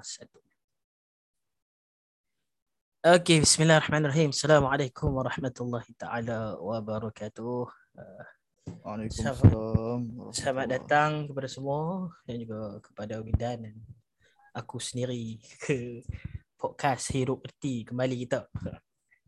Lepas 0.00 0.16
satu. 0.16 0.40
Okey, 3.04 3.44
bismillahirrahmanirrahim. 3.44 4.32
Assalamualaikum 4.32 5.12
warahmatullahi 5.12 5.92
taala 5.92 6.56
wabarakatuh. 6.56 7.68
Uh, 8.00 8.24
Waalaikumsalam. 8.80 10.32
Selamat 10.32 10.72
datang 10.72 11.28
kepada 11.28 11.44
semua 11.52 12.08
dan 12.24 12.40
juga 12.40 12.80
kepada 12.80 13.20
Widan 13.20 13.68
dan 13.68 13.76
aku 14.56 14.80
sendiri 14.80 15.36
ke 15.68 16.00
podcast 16.56 17.12
Hidup 17.12 17.44
Erti 17.44 17.84
kembali 17.84 18.24
kita 18.24 18.48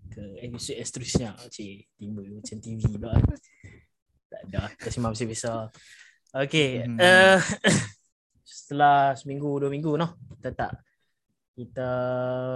ke 0.08 0.24
episod 0.40 0.72
yang 0.72 0.88
seterusnya. 0.88 1.30
Cik, 1.52 2.00
timbul 2.00 2.32
macam 2.32 2.56
TV 2.64 2.80
pula. 2.96 3.20
Tak 4.24 4.40
ada, 4.48 4.72
kita 4.80 4.88
simpan 4.88 5.12
masih 5.12 5.28
besar. 5.28 5.68
Okey, 6.32 6.88
Hmm. 6.88 6.96
uh, 6.96 7.36
setelah 8.72 9.12
seminggu, 9.12 9.60
dua 9.60 9.68
minggu 9.68 9.92
noh, 10.00 10.16
kita 10.40 10.56
tak 10.56 10.72
kita 11.52 11.88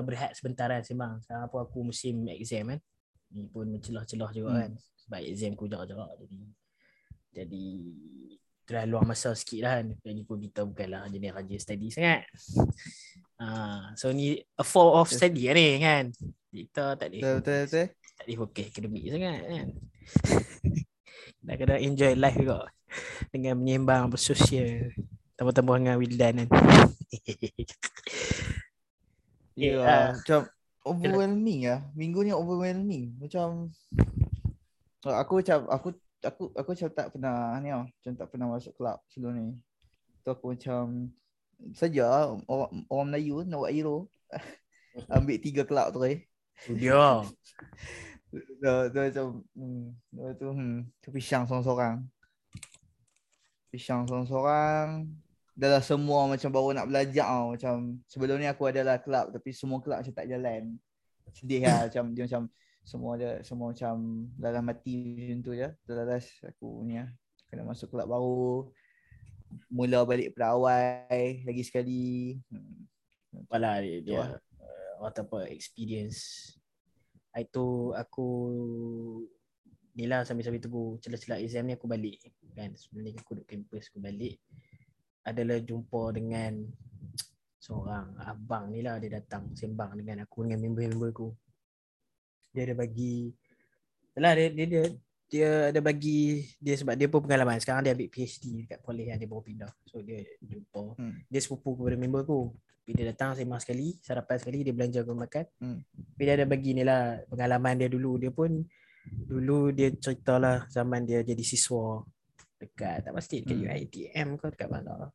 berehat 0.01 0.33
sebentar 0.33 0.73
kan 0.73 0.81
sembang. 0.81 1.21
Sekarang 1.21 1.45
apa 1.45 1.57
aku 1.69 1.93
musim 1.93 2.25
exam 2.33 2.73
kan. 2.73 2.81
Ni 3.37 3.45
pun 3.53 3.69
mencelah-celah 3.69 4.33
juga 4.33 4.49
Hmm. 4.49 4.61
kan. 4.65 4.71
Sebab 5.05 5.21
exam 5.21 5.53
aku 5.53 5.69
jarak-jarak 5.69 6.11
jadi 6.25 6.39
jadi 7.37 7.65
terlalu 8.65 8.89
luang 8.97 9.07
masa 9.07 9.37
sikit 9.37 9.61
lah 9.69 9.73
kan. 9.79 9.87
Lagi 10.01 10.23
pun 10.25 10.41
kita 10.41 10.65
bukanlah 10.65 11.13
jenis 11.13 11.31
raja 11.37 11.57
study 11.61 11.89
sangat. 11.93 12.25
Ah, 13.37 13.93
so 14.01 14.09
ni 14.17 14.41
a 14.57 14.65
form 14.65 14.97
of 14.97 15.13
study 15.13 15.45
lah 15.45 15.53
ni 15.53 15.77
kan. 15.77 16.09
Kita 16.49 16.97
tak 16.97 17.13
ada 17.13 17.37
betul 17.37 17.69
betul. 17.69 17.87
tak 17.93 18.25
ada 18.25 18.33
fokus 18.33 18.65
akademik 18.73 19.05
sangat 19.13 19.41
kan. 19.45 19.67
Nak 21.45 21.55
kena 21.61 21.77
enjoy 21.77 22.17
life 22.17 22.41
juga 22.41 22.65
dengan 23.29 23.61
menyembang 23.61 24.09
bersosial 24.09 24.89
tambah-tambah 25.37 25.77
dengan 25.79 25.97
Wildan 26.01 26.35
kan. 26.45 26.49
Ya, 29.57 29.73
Ya, 29.73 29.81
yeah, 29.81 30.05
macam 30.13 30.41
overwhelming 30.85 31.65
lah. 31.65 31.81
Minggu 31.97 32.21
ni 32.29 32.33
overwhelming. 32.37 33.17
Macam 33.17 33.73
aku 35.01 35.41
macam 35.41 35.59
aku 35.73 35.89
aku 36.21 36.43
aku 36.53 36.69
macam 36.77 36.89
tak 36.93 37.09
pernah 37.09 37.57
ni 37.65 37.73
tau. 37.73 37.89
Macam 37.89 38.13
tak 38.21 38.27
pernah 38.29 38.47
masuk 38.53 38.73
kelab 38.77 39.01
sebelum 39.09 39.33
ni. 39.33 39.57
Tu 40.21 40.29
aku 40.29 40.53
macam 40.53 41.09
saja 41.73 42.37
orang, 42.45 42.85
orang 42.93 43.07
Melayu 43.09 43.49
nak 43.49 43.65
buat 43.65 43.73
hero. 43.73 43.97
Ambil 45.17 45.41
tiga 45.41 45.65
kelab 45.65 45.97
tu 45.97 46.05
eh. 46.05 46.29
Dia. 46.69 47.25
Tu, 48.27 48.43
tu 48.93 48.99
macam 49.01 49.27
hmm, 49.55 49.97
tu, 50.13 50.23
tu 50.37 50.47
hmm, 50.51 50.77
tu 51.01 51.09
pisang 51.15 51.47
seorang-seorang. 51.49 52.05
Pisang 53.71 54.05
seorang-seorang. 54.05 55.09
Dah 55.57 55.69
lah 55.73 55.83
semua 55.83 56.29
macam 56.29 56.53
baru 56.53 56.77
nak 56.77 56.87
belajar 56.93 57.27
tau. 57.33 57.57
Macam 57.57 57.75
sebelum 58.05 58.37
ni 58.37 58.45
aku 58.45 58.69
adalah 58.69 59.01
kelab 59.01 59.33
tapi 59.33 59.57
semua 59.57 59.81
kelab 59.81 60.05
macam 60.05 60.13
tak 60.13 60.29
jalan. 60.29 60.77
Sedih 61.33 61.65
lah 61.65 61.79
macam 61.89 62.05
dia 62.13 62.23
macam 62.29 62.43
semua 62.87 63.11
ada 63.19 63.31
semua 63.41 63.73
macam 63.73 63.95
dalam 64.37 64.63
mati 64.63 65.17
macam 65.17 65.39
tu 65.41 65.53
je. 65.57 65.69
Last 65.89 66.45
aku 66.45 66.85
ni 66.85 67.01
lah. 67.01 67.09
Kena 67.49 67.65
masuk 67.65 67.89
kelab 67.89 68.13
baru. 68.13 68.69
Mula 69.73 70.05
balik 70.05 70.37
pada 70.37 70.53
awal 70.53 71.01
lagi 71.49 71.63
sekali. 71.65 72.37
Hmm. 72.53 72.85
Apalah 73.49 73.81
dia, 73.81 74.05
dia 74.05 74.21
Betul. 75.01 75.17
uh, 75.17 75.25
apa 75.25 75.39
experience. 75.49 76.53
Itu 77.33 77.97
aku 77.97 78.29
ni 79.97 80.05
lah 80.05 80.29
sambil-sambil 80.29 80.61
tunggu 80.61 81.01
celah-celah 81.01 81.41
exam 81.41 81.65
ni 81.65 81.73
aku 81.73 81.89
balik 81.89 82.21
kan 82.53 82.69
sebelum 82.77 83.09
ni 83.09 83.13
aku 83.17 83.33
duduk 83.33 83.49
kampus 83.49 83.89
aku 83.89 84.01
balik 84.05 84.37
adalah 85.27 85.59
jumpa 85.59 86.15
dengan 86.15 86.63
seorang 87.59 88.15
abang 88.23 88.71
ni 88.71 88.81
lah. 88.87 89.03
Dia 89.03 89.19
datang 89.19 89.51
sembang 89.59 89.99
dengan 89.99 90.23
aku 90.23 90.47
dengan 90.47 90.63
member-member 90.63 91.11
aku. 91.11 91.29
Dia 92.55 92.71
ada 92.71 92.75
bagi 92.79 93.35
Yalah 94.17 94.33
dia, 94.33 94.49
dia 94.49 94.67
dia 94.67 94.83
dia 95.27 95.51
ada 95.75 95.81
bagi 95.85 96.47
dia 96.57 96.73
sebab 96.79 96.95
dia 96.97 97.11
pun 97.11 97.21
pengalaman. 97.21 97.61
Sekarang 97.61 97.85
dia 97.85 97.93
ambil 97.93 98.09
PhD 98.09 98.65
dekat 98.65 98.81
Poly 98.81 99.11
kan 99.11 99.21
dia 99.21 99.29
baru 99.29 99.43
pindah. 99.45 99.73
So 99.85 100.01
dia 100.01 100.25
jumpa. 100.41 100.97
Hmm. 100.97 101.21
dia 101.29 101.41
sepupu 101.43 101.77
kepada 101.77 101.99
member 102.01 102.25
aku. 102.25 102.55
Tapi 102.87 102.91
dia 102.95 103.11
datang 103.11 103.35
sembang 103.35 103.61
sekali 103.61 103.99
sarapan 103.99 104.39
sekali 104.39 104.63
dia 104.63 104.73
belanja 104.73 105.03
aku 105.03 105.13
makan. 105.13 105.45
Hmm. 105.61 105.79
tapi 106.15 106.23
dia 106.23 106.35
ada 106.39 106.47
bagi 106.47 106.71
ni 106.73 106.83
lah 106.87 107.21
pengalaman 107.29 107.75
dia 107.77 107.91
dulu. 107.93 108.17
Dia 108.17 108.33
pun 108.33 108.65
dulu 109.05 109.71
dia 109.75 109.93
cerita 109.99 110.39
lah 110.41 110.65
zaman 110.71 111.05
dia 111.05 111.21
jadi 111.23 111.45
siswa 111.45 112.03
dekat 112.57 113.05
tak 113.05 113.13
pasti 113.13 113.45
dekat 113.45 113.57
Hmm. 113.57 113.65
UiTM 113.69 114.29
ke 114.41 114.47
dekat 114.57 114.69
mana 114.73 114.93
dia 114.97 115.09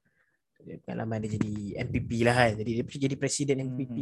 pengalaman 0.85 1.23
dia 1.25 1.37
jadi 1.39 1.53
MPP 1.89 2.09
lah 2.23 2.35
kan. 2.35 2.51
Jadi 2.59 2.71
dia 2.77 2.85
jadi 2.87 3.15
presiden 3.15 3.57
Hmm. 3.61 3.67
MPP 3.73 3.97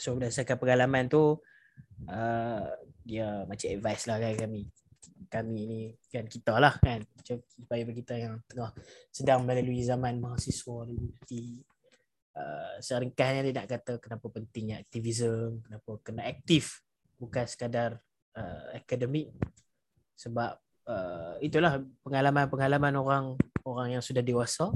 so 0.00 0.16
berdasarkan 0.16 0.56
pengalaman 0.56 1.12
tu 1.12 1.36
uh, 2.08 2.64
dia 3.04 3.44
macam 3.44 3.68
advice 3.68 4.08
lah 4.08 4.16
kan 4.16 4.34
kami. 4.48 4.64
Kami 5.30 5.60
ni 5.68 5.80
kan 6.08 6.24
kita 6.24 6.56
lah 6.56 6.74
kan. 6.80 7.04
Macam 7.04 7.36
supaya 7.44 7.82
kita 7.84 8.14
yang 8.16 8.40
tengah 8.48 8.72
sedang 9.12 9.44
melalui 9.44 9.84
zaman 9.84 10.18
mahasiswa 10.18 10.88
di 11.28 11.60
uh, 12.34 12.80
seringkasnya 12.80 13.44
dia 13.46 13.54
nak 13.54 13.68
kata 13.68 13.92
kenapa 14.00 14.26
pentingnya 14.32 14.80
aktivism 14.80 15.60
kenapa 15.62 15.90
kena 16.00 16.24
aktif. 16.26 16.80
Bukan 17.20 17.44
sekadar 17.44 18.00
uh, 18.34 18.74
akademik. 18.74 19.30
Sebab 20.16 20.52
uh, 20.88 21.36
itulah 21.44 21.84
pengalaman-pengalaman 22.02 22.94
orang 22.96 23.24
orang 23.76 23.98
yang 23.98 24.04
sudah 24.04 24.22
dewasa 24.24 24.70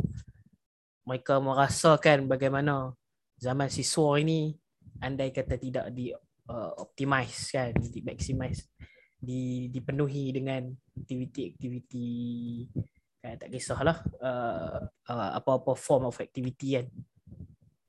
mereka 1.05 1.37
merasakan 1.43 2.25
bagaimana 2.31 2.97
zaman 3.37 3.69
siswa 3.69 4.17
ini 4.17 4.57
andai 5.05 5.35
kata 5.35 5.61
tidak 5.61 5.93
di 5.93 6.15
uh, 6.49 6.73
optimize 6.81 7.53
kan 7.53 7.77
di 7.77 8.01
maximize 8.01 8.71
di 9.25 9.69
dipenuhi 9.73 10.33
dengan 10.33 10.69
aktiviti-aktiviti 10.97 12.13
kan 13.25 13.41
tak 13.41 13.49
kisahlah 13.57 14.05
uh, 14.21 14.85
uh, 14.85 15.31
apa-apa 15.41 15.73
form 15.73 16.13
of 16.13 16.21
activity 16.21 16.77
kan. 16.77 16.87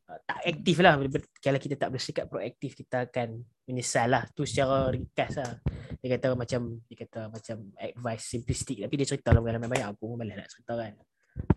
Uh, 0.07 0.19
tak 0.23 0.39
aktif 0.47 0.79
lah 0.79 0.95
kalau 1.43 1.59
kita 1.59 1.75
tak 1.75 1.91
bersikap 1.91 2.31
proaktif 2.31 2.71
kita 2.79 3.03
akan 3.11 3.43
menyesal 3.65 4.07
lah 4.13 4.23
tu 4.31 4.45
secara 4.45 4.93
ringkas 4.93 5.41
lah. 5.41 5.57
Dia 5.99 6.17
kata 6.17 6.37
macam 6.37 6.61
dia 6.85 6.95
kata 7.01 7.33
macam 7.33 7.57
advice 7.81 8.23
simplistic 8.29 8.77
tapi 8.85 8.93
dia 8.93 9.07
cerita 9.09 9.33
lah 9.33 9.41
banyak 9.41 9.89
aku 9.89 10.13
pun 10.13 10.17
malas 10.21 10.37
nak 10.37 10.49
cerita 10.53 10.73
kan. 10.77 10.93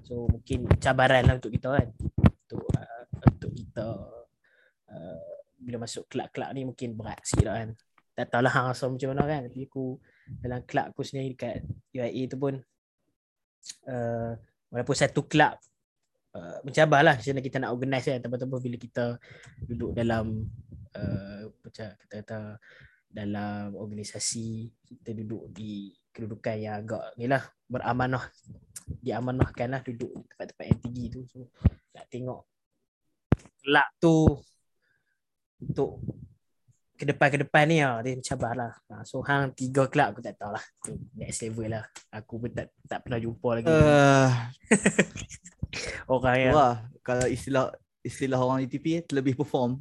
So 0.02 0.24
mungkin 0.26 0.66
cabaran 0.80 1.22
lah 1.28 1.36
untuk 1.36 1.52
kita 1.52 1.68
kan. 1.76 1.88
Untuk 2.16 2.64
uh, 2.72 3.02
untuk 3.28 3.52
kita 3.52 3.86
uh, 4.88 5.28
bila 5.60 5.84
masuk 5.84 6.08
kelab-kelab 6.08 6.50
ni 6.56 6.64
mungkin 6.64 6.96
berat 6.96 7.20
sikit 7.28 7.46
lah 7.52 7.56
kan. 7.60 7.70
Tak 8.16 8.26
tahulah 8.34 8.52
hang 8.56 8.66
rasa 8.72 8.84
macam 8.88 9.08
mana 9.12 9.22
kan. 9.28 9.40
Tapi 9.46 9.60
aku 9.68 10.00
dalam 10.40 10.60
kelab 10.64 10.86
aku 10.96 11.04
sendiri 11.04 11.36
dekat 11.36 11.60
UIA 11.92 12.22
tu 12.26 12.36
pun 12.40 12.54
uh, 13.84 14.32
walaupun 14.72 14.96
satu 14.96 15.28
kelab 15.28 15.60
uh, 16.32 16.58
mencabar 16.64 17.04
lah. 17.04 17.14
Macam 17.20 17.36
mana 17.36 17.42
kita 17.44 17.56
nak 17.60 17.70
organize 17.76 18.08
kan. 18.08 18.20
Tambah-tambah 18.24 18.58
bila 18.64 18.76
kita 18.80 19.04
duduk 19.68 19.92
dalam 19.92 20.48
uh, 20.98 21.46
macam 21.62 21.86
kata-kata 21.94 22.58
dalam 23.08 23.72
organisasi 23.72 24.68
kita 24.84 25.16
duduk 25.16 25.48
di 25.54 25.94
kedudukan 26.12 26.56
yang 26.58 26.84
agak 26.84 27.14
ni 27.16 27.30
lah 27.30 27.40
beramanah 27.70 28.26
diamanahkan 29.00 29.68
lah 29.70 29.80
duduk 29.84 30.10
di 30.12 30.24
tempat-tempat 30.34 30.64
yang 30.66 30.80
tinggi 30.82 31.04
tu. 31.12 31.20
So 31.30 31.48
nak 31.94 32.04
tengok 32.10 32.40
kelab 33.62 33.88
tu 34.00 34.16
untuk 35.62 36.02
ke 36.98 37.06
depan 37.06 37.28
ke 37.30 37.38
depan 37.46 37.64
ni 37.70 37.78
lah 37.78 38.02
dia 38.02 38.18
mencabar 38.18 38.52
lah. 38.58 38.72
Ha, 38.90 39.06
so 39.06 39.22
hang 39.22 39.54
tiga 39.54 39.86
kelab 39.86 40.16
aku 40.16 40.20
tak 40.20 40.34
tahu 40.34 40.50
lah. 40.50 40.64
Tu 40.82 40.98
next 41.14 41.46
level 41.46 41.70
lah. 41.70 41.84
Aku 42.10 42.42
pun 42.42 42.50
tak 42.50 42.74
tak 42.90 43.06
pernah 43.06 43.22
jumpa 43.22 43.48
lagi. 43.54 43.70
Uh, 43.70 44.28
orang 46.14 46.36
yang 46.42 46.54
wah, 46.58 46.76
kalau 47.06 47.26
istilah 47.30 47.70
istilah 48.02 48.40
orang 48.40 48.66
UTP 48.66 49.06
terlebih 49.06 49.38
perform, 49.38 49.78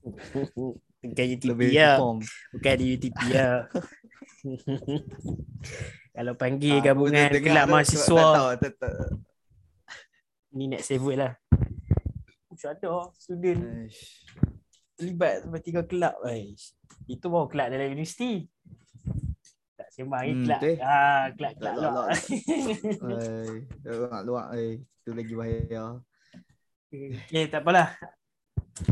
bukan 1.00 1.24
UTP 1.26 1.42
lebih 1.46 1.68
ya 1.70 1.96
perform. 1.96 2.18
bukan 2.50 2.74
di 2.76 2.86
UTP 2.94 3.18
ya 3.28 3.48
kalau 6.10 6.32
panggil 6.34 6.80
Ah, 6.80 6.82
gabungan 6.82 7.28
dengar 7.28 7.42
kelab 7.42 7.66
mahasiswa 7.68 8.16
Tak 8.16 8.34
tahu, 8.34 8.48
tak, 8.58 8.72
tak. 8.78 8.94
ni 10.50 10.64
next 10.66 10.90
level 10.90 11.16
lah 11.18 11.32
macam 12.46 12.68
ada 12.70 12.90
student 13.14 13.60
Ish. 13.86 14.26
terlibat 14.92 15.32
sampai 15.40 15.60
tiga 15.60 15.80
kelab 15.80 16.12
guys. 16.20 16.76
Itu 17.06 17.32
baru 17.32 17.48
kelab 17.48 17.72
dalam 17.72 17.88
universiti. 17.88 18.44
Tak 19.72 19.88
sembang 19.88 20.20
lagi 20.20 20.28
Hmm, 20.30 20.42
kelab. 20.44 20.60
betul. 20.60 20.76
Ah, 20.84 21.24
kelab 21.32 21.52
kelab 21.56 21.72
Lak, 21.72 21.80
lak, 21.80 21.94
lah. 21.94 22.08
Oi, 23.00 23.48
luak-luak 23.80 24.46
eh. 24.54 24.72
Itu 25.00 25.10
lagi 25.16 25.32
bahaya. 25.32 25.84
Okay, 26.92 27.44
tak 27.48 27.64
apalah. 27.64 27.96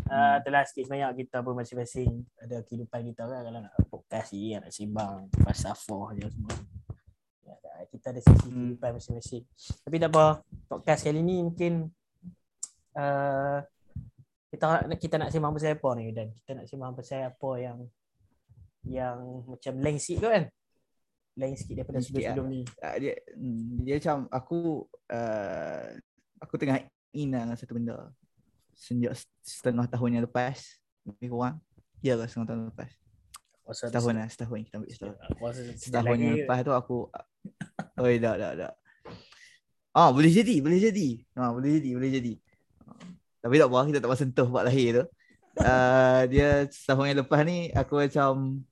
Uh, 0.08 0.36
telah 0.44 0.64
sikit 0.64 0.88
sebanyak 0.88 1.24
kita 1.24 1.44
pun 1.44 1.52
masing-masing 1.56 2.24
ada 2.40 2.64
kehidupan 2.64 3.00
kita 3.12 3.28
kan 3.28 3.40
kalau 3.44 3.60
nak 3.60 3.74
podcast 3.88 4.32
ni 4.32 4.56
nak 4.56 4.72
sembang 4.72 5.28
falsafah 5.44 6.06
je 6.16 6.26
semua. 6.32 6.56
Ya, 7.44 7.54
kita 7.88 8.06
ada 8.12 8.20
sisi 8.20 8.48
Hmm. 8.48 8.74
kehidupan 8.74 8.90
masing-masing. 8.96 9.44
Tapi 9.84 9.96
tak 10.00 10.10
apa, 10.12 10.26
podcast 10.66 11.00
kali 11.04 11.20
ni 11.20 11.44
mungkin 11.44 11.92
uh, 12.96 13.58
kita 14.48 14.64
nak 14.88 14.98
kita 14.98 15.14
nak 15.20 15.28
sembang 15.28 15.52
pasal 15.52 15.76
apa 15.76 15.88
ni 16.00 16.06
dan 16.16 16.26
kita 16.32 16.50
nak 16.56 16.66
sembang 16.66 16.92
pasal 16.96 17.20
apa 17.28 17.50
yang 17.60 17.78
yang 18.88 19.18
macam 19.44 19.74
lain 19.84 19.98
sikit 20.00 20.24
kan? 20.24 20.44
Lain 21.36 21.54
sikit 21.54 21.74
daripada 21.84 22.00
Lain 22.00 22.06
sikit 22.08 22.22
sebelum 22.32 22.46
ni. 22.48 22.62
uh, 22.64 22.96
dia 22.96 23.12
hmm, 23.36 23.84
dia 23.84 23.94
macam 24.00 24.16
aku 24.32 24.88
uh, 25.12 25.84
aku 26.40 26.54
tengah 26.56 26.80
in 27.12 27.32
lah 27.32 27.44
dengan 27.44 27.56
satu 27.60 27.76
benda 27.76 28.08
sejak 28.78 29.18
setengah 29.42 29.90
tahun 29.90 30.10
yang 30.14 30.24
lepas 30.30 30.78
lebih 31.02 31.34
kurang. 31.34 31.58
Ya 31.98 32.14
lah 32.14 32.30
setengah 32.30 32.54
tahun 32.54 32.70
lepas. 32.70 32.90
Pasal 33.66 33.90
setahun 33.90 34.14
lah 34.14 34.28
setahun 34.30 34.58
kita 34.64 34.74
ambil 34.78 34.90
setahun. 34.94 35.16
Sekejap 35.18 35.76
setahun 35.82 36.16
yang 36.22 36.34
lepas 36.46 36.58
tu 36.62 36.72
aku 36.72 36.96
oh 37.98 38.08
tak 38.22 38.36
tak 38.38 38.52
tak 38.54 38.72
ah 39.98 40.14
boleh 40.14 40.30
jadi 40.30 40.62
boleh 40.62 40.78
jadi. 40.78 41.08
Ah 41.34 41.50
boleh 41.50 41.82
jadi 41.82 41.90
boleh 41.98 42.10
jadi. 42.14 42.34
Tapi 43.42 43.54
tak 43.58 43.66
apa 43.66 43.78
kita 43.90 43.98
tak 43.98 44.10
pasal 44.14 44.22
sentuh 44.30 44.46
buat 44.46 44.64
lahir 44.70 45.02
tu. 45.02 45.04
Uh, 45.58 46.22
dia 46.30 46.70
setahun 46.70 47.10
yang 47.10 47.18
lepas 47.26 47.42
ni 47.42 47.74
aku 47.74 47.98
macam 47.98 48.62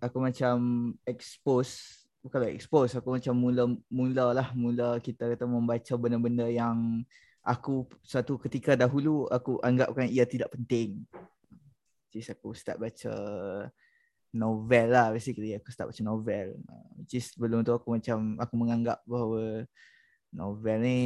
aku 0.00 0.18
macam 0.24 0.56
expose 1.04 2.02
bukanlah 2.24 2.48
expose 2.48 2.96
aku 2.96 3.18
macam 3.18 3.36
mula 3.36 3.68
mula 3.92 4.32
lah 4.32 4.48
mula 4.56 4.96
kita 5.04 5.28
kata 5.36 5.44
membaca 5.44 5.92
benda-benda 6.00 6.48
yang 6.48 7.04
aku 7.42 7.90
satu 8.06 8.38
ketika 8.38 8.78
dahulu 8.78 9.26
aku 9.26 9.58
anggapkan 9.60 10.06
ia 10.06 10.22
tidak 10.26 10.54
penting. 10.54 11.02
Jadi 12.10 12.32
aku 12.32 12.54
start 12.54 12.78
baca 12.78 13.14
novel 14.32 14.86
lah 14.88 15.10
basically. 15.10 15.52
Aku 15.58 15.74
start 15.74 15.90
baca 15.90 16.02
novel. 16.06 16.56
Which 16.96 17.18
is 17.18 17.34
sebelum 17.34 17.66
tu 17.66 17.74
aku 17.74 17.98
macam 17.98 18.38
aku 18.38 18.54
menganggap 18.54 19.02
bahawa 19.04 19.66
novel 20.32 20.76
ni 20.80 21.00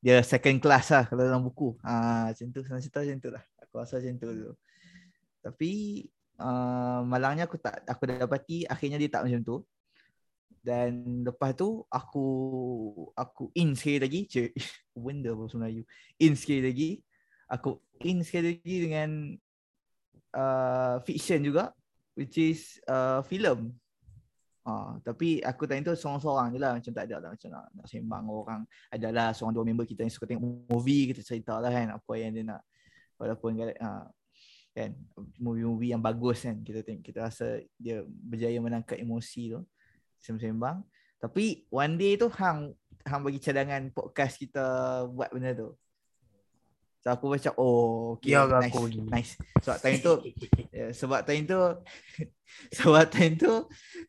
dia 0.00 0.24
second 0.24 0.56
class 0.64 0.88
lah 0.94 1.04
kalau 1.04 1.26
dalam 1.26 1.42
buku. 1.42 1.76
Ah 1.82 2.30
macam 2.30 2.46
tu. 2.54 2.60
Senang 2.62 2.80
cerita 2.80 3.02
macam 3.02 3.18
tu 3.18 3.30
lah. 3.34 3.44
Aku 3.66 3.74
rasa 3.82 3.98
macam 3.98 4.14
tu 4.16 4.26
dulu. 4.30 4.52
Tapi 5.40 5.72
uh, 6.38 7.00
malangnya 7.04 7.50
aku 7.50 7.58
tak 7.58 7.82
aku 7.84 8.08
dapati 8.08 8.64
akhirnya 8.64 8.96
dia 8.96 9.10
tak 9.10 9.26
macam 9.26 9.40
tu 9.42 9.56
dan 10.60 11.24
lepas 11.24 11.56
tu 11.56 11.80
aku 11.88 12.26
aku 13.16 13.48
in 13.56 13.72
sekali 13.72 13.98
lagi 14.04 14.20
cik 14.28 14.50
benda 15.04 15.32
apa 15.32 15.44
Melayu 15.56 15.82
in 16.20 16.36
sekali 16.36 16.60
lagi. 16.60 16.90
Aku 17.50 17.80
in 18.04 18.22
sekali 18.22 18.54
lagi 18.54 18.76
dengan 18.86 19.10
uh, 20.36 21.00
fiction 21.02 21.40
juga 21.40 21.72
which 22.12 22.36
is 22.36 22.76
uh, 22.84 23.24
film. 23.24 23.72
Ah, 24.60 25.00
tapi 25.00 25.40
aku 25.40 25.64
time 25.64 25.80
tu 25.80 25.96
seorang-seorang 25.96 26.52
je 26.52 26.58
lah. 26.60 26.76
Macam 26.76 26.92
tak 26.92 27.04
ada 27.08 27.16
lah 27.16 27.30
macam 27.32 27.48
nak, 27.48 27.66
nak 27.72 27.86
sembang 27.88 28.24
orang. 28.28 28.62
Adalah 28.92 29.32
seorang 29.32 29.56
dua 29.56 29.64
member 29.64 29.88
kita 29.88 30.04
yang 30.04 30.12
suka 30.12 30.28
tengok 30.28 30.68
movie 30.68 31.08
kita 31.08 31.24
cerita 31.24 31.56
lah 31.56 31.72
kan 31.72 31.96
apa 31.96 32.12
yang 32.20 32.30
dia 32.36 32.44
nak. 32.44 32.62
Walaupun 33.16 33.56
uh, 33.56 34.04
kan 34.70 34.94
movie-movie 35.40 35.96
yang 35.96 36.04
bagus 36.04 36.46
kan 36.46 36.62
kita 36.62 36.86
tengok 36.86 37.02
kita 37.02 37.18
rasa 37.26 37.58
dia 37.74 38.06
berjaya 38.06 38.54
menangkap 38.62 39.00
emosi 39.00 39.58
tu 39.58 39.60
sembang-sembang. 40.20 40.84
Tapi 41.20 41.68
one 41.68 41.94
day 42.00 42.16
tu 42.16 42.32
hang 42.32 42.72
hang 43.04 43.20
bagi 43.24 43.40
cadangan 43.40 43.92
podcast 43.92 44.40
kita 44.40 44.64
buat 45.08 45.32
benda 45.32 45.52
tu. 45.52 45.72
So 47.00 47.08
aku 47.08 47.32
macam 47.32 47.52
oh 47.56 48.20
okay, 48.20 48.36
Ya, 48.36 48.44
nice, 48.44 48.68
aku 48.68 48.80
nice. 49.08 49.32
Sebab 49.64 49.76
time 49.80 49.98
tu 50.04 50.12
ya, 50.76 50.92
sebab 50.92 51.20
time 51.24 51.44
tu 51.48 51.60
sebab 52.76 53.04
time 53.08 53.34
tu 53.40 53.52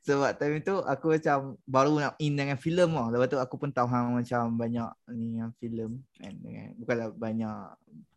sebab 0.04 0.32
time 0.36 0.60
tu 0.60 0.76
aku 0.84 1.16
macam 1.16 1.56
baru 1.64 2.04
nak 2.04 2.20
in 2.20 2.36
dengan 2.36 2.60
filem 2.60 2.92
lah. 2.92 3.08
Lepas 3.08 3.32
tu 3.32 3.40
aku 3.40 3.56
pun 3.56 3.72
tahu 3.72 3.88
hang 3.88 4.12
macam 4.12 4.44
banyak 4.60 4.92
ni 5.16 5.40
yang 5.40 5.56
filem 5.56 6.04
kan 6.20 6.36
dengan 6.36 6.68
bukanlah 6.76 7.08
banyak 7.16 7.58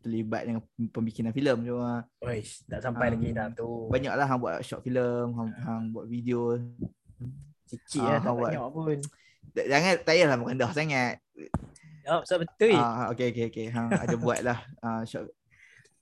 terlibat 0.02 0.42
dengan 0.42 0.60
pembikinan 0.90 1.30
filem 1.30 1.64
cuma 1.64 2.04
Oish, 2.26 2.66
tak 2.66 2.82
sampai 2.82 3.08
Ah, 3.08 3.12
lagi 3.14 3.30
dah 3.30 3.46
tu. 3.54 3.86
banyaklah 3.90 4.26
hang 4.26 4.40
buat 4.42 4.58
short 4.66 4.82
filem, 4.82 5.30
hang, 5.38 5.50
hang 5.62 5.82
buat 5.94 6.10
video. 6.10 6.58
Sikit 7.64 8.00
Ah, 8.04 8.08
lah, 8.16 8.20
tak 8.20 8.32
awal. 8.32 8.42
banyak 8.50 8.64
pun. 8.72 8.98
Jangan 9.54 9.92
tak 10.00 10.04
payahlah 10.08 10.36
merendah 10.40 10.70
sangat. 10.72 11.14
Ya, 12.04 12.20
so 12.28 12.36
betul. 12.36 12.76
Ah, 12.76 13.08
okay, 13.08 13.32
okay, 13.32 13.48
okay. 13.48 13.66
Hang 13.72 13.88
ada 13.88 14.16
buat 14.20 14.40
lah 14.44 14.58
ah, 14.84 15.02
short. 15.08 15.32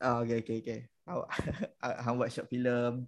Ah, 0.02 0.18
okay, 0.22 0.42
okay, 0.42 0.58
okay. 0.58 0.80
Awak 1.06 1.30
hang 2.06 2.14
buat 2.18 2.30
short 2.30 2.50
filem. 2.50 3.06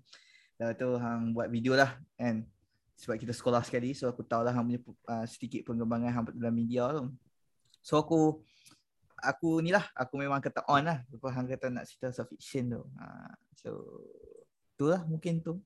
Lepas 0.59 0.75
tu 0.79 0.89
hang 0.99 1.35
buat 1.35 1.51
video 1.51 1.75
lah 1.75 1.99
kan. 2.15 2.47
Sebab 2.95 3.19
kita 3.19 3.35
sekolah 3.35 3.63
sekali 3.67 3.91
so 3.91 4.07
aku 4.07 4.23
tahu 4.23 4.47
lah 4.47 4.55
hang 4.55 4.71
punya 4.71 4.81
uh, 5.11 5.27
sedikit 5.27 5.67
pengembangan 5.67 6.11
hang 6.15 6.25
dalam 6.39 6.55
media 6.55 6.87
tu. 6.95 7.11
So 7.83 7.99
aku 7.99 8.39
aku 9.19 9.59
ni 9.65 9.75
lah 9.75 9.83
aku 9.99 10.15
memang 10.23 10.39
kata 10.39 10.63
on 10.71 10.87
lah. 10.87 11.03
Lepas 11.11 11.35
hang 11.35 11.51
kata 11.51 11.75
nak 11.75 11.91
cerita 11.91 12.15
pasal 12.15 12.27
fiction 12.31 12.79
tu. 12.79 12.83
Ha, 13.03 13.35
so 13.59 13.71
tu 14.79 14.87
lah 14.87 15.03
mungkin 15.03 15.43
tu. 15.43 15.59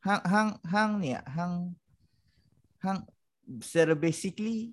Hang 0.00 0.24
hang 0.24 0.48
hang 0.64 0.90
ni 0.96 1.12
ah, 1.12 1.24
hang 1.28 1.76
hang 2.80 3.04
secara 3.60 3.92
basically 3.96 4.72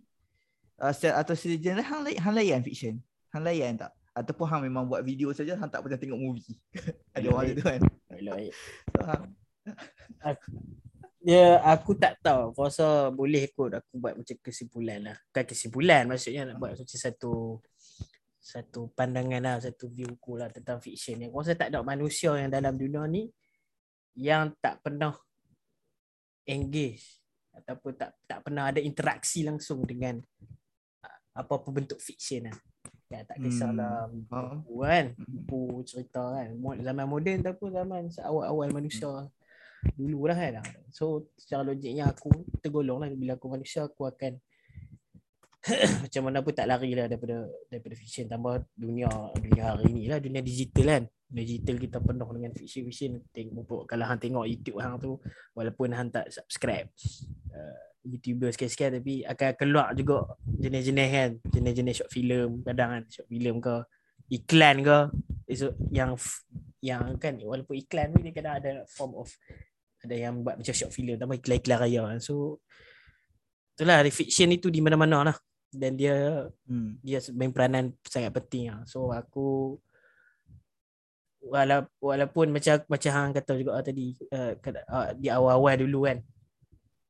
uh, 0.79 0.93
secara, 0.93 1.21
atau 1.21 1.33
secara 1.35 1.57
general 1.59 1.87
hang, 1.87 2.01
lay- 2.03 2.19
hang 2.19 2.35
layan 2.35 2.61
fiction. 2.63 2.95
Hang 3.31 3.43
layan 3.43 3.75
tak? 3.75 3.91
Ataupun 4.17 4.45
hang 4.49 4.61
memang 4.65 4.89
buat 4.89 5.05
video 5.05 5.29
saja 5.35 5.53
hang 5.53 5.69
tak 5.69 5.85
pernah 5.85 5.99
tengok 5.99 6.19
movie. 6.19 6.57
Ada 7.15 7.27
orang 7.29 7.53
tu 7.53 7.63
kan. 7.63 7.81
Elok. 8.15 8.37
So, 8.87 9.03
hang, 9.03 10.39
Ya, 11.27 11.59
aku 11.59 11.91
tak 11.91 12.23
tahu. 12.23 12.55
Aku 12.55 12.71
rasa 12.71 13.11
boleh 13.11 13.51
kot 13.51 13.75
aku 13.75 13.99
buat 13.99 14.15
macam 14.15 14.37
kesimpulan 14.39 15.11
lah. 15.11 15.17
Bukan 15.27 15.43
kesimpulan 15.43 16.07
maksudnya 16.07 16.47
nak 16.47 16.55
buat 16.55 16.71
macam 16.71 16.87
satu 16.87 17.59
satu 18.39 18.87
pandangan 18.95 19.43
lah, 19.43 19.55
satu 19.59 19.91
view 19.91 20.07
ku 20.23 20.39
lah 20.39 20.47
tentang 20.47 20.79
fiction 20.79 21.19
ni. 21.19 21.27
Aku 21.27 21.43
rasa 21.43 21.59
tak 21.59 21.75
ada 21.75 21.83
manusia 21.83 22.31
yang 22.31 22.47
dalam 22.47 22.79
dunia 22.79 23.03
ni 23.11 23.27
yang 24.15 24.55
tak 24.63 24.79
pernah 24.79 25.19
engage 26.47 27.19
ataupun 27.63 27.91
tak 27.97 28.11
tak 28.25 28.39
pernah 28.45 28.69
ada 28.69 28.79
interaksi 28.81 29.41
langsung 29.43 29.83
dengan 29.83 30.21
uh, 31.03 31.19
apa-apa 31.37 31.69
bentuk 31.73 31.99
fiction 32.01 32.49
lah. 32.49 32.57
Ya, 33.07 33.23
tak 33.23 33.39
kisahlah 33.39 34.11
faham. 34.27 34.67
buku 34.67 34.75
kan, 34.83 35.05
buku 35.15 35.61
cerita 35.87 36.23
kan. 36.35 36.47
Zaman 36.83 37.05
moden 37.07 37.39
tu 37.39 37.55
pun 37.55 37.71
zaman 37.71 38.11
awal-awal 38.19 38.67
manusia 38.75 39.31
dulu 39.95 40.27
lah 40.27 40.35
kan. 40.35 40.59
So 40.91 41.31
secara 41.39 41.63
logiknya 41.63 42.11
aku 42.11 42.29
tergolong 42.59 42.99
lah 42.99 43.09
bila 43.15 43.39
aku 43.39 43.47
manusia 43.47 43.87
aku 43.87 44.11
akan 44.11 44.35
macam 46.03 46.21
mana 46.27 46.39
pun 46.43 46.53
tak 46.55 46.67
lari 46.67 46.91
lah 46.95 47.07
daripada 47.07 47.47
daripada 47.67 47.95
fiction 47.95 48.25
tambah 48.27 48.63
dunia 48.75 49.09
dunia 49.35 49.63
hari 49.75 49.89
ni 49.91 50.07
lah 50.07 50.19
dunia 50.19 50.39
digital 50.39 50.87
kan 50.87 51.03
digital 51.27 51.75
kita 51.75 51.97
penuh 51.99 52.29
dengan 52.31 52.51
fiction-fiction. 52.55 53.11
Tengok 53.35 53.83
kalau 53.85 54.05
hang 54.07 54.19
tengok 54.19 54.45
YouTube 54.47 54.79
hang 54.79 54.95
tu 54.99 55.19
walaupun 55.53 55.91
hang 55.91 56.09
tak 56.11 56.31
subscribe 56.31 56.87
uh, 57.51 57.83
YouTuber 58.07 58.55
sekian-sekian 58.55 59.03
tapi 59.03 59.27
akan 59.27 59.51
keluar 59.59 59.87
juga 59.91 60.39
jenis-jenis 60.47 61.09
kan. 61.11 61.31
Jenis-jenis 61.51 61.95
short 61.99 62.11
film 62.11 62.63
kadang 62.63 62.89
kan 62.95 63.03
short 63.11 63.27
film 63.27 63.55
ke 63.59 63.75
iklan 64.31 64.75
ke. 64.83 64.99
So, 65.55 65.75
yang 65.95 66.19
yang 66.83 67.17
kan 67.17 67.39
walaupun 67.41 67.75
iklan 67.75 68.13
ni 68.15 68.29
dia 68.29 68.33
kadang 68.35 68.55
ada 68.61 68.73
form 68.87 69.17
of 69.17 69.31
ada 70.05 70.13
yang 70.13 70.45
buat 70.45 70.61
macam 70.61 70.75
short 70.75 70.93
film 70.93 71.17
tambah 71.17 71.37
iklan-iklan 71.41 71.77
raya 71.81 72.01
kan. 72.15 72.19
So 72.21 72.61
itulah 73.77 74.01
fiction 74.09 74.49
itu 74.53 74.71
di 74.71 74.81
mana-mana 74.81 75.33
lah. 75.33 75.37
Dan 75.67 75.99
dia 75.99 76.47
Hmm. 76.69 76.95
dia 77.03 77.19
main 77.35 77.51
peranan 77.51 77.91
sangat 78.07 78.31
penting 78.31 78.71
lah. 78.71 78.81
So 78.87 79.11
aku 79.11 79.77
wala, 81.49 81.87
walaupun 81.99 82.51
macam 82.51 82.83
macam 82.87 83.11
hang 83.11 83.31
kata 83.35 83.51
juga 83.59 83.81
tadi 83.81 84.13
uh, 84.31 84.53
di 85.17 85.27
awal-awal 85.31 85.75
dulu 85.79 85.99
kan 86.05 86.17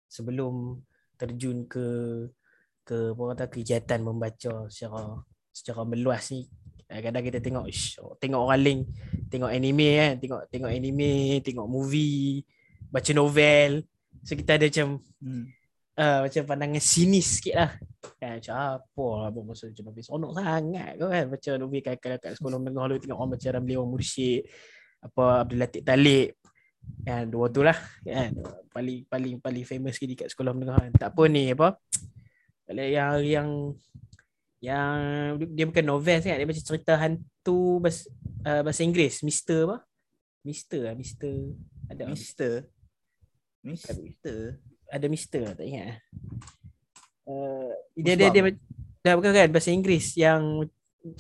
sebelum 0.08 0.80
terjun 1.18 1.66
ke 1.66 1.86
ke 2.88 3.12
apa 3.12 3.24
kata 3.36 3.46
kegiatan 3.52 4.00
membaca 4.00 4.54
secara 4.72 5.20
secara 5.52 5.82
meluas 5.84 6.32
ni 6.32 6.48
kadang 6.88 7.20
kita 7.20 7.44
tengok 7.44 7.68
ish, 7.68 8.00
tengok 8.24 8.48
orang 8.48 8.64
lain 8.64 8.80
tengok 9.28 9.52
anime 9.52 9.90
kan 10.00 10.14
tengok 10.24 10.42
tengok 10.48 10.72
anime 10.72 11.44
tengok 11.44 11.68
movie 11.68 12.48
baca 12.88 13.12
novel 13.12 13.84
so 14.24 14.40
kita 14.40 14.56
ada 14.56 14.72
macam 14.72 15.04
Hmm. 15.18 15.50
Uh, 15.98 16.20
macam 16.24 16.42
pandangan 16.46 16.80
sinis 16.80 17.42
sikit 17.42 17.56
lah. 17.58 17.72
Kan 18.22 18.40
macam 18.40 18.56
apa 18.56 19.06
lah 19.18 19.28
apa 19.34 19.40
maksud 19.44 19.66
macam 19.74 19.86
habis? 19.92 20.06
Sonok 20.08 20.32
sangat 20.38 20.92
kau 20.96 21.10
kan. 21.10 21.26
Baca 21.28 21.52
novel 21.58 21.82
kakak 21.84 22.18
kat 22.22 22.32
sekolah 22.38 22.58
menengah 22.62 22.86
lu 22.88 22.96
tengok 23.02 23.18
orang 23.18 23.32
baca 23.36 23.48
Ramli 23.52 23.74
orang 23.76 23.92
mursyid 23.92 24.42
apa 25.04 25.24
Abdul 25.44 25.60
Latif 25.60 25.82
Talib. 25.84 26.30
Kan 27.04 27.24
dua 27.28 27.46
tu 27.52 27.62
lah 27.68 27.78
kan. 28.06 28.32
Paling 28.72 29.04
paling 29.12 29.36
paling 29.44 29.66
famous 29.68 30.00
sekali 30.00 30.16
kat 30.16 30.32
sekolah 30.32 30.56
menengah 30.56 30.78
kan. 30.88 30.92
Tak 30.96 31.10
apa 31.12 31.24
ni 31.28 31.52
apa? 31.52 31.76
Kalau 32.64 32.86
yang 32.86 33.14
yang 33.26 33.50
yang 34.58 34.98
dia 35.54 35.66
bukan 35.68 35.86
novel 35.86 36.18
sangat. 36.24 36.42
Dia 36.42 36.48
macam 36.48 36.66
cerita 36.66 36.94
hantu 36.96 37.84
bahasa, 37.84 38.08
uh, 38.48 38.62
bahasa 38.64 38.82
Inggeris. 38.88 39.22
Mister 39.22 39.68
apa? 39.68 39.78
Mister 40.48 40.80
lah 40.88 40.96
Mister. 40.96 41.36
Ada. 41.92 42.08
Mister. 42.08 42.72
Mister. 43.68 44.60
Ada 44.92 45.06
Mister 45.12 45.44
tak 45.54 45.66
ingat. 45.68 46.02
Uh, 47.28 47.72
dia 47.96 48.16
dia 48.16 48.32
dia 48.32 48.42
dah 49.04 49.14
bukan 49.20 49.32
kan 49.36 49.48
bahasa 49.52 49.72
Inggeris 49.72 50.16
yang 50.16 50.64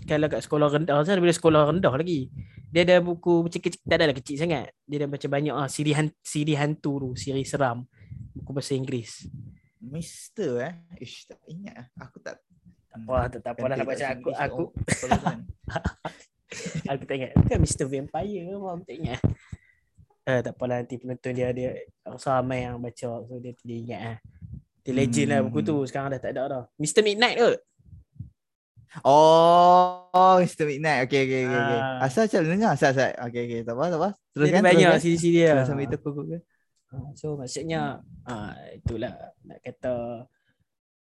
kalau 0.04 0.28
kat 0.28 0.44
sekolah 0.44 0.68
rendah 0.72 1.04
saya 1.04 1.16
daripada 1.20 1.36
sekolah 1.36 1.62
rendah 1.72 1.94
lagi. 1.96 2.28
Dia 2.68 2.84
ada 2.84 3.00
buku 3.00 3.48
macam 3.48 3.60
kecil 3.64 3.80
tak 3.88 3.96
adalah 3.96 4.16
kecil 4.16 4.36
sangat. 4.36 4.76
Dia 4.84 5.08
dah 5.08 5.10
baca 5.10 5.28
banyak 5.32 5.56
ah 5.56 5.68
siri 5.72 5.96
hantu, 5.96 6.16
siri 6.20 6.54
hantu 6.60 6.92
tu, 7.00 7.10
siri 7.16 7.48
seram. 7.48 7.88
Buku 8.36 8.52
bahasa 8.52 8.76
Inggeris. 8.76 9.32
Mister 9.80 10.52
eh. 10.60 10.74
Ish, 11.00 11.32
tak 11.32 11.40
ingat. 11.48 11.88
ah. 11.88 12.08
Aku 12.08 12.20
tak 12.20 12.44
Tak 12.92 13.00
apa, 13.06 13.18
tak, 13.30 13.40
tak 13.46 13.52
apa 13.56 13.66
lah 13.70 13.76
nak 13.78 13.88
baca 13.88 14.06
aku 14.10 14.30
aku 14.34 14.64
aku 16.92 17.04
tak 17.04 17.16
ingat. 17.20 17.32
Bukan 17.36 17.58
Mr 17.62 17.86
Vampire 17.88 18.42
ke 18.48 18.54
apa 18.56 18.68
aku 18.74 18.84
tak 18.84 18.96
ingat. 19.00 19.22
Eh 20.28 20.40
tak 20.44 20.60
apalah 20.60 20.84
nanti 20.84 21.00
penonton 21.00 21.32
dia 21.32 21.56
dia 21.56 21.72
rasa 22.04 22.44
ramai 22.44 22.68
yang 22.68 22.84
baca 22.84 23.24
so 23.24 23.34
dia 23.40 23.56
dia 23.64 23.78
ingat 23.80 24.02
ah. 24.04 24.18
Dia 24.84 24.92
legend 24.92 25.28
lah 25.32 25.40
buku 25.48 25.60
tu 25.64 25.76
sekarang 25.88 26.12
dah 26.12 26.20
tak 26.20 26.32
ada 26.36 26.44
dah. 26.48 26.64
Mr 26.76 27.00
Midnight 27.04 27.40
tu. 27.40 27.52
Oh, 29.04 30.40
Mr. 30.42 30.64
Midnight. 30.66 31.06
Okay, 31.06 31.28
okay, 31.28 31.42
okay. 31.46 31.60
okay. 31.60 31.80
Ah. 31.80 32.08
Asal 32.08 32.26
macam 32.26 32.42
dengar. 32.48 32.72
Asal, 32.74 32.96
asal. 32.96 33.12
Okay, 33.30 33.42
okay. 33.46 33.60
Tak 33.62 33.76
apa, 33.76 33.84
tak 33.94 34.00
apa. 34.00 34.10
Dia 34.16 34.32
Teruskan, 34.34 34.58
ada 34.58 34.66
banyak 34.66 34.88
teruskan. 34.90 35.04
siri-siri 35.04 35.38
dia. 35.38 35.50
Terus 35.54 35.68
sampai 35.68 35.86
itu 35.86 35.98
aku 36.00 36.10
Google. 36.16 36.42
Ah, 36.88 37.10
So 37.20 37.28
maksudnya 37.36 38.00
ah 38.24 38.56
itulah 38.72 39.14
nak 39.44 39.60
kata 39.60 39.94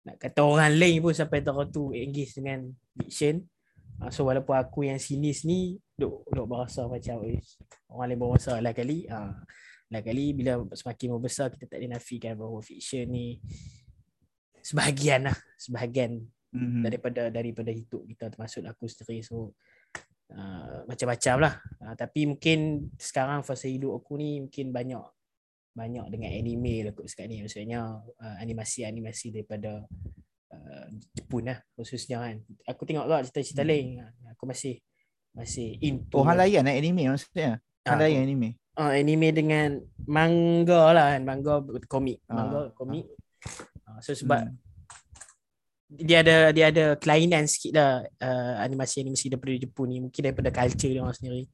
nak 0.05 0.17
kata 0.21 0.41
orang 0.45 0.77
lain 0.77 1.01
pun 1.01 1.17
sampai 1.17 1.41
tahu 1.41 1.65
tu 1.73 1.83
engage 1.97 2.37
dengan 2.37 2.69
fiction. 3.01 3.49
Ah, 3.97 4.13
so 4.13 4.29
walaupun 4.29 4.55
aku 4.61 4.85
yang 4.85 5.01
sinis 5.01 5.43
ni 5.49 5.81
duk 6.01 6.25
duk 6.33 6.47
berasa 6.49 6.89
macam 6.89 7.21
"Ish, 7.29 7.61
orang 7.93 8.07
lain 8.09 8.19
berasa 8.19 8.53
lah 8.57 8.73
kali. 8.73 9.05
Ah 9.13 9.37
lah 9.91 10.07
kali 10.07 10.31
bila 10.31 10.63
semakin 10.71 11.19
membesar 11.19 11.51
kita 11.51 11.67
tak 11.67 11.83
boleh 11.83 11.91
nafikan 11.99 12.39
bahawa 12.39 12.63
fiction 12.63 13.11
ni 13.11 13.43
sebahagian 14.63 15.27
lah 15.27 15.37
sebahagian 15.59 16.23
Mhm. 16.51 16.83
daripada 16.83 17.31
daripada 17.31 17.71
hidup 17.71 18.03
kita 18.11 18.27
termasuk 18.27 18.67
aku 18.67 18.91
sendiri 18.91 19.23
so 19.23 19.55
uh, 20.35 20.83
macam-macam 20.87 21.35
lah 21.47 21.55
uh, 21.79 21.95
tapi 21.95 22.27
mungkin 22.27 22.91
sekarang 22.99 23.47
fasa 23.47 23.71
hidup 23.71 24.03
aku 24.03 24.19
ni 24.19 24.43
mungkin 24.43 24.75
banyak 24.75 24.99
banyak 25.79 26.07
dengan 26.11 26.31
anime 26.35 26.87
lah 26.87 26.93
kot 26.95 27.07
sekarang 27.07 27.39
ni 27.39 27.47
maksudnya 27.47 28.03
uh, 28.03 28.37
animasi-animasi 28.43 29.31
daripada 29.31 29.87
uh, 30.51 30.87
Jepun 31.15 31.55
lah 31.55 31.63
khususnya 31.79 32.19
kan 32.19 32.43
aku 32.67 32.83
tengok 32.83 33.07
lah 33.07 33.23
cerita-cerita 33.23 33.63
Hmm. 33.63 33.71
lain 33.71 33.87
aku 34.35 34.43
masih 34.51 34.83
masih 35.33 35.79
into 35.81 36.17
Oh, 36.19 36.27
hang 36.27 36.39
layan 36.39 36.67
eh, 36.67 36.77
anime 36.79 37.07
maksudnya? 37.11 37.63
Hang 37.87 37.99
Ah, 37.99 38.03
layan 38.03 38.27
anime? 38.27 38.59
uh, 38.77 38.93
anime 38.93 39.29
dengan 39.31 39.79
manga 40.09 40.91
lah 40.95 41.07
kan 41.17 41.23
manga 41.23 41.61
komik 41.87 42.19
manga 42.27 42.69
Ah, 42.69 42.73
komik 42.73 43.07
uh, 43.87 43.99
so 44.01 44.13
sebab 44.13 44.41
Hmm. 44.47 44.57
dia 45.91 46.23
ada 46.23 46.55
dia 46.55 46.71
ada 46.71 46.95
kelainan 46.95 47.51
sikit 47.51 47.75
lah 47.75 48.07
uh, 48.23 48.55
animasi-animasi 48.63 49.27
daripada 49.27 49.59
Jepun 49.59 49.87
ni 49.91 49.99
mungkin 49.99 50.23
daripada 50.23 50.55
culture 50.55 50.87
dia 50.87 51.03
orang 51.03 51.19
sendiri 51.19 51.51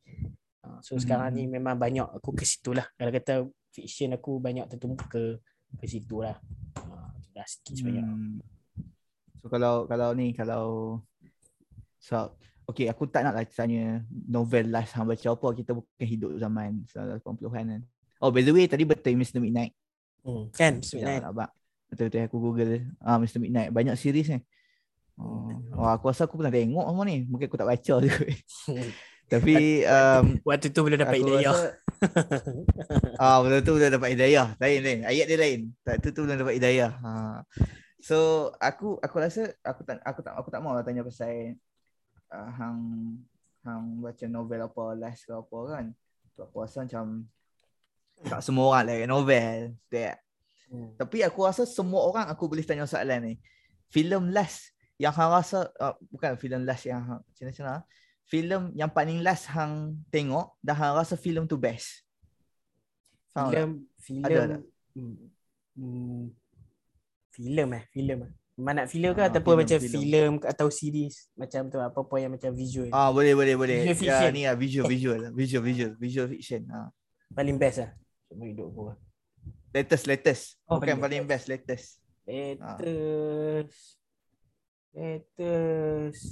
uh, 0.61 0.77
so 0.85 0.93
sekarang 1.01 1.33
ni 1.33 1.49
Hmm. 1.49 1.57
memang 1.57 1.77
banyak 1.81 2.05
aku 2.05 2.37
ke 2.37 2.45
situ 2.45 2.77
lah 2.77 2.85
kalau 3.01 3.11
kata 3.11 3.35
fiction 3.73 4.13
aku 4.13 4.37
banyak 4.37 4.69
tertumpu 4.69 5.09
ke 5.09 5.41
ke 5.81 5.85
situ 5.89 6.21
lah 6.21 6.37
uh, 6.85 7.11
dah 7.33 7.47
sikit 7.49 7.75
sebanyak 7.81 8.05
Hmm. 8.05 8.39
So 9.41 9.49
kalau 9.49 9.87
kalau 9.87 10.11
ni 10.13 10.35
kalau 10.35 11.01
so 11.97 12.35
okay 12.67 12.87
aku 12.91 13.07
tak 13.07 13.23
nak 13.23 13.39
lah 13.39 13.47
tanya 13.47 14.03
novel 14.11 14.69
last 14.69 14.93
hang 14.99 15.07
baca 15.07 15.27
apa 15.33 15.49
kita 15.55 15.71
bukan 15.73 16.07
hidup 16.07 16.31
zaman 16.37 16.83
80-an 16.91 17.65
kan. 17.71 17.83
Oh 18.19 18.31
by 18.35 18.43
the 18.43 18.53
way 18.53 18.67
tadi 18.67 18.83
betul 18.83 19.15
Mr 19.15 19.39
Midnight. 19.39 19.73
hmm. 20.27 20.51
kan 20.53 20.83
Bismillah 20.83 21.23
nak 21.23 21.33
bak. 21.33 21.51
Betul-betul 21.87 22.23
aku 22.27 22.37
google 22.43 22.73
ah 23.01 23.17
Mr 23.17 23.39
Midnight 23.39 23.71
banyak 23.71 23.95
series 23.95 24.29
ni. 24.35 24.41
Oh, 25.17 25.49
oh 25.81 25.89
aku 25.89 26.13
rasa 26.13 26.29
aku 26.29 26.37
pernah 26.37 26.53
tengok 26.53 26.85
semua 26.85 27.05
ni. 27.09 27.25
Mungkin 27.25 27.47
aku 27.49 27.57
tak 27.57 27.71
baca 27.71 27.95
je. 28.05 28.13
Tapi 29.33 29.83
um, 29.83 30.39
waktu 30.47 30.71
tu 30.71 30.87
belum 30.87 31.03
dapat 31.03 31.19
hidayah 31.19 31.51
rasa 31.51 31.71
ah 33.23 33.41
betul 33.43 33.61
tu 33.65 33.71
belum 33.81 33.91
dapat 33.97 34.11
hidayah. 34.15 34.55
Lain 34.61 34.81
lain. 34.85 35.01
Ayat 35.09 35.27
dia 35.27 35.39
lain. 35.41 35.61
Tak 35.83 36.05
tu 36.05 36.13
tu 36.13 36.21
belum 36.29 36.37
dapat 36.37 36.61
hidayah. 36.61 36.93
Ha. 37.01 37.11
So 38.03 38.51
aku 38.61 39.01
aku 39.01 39.17
rasa 39.19 39.57
aku 39.65 39.83
tak 39.83 39.99
aku 40.05 40.21
tak 40.23 40.35
aku 40.37 40.49
tak 40.53 40.61
mau 40.63 40.77
lah 40.77 40.85
tanya 40.85 41.03
pasal 41.03 41.57
uh, 42.33 42.51
hang 42.55 42.81
hang 43.67 43.85
baca 43.99 44.25
novel 44.31 44.61
apa 44.67 44.83
last 44.95 45.27
ke 45.27 45.33
apa 45.35 45.59
kan. 45.71 45.85
Aku 46.37 46.57
rasa 46.61 46.85
macam 46.85 47.25
tak 48.25 48.41
semua 48.41 48.73
orang 48.73 48.85
like 48.89 49.09
novel. 49.09 49.61
Tak. 49.93 50.17
Hmm. 50.73 50.91
Tapi 50.97 51.23
aku 51.23 51.47
rasa 51.47 51.63
semua 51.69 52.05
orang 52.09 52.27
aku 52.27 52.49
boleh 52.49 52.65
tanya 52.65 52.89
soalan 52.89 53.33
ni. 53.33 53.35
Filem 53.93 54.33
last 54.33 54.73
yang 54.97 55.13
hang 55.13 55.31
rasa 55.31 55.69
uh, 55.77 55.95
bukan 56.09 56.35
filem 56.41 56.65
last 56.65 56.89
yang 56.89 57.05
hang 57.05 57.21
macam-macam 57.21 57.85
filem 58.27 58.75
yang 58.75 58.91
paling 58.91 59.23
last 59.23 59.47
hang 59.47 59.95
tengok 60.11 60.51
dah 60.59 60.75
hang 60.75 60.95
rasa 60.99 61.15
filem 61.15 61.47
tu 61.47 61.55
best. 61.55 62.03
Filem 63.31 63.85
filem 64.01 64.65
hmm. 64.97 65.17
hmm. 65.77 66.25
filem 67.31 67.69
eh 67.77 67.85
filem 67.93 68.19
eh 68.27 68.33
mana 68.57 68.85
filem 68.85 69.13
ke 69.13 69.21
Ah, 69.21 69.29
ataupun 69.29 69.53
filem, 69.53 69.61
macam 69.63 69.79
filem. 69.79 70.33
atau 70.43 70.67
series 70.67 71.15
macam 71.33 71.61
tu 71.67 71.77
apa-apa 71.77 72.15
yang 72.17 72.33
macam 72.33 72.51
visual 72.51 72.89
Ah 72.89 73.09
boleh 73.09 73.33
boleh 73.33 73.55
boleh. 73.55 73.79
Visual 73.85 74.01
fiction. 74.01 74.25
Ya 74.25 74.33
ni 74.33 74.43
lah 74.43 74.55
visual 74.55 74.85
visual 74.87 75.21
visual 75.31 75.63
visual 75.63 75.93
visual 75.95 76.27
fiction. 76.27 76.65
Ha. 76.67 76.89
paling 77.31 77.55
best 77.55 77.79
lah 77.79 77.91
Cuma 78.27 78.43
hidup 78.45 78.67
aku 78.67 78.83
lah. 78.87 78.97
Latest 79.71 80.05
latest. 80.05 80.45
Oh, 80.65 80.77
Bukan 80.77 80.97
paling 80.97 81.23
paling 81.23 81.23
best 81.27 81.47
latest. 81.47 82.01
Latest 82.25 84.01
Latest 84.91 86.23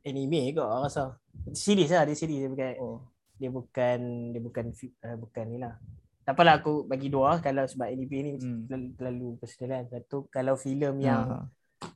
Anime 0.00 0.50
ke 0.50 0.58
aku 0.58 0.82
rasa 0.82 1.04
Series 1.52 1.90
lah 1.90 2.02
dia 2.02 2.16
series 2.16 2.40
dia 2.40 2.48
bukan 2.48 2.72
Oh. 2.78 2.98
Dia 3.36 3.50
bukan 3.50 3.98
Dia 4.32 4.40
bukan 4.40 4.64
uh, 4.72 5.16
Bukan 5.16 5.44
ni 5.46 5.58
lah 5.58 5.76
Tak 6.24 6.32
apalah 6.32 6.58
aku 6.58 6.82
bagi 6.82 7.06
dua 7.06 7.38
Kalau 7.38 7.62
sebab 7.62 7.86
anime 7.86 8.18
ni 8.18 8.32
Hmm. 8.34 8.64
terlalu, 8.64 8.86
terlalu 8.94 9.28
personal 9.36 9.68
kan 9.70 9.84
Satu 9.92 10.26
kalau 10.26 10.56
filem 10.56 10.96
yang 10.98 11.22
Ha. 11.28 11.38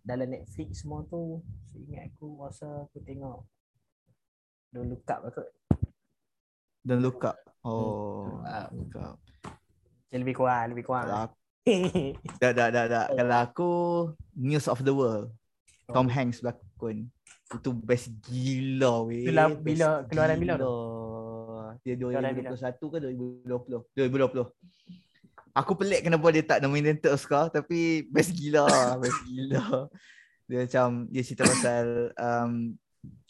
Dalam 0.03 0.29
Netflix 0.31 0.83
semua 0.83 1.07
tu 1.07 1.41
Ingat 1.73 2.11
aku 2.13 2.27
rasa 2.43 2.67
aku 2.91 2.99
tengok 3.07 3.47
Don't 4.75 4.91
look 4.91 5.07
up 5.07 5.23
kot 5.31 5.49
Don't 6.83 6.99
look 6.99 7.23
up. 7.23 7.39
Oh. 7.63 8.43
Ah. 8.43 8.67
Don't 8.67 8.91
look 8.91 8.99
up. 8.99 9.17
Macam 9.47 10.19
lebih 10.19 10.35
kurang 10.35 10.67
Lebih 10.75 10.85
kurang 10.85 11.07
Kalau 11.07 11.19
aku, 11.31 11.37
dah, 12.43 12.51
dah, 12.51 12.69
dah, 12.75 12.85
dah. 12.91 13.07
Kalau 13.15 13.37
aku 13.39 13.71
News 14.35 14.67
of 14.67 14.83
the 14.83 14.91
World. 14.91 15.31
Tom 15.87 16.11
Hanks 16.11 16.43
berlakon. 16.43 17.07
Itu 17.53 17.71
best 17.71 18.11
gila 18.27 19.07
weh. 19.07 19.29
Itulah 19.29 19.55
bila- 19.55 20.03
keluaran 20.09 20.37
bila 20.43 20.59
tu? 20.59 20.73
Dia 21.83 21.95
Keluaran 21.99 22.35
2021 22.35 22.79
ke 22.79 22.99
2020? 22.99 23.83
2020. 23.95 24.51
Aku 25.53 25.77
pelik 25.77 26.09
kenapa 26.09 26.27
dia 26.33 26.41
tak 26.41 26.65
nominated 26.65 27.13
Oscar 27.13 27.53
tapi 27.53 28.09
best 28.09 28.33
gila, 28.33 28.97
best 28.97 29.21
gila. 29.29 29.93
Dia 30.49 30.65
macam 30.65 31.05
dia 31.13 31.21
cerita 31.21 31.45
pasal 31.45 32.09
um, 32.17 32.73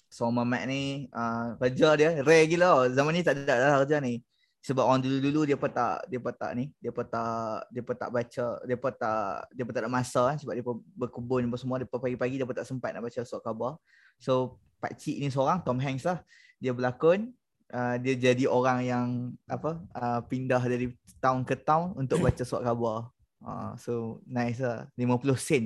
seorang 0.07 0.47
mamat 0.47 0.62
ni 0.71 1.11
uh, 1.11 1.59
kerja 1.59 1.99
dia 1.99 2.23
rare 2.23 2.47
gila. 2.47 2.87
Zaman 2.95 3.11
ni 3.11 3.26
tak 3.26 3.43
ada 3.43 3.55
dah 3.59 3.83
kerja 3.83 3.99
ni. 3.99 4.23
Sebab 4.62 4.87
orang 4.87 5.02
dulu-dulu 5.02 5.43
dia 5.43 5.59
pun 5.59 5.67
tak 5.75 6.07
dia 6.07 6.23
pun 6.23 6.31
tak 6.31 6.55
ni, 6.55 6.71
dia 6.79 6.95
pun 6.95 7.02
tak 7.02 7.67
dia 7.75 7.83
pun 7.83 7.99
tak 7.99 8.14
baca, 8.14 8.47
dia 8.62 8.76
pun 8.79 8.93
tak 8.95 9.35
dia 9.50 9.62
pun 9.67 9.73
tak 9.75 9.83
ada 9.83 9.91
masa 9.91 10.23
kan 10.31 10.37
sebab 10.38 10.55
dia 10.55 10.62
pun 10.62 10.79
berkebun 10.95 11.50
apa 11.50 11.59
semua, 11.59 11.83
dia 11.83 11.91
pun 11.91 11.99
pagi-pagi 11.99 12.38
dia 12.38 12.47
pun 12.47 12.55
tak 12.55 12.71
sempat 12.71 12.95
nak 12.95 13.02
baca 13.02 13.26
surat 13.26 13.43
khabar. 13.43 13.83
So 14.23 14.62
pak 14.79 14.95
cik 14.95 15.19
ni 15.19 15.26
seorang 15.35 15.67
Tom 15.67 15.83
Hanks 15.83 16.07
lah. 16.07 16.23
Dia 16.62 16.71
berlakon 16.71 17.35
uh, 17.73 17.97
dia 17.99 18.14
jadi 18.14 18.45
orang 18.47 18.79
yang 18.85 19.07
apa 19.49 19.81
uh, 19.97 20.21
pindah 20.29 20.61
dari 20.62 20.93
town 21.19 21.43
ke 21.43 21.57
town 21.57 21.97
untuk 21.97 22.21
baca 22.21 22.45
surat 22.45 22.62
khabar. 22.69 23.09
Uh, 23.43 23.75
so 23.81 24.23
nice 24.29 24.61
lah. 24.62 24.87
50 24.95 25.35
sen 25.41 25.64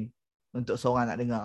untuk 0.55 0.79
seorang 0.81 1.11
nak 1.11 1.19
dengar. 1.21 1.45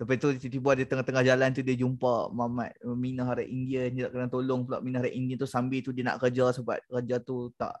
Lepas 0.00 0.16
tu 0.16 0.32
tiba-tiba 0.32 0.70
dia 0.80 0.86
tengah-tengah 0.88 1.24
jalan 1.28 1.48
tu 1.52 1.60
dia 1.60 1.76
jumpa 1.76 2.32
Mamat 2.32 2.72
Minah 2.96 3.36
Rakyat 3.36 3.50
India. 3.52 3.92
Dia 3.92 4.08
nak 4.08 4.10
kena 4.16 4.26
tolong 4.32 4.64
pula 4.64 4.80
Minah 4.80 5.04
Rakyat 5.04 5.12
India 5.12 5.36
tu 5.36 5.44
sambil 5.44 5.84
tu 5.84 5.92
dia 5.92 6.08
nak 6.08 6.16
kerja 6.24 6.48
sebab 6.56 6.80
kerja 6.88 7.20
tu 7.20 7.52
tak 7.60 7.76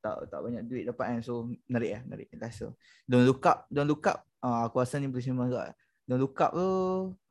tak 0.00 0.16
tak 0.32 0.40
banyak 0.42 0.66
duit 0.66 0.82
dapat 0.90 1.14
kan. 1.14 1.20
So 1.22 1.46
narik 1.70 1.90
lah 1.94 2.02
narik 2.10 2.28
lah 2.34 2.50
so 2.50 2.74
don't 3.06 3.22
look 3.22 3.46
up 3.46 3.70
don't 3.70 3.86
look 3.86 4.02
up. 4.10 4.26
Uh, 4.42 4.66
aku 4.66 4.82
rasa 4.82 4.98
ni 4.98 5.06
boleh 5.06 5.22
sembang 5.22 5.46
juga. 5.46 5.70
Don't 6.10 6.18
look 6.18 6.34
up 6.42 6.50
tu 6.58 6.70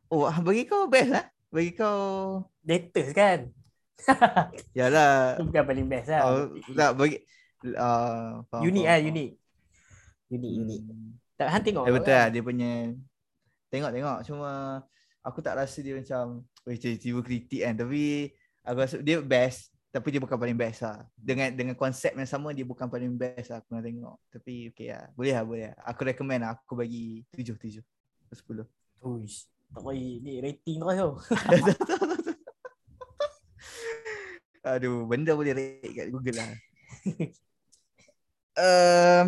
oh 0.08 0.32
bagi 0.48 0.64
kau 0.64 0.88
best 0.88 1.12
lah. 1.12 1.26
Bagi 1.52 1.76
kau 1.76 2.00
Latest 2.64 3.12
kan 3.12 3.52
yalah. 4.78 5.38
Itu 5.38 5.44
bukan 5.50 5.64
paling 5.66 5.88
best 5.88 6.08
lah. 6.12 6.22
Oh, 6.26 6.54
tak 6.76 6.92
bagi 6.96 7.18
uh, 7.76 8.44
faham, 8.48 8.64
Unik 8.64 8.86
faham, 8.86 8.90
lah 8.90 8.98
faham. 8.98 9.10
unik 9.12 9.30
Unik 10.30 10.54
unik 10.62 10.80
Hmm. 10.86 11.10
Tak 11.40 11.48
Han 11.56 11.62
tengok 11.64 11.84
Eh, 11.88 11.94
betul 11.96 12.14
lah 12.14 12.28
dia 12.28 12.42
punya 12.44 12.72
tengok 13.72 13.92
tengok. 13.96 14.18
Cuma 14.28 14.50
aku 15.24 15.40
tak 15.40 15.56
rasa 15.58 15.80
dia 15.80 15.96
macam 15.96 16.44
oh 16.44 16.76
tiba 16.76 17.20
kritik 17.24 17.62
kan. 17.64 17.74
Tapi 17.80 18.34
aku 18.68 18.78
rasa 18.78 18.96
dia 19.00 19.24
best 19.24 19.72
tapi 19.90 20.14
dia 20.14 20.22
bukan 20.22 20.38
paling 20.38 20.58
best 20.60 20.86
lah. 20.86 21.02
Dengan 21.18 21.50
dengan 21.56 21.74
konsep 21.74 22.14
yang 22.14 22.30
sama 22.30 22.54
dia 22.54 22.68
bukan 22.68 22.86
paling 22.86 23.16
best 23.18 23.50
lah 23.50 23.64
aku 23.64 23.74
nak 23.74 23.84
tengok. 23.88 24.18
Tapi 24.30 24.54
okey 24.76 24.88
lah. 24.94 25.08
Boleh 25.16 25.34
lah 25.34 25.44
boleh 25.48 25.64
lah. 25.72 25.76
Aku 25.90 26.02
recommend 26.06 26.46
lah 26.46 26.54
aku 26.54 26.78
bagi 26.78 27.26
7 27.34 27.56
7 27.58 27.82
10 27.82 28.68
Uish. 29.00 29.48
Tak 29.70 29.82
boleh 29.86 30.20
ni 30.22 30.44
rating 30.44 30.78
kau 30.84 30.92
tu. 30.92 31.10
Aduh, 34.70 35.10
benda 35.10 35.34
boleh 35.34 35.54
rate 35.58 35.90
kat 35.98 36.08
Google 36.14 36.38
lah. 36.38 36.52
um, 38.62 39.26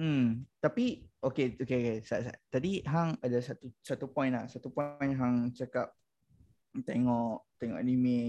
hmm, 0.00 0.48
tapi 0.64 1.04
okay, 1.20 1.52
okay, 1.60 1.78
okay. 1.78 1.96
Sa, 2.00 2.24
sa. 2.24 2.32
Tadi 2.48 2.80
hang 2.88 3.20
ada 3.20 3.36
satu 3.44 3.68
satu 3.84 4.08
point 4.08 4.32
lah. 4.32 4.48
Satu 4.48 4.72
point 4.72 5.12
hang 5.12 5.52
cakap 5.52 5.92
tengok 6.88 7.44
tengok 7.60 7.76
anime 7.76 8.20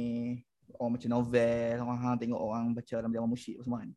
orang 0.75 0.99
macam 0.99 1.09
novel, 1.15 1.75
orang 1.79 1.99
hang 2.03 2.15
tengok 2.19 2.41
orang 2.43 2.63
baca 2.75 2.93
dalam 2.99 3.11
drama 3.11 3.29
musyik 3.31 3.63
semua 3.63 3.87
kan. 3.87 3.91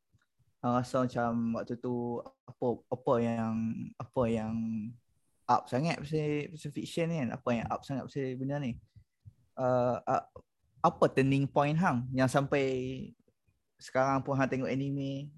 Hang 0.62 0.72
rasa 0.78 0.96
macam 1.02 1.32
waktu 1.58 1.74
tu 1.82 2.22
apa 2.46 2.66
apa 2.94 3.14
yang 3.18 3.54
apa 3.98 4.22
yang 4.30 4.54
up 5.46 5.66
sangat 5.70 5.98
pasal 5.98 6.50
pasal 6.54 6.70
fiction 6.70 7.06
ni 7.10 7.16
kan. 7.26 7.28
Apa 7.34 7.48
yang 7.58 7.66
up 7.66 7.82
sangat 7.82 8.06
pasal 8.06 8.38
benda 8.38 8.62
ni. 8.62 8.78
Uh, 9.56 9.98
uh, 10.04 10.24
apa 10.86 11.10
turning 11.10 11.50
point 11.50 11.74
hang 11.74 12.06
yang 12.14 12.30
sampai 12.30 12.64
sekarang 13.82 14.22
pun 14.22 14.38
hang 14.38 14.46
tengok 14.46 14.70
anime 14.70 15.34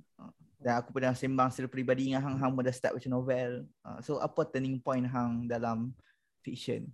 dan 0.59 0.83
aku 0.83 0.91
pernah 0.91 1.15
sembang 1.15 1.49
secara 1.55 1.71
peribadi 1.71 2.11
dengan 2.11 2.19
hang 2.19 2.35
hang 2.35 2.51
dah 2.51 2.75
start 2.75 2.99
baca 2.99 3.09
novel. 3.09 3.63
Uh, 3.87 3.99
so 4.03 4.19
apa 4.19 4.43
turning 4.51 4.83
point 4.83 5.07
hang 5.07 5.47
dalam 5.47 5.95
fiction? 6.43 6.91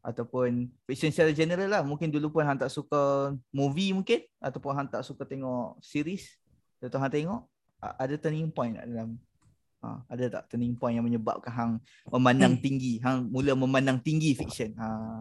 Ataupun 0.00 0.72
fiction 0.88 1.12
secara 1.12 1.28
general 1.36 1.68
lah. 1.68 1.82
Mungkin 1.84 2.08
dulu 2.08 2.32
pun 2.32 2.48
hang 2.48 2.56
tak 2.56 2.72
suka 2.72 3.32
movie 3.52 3.92
mungkin. 3.92 4.24
Ataupun 4.40 4.72
hang 4.72 4.88
tak 4.88 5.04
suka 5.04 5.28
tengok 5.28 5.76
series. 5.84 6.40
Tentu 6.80 6.96
hang 6.96 7.12
tengok. 7.12 7.44
Ada 7.84 8.16
turning 8.16 8.48
point 8.48 8.72
tak 8.80 8.88
dalam 8.88 9.20
Ha, 9.84 10.00
ada 10.16 10.40
tak 10.40 10.56
turning 10.56 10.72
point 10.72 10.96
yang 10.96 11.04
menyebabkan 11.04 11.52
hang 11.52 11.72
memandang 12.08 12.56
tinggi, 12.64 13.04
hang 13.04 13.28
mula 13.28 13.52
memandang 13.52 14.00
tinggi 14.00 14.32
fiction. 14.32 14.72
Ha, 14.80 15.20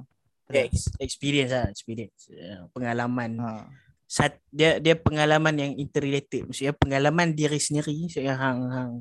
Ex- 0.52 0.92
experience 1.00 1.52
lah 1.54 1.66
experience. 1.72 2.28
Uh, 2.30 2.68
pengalaman. 2.76 3.40
Ha. 3.40 3.68
Sat, 4.04 4.38
dia 4.52 4.78
dia 4.78 4.94
pengalaman 4.94 5.56
yang 5.56 5.72
interrelated. 5.80 6.46
Maksudnya 6.50 6.76
pengalaman 6.76 7.34
diri 7.34 7.58
sendiri. 7.58 7.96
Maksudnya 8.06 8.36
hang 8.36 8.60
hang 8.70 8.92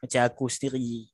macam 0.00 0.20
aku 0.24 0.48
sendiri 0.48 1.06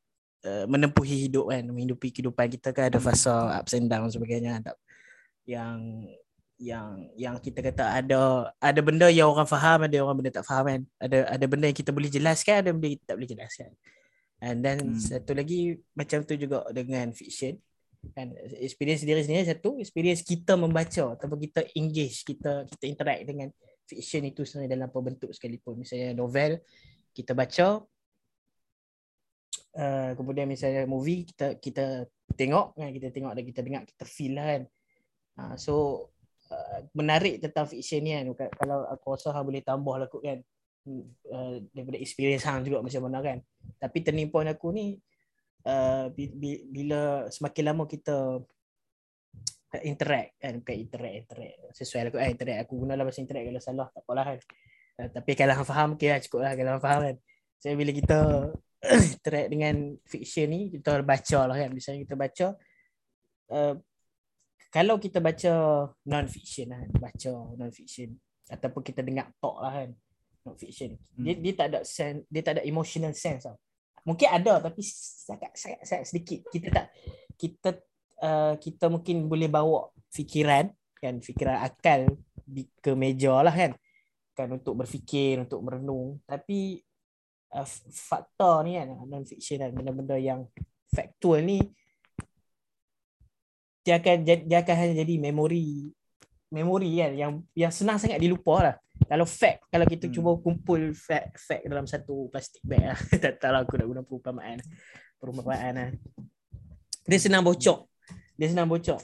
uh, 0.47 0.65
menempuhi 0.71 1.27
hidup 1.29 1.51
kan 1.51 1.63
menghidupi 1.67 2.09
kehidupan 2.11 2.47
kita 2.57 2.73
kan. 2.73 2.89
Ada 2.91 2.99
fasa 2.99 3.61
ups 3.61 3.77
and 3.77 3.87
downs 3.87 4.17
sebagainya. 4.17 4.65
Tak 4.65 4.77
yang 5.47 6.09
yang 6.57 7.13
yang 7.15 7.35
kita 7.37 7.61
kata 7.61 8.01
ada 8.01 8.49
ada 8.59 8.81
benda 8.81 9.13
yang 9.13 9.29
orang 9.29 9.45
faham 9.45 9.85
ada 9.85 9.97
orang 10.01 10.17
benda 10.25 10.41
tak 10.41 10.47
faham 10.49 10.65
kan. 10.67 10.81
Ada 10.99 11.19
ada 11.37 11.45
benda 11.45 11.69
yang 11.69 11.79
kita 11.79 11.93
boleh 11.93 12.09
jelaskan 12.09 12.65
ada 12.65 12.71
benda 12.73 12.89
yang 12.89 12.97
kita 12.99 13.07
tak 13.13 13.17
boleh 13.21 13.31
jelaskan 13.31 13.71
and 14.41 14.61
then 14.61 14.79
hmm. 14.93 15.01
satu 15.01 15.33
lagi 15.33 15.81
macam 15.97 16.21
tu 16.25 16.37
juga 16.37 16.65
dengan 16.73 17.09
fiction 17.17 17.57
kan 18.13 18.31
experience 18.61 19.03
diri 19.03 19.25
sendiri 19.25 19.47
satu 19.49 19.81
experience 19.81 20.23
kita 20.23 20.55
membaca 20.55 21.17
ataupun 21.17 21.39
kita 21.49 21.67
engage 21.75 22.23
kita 22.23 22.69
kita 22.69 22.85
interact 22.87 23.23
dengan 23.27 23.49
fiction 23.87 24.27
itu 24.27 24.43
sebenarnya 24.43 24.71
dalam 24.77 24.87
apa 24.91 24.99
bentuk 25.01 25.31
sekalipun. 25.31 25.79
Misalnya 25.79 26.13
novel 26.13 26.61
kita 27.15 27.33
baca 27.33 27.81
uh, 29.79 30.11
kemudian 30.19 30.51
misalnya 30.51 30.85
movie 30.85 31.25
kita 31.25 31.57
kita 31.63 32.05
tengok 32.35 32.77
kan 32.77 32.91
kita 32.93 33.09
tengok 33.15 33.33
dan 33.33 33.45
kita 33.47 33.61
dengar 33.63 33.83
kita 33.87 34.05
feel 34.05 34.35
lah 34.37 34.47
kan. 34.51 34.63
Uh, 35.37 35.55
so 35.57 35.75
uh, 36.51 36.83
menarik 36.93 37.39
tentang 37.39 37.71
fiction 37.71 38.03
ni 38.03 38.19
kan. 38.35 38.51
Kalau 38.59 38.85
aku 38.91 39.15
rasa 39.15 39.39
boleh 39.41 39.63
tambah 39.63 39.97
lah 39.97 40.11
kot 40.11 40.21
kan. 40.27 40.43
Uh, 40.87 41.67
daripada 41.75 41.99
experience 41.99 42.47
hang 42.47 42.63
juga 42.63 42.79
macam 42.79 43.03
mana 43.11 43.19
kan. 43.19 43.39
Tapi 43.79 44.07
turning 44.07 44.31
point 44.31 44.47
aku 44.47 44.71
ni 44.71 44.99
uh, 45.67 46.07
bila 46.71 47.27
semakin 47.29 47.65
lama 47.75 47.85
kita 47.91 48.41
interact 49.85 50.41
kan 50.41 50.57
bukan 50.63 50.77
interact 50.79 51.15
interact 51.27 51.57
sesuai 51.77 52.01
lah 52.09 52.11
eh, 52.23 52.31
interact. 52.33 52.59
Aku 52.65 52.73
guna 52.81 52.95
lah 52.97 53.05
bahasa 53.05 53.21
interact 53.21 53.45
kalau 53.51 53.61
salah 53.61 53.89
tak 53.91 54.03
apalah 54.07 54.25
kan. 54.25 54.39
Uh, 54.97 55.09
tapi 55.13 55.31
kalau 55.37 55.53
hang 55.53 55.69
faham 55.69 55.89
okey 55.99 56.09
lah 56.09 56.19
cukup 56.23 56.41
lah 56.47 56.53
kalau 56.55 56.71
hang 56.79 56.85
faham 56.85 57.01
kan. 57.13 57.17
So 57.61 57.67
bila 57.75 57.91
kita 57.93 58.19
interact 59.19 59.49
dengan 59.51 59.75
fiction 60.07 60.47
ni 60.49 60.61
kita 60.73 61.03
baca 61.03 61.39
lah 61.51 61.57
kan. 61.59 61.71
Misalnya 61.75 62.01
kita 62.07 62.15
baca 62.17 62.47
uh, 63.51 63.75
kalau 64.71 64.97
kita 65.01 65.19
baca 65.21 65.53
non 66.07 66.27
fiction 66.31 66.73
lah 66.73 66.79
kan, 66.81 66.91
baca 67.11 67.33
non 67.59 67.73
fiction 67.75 68.17
ataupun 68.47 68.83
kita 68.83 69.03
dengar 69.03 69.31
talk 69.43 69.59
lah 69.59 69.73
kan 69.83 69.91
non 70.47 70.55
fiction 70.55 70.95
hmm. 70.95 71.25
dia 71.27 71.35
dia 71.35 71.53
tak 71.59 71.67
ada 71.75 71.81
sense 71.83 72.23
dia 72.31 72.43
tak 72.47 72.53
ada 72.59 72.63
emotional 72.63 73.11
sense 73.13 73.43
tau 73.43 73.59
mungkin 74.07 74.29
ada 74.31 74.63
tapi 74.63 74.81
sangat 74.87 75.53
sangat, 75.59 75.81
sangat 75.83 76.07
sedikit. 76.07 76.41
Kita 76.49 76.69
tak 76.71 76.87
kita 77.35 77.71
uh, 78.23 78.55
kita 78.57 78.87
mungkin 78.87 79.27
boleh 79.27 79.51
bawa 79.51 79.91
fikiran 80.15 80.71
kan? 81.03 81.19
Fikiran 81.19 81.61
akal 81.61 82.15
di, 82.47 82.71
ke 82.79 82.95
meja 82.95 83.43
lah 83.43 83.53
kan? 83.53 83.75
Kan 84.33 84.55
untuk 84.55 84.79
berfikir 84.79 85.43
untuk 85.43 85.61
merenung. 85.67 86.23
Tapi 86.23 86.79
uh, 87.53 87.69
fakta 87.91 88.63
ni 88.63 88.79
kan? 88.79 88.95
Non 89.05 89.27
fiction 89.27 89.59
kan? 89.59 89.75
Benda-benda 89.75 90.17
yang 90.17 90.47
faktual 90.95 91.43
ni 91.43 91.59
dia 93.87 94.03
akan 94.03 94.27
dia 94.27 94.59
akan 94.67 94.77
hanya 94.83 94.95
jadi 95.07 95.15
memori 95.23 95.95
memori 96.51 97.03
kan 97.03 97.13
yang 97.15 97.33
yang 97.53 97.73
senang 97.75 97.99
sangat 97.99 98.23
dilupa 98.23 98.55
lah. 98.63 98.77
Kalau 99.07 99.27
fact 99.29 99.69
kalau 99.69 99.87
kita 99.87 100.09
hmm. 100.09 100.15
cuba 100.15 100.31
kumpul 100.41 100.95
fact 100.97 101.37
fact 101.37 101.63
dalam 101.69 101.85
satu 101.85 102.31
plastik 102.33 102.63
bag 102.65 102.95
lah. 102.95 102.99
Tak 103.23 103.43
tahu 103.43 103.53
lah 103.53 103.61
aku 103.67 103.75
nak 103.77 103.87
guna 103.87 104.03
perumpamaan 104.03 104.59
perumpamaan 105.19 105.73
lah. 105.75 105.89
Dia 107.07 107.19
senang 107.19 107.43
bocor 107.45 107.87
dia 108.37 108.53
senang 108.53 108.69
bocor 108.69 109.01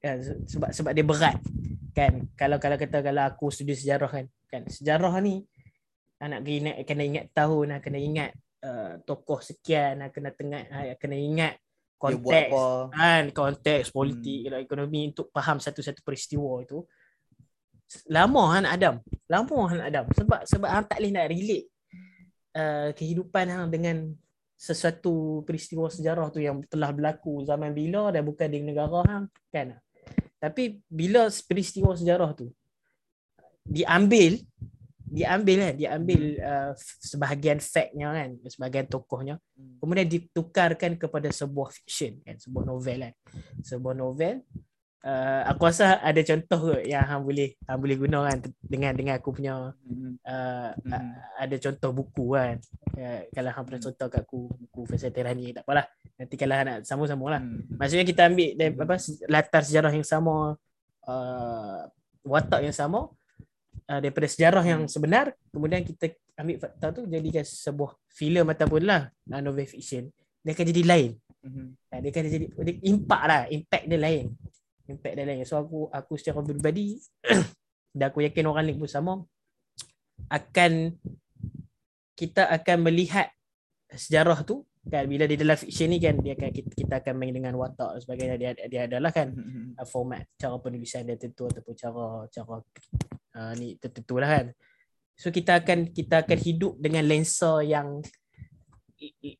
kan 0.00 0.16
sebab 0.48 0.70
sebab 0.72 0.92
dia 0.96 1.04
berat. 1.04 1.36
Kan 1.92 2.32
kalau 2.34 2.56
kalau 2.56 2.76
kata 2.80 3.04
kalau 3.04 3.22
aku 3.28 3.52
studi 3.52 3.76
sejarah 3.76 4.08
kan 4.08 4.26
kan 4.48 4.62
sejarah 4.66 5.12
ni 5.20 5.44
anak 6.20 6.44
kena 6.44 6.72
kena 6.84 7.02
ingat 7.04 7.24
tahun 7.32 7.76
nak 7.76 7.80
kena 7.80 7.98
ingat 8.00 8.30
uh, 8.64 9.00
tokoh 9.04 9.40
sekian 9.40 10.04
nak 10.04 10.12
kena 10.12 10.32
tengah 10.32 10.68
kena 11.00 11.16
ingat 11.16 11.54
konteks 12.00 12.50
kan 12.96 13.22
konteks 13.28 13.92
politik 13.92 14.48
hmm. 14.48 14.64
ekonomi 14.64 15.12
untuk 15.12 15.28
faham 15.28 15.60
satu-satu 15.60 16.00
peristiwa 16.00 16.64
itu 16.64 16.80
lama 18.08 18.42
Han 18.56 18.64
Adam. 18.64 18.94
Lama 19.28 19.56
Han 19.68 19.82
Adam 19.84 20.04
sebab 20.14 20.40
sebab 20.48 20.68
hang 20.70 20.86
tak 20.88 20.98
boleh 21.02 21.12
nak 21.12 21.26
relate 21.28 21.66
uh, 22.56 22.88
kehidupan 22.96 23.46
hang 23.50 23.68
dengan 23.68 23.96
sesuatu 24.60 25.40
peristiwa 25.48 25.88
sejarah 25.88 26.28
tu 26.28 26.40
yang 26.40 26.60
telah 26.68 26.92
berlaku 26.92 27.44
zaman 27.48 27.72
bila 27.72 28.12
dan 28.12 28.24
bukan 28.24 28.48
di 28.48 28.64
negara 28.64 29.00
hang 29.04 29.24
kan. 29.52 29.76
Tapi 30.40 30.80
bila 30.88 31.28
peristiwa 31.44 31.92
sejarah 31.92 32.32
tu 32.32 32.48
diambil 33.60 34.40
diambil 35.10 35.56
kan 35.66 35.74
diambil 35.74 36.20
uh, 36.38 36.72
sebahagian 37.02 37.58
factnya 37.58 38.14
kan 38.14 38.28
sebahagian 38.46 38.86
tokohnya. 38.86 39.36
Hmm. 39.58 39.76
kemudian 39.82 40.08
ditukarkan 40.08 40.96
kepada 40.96 41.28
sebuah 41.34 41.74
fiction 41.74 42.22
kan 42.22 42.38
sebuah 42.38 42.64
novel 42.64 42.98
kan. 43.10 43.14
Sebuah 43.60 43.94
novel 43.98 44.46
uh, 45.04 45.42
aku 45.50 45.66
rasa 45.68 45.98
ada 46.00 46.20
contoh 46.22 46.58
ke 46.70 46.76
yang 46.88 47.04
hang 47.04 47.22
boleh 47.26 47.58
hang 47.66 47.80
boleh 47.80 47.96
guna 47.98 48.18
kan 48.30 48.38
dengan 48.62 48.92
dengan 48.94 49.14
aku 49.18 49.30
punya 49.34 49.74
uh, 49.74 50.70
mm. 50.78 51.12
ada 51.42 51.56
contoh 51.58 51.90
buku 51.90 52.24
kan. 52.38 52.56
Uh, 52.94 53.20
kalau 53.34 53.50
hang 53.50 53.64
pernah 53.66 53.82
contoh 53.82 54.06
kat 54.06 54.22
aku 54.22 54.38
buku 54.46 54.80
Faisal 54.88 55.12
Tirani 55.12 55.50
tak 55.56 55.66
apalah. 55.66 55.86
Nanti 56.16 56.34
kalau 56.38 56.54
hang 56.54 56.66
nak 56.70 56.78
sama-sama 56.86 57.24
lah. 57.34 57.42
Maksudnya 57.76 58.06
kita 58.06 58.30
ambil 58.30 58.50
dari, 58.54 58.72
apa 58.78 58.94
latar 59.26 59.62
sejarah 59.66 59.92
yang 59.92 60.06
sama 60.06 60.54
uh, 61.08 61.80
watak 62.24 62.62
yang 62.62 62.76
sama 62.76 63.10
uh, 63.90 63.98
daripada 63.98 64.30
sejarah 64.30 64.62
yang 64.62 64.86
sebenar 64.86 65.34
kemudian 65.50 65.82
kita 65.82 66.14
ambil 66.38 66.56
fakta 66.62 66.86
tu 66.94 67.02
jadikan 67.10 67.42
sebuah 67.42 67.98
filem 68.08 68.46
ataupun 68.46 68.82
lah 68.86 69.10
novel 69.42 69.66
fiction 69.66 70.08
dia 70.40 70.52
akan 70.56 70.66
jadi 70.72 70.82
lain. 70.88 71.10
Mm-hmm. 71.40 71.66
dia 72.04 72.10
akan 72.12 72.22
jadi 72.28 72.46
dia 72.52 72.74
impact 72.84 73.24
lah 73.28 73.42
impact 73.48 73.84
dia 73.88 73.98
lain. 74.00 74.26
Impact 74.88 75.14
dia 75.16 75.24
lain. 75.24 75.40
So 75.44 75.60
aku 75.60 75.88
aku 75.92 76.12
secara 76.16 76.40
pribadi 76.44 76.96
dan 77.96 78.04
aku 78.08 78.24
yakin 78.24 78.48
orang 78.48 78.64
lain 78.68 78.80
pun 78.80 78.90
sama 78.90 79.12
akan 80.28 80.96
kita 82.16 82.44
akan 82.48 82.76
melihat 82.84 83.32
sejarah 83.88 84.44
tu 84.44 84.64
kan? 84.88 85.04
Bila 85.04 85.28
di 85.28 85.36
dalam 85.36 85.56
fiction 85.56 85.92
ni 85.92 86.00
kan 86.00 86.16
dia 86.20 86.36
akan 86.36 86.50
kita, 86.52 86.72
kita 86.72 86.94
akan 87.04 87.14
main 87.16 87.32
dengan 87.36 87.52
watak 87.56 87.96
dan 87.96 88.00
sebagainya. 88.00 88.36
Dia 88.40 88.50
dia 88.68 88.80
adalah 88.88 89.12
kan 89.12 89.32
uh, 89.76 89.86
format 89.88 90.24
cara 90.40 90.56
penulisan 90.56 91.04
dia 91.04 91.20
tentu 91.20 91.48
ataupun 91.48 91.74
cara 91.76 92.04
cara 92.32 92.64
uh, 93.36 93.52
ni 93.58 93.76
tertentu 93.76 94.18
lah 94.18 94.30
kan. 94.40 94.46
So 95.20 95.28
kita 95.28 95.60
akan 95.60 95.92
kita 95.92 96.24
akan 96.24 96.38
hidup 96.40 96.80
dengan 96.80 97.04
lensa 97.04 97.60
yang 97.60 98.00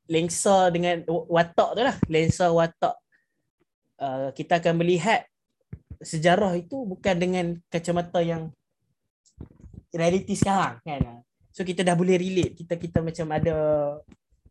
lensa 0.08 0.68
dengan 0.72 1.04
watak 1.08 1.70
tu 1.76 1.82
lah. 1.84 1.96
Lensa 2.08 2.52
watak. 2.52 2.96
Uh, 4.00 4.28
kita 4.32 4.60
akan 4.60 4.80
melihat 4.80 5.24
sejarah 6.00 6.56
itu 6.56 6.88
bukan 6.88 7.16
dengan 7.20 7.46
kacamata 7.68 8.24
yang 8.24 8.48
realiti 9.92 10.36
sekarang 10.36 10.80
kan. 10.84 11.24
So 11.52 11.64
kita 11.64 11.84
dah 11.84 11.96
boleh 11.96 12.16
relate. 12.16 12.56
Kita 12.56 12.76
kita 12.80 13.04
macam 13.04 13.26
ada 13.36 13.56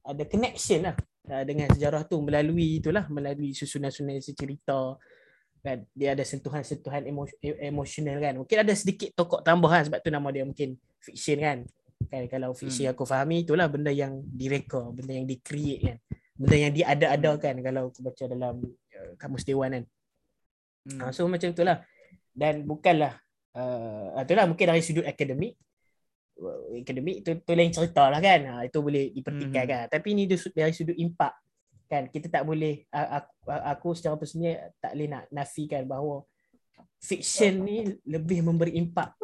ada 0.06 0.24
connection 0.26 0.90
lah 0.90 0.96
uh, 1.30 1.44
dengan 1.46 1.70
sejarah 1.74 2.06
tu 2.06 2.22
melalui 2.22 2.82
itulah 2.82 3.06
melalui 3.10 3.54
susunan-susunan 3.54 4.18
cerita 4.22 4.98
kan? 5.60 5.84
Dia 5.92 6.16
ada 6.16 6.24
sentuhan-sentuhan 6.24 7.04
emo- 7.08 7.40
e-, 7.44 7.60
emosional 7.68 8.18
kan? 8.20 8.34
Mungkin 8.40 8.58
ada 8.64 8.74
sedikit 8.76 9.12
tokok 9.16 9.44
tambahan 9.44 9.88
sebab 9.88 10.00
tu 10.00 10.10
nama 10.12 10.28
dia 10.32 10.44
mungkin 10.48 10.80
fiction 11.04 11.40
kan? 11.40 11.58
Kan? 12.08 12.24
Kalau 12.32 12.56
fiksi 12.56 12.88
hmm. 12.88 12.92
aku 12.96 13.04
fahami 13.04 13.44
itulah 13.44 13.68
benda 13.68 13.92
yang 13.92 14.24
direka 14.24 14.80
benda 14.92 15.12
yang 15.16 15.28
di 15.28 15.38
create 15.40 15.82
kan? 15.84 15.98
Benda 16.40 16.56
yang 16.56 16.74
diada-adakan 16.74 17.56
kalau 17.60 17.82
aku 17.92 18.00
baca 18.00 18.24
dalam 18.28 18.56
uh, 18.68 19.12
kamus 19.20 19.44
dewan 19.44 19.70
kan? 19.76 19.84
Hmm. 20.88 21.00
uh, 21.04 21.12
so 21.12 21.28
macam 21.28 21.52
itulah 21.52 21.84
dan 22.32 22.64
bukanlah 22.64 23.20
uh, 23.56 24.16
itulah 24.24 24.48
mungkin 24.48 24.66
dari 24.72 24.84
sudut 24.84 25.04
akademik. 25.04 25.60
Akademik 26.72 27.28
tu, 27.28 27.36
tu 27.44 27.52
lain 27.52 27.68
cerita 27.68 28.08
lah 28.08 28.24
kan? 28.24 28.40
Ha, 28.48 28.64
itu 28.64 28.80
boleh 28.80 29.12
dipertikaikan. 29.12 29.68
Hmm. 29.68 29.92
Kan. 29.92 30.00
tapi 30.00 30.16
ni 30.16 30.24
dari 30.24 30.72
sudut 30.72 30.96
impak 30.96 31.36
kan 31.90 32.06
kita 32.06 32.30
tak 32.30 32.46
boleh 32.46 32.86
aku, 32.94 33.34
aku 33.50 33.88
secara 33.98 34.14
personal 34.14 34.70
tak 34.78 34.94
boleh 34.94 35.10
nak 35.10 35.26
nafikan 35.34 35.90
bahawa 35.90 36.22
fiction 37.02 37.66
ni 37.66 37.98
lebih 38.06 38.46
memberi 38.46 38.78
impak 38.78 39.18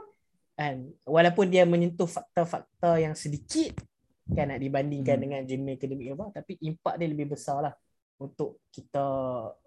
kan. 0.58 0.82
Walaupun 1.06 1.46
dia 1.46 1.62
menyentuh 1.64 2.10
fakta-fakta 2.10 2.98
yang 2.98 3.14
sedikit 3.14 3.78
kan 4.26 4.50
nak 4.50 4.58
dibandingkan 4.58 5.22
hmm. 5.22 5.24
dengan 5.24 5.42
genre 5.46 5.74
akademik 5.78 6.08
apa 6.18 6.26
tapi 6.42 6.58
impak 6.66 6.98
dia 6.98 7.06
lebih 7.06 7.38
besar 7.38 7.70
lah 7.70 7.74
untuk 8.18 8.66
kita 8.74 9.06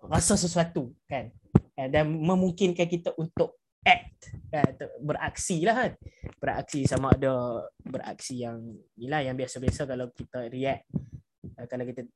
rasa 0.02 0.34
sesuatu 0.34 0.90
kan. 1.06 1.30
Dan 1.78 2.10
memungkinkan 2.10 2.90
kita 2.90 3.14
untuk 3.14 3.62
act 3.86 4.34
kan 4.50 4.74
beraksi 4.98 5.62
lah 5.62 5.86
kan. 5.86 5.92
Beraksi 6.42 6.82
sama 6.82 7.14
ada 7.14 7.62
beraksi 7.78 8.42
yang 8.42 8.58
inilah 8.98 9.22
yang 9.22 9.38
biasa-biasa 9.38 9.86
kalau 9.86 10.10
kita 10.10 10.50
react 10.50 10.90
kalau 11.66 11.82
kita 11.86 12.06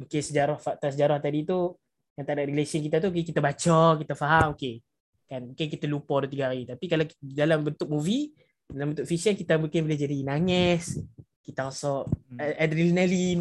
mungkin 0.00 0.20
sejarah 0.24 0.56
fakta 0.56 0.88
sejarah 0.88 1.20
tadi 1.20 1.44
tu 1.44 1.76
yang 2.16 2.24
tak 2.24 2.40
ada 2.40 2.44
relation 2.48 2.80
kita 2.80 2.96
tu 3.04 3.12
okay, 3.12 3.24
kita 3.24 3.40
baca 3.44 4.00
kita 4.00 4.14
faham 4.16 4.56
okey. 4.56 4.80
Kan? 5.28 5.52
Mungkin 5.52 5.66
kita 5.68 5.86
lupa 5.86 6.24
dua 6.24 6.30
tiga 6.32 6.44
hari. 6.50 6.64
Tapi 6.66 6.84
kalau 6.88 7.04
dalam 7.20 7.60
bentuk 7.62 7.86
movie 7.92 8.32
dalam 8.70 8.94
bentuk 8.94 9.06
fiction 9.06 9.36
kita 9.36 9.60
mungkin 9.60 9.84
boleh 9.84 9.98
jadi 9.98 10.16
nangis 10.24 10.98
kita 11.44 11.68
rasa 11.68 12.06
hmm. 12.06 12.38
adrenalin 12.56 13.40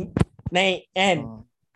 naik 0.51 0.91
kan? 0.91 1.17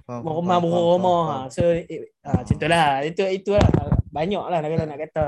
Meromah 0.04 0.60
meromah 0.60 1.48
so 1.48 1.64
eh, 1.64 2.12
ah, 2.28 2.44
macam 2.44 2.56
tu 2.60 2.68
lah 2.68 3.08
itu 3.08 3.24
itu 3.32 3.52
lah 3.56 3.68
banyak 4.12 4.44
lah 4.44 4.60
kalau 4.60 4.88
nak 4.90 5.00
kata. 5.10 5.28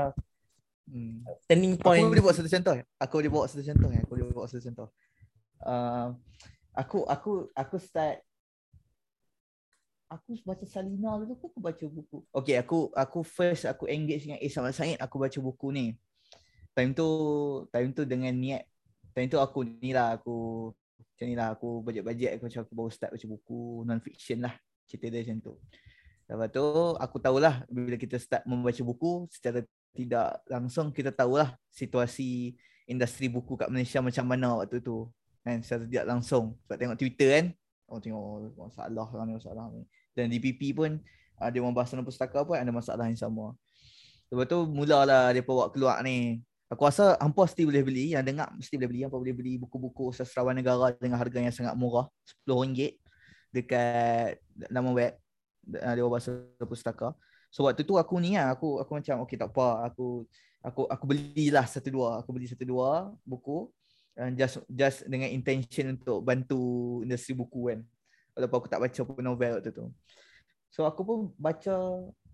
Hmm. 0.86 1.26
turning 1.50 1.74
point 1.74 1.98
aku 1.98 2.14
boleh 2.14 2.22
buat 2.22 2.38
satu 2.38 2.46
contoh 2.46 2.78
aku 3.02 3.14
boleh 3.18 3.30
buat 3.34 3.50
satu 3.50 3.66
contoh 3.66 3.90
aku 3.90 4.10
boleh 4.14 4.26
buat 4.30 4.46
satu 4.46 4.62
contoh. 4.70 4.88
Uh, 5.66 6.14
aku 6.76 7.02
aku 7.08 7.50
aku 7.56 7.76
start 7.80 8.22
aku 10.06 10.38
baca 10.46 10.64
Salina 10.66 11.18
dulu 11.18 11.34
aku 11.34 11.58
baca 11.58 11.84
buku. 11.86 12.18
Okay, 12.30 12.56
aku 12.58 12.90
aku 12.94 13.20
first 13.26 13.66
aku 13.66 13.90
engage 13.90 14.26
dengan 14.26 14.40
Isam 14.42 14.66
Said, 14.70 14.98
aku 15.02 15.18
baca 15.18 15.38
buku 15.38 15.74
ni. 15.74 15.86
Time 16.76 16.92
tu 16.94 17.08
time 17.72 17.90
tu 17.90 18.04
dengan 18.04 18.30
niat 18.36 18.62
time 19.16 19.32
tu 19.32 19.40
aku 19.40 19.64
ni 19.64 19.96
lah 19.96 20.20
aku 20.20 20.68
macam 21.16 21.24
ni 21.24 21.34
lah 21.34 21.48
aku 21.56 21.80
bajet-bajet 21.80 22.36
aku 22.36 22.42
macam 22.52 22.60
aku 22.68 22.72
baru 22.76 22.90
start 22.92 23.10
baca 23.16 23.26
buku 23.26 23.60
non 23.88 24.00
fiction 24.04 24.44
lah 24.44 24.54
cerita 24.84 25.08
dia 25.08 25.24
macam 25.24 25.38
tu. 25.40 25.54
Lepas 26.26 26.48
tu 26.52 26.66
aku 27.00 27.16
tahulah 27.22 27.54
bila 27.72 27.96
kita 27.96 28.20
start 28.20 28.44
membaca 28.44 28.82
buku 28.84 29.24
secara 29.32 29.64
tidak 29.96 30.44
langsung 30.52 30.92
kita 30.92 31.08
tahulah 31.08 31.56
situasi 31.72 32.52
industri 32.84 33.32
buku 33.32 33.56
kat 33.56 33.72
Malaysia 33.72 34.04
macam 34.04 34.24
mana 34.28 34.60
waktu 34.60 34.84
tu. 34.84 35.08
Kan 35.40 35.64
secara 35.64 35.88
tidak 35.88 36.06
langsung 36.06 36.58
sebab 36.66 36.76
tengok 36.76 36.98
Twitter 37.00 37.28
kan 37.32 37.46
orang 37.86 38.02
tengok 38.02 38.22
oh, 38.22 38.66
masalah 38.66 39.06
lah 39.08 39.24
ni 39.26 39.32
masalah 39.34 39.64
ni. 39.70 39.82
Dan 40.12 40.30
DPP 40.30 40.74
pun 40.74 40.98
uh, 41.38 41.48
dia 41.50 41.60
membahas 41.62 41.90
dalam 41.94 42.06
pustaka 42.06 42.42
pun 42.42 42.58
ada 42.58 42.70
masalah 42.74 43.06
yang 43.06 43.18
sama. 43.18 43.54
Lepas 44.26 44.46
tu 44.50 44.58
mulalah 44.66 45.30
dia 45.30 45.42
bawa 45.42 45.70
keluar 45.70 46.02
ni. 46.02 46.42
Aku 46.66 46.82
rasa 46.82 47.14
hampa 47.22 47.46
mesti 47.46 47.62
boleh 47.62 47.82
beli, 47.86 48.04
yang 48.18 48.26
dengar 48.26 48.50
mesti 48.50 48.74
boleh 48.74 48.90
beli, 48.90 49.00
hampa 49.06 49.16
boleh 49.22 49.36
beli 49.38 49.54
buku-buku 49.54 50.10
sastrawan 50.10 50.50
negara 50.50 50.90
dengan 50.98 51.22
harga 51.22 51.38
yang 51.38 51.54
sangat 51.54 51.78
murah, 51.78 52.10
RM10 52.42 52.98
dekat 53.54 54.42
nama 54.66 54.90
web 54.90 55.14
uh, 55.78 55.94
dia 55.94 56.02
bahasa 56.10 56.42
pustaka. 56.66 57.14
So 57.54 57.62
waktu 57.64 57.86
tu 57.86 57.94
aku 57.94 58.18
ni 58.18 58.34
lah, 58.34 58.50
aku 58.50 58.82
aku 58.82 58.98
macam 58.98 59.22
okey 59.22 59.38
tak 59.38 59.54
apa, 59.54 59.86
aku 59.86 60.26
aku 60.58 60.90
aku 60.90 61.04
belilah 61.06 61.62
satu 61.70 61.88
dua, 61.94 62.18
aku 62.18 62.34
beli 62.34 62.50
satu 62.50 62.66
dua 62.66 63.14
buku 63.22 63.70
uh, 64.16 64.30
just 64.32 64.64
just 64.68 64.98
dengan 65.06 65.28
intention 65.30 65.96
untuk 65.96 66.24
bantu 66.24 67.00
industri 67.04 67.36
buku 67.36 67.72
kan. 67.72 67.80
Walaupun 68.36 68.56
aku 68.60 68.68
tak 68.68 68.80
baca 68.82 69.00
pun 69.04 69.22
novel 69.24 69.52
waktu 69.60 69.70
tu. 69.72 69.86
So 70.72 70.84
aku 70.84 71.00
pun 71.04 71.18
baca 71.40 71.74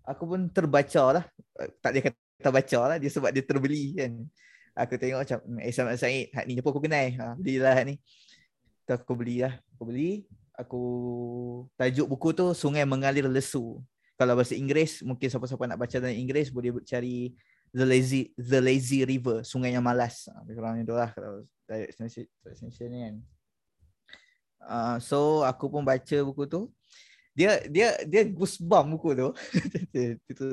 aku 0.03 0.23
pun 0.27 0.39
terbaca 0.51 1.03
lah. 1.21 1.25
Eh, 1.63 1.69
tak 1.79 1.91
dia 1.95 2.01
kata 2.11 2.49
baca 2.51 2.79
lah 2.91 2.97
dia 2.99 3.11
sebab 3.11 3.31
dia 3.31 3.43
terbeli 3.43 3.95
kan. 3.95 4.11
Aku 4.73 4.97
tengok 4.97 5.21
macam 5.21 5.39
eh 5.61 5.71
Sam 5.71 5.93
Said 5.93 6.33
hak 6.33 6.49
ni 6.49 6.57
apa 6.57 6.67
aku 6.73 6.81
kenal 6.81 7.07
ha, 7.21 7.37
belilah 7.37 7.71
hak 7.77 7.85
ni. 7.87 7.95
Tu 8.83 8.91
aku 8.91 9.13
beli 9.15 9.45
lah. 9.45 9.53
Aku 9.77 9.83
beli 9.87 10.27
aku 10.53 10.81
tajuk 11.77 12.07
buku 12.09 12.29
tu 12.35 12.45
Sungai 12.57 12.83
Mengalir 12.83 13.25
Lesu. 13.29 13.81
Kalau 14.13 14.37
bahasa 14.37 14.53
Inggeris 14.53 15.01
mungkin 15.01 15.25
siapa-siapa 15.25 15.65
nak 15.65 15.79
baca 15.81 15.97
dalam 15.97 16.13
Inggeris 16.13 16.53
boleh 16.53 16.83
cari 16.85 17.33
The 17.73 17.85
Lazy 17.89 18.29
The 18.37 18.61
Lazy 18.61 19.01
River, 19.01 19.41
sungai 19.41 19.73
yang 19.73 19.81
malas. 19.81 20.29
Ah, 20.29 20.45
kurang 20.45 20.77
itu 20.77 20.93
lah 20.93 21.09
kalau 21.09 21.41
extension 21.73 22.87
ni 22.93 22.99
kan. 23.01 23.15
Uh, 24.63 24.95
so 25.01 25.41
aku 25.41 25.67
pun 25.67 25.81
baca 25.81 26.17
buku 26.21 26.45
tu. 26.45 26.69
Dia 27.33 27.65
dia 27.65 27.97
dia 28.05 28.21
goosebump 28.29 28.93
buku 28.93 29.09
tu. 29.17 29.29
itu 30.29 30.45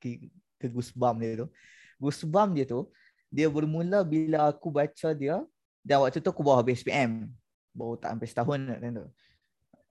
ke, 0.00 0.66
goosebump 0.72 1.20
dia 1.20 1.44
tu. 1.44 1.46
Goosebump 2.00 2.56
dia 2.56 2.64
tu 2.64 2.88
dia 3.32 3.48
bermula 3.48 4.04
bila 4.04 4.52
aku 4.52 4.68
baca 4.68 5.08
dia 5.16 5.40
dan 5.80 5.96
waktu 6.04 6.20
tu 6.20 6.28
aku 6.28 6.44
bawa 6.44 6.60
habis 6.60 6.84
PM. 6.84 7.32
Baru 7.72 7.96
tak 7.96 8.16
sampai 8.16 8.28
setahun 8.28 8.58
nak 8.60 8.78
tu. 8.80 9.06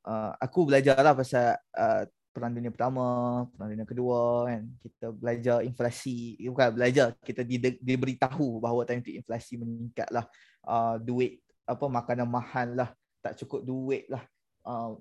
Uh, 0.01 0.33
aku 0.41 0.65
belajar 0.65 0.97
lah 0.97 1.13
pasal 1.13 1.57
uh, 1.77 2.09
Perang 2.31 2.55
Dunia 2.55 2.71
Pertama, 2.71 3.05
Perang 3.51 3.69
Dunia 3.75 3.83
Kedua 3.83 4.47
kan. 4.47 4.63
Kita 4.79 5.11
belajar 5.11 5.57
inflasi, 5.67 6.39
bukan 6.47 6.71
belajar, 6.71 7.11
kita 7.19 7.43
di, 7.43 7.59
diberitahu 7.59 8.63
bahawa 8.63 8.87
time 8.87 9.03
tu 9.03 9.11
inflasi 9.11 9.59
meningkat 9.59 10.07
lah. 10.09 10.25
Uh, 10.63 10.95
duit, 11.03 11.43
apa 11.67 11.85
makanan 11.91 12.27
mahal 12.27 12.71
lah. 12.71 12.89
Tak 13.19 13.35
cukup 13.43 13.67
duit 13.67 14.07
lah. 14.07 14.23
Uh, 14.63 14.95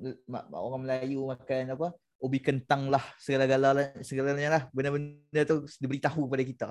orang 0.51 0.83
Melayu 0.83 1.31
makan 1.31 1.79
apa, 1.79 1.88
ubi 2.19 2.43
kentang 2.43 2.90
lah, 2.90 3.03
segala-galanya 3.23 4.03
segala 4.03 4.35
lah. 4.35 4.66
Benda-benda 4.75 5.40
tu 5.47 5.64
diberitahu 5.79 6.27
kepada 6.27 6.45
kita. 6.45 6.69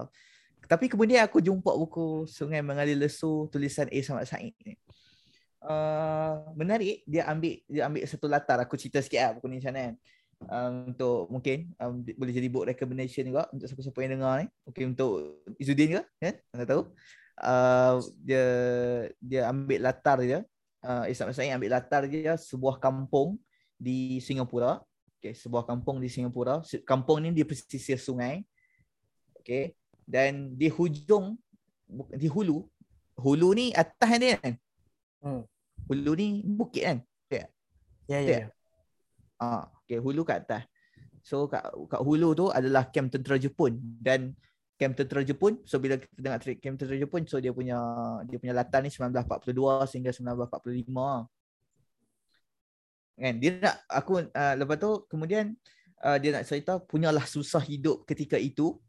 Tapi 0.67 0.85
kemudian 0.91 1.23
aku 1.23 1.39
jumpa 1.39 1.71
buku 1.71 2.27
Sungai 2.27 2.59
Mengalir 2.59 2.99
Lesu 2.99 3.47
tulisan 3.47 3.87
A. 3.87 3.97
Samad 4.03 4.27
Said 4.27 4.53
ni. 4.67 4.75
Uh, 5.59 6.39
menarik 6.55 7.03
dia 7.03 7.27
ambil 7.27 7.59
dia 7.67 7.83
ambil 7.83 8.07
satu 8.07 8.31
latar 8.31 8.63
aku 8.63 8.79
cerita 8.79 9.03
sikit 9.03 9.19
lah 9.19 9.31
buku 9.35 9.51
ni 9.51 9.59
macam 9.59 9.75
mana 9.75 9.81
kan 9.91 9.95
um, 10.47 10.73
untuk 10.93 11.27
mungkin 11.27 11.57
um, 11.79 11.99
boleh 12.03 12.33
jadi 12.33 12.47
book 12.47 12.65
recommendation 12.69 13.27
juga 13.27 13.51
untuk 13.51 13.67
siapa-siapa 13.67 13.99
yang 14.05 14.11
dengar 14.19 14.33
ni. 14.43 14.47
Mungkin 14.63 14.85
untuk 14.95 15.43
Izudin 15.59 15.99
ke 15.99 16.03
kan? 16.21 16.35
Anda 16.55 16.65
tahu. 16.65 16.83
Uh, 17.39 17.95
dia 18.23 18.45
dia 19.19 19.41
ambil 19.51 19.79
latar 19.83 20.19
dia. 20.23 20.43
Uh, 20.79 21.11
Isam 21.11 21.31
saya 21.35 21.55
ambil 21.55 21.75
latar 21.75 22.07
dia 22.07 22.39
sebuah 22.39 22.79
kampung 22.79 23.35
di 23.75 24.23
Singapura. 24.23 24.79
Okay, 25.19 25.35
sebuah 25.35 25.67
kampung 25.67 25.99
di 25.99 26.07
Singapura. 26.07 26.63
Kampung 26.87 27.19
ni 27.19 27.35
di 27.35 27.43
pesisir 27.43 27.99
sungai. 27.99 28.47
Okay. 29.43 29.75
Dan 30.07 30.55
di 30.55 30.71
hujung 30.71 31.35
di 32.15 32.27
hulu. 32.31 32.63
Hulu 33.19 33.49
ni 33.51 33.75
atas 33.75 34.15
ni 34.15 34.31
kan? 34.39 34.53
Hmm. 35.19 35.43
Hulu 35.91 36.11
ni 36.15 36.27
bukit 36.47 36.83
kan? 36.87 36.97
Ya. 37.27 37.45
Ya, 38.09 38.19
ya. 38.23 38.39
Ah, 39.39 39.71
okay, 39.87 40.03
hulu 40.03 40.27
kat 40.27 40.43
atas. 40.43 40.67
So 41.23 41.47
kat, 41.47 41.63
kat 41.87 42.01
hulu 42.03 42.35
tu 42.35 42.51
adalah 42.51 42.91
kem 42.91 43.07
tentera 43.07 43.39
Jepun 43.39 43.79
dan 43.99 44.35
kem 44.79 44.95
tentera 44.95 45.23
Jepun. 45.23 45.59
So 45.67 45.79
bila 45.79 45.99
kita 45.99 46.19
dengar 46.19 46.39
kem 46.43 46.75
tentera 46.79 46.95
Jepun, 46.99 47.27
so 47.27 47.39
dia 47.39 47.51
punya 47.55 47.79
dia 48.27 48.39
punya 48.39 48.55
latar 48.55 48.83
ni 48.83 48.91
1942 48.91 49.91
sehingga 49.91 50.11
1945. 50.15 51.27
Kan 53.19 53.35
dia 53.43 53.51
nak 53.59 53.75
aku 53.91 54.23
uh, 54.27 54.55
lepas 54.55 54.79
tu 54.79 54.91
kemudian 55.11 55.51
uh, 56.03 56.15
dia 56.15 56.31
nak 56.31 56.47
cerita 56.47 56.79
punyalah 56.79 57.27
susah 57.27 57.63
hidup 57.63 58.07
ketika 58.07 58.39
itu. 58.39 58.79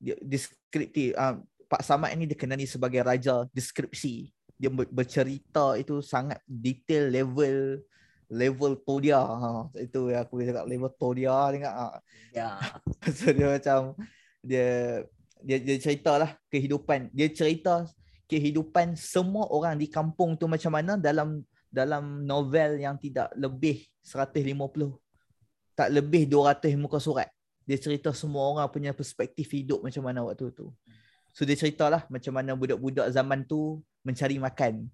Dia 0.00 0.16
deskriptif 0.24 1.12
uh, 1.14 1.36
Pak 1.68 1.84
Samad 1.84 2.16
ni 2.16 2.24
dikenali 2.28 2.64
sebagai 2.64 3.04
raja 3.04 3.44
deskripsi. 3.52 4.32
Dia 4.56 4.72
bercerita 4.72 5.76
itu 5.76 6.00
sangat 6.00 6.40
detail 6.48 7.12
level 7.12 7.80
level 8.32 8.80
Todia. 8.80 9.20
Ha, 9.20 9.68
itu 9.76 10.08
yang 10.08 10.24
aku 10.24 10.40
boleh 10.40 10.48
cakap 10.48 10.64
level 10.64 10.92
Todia 10.96 11.36
tengok. 11.52 11.74
Ha. 11.76 11.86
Ya. 12.32 12.48
so 13.16 13.28
dia 13.28 13.46
macam 13.52 13.80
dia 14.40 14.68
dia 15.44 15.56
dia 15.60 15.76
ceritalah 15.76 16.40
kehidupan. 16.48 17.12
Dia 17.12 17.28
cerita 17.28 17.84
kehidupan 18.32 18.96
semua 18.96 19.44
orang 19.52 19.76
di 19.76 19.92
kampung 19.92 20.40
tu 20.40 20.48
macam 20.48 20.72
mana 20.72 20.96
dalam 20.96 21.44
dalam 21.68 22.24
novel 22.24 22.80
yang 22.80 22.96
tidak 22.96 23.28
lebih 23.36 23.84
150 24.04 24.56
tak 25.72 25.88
lebih 25.88 26.28
200 26.28 26.76
muka 26.76 26.96
surat 27.00 27.28
dia 27.64 27.80
cerita 27.80 28.12
semua 28.12 28.44
orang 28.48 28.68
punya 28.68 28.92
perspektif 28.92 29.48
hidup 29.52 29.80
macam 29.80 30.04
mana 30.04 30.20
waktu 30.24 30.52
tu 30.52 30.68
so 31.32 31.48
dia 31.48 31.56
ceritalah 31.56 32.04
macam 32.12 32.32
mana 32.36 32.52
budak-budak 32.52 33.08
zaman 33.08 33.44
tu 33.44 33.80
mencari 34.04 34.36
makan 34.36 34.88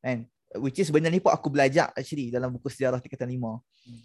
kan 0.00 0.24
which 0.62 0.78
is 0.78 0.88
benda 0.94 1.10
ni 1.10 1.18
pun 1.18 1.34
aku 1.34 1.50
belajar 1.50 1.90
actually 1.98 2.30
dalam 2.30 2.54
buku 2.54 2.70
sejarah 2.70 3.02
tingkatan 3.02 3.28
5 3.28 3.38
hmm. 3.38 4.00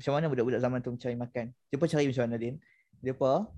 macam 0.00 0.12
mana 0.16 0.24
budak-budak 0.32 0.60
zaman 0.64 0.78
tu 0.80 0.90
mencari 0.96 1.16
makan 1.16 1.44
dia 1.68 1.76
pun 1.76 1.88
cari 1.90 2.04
macam 2.08 2.22
mana 2.24 2.36
Din 2.40 2.56
dia 3.04 3.12
apa 3.12 3.52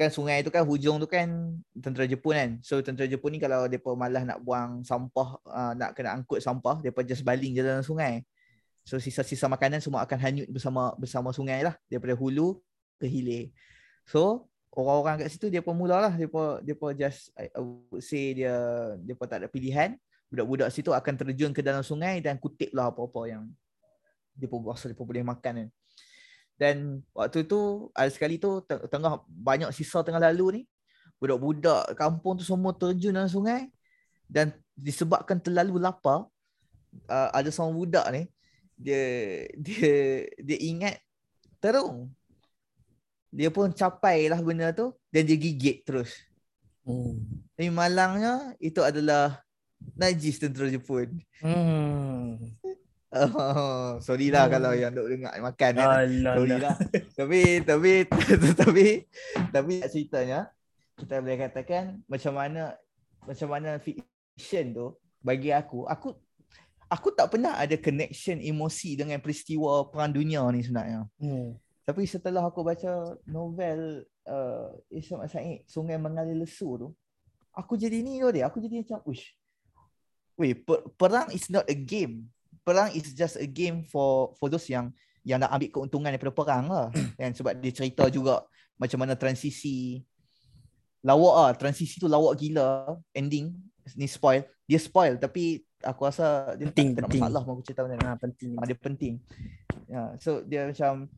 kan 0.00 0.08
sungai 0.08 0.40
tu 0.40 0.48
kan 0.48 0.64
hujung 0.64 0.96
tu 0.96 1.04
kan 1.04 1.28
tentera 1.76 2.08
Jepun 2.08 2.32
kan. 2.32 2.50
So 2.64 2.80
tentera 2.80 3.04
Jepun 3.04 3.36
ni 3.36 3.38
kalau 3.38 3.68
depa 3.68 3.92
malas 3.92 4.24
nak 4.24 4.40
buang 4.40 4.80
sampah 4.80 5.36
uh, 5.44 5.72
nak 5.76 5.92
kena 5.92 6.16
angkut 6.16 6.40
sampah 6.40 6.80
depa 6.80 7.04
just 7.04 7.20
baling 7.20 7.52
je 7.52 7.60
dalam 7.60 7.84
sungai. 7.84 8.24
So 8.88 8.96
sisa-sisa 8.96 9.44
makanan 9.44 9.84
semua 9.84 10.00
akan 10.08 10.16
hanyut 10.16 10.48
bersama 10.48 10.96
bersama 10.96 11.36
sungai 11.36 11.60
lah 11.60 11.76
daripada 11.92 12.16
hulu 12.16 12.56
ke 12.96 13.04
hilir. 13.04 13.52
So 14.08 14.48
orang-orang 14.72 15.28
kat 15.28 15.36
situ 15.36 15.52
dia 15.52 15.60
pun 15.60 15.76
mulalah 15.76 16.16
depa 16.16 16.64
depa 16.64 16.96
just 16.96 17.28
I 17.36 17.52
would 17.60 18.00
say 18.00 18.32
dia 18.32 18.56
depa 19.04 19.28
tak 19.28 19.44
ada 19.44 19.48
pilihan. 19.52 20.00
Budak-budak 20.30 20.70
situ 20.70 20.94
akan 20.94 21.14
terjun 21.18 21.50
ke 21.50 21.60
dalam 21.60 21.82
sungai 21.82 22.22
dan 22.22 22.38
kutip 22.38 22.70
lah 22.70 22.94
apa-apa 22.94 23.26
yang 23.26 23.50
depa 24.38 24.56
rasa 24.62 24.88
depa 24.88 25.02
boleh 25.02 25.26
makan 25.26 25.66
kan. 25.66 25.68
Dan 26.60 27.00
waktu 27.16 27.48
tu 27.48 27.88
ada 27.96 28.08
sekali 28.12 28.36
tu 28.38 28.62
tengah 28.64 29.24
banyak 29.26 29.72
sisa 29.74 30.06
tengah 30.06 30.22
lalu 30.22 30.60
ni 30.60 30.62
budak-budak 31.20 31.92
kampung 32.00 32.40
tu 32.40 32.44
semua 32.48 32.72
terjun 32.72 33.12
dalam 33.12 33.28
sungai 33.28 33.68
dan 34.24 34.56
disebabkan 34.72 35.36
terlalu 35.36 35.76
lapar 35.76 36.24
uh, 37.10 37.28
ada 37.34 37.52
seorang 37.52 37.76
budak 37.76 38.06
ni 38.14 38.24
dia 38.80 39.02
dia 39.60 39.92
dia 40.40 40.58
ingat 40.64 40.96
terung 41.60 42.08
dia 43.28 43.52
pun 43.52 43.68
capai 43.70 44.26
lah 44.32 44.40
benda 44.40 44.72
tu 44.72 44.96
dan 45.12 45.28
dia 45.28 45.36
gigit 45.36 45.84
terus 45.84 46.16
hmm. 46.88 47.20
tapi 47.54 47.68
malangnya 47.68 48.56
itu 48.56 48.80
adalah 48.80 49.38
najis 49.96 50.40
tentera 50.40 50.68
Jepun 50.68 51.20
hmm. 51.42 52.36
Oh, 53.10 53.98
sorry 53.98 54.30
lah 54.30 54.46
oh. 54.46 54.54
kalau 54.54 54.70
yang 54.70 54.94
duk 54.94 55.10
dengar 55.10 55.34
makan 55.42 55.72
kan. 55.74 56.06
Sorry 56.14 56.62
lah. 56.62 56.78
tapi 57.18 57.58
tapi 57.66 57.92
tapi 58.62 58.86
tapi 59.50 59.74
ceritanya 59.90 60.46
kita 60.94 61.18
boleh 61.18 61.38
katakan 61.42 62.06
macam 62.06 62.38
mana 62.38 62.78
macam 63.26 63.50
mana 63.50 63.82
fiction 63.82 64.70
tu 64.70 64.86
bagi 65.26 65.50
aku 65.50 65.90
aku 65.90 66.14
aku 66.86 67.08
tak 67.10 67.34
pernah 67.34 67.58
ada 67.58 67.74
connection 67.82 68.38
emosi 68.38 68.94
dengan 68.94 69.18
peristiwa 69.18 69.90
perang 69.90 70.14
dunia 70.14 70.46
ni 70.54 70.62
sebenarnya. 70.62 71.02
Hmm. 71.18 71.58
Tapi 71.82 72.06
setelah 72.06 72.46
aku 72.46 72.62
baca 72.62 73.18
novel 73.26 74.06
uh, 74.30 74.70
Ismail 74.86 75.26
Said 75.26 75.66
Sungai 75.66 75.98
Mengalir 75.98 76.38
Lesu 76.38 76.78
tu 76.78 76.88
aku 77.50 77.74
jadi 77.74 77.98
ni 78.00 78.22
dia 78.30 78.46
aku 78.46 78.62
jadi 78.62 78.86
macam 78.86 79.02
ush. 79.10 79.34
Weh, 80.40 80.56
per- 80.56 80.88
perang 80.96 81.28
is 81.36 81.52
not 81.52 81.68
a 81.68 81.76
game. 81.76 82.32
Perang 82.64 82.88
is 82.96 83.12
just 83.12 83.36
a 83.36 83.44
game 83.44 83.84
for 83.84 84.32
for 84.40 84.48
those 84.48 84.64
yang 84.72 84.88
yang 85.20 85.36
nak 85.36 85.52
ambil 85.52 85.68
keuntungan 85.68 86.08
daripada 86.08 86.32
perang 86.32 86.64
lah. 86.72 86.88
Kan? 87.20 87.36
Sebab 87.36 87.60
dia 87.60 87.72
cerita 87.76 88.08
juga 88.08 88.48
macam 88.80 89.04
mana 89.04 89.12
transisi. 89.12 90.00
Lawak 91.04 91.34
ah 91.36 91.50
transisi 91.52 92.00
tu 92.00 92.08
lawak 92.08 92.40
gila. 92.40 92.96
Ending 93.12 93.52
ni 93.96 94.08
spoil. 94.08 94.48
Dia 94.64 94.80
spoil 94.80 95.20
tapi 95.20 95.60
aku 95.80 96.08
rasa 96.08 96.56
dia 96.56 96.68
penting, 96.68 96.92
tak, 96.96 97.08
penting. 97.08 97.22
masalah 97.24 97.42
aku 97.44 97.62
cerita 97.64 97.84
benda 97.84 98.00
ha, 98.04 98.16
penting. 98.16 98.52
Ha, 98.56 98.64
dia 98.68 98.76
penting. 98.76 99.14
Ya 99.88 100.02
so 100.20 100.44
dia 100.44 100.68
macam 100.68 101.08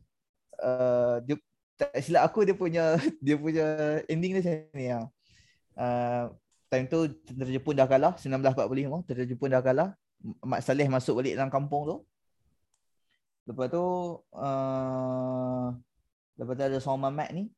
uh, 0.59 1.15
dia 1.23 1.35
tak 1.75 1.91
silap 1.99 2.27
aku 2.27 2.47
dia 2.47 2.55
punya 2.55 2.95
dia 3.25 3.35
punya 3.35 3.99
ending 4.07 4.35
dia 4.35 4.41
macam 4.43 4.55
ni 4.75 4.85
ya. 4.91 4.99
Uh, 5.73 6.25
time 6.73 6.89
tu 6.89 7.05
tentera 7.29 7.49
Jepun 7.53 7.77
dah 7.77 7.85
kalah 7.85 8.17
1945 8.17 9.05
tentera 9.05 9.25
Jepun 9.29 9.49
dah 9.53 9.61
kalah 9.61 9.89
Mak 10.41 10.61
Saleh 10.65 10.89
masuk 10.89 11.21
balik 11.21 11.37
dalam 11.37 11.51
kampung 11.53 11.83
tu. 11.85 11.97
Lepas 13.45 13.67
tu 13.69 13.85
uh, 14.33 15.67
lepas 16.39 16.53
tu 16.57 16.63
ada 16.63 16.77
seorang 16.79 17.11
mamat 17.11 17.29
ni 17.35 17.51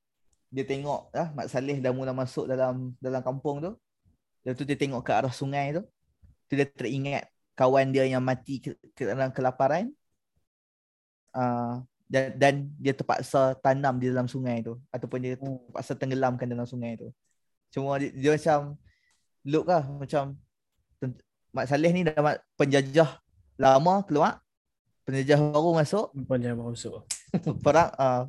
dia 0.52 0.66
tengok 0.68 1.14
lah 1.16 1.32
Mak 1.32 1.48
Saleh 1.48 1.78
dah 1.80 1.96
mula 1.96 2.12
masuk 2.12 2.50
dalam 2.52 2.92
dalam 3.00 3.22
kampung 3.24 3.64
tu. 3.64 3.72
Lepas 4.44 4.58
tu 4.60 4.66
dia 4.68 4.76
tengok 4.76 5.00
ke 5.06 5.12
arah 5.16 5.32
sungai 5.32 5.78
tu. 5.80 5.82
Tu 6.52 6.60
dia 6.60 6.68
teringat 6.68 7.30
kawan 7.56 7.96
dia 7.96 8.04
yang 8.10 8.22
mati 8.22 8.60
ke, 8.60 8.76
ke 8.92 9.08
dalam 9.08 9.32
kelaparan. 9.32 9.94
Uh, 11.32 11.80
dan, 12.06 12.38
dan 12.38 12.54
dia 12.78 12.94
terpaksa 12.94 13.58
tanam 13.60 13.98
di 13.98 14.14
dalam 14.14 14.30
sungai 14.30 14.62
tu 14.62 14.78
ataupun 14.94 15.18
dia 15.20 15.34
hmm. 15.36 15.74
terpaksa 15.74 15.98
tenggelamkan 15.98 16.46
dalam 16.50 16.66
sungai 16.66 16.98
tu. 16.98 17.10
Cuma 17.74 17.98
dia, 17.98 18.14
dia 18.14 18.32
macam 18.38 18.78
look 19.46 19.70
lah 19.70 19.86
macam 19.86 20.36
Mak 21.56 21.72
Saleh 21.72 21.96
ni 21.96 22.04
dah 22.04 22.20
penjajah 22.60 23.24
lama 23.56 24.04
keluar. 24.04 24.44
Penjajah 25.08 25.40
baru 25.40 25.72
masuk. 25.72 26.12
Penjajah 26.28 26.58
baru 26.58 26.76
masuk. 26.76 27.00
Perang 27.64 27.92
uh, 27.96 28.28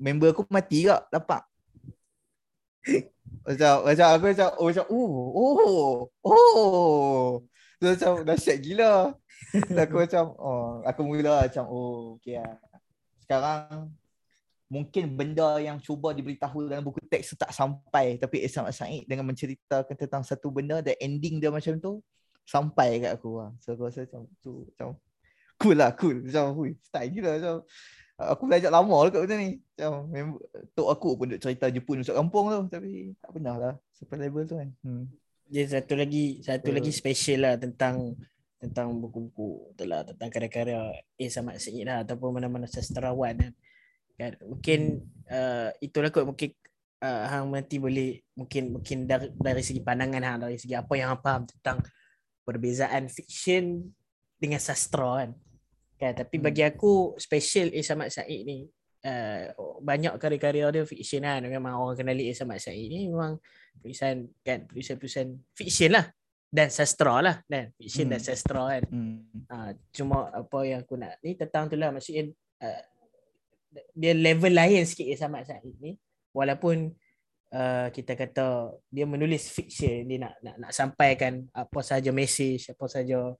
member 0.00 0.34
aku 0.34 0.42
mati 0.50 0.82
juga 0.82 1.06
dapat. 1.14 1.46
macam 3.44 3.84
macam 3.84 4.06
aku 4.16 4.24
macam 4.32 4.48
oh 4.56 4.66
macam 4.72 4.86
oh 4.88 5.12
oh 5.36 5.94
oh. 6.24 7.28
Tu 7.78 7.86
macam 7.86 8.12
dahsyat 8.24 8.58
gila. 8.58 9.14
aku 9.54 9.94
macam 10.00 10.24
oh 10.34 10.80
aku 10.82 11.00
mula 11.06 11.46
macam 11.46 11.64
oh 11.70 12.18
okey 12.18 12.40
lah. 12.40 12.58
Sekarang 13.22 13.94
mungkin 14.70 15.18
benda 15.18 15.58
yang 15.58 15.82
cuba 15.82 16.14
diberitahu 16.14 16.70
dalam 16.70 16.86
buku 16.86 17.02
teks 17.10 17.34
tak 17.34 17.50
sampai 17.50 18.22
tapi 18.22 18.46
Isam 18.46 18.70
Said 18.70 19.02
dengan 19.10 19.26
menceritakan 19.26 19.98
tentang 19.98 20.22
satu 20.22 20.54
benda 20.54 20.78
dan 20.78 20.94
ending 21.02 21.42
dia 21.42 21.50
macam 21.50 21.74
tu 21.82 21.98
sampai 22.46 23.02
kat 23.02 23.18
aku 23.18 23.42
lah. 23.42 23.50
So 23.58 23.74
aku 23.74 23.90
rasa 23.90 24.06
macam 24.06 24.30
tu 24.38 24.70
macam 24.70 24.94
cool 25.58 25.74
lah 25.74 25.90
cool. 25.98 26.22
Macam 26.22 26.54
hui 26.54 26.78
style 26.86 27.10
gila 27.10 27.30
macam 27.34 27.54
aku 28.22 28.42
belajar 28.46 28.70
lama 28.70 28.96
lah 29.02 29.10
kat 29.10 29.20
benda 29.26 29.36
ni. 29.42 29.50
Macam 29.58 29.92
member, 30.06 30.40
tok 30.78 30.88
aku 30.94 31.08
pun 31.18 31.26
duk 31.34 31.40
cerita 31.42 31.66
Jepun 31.66 32.06
masuk 32.06 32.14
kampung 32.14 32.46
tu 32.54 32.60
tapi 32.70 32.90
tak 33.18 33.30
pernah 33.34 33.54
lah 33.58 33.74
sampai 33.90 34.16
level 34.22 34.44
tu 34.46 34.54
kan. 34.54 34.70
Hmm. 34.86 35.04
Dia 35.50 35.66
satu 35.66 35.98
lagi 35.98 36.46
satu 36.46 36.70
uh. 36.70 36.74
lagi 36.78 36.94
special 36.94 37.38
lah 37.42 37.54
tentang 37.58 38.14
tentang 38.62 38.94
buku-buku 39.02 39.74
tu 39.74 39.82
lah 39.82 40.06
tentang 40.06 40.30
karya-karya 40.30 40.94
A. 40.94 41.24
Samad 41.26 41.58
Syed 41.58 41.82
lah 41.82 42.06
ataupun 42.06 42.38
mana-mana 42.38 42.70
sastrawan 42.70 43.34
kan. 43.34 43.52
Kan. 44.20 44.32
Mungkin 44.44 44.80
uh, 45.32 45.72
itulah 45.80 46.12
kot 46.12 46.28
mungkin 46.28 46.52
uh, 47.00 47.24
hang 47.32 47.48
nanti 47.48 47.80
boleh 47.80 48.20
mungkin 48.36 48.76
mungkin 48.76 49.08
dari, 49.08 49.32
dari 49.32 49.62
segi 49.64 49.80
pandangan 49.80 50.22
hang 50.22 50.38
dari 50.44 50.60
segi 50.60 50.76
apa 50.76 50.92
yang 50.94 51.16
hang 51.16 51.22
faham 51.24 51.42
tentang 51.48 51.78
perbezaan 52.44 53.08
fiction 53.08 53.88
dengan 54.36 54.60
sastra 54.60 55.24
kan. 55.24 55.30
Kan 55.96 56.12
tapi 56.16 56.36
hmm. 56.40 56.44
bagi 56.44 56.62
aku 56.64 57.16
special 57.16 57.72
A 57.72 57.80
Samad 57.80 58.12
Said 58.12 58.40
ni 58.44 58.68
uh, 59.04 59.52
banyak 59.80 60.16
karya-karya 60.20 60.68
dia 60.72 60.84
fiction 60.84 61.24
kan. 61.24 61.40
Memang 61.44 61.80
orang 61.80 61.96
kenali 61.96 62.28
A 62.28 62.34
Samad 62.36 62.60
Said 62.60 62.76
ni 62.76 63.08
memang 63.08 63.40
tulisan 63.80 64.28
kan 64.44 64.68
tulisan-tulisan 64.68 65.40
fiction 65.56 65.96
lah 65.96 66.08
dan 66.50 66.66
sastra 66.66 67.22
lah 67.22 67.36
dan 67.46 67.70
fiction 67.78 68.10
hmm. 68.10 68.12
dan 68.16 68.20
sastra 68.20 68.62
kan. 68.76 68.82
Hmm. 68.90 69.18
Uh, 69.46 69.70
cuma 69.94 70.28
apa 70.34 70.58
yang 70.66 70.80
aku 70.84 70.98
nak 70.98 71.16
ni 71.24 71.38
tentang 71.38 71.70
tu 71.70 71.78
lah 71.78 71.94
maksudnya 71.94 72.28
uh, 72.64 72.82
dia 73.94 74.12
level 74.14 74.50
lain 74.50 74.82
sikit 74.82 75.06
A 75.10 75.14
Samad 75.16 75.46
Said 75.46 75.62
ni 75.78 75.94
walaupun 76.34 76.90
uh, 77.54 77.86
kita 77.94 78.18
kata 78.18 78.74
dia 78.90 79.06
menulis 79.06 79.50
fiction 79.50 80.06
dia 80.06 80.18
nak 80.26 80.34
nak 80.42 80.56
nak 80.66 80.72
sampaikan 80.74 81.46
apa 81.54 81.80
saja 81.82 82.10
message 82.10 82.70
apa 82.70 82.86
saja 82.90 83.34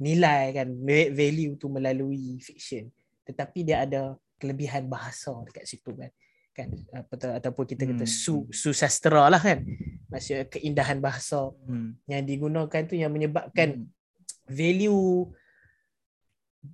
nilai 0.00 0.56
kan 0.56 0.68
value 1.12 1.56
tu 1.60 1.68
melalui 1.68 2.40
fiction 2.40 2.88
tetapi 3.24 3.64
dia 3.64 3.84
ada 3.84 4.16
kelebihan 4.40 4.88
bahasa 4.88 5.32
dekat 5.44 5.68
situ 5.68 5.92
kan 5.92 6.10
kan 6.56 6.68
apa 6.96 7.14
ataupun 7.38 7.64
kita 7.68 7.84
kata 7.86 8.04
hmm. 8.08 8.10
su 8.10 8.48
su 8.50 8.72
sastra 8.74 9.28
lah 9.30 9.38
kan 9.38 9.62
maksudnya 10.10 10.48
keindahan 10.50 10.98
bahasa 10.98 11.52
hmm. 11.68 12.10
yang 12.10 12.22
digunakan 12.26 12.82
tu 12.88 12.96
yang 12.96 13.12
menyebabkan 13.12 13.84
hmm. 13.84 13.88
value 14.48 15.30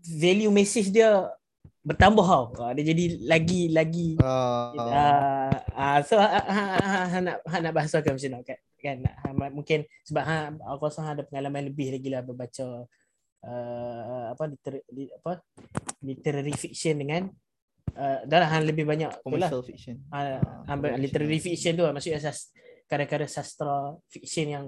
value 0.06 0.50
message 0.54 0.90
dia 0.94 1.28
bertambah 1.86 2.26
tau. 2.26 2.44
Uh, 2.58 2.72
dia 2.74 2.90
jadi 2.90 3.04
lagi 3.22 3.70
lagi 3.70 4.18
uh, 4.18 4.74
uh, 4.74 5.54
uh, 5.70 5.98
so 6.02 6.18
ha, 6.18 6.42
ha, 6.42 6.64
ha, 6.82 7.00
ha, 7.06 7.18
nak 7.22 7.36
ha, 7.46 7.56
nak 7.62 7.72
bahasakan 7.72 8.18
macam 8.18 8.30
mana 8.34 8.42
kan? 8.42 8.58
kan 8.76 8.96
ha, 9.06 9.50
mungkin 9.54 9.86
sebab 10.02 10.22
ha, 10.26 10.50
aku 10.74 10.82
rasa 10.90 11.00
ha, 11.06 11.14
ada 11.14 11.22
pengalaman 11.22 11.70
lebih 11.70 11.94
lagi 11.94 12.10
lah 12.10 12.26
membaca 12.26 12.90
uh, 13.46 14.24
apa 14.34 14.44
liter, 14.50 14.74
li, 14.90 15.06
apa 15.14 15.38
literary 16.02 16.54
fiction 16.58 16.98
dengan 16.98 17.30
uh, 17.94 18.18
dah 18.26 18.38
lah 18.42 18.50
lebih 18.66 18.82
banyak 18.82 19.22
commercial 19.22 19.62
lah. 19.62 19.66
fiction. 19.66 20.02
Uh, 20.10 20.42
uh, 20.66 20.98
literary 20.98 21.38
fiction 21.38 21.78
tu 21.78 21.86
lah, 21.86 21.94
maksudnya 21.94 22.18
asas 22.18 22.50
karya-karya 22.90 23.30
sastra 23.30 23.94
fiction 24.10 24.46
yang 24.50 24.66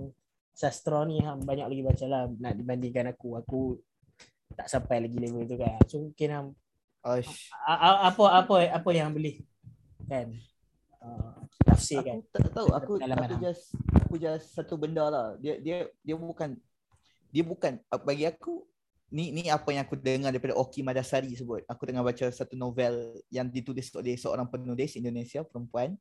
sastra 0.54 1.06
ni 1.06 1.22
hang 1.22 1.42
banyak 1.46 1.66
lagi 1.66 1.82
baca 1.82 2.04
lah 2.06 2.22
nak 2.38 2.54
dibandingkan 2.54 3.10
aku. 3.14 3.38
Aku 3.42 3.60
tak 4.54 4.66
sampai 4.66 5.06
lagi 5.06 5.18
level 5.18 5.46
tu 5.46 5.56
kan. 5.58 5.78
So 5.86 6.10
mungkin 6.10 6.28
hang 6.30 6.48
Oish. 7.06 7.50
a- 7.62 7.78
a- 7.78 8.00
apa 8.10 8.24
apa 8.42 8.54
apa 8.74 8.88
yang 8.90 9.14
boleh 9.14 9.42
kan 10.08 10.34
uh, 10.98 11.46
tafsir 11.62 12.02
kan. 12.02 12.18
Aku 12.18 12.28
tak 12.34 12.50
tahu 12.50 12.68
aku 12.74 12.92
aku 12.98 13.34
just 13.38 13.64
aku 13.94 14.14
just 14.18 14.56
satu 14.56 14.74
benda 14.74 15.06
lah. 15.06 15.26
Dia 15.38 15.62
dia 15.62 15.86
dia 16.02 16.16
bukan 16.18 16.58
dia 17.28 17.44
bukan 17.44 17.78
bagi 18.02 18.26
aku 18.26 18.66
ni 19.08 19.32
ni 19.32 19.48
apa 19.48 19.68
yang 19.72 19.84
aku 19.86 19.96
dengar 19.96 20.32
daripada 20.32 20.58
Oki 20.58 20.84
Madasari 20.84 21.32
sebut. 21.32 21.64
Aku 21.64 21.86
tengah 21.88 22.04
baca 22.04 22.28
satu 22.28 22.58
novel 22.58 23.20
yang 23.32 23.48
ditulis 23.48 23.88
oleh 23.96 24.18
seorang 24.18 24.48
penulis 24.48 24.98
Indonesia 24.98 25.40
perempuan. 25.46 25.96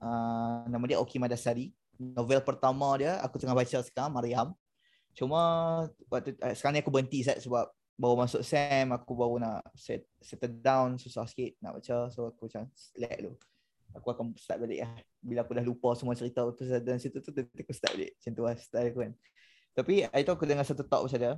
Uh, 0.00 0.64
nama 0.66 0.82
dia 0.88 0.98
Oki 0.98 1.20
Madasari. 1.20 1.70
Novel 2.00 2.40
pertama 2.40 2.96
dia 2.96 3.20
aku 3.20 3.36
tengah 3.36 3.52
baca 3.52 3.78
sekarang 3.84 4.10
Mariam. 4.10 4.56
Cuma 5.12 5.40
waktu 6.08 6.32
uh, 6.40 6.54
sekarang 6.56 6.78
ni 6.78 6.80
aku 6.80 6.90
berhenti 6.90 7.20
Zat, 7.20 7.42
sebab 7.42 7.68
baru 8.00 8.16
masuk 8.16 8.40
SEM 8.40 8.96
aku 8.96 9.12
baru 9.12 9.36
nak 9.36 9.60
set, 9.76 10.08
settle 10.24 10.56
down 10.64 10.96
susah 10.96 11.28
sikit 11.28 11.60
nak 11.60 11.76
baca 11.76 12.08
so 12.08 12.32
aku 12.32 12.48
macam 12.48 12.64
slack 12.72 13.20
dulu 13.20 13.36
aku 13.94 14.08
akan 14.14 14.26
start 14.38 14.58
balik 14.62 14.86
lah. 14.86 14.92
Bila 15.20 15.40
aku 15.42 15.52
dah 15.56 15.64
lupa 15.64 15.88
semua 15.98 16.14
cerita 16.14 16.46
tu 16.54 16.62
dan 16.66 16.96
situ 16.96 17.18
tu 17.20 17.30
aku 17.34 17.72
start 17.74 17.98
balik. 17.98 18.12
Macam 18.18 18.30
tu 18.32 18.42
lah 18.46 18.54
style 18.56 18.88
aku 18.94 19.00
kan. 19.06 19.12
Tapi 19.74 19.92
hari 20.06 20.22
tu 20.26 20.32
aku 20.34 20.44
dengar 20.46 20.66
satu 20.66 20.82
talk 20.86 21.06
macam 21.06 21.18
dia. 21.18 21.34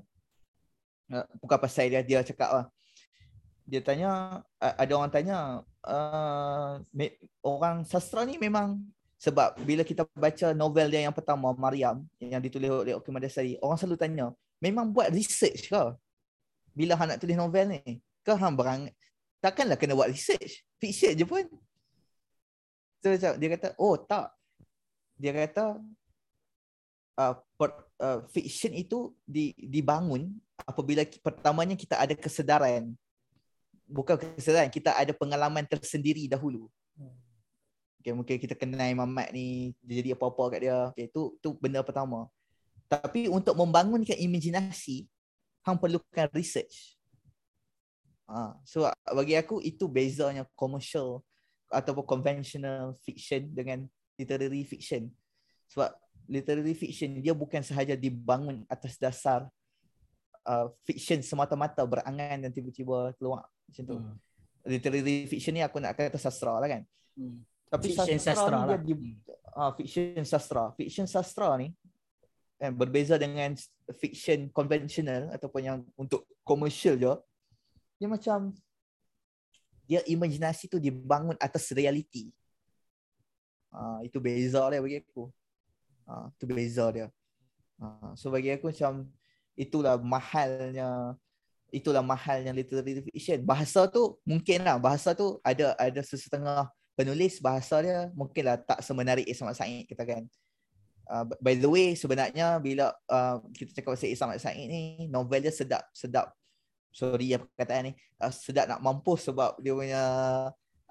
Uh, 1.13 1.27
bukan 1.45 1.59
pasal 1.61 1.93
dia, 1.93 2.01
dia 2.01 2.25
cakap 2.25 2.51
lah. 2.51 2.67
Dia 3.63 3.79
tanya, 3.79 4.43
ada 4.59 4.93
orang 4.99 5.13
tanya, 5.13 5.63
uh, 5.87 6.83
orang 7.47 7.87
sastra 7.87 8.27
ni 8.27 8.35
memang 8.35 8.83
sebab 9.23 9.55
bila 9.63 9.87
kita 9.87 10.03
baca 10.19 10.51
novel 10.51 10.91
dia 10.91 11.07
yang 11.07 11.15
pertama, 11.15 11.55
Mariam, 11.55 12.03
yang 12.19 12.43
ditulis 12.43 12.67
oleh 12.67 12.99
Oki 12.99 13.15
Madasari, 13.15 13.55
orang 13.63 13.79
selalu 13.79 13.99
tanya, 14.03 14.27
memang 14.59 14.91
buat 14.91 15.15
research 15.15 15.71
ke? 15.71 15.85
Bila 16.73 16.97
hang 16.97 17.15
nak 17.15 17.21
tulis 17.21 17.37
novel 17.37 17.77
ni? 17.77 18.01
Ke 18.25 18.33
hang 18.37 18.57
berang, 18.57 18.89
takkanlah 19.43 19.77
kena 19.77 19.97
buat 19.99 20.09
research? 20.09 20.65
Fiction 20.81 21.13
je 21.15 21.27
pun. 21.27 21.45
So 23.03 23.13
macam 23.13 23.33
dia 23.37 23.49
kata, 23.59 23.69
oh 23.77 23.99
tak. 23.99 24.31
Dia 25.19 25.31
kata 25.35 25.79
uh, 27.19 27.35
per, 27.59 27.71
uh, 28.01 28.25
fiction 28.31 28.73
itu 28.73 29.13
di, 29.27 29.53
dibangun 29.59 30.33
apabila 30.65 31.03
pertamanya 31.21 31.75
kita 31.75 31.99
ada 31.99 32.15
kesedaran. 32.15 32.95
Bukan 33.91 34.17
kesedaran, 34.39 34.73
kita 34.73 34.95
ada 34.97 35.13
pengalaman 35.13 35.67
tersendiri 35.69 36.25
dahulu. 36.31 36.71
Okay, 38.03 38.11
mungkin 38.11 38.35
kita 38.35 38.59
kenal 38.59 38.91
Imam 38.91 39.07
Mat 39.07 39.31
ni, 39.31 39.79
dia 39.79 40.03
jadi 40.03 40.19
apa-apa 40.19 40.59
kat 40.59 40.61
dia. 40.67 40.91
Okay, 40.91 41.07
tu, 41.07 41.39
tu 41.39 41.55
benda 41.63 41.87
pertama. 41.87 42.27
Tapi 42.91 43.31
untuk 43.31 43.55
membangunkan 43.55 44.19
imajinasi, 44.19 45.07
hang 45.63 45.79
perlukan 45.79 46.29
research. 46.35 46.99
Ha, 48.27 48.57
so 48.65 48.87
bagi 49.13 49.37
aku 49.37 49.61
itu 49.61 49.87
bezanya 49.91 50.47
commercial 50.57 51.21
ataupun 51.69 52.05
conventional 52.05 52.97
fiction 53.03 53.51
dengan 53.53 53.85
literary 54.17 54.65
fiction. 54.65 55.11
Sebab 55.73 55.91
literary 56.29 56.77
fiction 56.77 57.19
dia 57.21 57.35
bukan 57.35 57.65
sahaja 57.65 57.97
dibangun 57.97 58.63
atas 58.69 58.97
dasar 59.01 59.49
uh, 60.47 60.71
fiction 60.87 61.21
semata-mata 61.25 61.83
berangan 61.85 62.39
dan 62.43 62.51
tiba-tiba 62.53 63.15
keluar 63.17 63.47
macam 63.69 63.83
tu. 63.85 63.97
Hmm. 63.99 64.17
Literary 64.63 65.27
fiction 65.27 65.59
ni 65.59 65.63
aku 65.65 65.83
nak 65.83 65.99
kata 65.99 66.19
sastra 66.21 66.57
lah 66.57 66.69
kan. 66.71 66.83
Hmm. 67.19 67.43
Tapi 67.73 67.89
Fiction 67.89 68.21
sastra 68.21 68.53
ni 68.53 68.69
dia 68.69 68.77
lah. 68.77 68.81
di, 68.85 68.95
uh, 69.57 69.73
fiction 69.73 70.25
sastra. 70.29 70.65
Fiction 70.77 71.07
sastra 71.09 71.57
ni 71.57 71.73
eh, 72.63 72.71
berbeza 72.71 73.19
dengan 73.19 73.59
fiction 73.99 74.47
konvensional 74.55 75.35
ataupun 75.35 75.61
yang 75.67 75.79
untuk 75.99 76.23
komersial 76.47 76.95
je. 76.95 77.13
Dia 77.99 78.07
macam 78.07 78.55
dia 79.91 80.01
imajinasi 80.07 80.71
tu 80.71 80.79
dibangun 80.79 81.35
atas 81.43 81.75
realiti. 81.75 82.31
Uh, 83.73 84.05
itu 84.07 84.23
beza 84.23 84.63
dia 84.71 84.79
bagi 84.79 85.03
aku. 85.03 85.27
Uh, 86.07 86.31
itu 86.39 86.45
beza 86.47 86.87
dia. 86.95 87.09
Uh, 87.83 88.15
so 88.15 88.31
bagi 88.31 88.55
aku 88.55 88.71
macam 88.71 89.11
itulah 89.59 89.99
mahalnya 89.99 91.19
itulah 91.73 92.05
mahalnya 92.05 92.55
literary 92.55 93.03
fiction. 93.11 93.43
Bahasa 93.43 93.89
tu 93.91 94.21
mungkin 94.23 94.63
lah 94.63 94.79
bahasa 94.79 95.17
tu 95.17 95.41
ada 95.43 95.75
ada 95.81 96.01
sesetengah 96.05 96.69
penulis 96.93 97.41
bahasa 97.41 97.81
dia 97.81 98.13
mungkinlah 98.13 98.61
tak 98.61 98.85
semenarik 98.85 99.25
Ismail 99.25 99.57
Said 99.57 99.89
katakan. 99.89 100.29
Uh, 101.13 101.29
by 101.45 101.53
the 101.53 101.69
way 101.69 101.93
sebenarnya 101.93 102.57
bila 102.57 102.89
uh, 103.13 103.37
kita 103.53 103.77
cakap 103.77 103.93
pasal 103.93 104.09
Ismail 104.09 104.41
Said 104.41 104.65
ni 104.65 105.05
novel 105.13 105.45
dia 105.45 105.53
sedap 105.53 105.85
sedap 105.93 106.33
sorry 106.89 107.37
ya 107.37 107.39
perkataan 107.41 107.93
ni 107.93 107.93
uh, 108.17 108.33
sedap 108.33 108.65
nak 108.65 108.81
mampus 108.81 109.29
sebab 109.29 109.61
dia 109.61 109.77
punya 109.77 110.03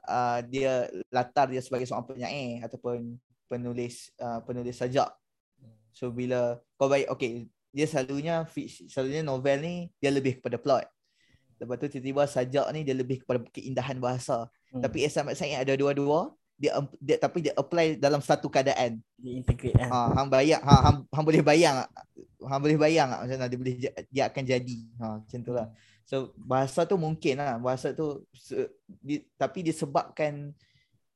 uh, 0.05 0.39
dia 0.45 0.85
latar 1.09 1.49
dia 1.49 1.57
sebagai 1.57 1.89
seorang 1.89 2.05
penyair 2.05 2.61
ataupun 2.69 3.17
penulis 3.49 4.13
uh, 4.21 4.45
penulis 4.45 4.77
sajak. 4.77 5.09
So 5.89 6.13
bila 6.13 6.61
kau 6.77 6.85
baik 6.85 7.09
okey 7.17 7.49
dia 7.73 7.89
selalunya 7.89 8.45
selalunya 8.93 9.25
novel 9.25 9.57
ni 9.57 9.75
dia 9.97 10.13
lebih 10.13 10.37
kepada 10.37 10.61
plot. 10.61 10.85
Lepas 11.57 11.77
tu 11.81 11.97
tiba-tiba 11.97 12.29
sajak 12.29 12.65
ni 12.73 12.85
dia 12.85 12.93
lebih 12.93 13.25
kepada 13.25 13.41
keindahan 13.49 13.97
bahasa. 13.97 14.49
Hmm. 14.69 14.85
Tapi 14.85 15.01
Ismail 15.05 15.33
Said 15.33 15.57
ada 15.57 15.73
dua-dua 15.73 16.29
dia, 16.61 16.77
dia 17.01 17.17
tapi 17.17 17.41
dia 17.41 17.53
apply 17.57 17.97
dalam 17.97 18.21
satu 18.21 18.45
keadaan. 18.45 19.01
Dia 19.17 19.33
integrate 19.33 19.73
kan. 19.73 19.89
Ha 19.89 19.99
hang 20.21 20.29
bayang 20.29 20.61
ha 20.61 20.75
hang, 20.85 20.97
hang 21.09 21.25
boleh 21.25 21.41
bayang 21.41 21.75
hang 22.45 22.61
boleh 22.61 22.77
bayang 22.77 23.09
macam 23.09 23.33
mana 23.33 23.49
dia 23.49 23.57
boleh 23.57 23.75
dia 24.13 24.23
akan 24.29 24.43
jadi. 24.45 24.79
Ha 25.01 25.05
macam 25.25 25.39
tu 25.41 25.53
lah. 25.57 25.67
So 26.05 26.37
bahasa 26.37 26.85
tu 26.85 27.01
mungkin 27.01 27.41
lah 27.41 27.57
bahasa 27.57 27.97
tu 27.97 28.21
se, 28.37 28.69
di, 28.85 29.25
tapi 29.41 29.65
disebabkan 29.65 30.53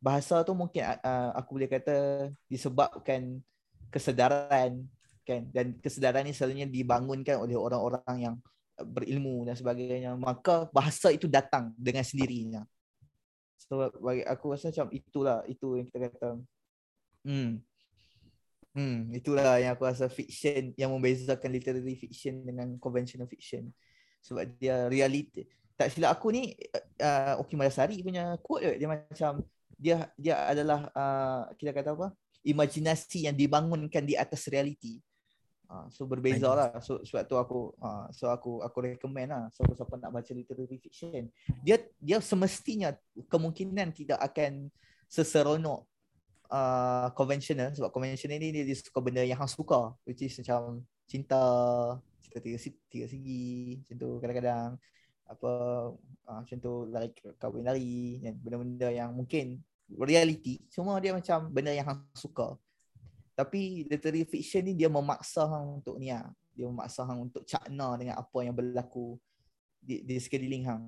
bahasa 0.02 0.42
tu 0.42 0.58
mungkin 0.58 0.82
uh, 0.82 1.30
aku 1.38 1.62
boleh 1.62 1.70
kata 1.70 2.30
disebabkan 2.50 3.38
kesedaran 3.94 4.82
kan 5.26 5.42
dan 5.54 5.78
kesedaran 5.82 6.26
ni 6.26 6.34
selalunya 6.34 6.70
dibangunkan 6.70 7.42
oleh 7.42 7.58
orang-orang 7.58 8.18
yang 8.18 8.36
berilmu 8.76 9.48
dan 9.48 9.56
sebagainya 9.58 10.14
maka 10.20 10.70
bahasa 10.70 11.10
itu 11.10 11.26
datang 11.26 11.74
dengan 11.80 12.04
sendirinya 12.06 12.62
so 13.56 13.90
bagi 14.04 14.24
aku 14.28 14.54
rasa 14.54 14.72
macam 14.72 14.88
itulah 14.92 15.42
itu 15.50 15.80
yang 15.80 15.88
kita 15.88 16.00
kata. 16.12 16.30
Hmm. 17.26 17.64
Hmm 18.76 19.08
itulah 19.16 19.58
yang 19.58 19.76
aku 19.76 19.88
rasa 19.88 20.12
fiction 20.12 20.76
yang 20.76 20.92
membezakan 20.92 21.50
literary 21.52 21.96
fiction 21.96 22.44
dengan 22.44 22.76
conventional 22.78 23.28
fiction. 23.28 23.72
Sebab 24.26 24.58
dia 24.60 24.90
reality 24.92 25.48
tak 25.76 25.92
silap 25.92 26.16
aku 26.16 26.32
ni 26.32 26.56
uh, 27.04 27.36
Oki 27.44 27.60
Madasari 27.60 28.00
punya 28.00 28.40
quote 28.40 28.64
dia, 28.64 28.74
dia 28.80 28.88
macam 28.88 29.32
dia 29.76 29.98
dia 30.16 30.36
adalah 30.48 30.88
uh, 30.96 31.52
kita 31.60 31.76
kata 31.76 31.92
apa? 32.00 32.08
Imajinasi 32.48 33.28
yang 33.28 33.36
dibangunkan 33.36 34.08
di 34.08 34.16
atas 34.16 34.48
realiti 34.48 35.04
Uh, 35.66 35.90
so 35.90 36.06
berbeza 36.06 36.46
lah. 36.46 36.70
So 36.78 37.02
sebab 37.02 37.26
tu 37.26 37.36
aku 37.42 37.74
uh, 37.82 38.06
so 38.14 38.30
aku 38.30 38.62
aku 38.62 38.78
recommend 38.86 39.34
lah 39.34 39.50
siapa-siapa 39.50 39.98
nak 39.98 40.14
baca 40.14 40.32
literary 40.32 40.78
fiction. 40.78 41.30
Dia 41.66 41.82
dia 41.98 42.22
semestinya 42.22 42.94
kemungkinan 43.30 43.90
tidak 43.94 44.22
akan 44.22 44.70
seseronok 45.10 45.90
uh, 46.54 47.10
conventional. 47.18 47.74
Sebab 47.74 47.90
conventional 47.90 48.38
ni 48.38 48.54
dia, 48.54 48.64
dia 48.64 48.78
suka 48.78 49.02
benda 49.02 49.26
yang 49.26 49.42
hang 49.42 49.50
suka 49.50 49.94
which 50.06 50.22
is 50.22 50.38
macam 50.38 50.86
cinta, 51.10 51.42
cinta 52.22 52.40
tiga, 52.42 52.58
tiga 52.90 53.06
segi 53.10 53.82
macam 53.82 53.96
tu 53.98 54.10
kadang-kadang. 54.22 54.70
Apa 55.26 55.52
uh, 56.30 56.40
macam 56.46 56.58
tu 56.62 56.74
like 56.94 57.18
kahwin 57.42 57.66
lari 57.66 58.22
dan 58.22 58.38
benda-benda 58.38 58.94
yang 58.94 59.10
mungkin 59.18 59.58
reality. 59.90 60.62
Semua 60.70 61.02
dia 61.02 61.14
macam 61.14 61.50
benda 61.50 61.74
yang 61.74 61.90
hang 61.90 62.02
suka 62.14 62.54
tapi 63.36 63.84
literary 63.92 64.24
fiction 64.24 64.64
ni 64.64 64.74
dia 64.80 64.88
memaksa 64.88 65.44
hang 65.44 65.84
untuk 65.84 66.00
ni 66.00 66.08
lah. 66.08 66.32
Dia 66.56 66.72
memaksa 66.72 67.04
hang 67.04 67.20
untuk 67.28 67.44
cakna 67.44 68.00
dengan 68.00 68.16
apa 68.16 68.38
yang 68.40 68.56
berlaku 68.56 69.20
di, 69.84 70.08
di 70.08 70.16
sekeliling 70.16 70.64
hang. 70.64 70.84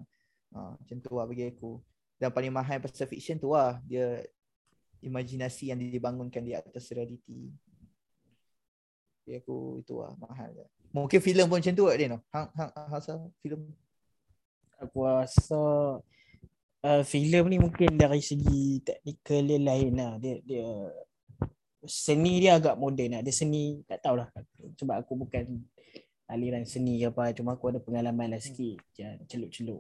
Ha, 0.55 0.79
macam 0.79 0.97
tu 1.03 1.11
lah 1.11 1.27
bagi 1.27 1.51
aku. 1.51 1.83
Dan 2.15 2.31
paling 2.31 2.55
mahal 2.55 2.79
pasal 2.79 3.03
fiction 3.11 3.35
tu 3.35 3.51
lah. 3.51 3.83
Dia 3.83 4.23
imajinasi 5.03 5.75
yang 5.75 5.79
dibangunkan 5.83 6.39
di 6.39 6.55
atas 6.55 6.87
reality. 6.95 7.51
Bagi 9.27 9.43
aku 9.43 9.83
itu 9.83 9.99
lah 9.99 10.15
mahal 10.15 10.47
dia. 10.55 10.67
Mungkin 10.95 11.19
filem 11.19 11.51
pun 11.51 11.59
macam 11.59 11.75
tu 11.75 11.83
no. 11.83 12.17
Hang, 12.31 12.47
hang, 12.55 12.71
hang 12.71 12.87
rasa 12.87 13.11
filem 13.43 13.59
Aku 14.77 15.03
rasa 15.03 15.61
uh, 16.85 17.03
filem 17.03 17.43
ni 17.49 17.57
mungkin 17.59 17.97
dari 17.97 18.23
segi 18.23 18.79
teknikal 18.87 19.43
dia 19.43 19.59
lain 19.59 19.93
lah. 19.99 20.15
Dia 20.15 20.39
dia 20.47 20.69
seni 21.87 22.43
dia 22.43 22.59
agak 22.59 22.75
moden 22.77 23.17
lah. 23.17 23.21
Dia 23.25 23.33
seni 23.33 23.81
tak 23.87 24.03
tahulah 24.03 24.29
sebab 24.77 24.95
aku 25.01 25.25
bukan 25.25 25.63
aliran 26.27 26.67
seni 26.67 26.99
ke 26.99 27.07
apa 27.07 27.31
cuma 27.31 27.55
aku 27.55 27.71
ada 27.71 27.79
pengalaman 27.79 28.35
lah 28.35 28.41
sikit 28.43 28.83
celup-celup 29.31 29.79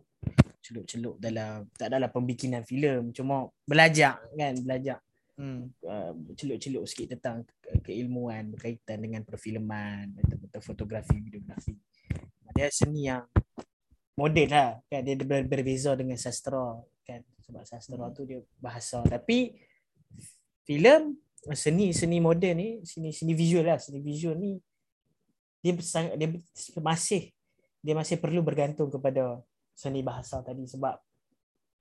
celup-celup 0.63 1.19
dalam 1.19 1.67
tak 1.75 1.91
adalah 1.91 2.07
pembikinan 2.07 2.63
filem 2.63 3.11
cuma 3.11 3.51
belajar 3.67 4.15
kan 4.31 4.55
belajar 4.63 5.03
Hmm. 5.37 5.69
uh, 5.85 6.17
celuk-celuk 6.33 6.81
sikit 6.89 7.13
tentang 7.13 7.45
ke- 7.61 7.77
keilmuan 7.85 8.49
berkaitan 8.57 8.97
dengan 8.97 9.21
perfilman 9.21 10.17
atau 10.49 10.57
fotografi 10.65 11.13
videografi. 11.13 11.77
Dia 12.57 12.73
seni 12.73 13.05
yang 13.05 13.21
moden 14.17 14.49
lah 14.49 14.81
kan 14.89 15.05
dia 15.05 15.13
ber- 15.13 15.45
berbeza 15.45 15.93
dengan 15.93 16.17
sastra 16.17 16.81
kan 17.05 17.21
sebab 17.45 17.61
sastra 17.69 18.01
Hmm. 18.01 18.15
tu 18.17 18.25
dia 18.25 18.41
bahasa 18.57 19.05
tapi 19.05 19.53
filem 20.65 21.13
seni 21.55 21.95
seni 21.95 22.17
moden 22.19 22.55
ni 22.57 22.69
seni 22.83 23.13
seni 23.15 23.31
visual 23.37 23.63
lah 23.63 23.79
seni 23.79 24.03
visual 24.03 24.35
ni 24.35 24.59
dia 25.63 25.71
sangat 25.83 26.19
dia 26.19 26.27
masih 26.79 27.31
dia 27.79 27.93
masih 27.95 28.17
perlu 28.19 28.43
bergantung 28.43 28.91
kepada 28.91 29.39
seni 29.77 30.01
bahasa 30.01 30.41
tadi 30.41 30.65
sebab 30.65 30.97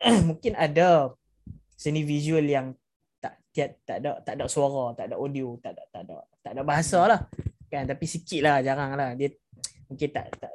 mungkin 0.28 0.52
ada 0.54 1.10
seni 1.76 2.04
visual 2.04 2.44
yang 2.44 2.72
tak 3.20 3.40
tiad, 3.52 3.70
tak 3.88 3.96
ada 4.04 4.20
tak 4.20 4.34
ada 4.36 4.44
suara, 4.48 4.92
tak 4.92 5.08
ada 5.12 5.16
audio, 5.16 5.56
tak 5.60 5.72
ada 5.76 5.82
tak 5.88 6.02
ada 6.08 6.16
tak 6.44 6.52
ada 6.52 6.62
bahasa 6.62 7.00
lah. 7.08 7.20
Kan 7.72 7.88
tapi 7.88 8.04
sikit 8.04 8.40
lah 8.44 8.60
jarang 8.60 8.92
lah 8.94 9.16
dia 9.16 9.32
mungkin 9.88 10.08
tak 10.12 10.36
tak 10.36 10.52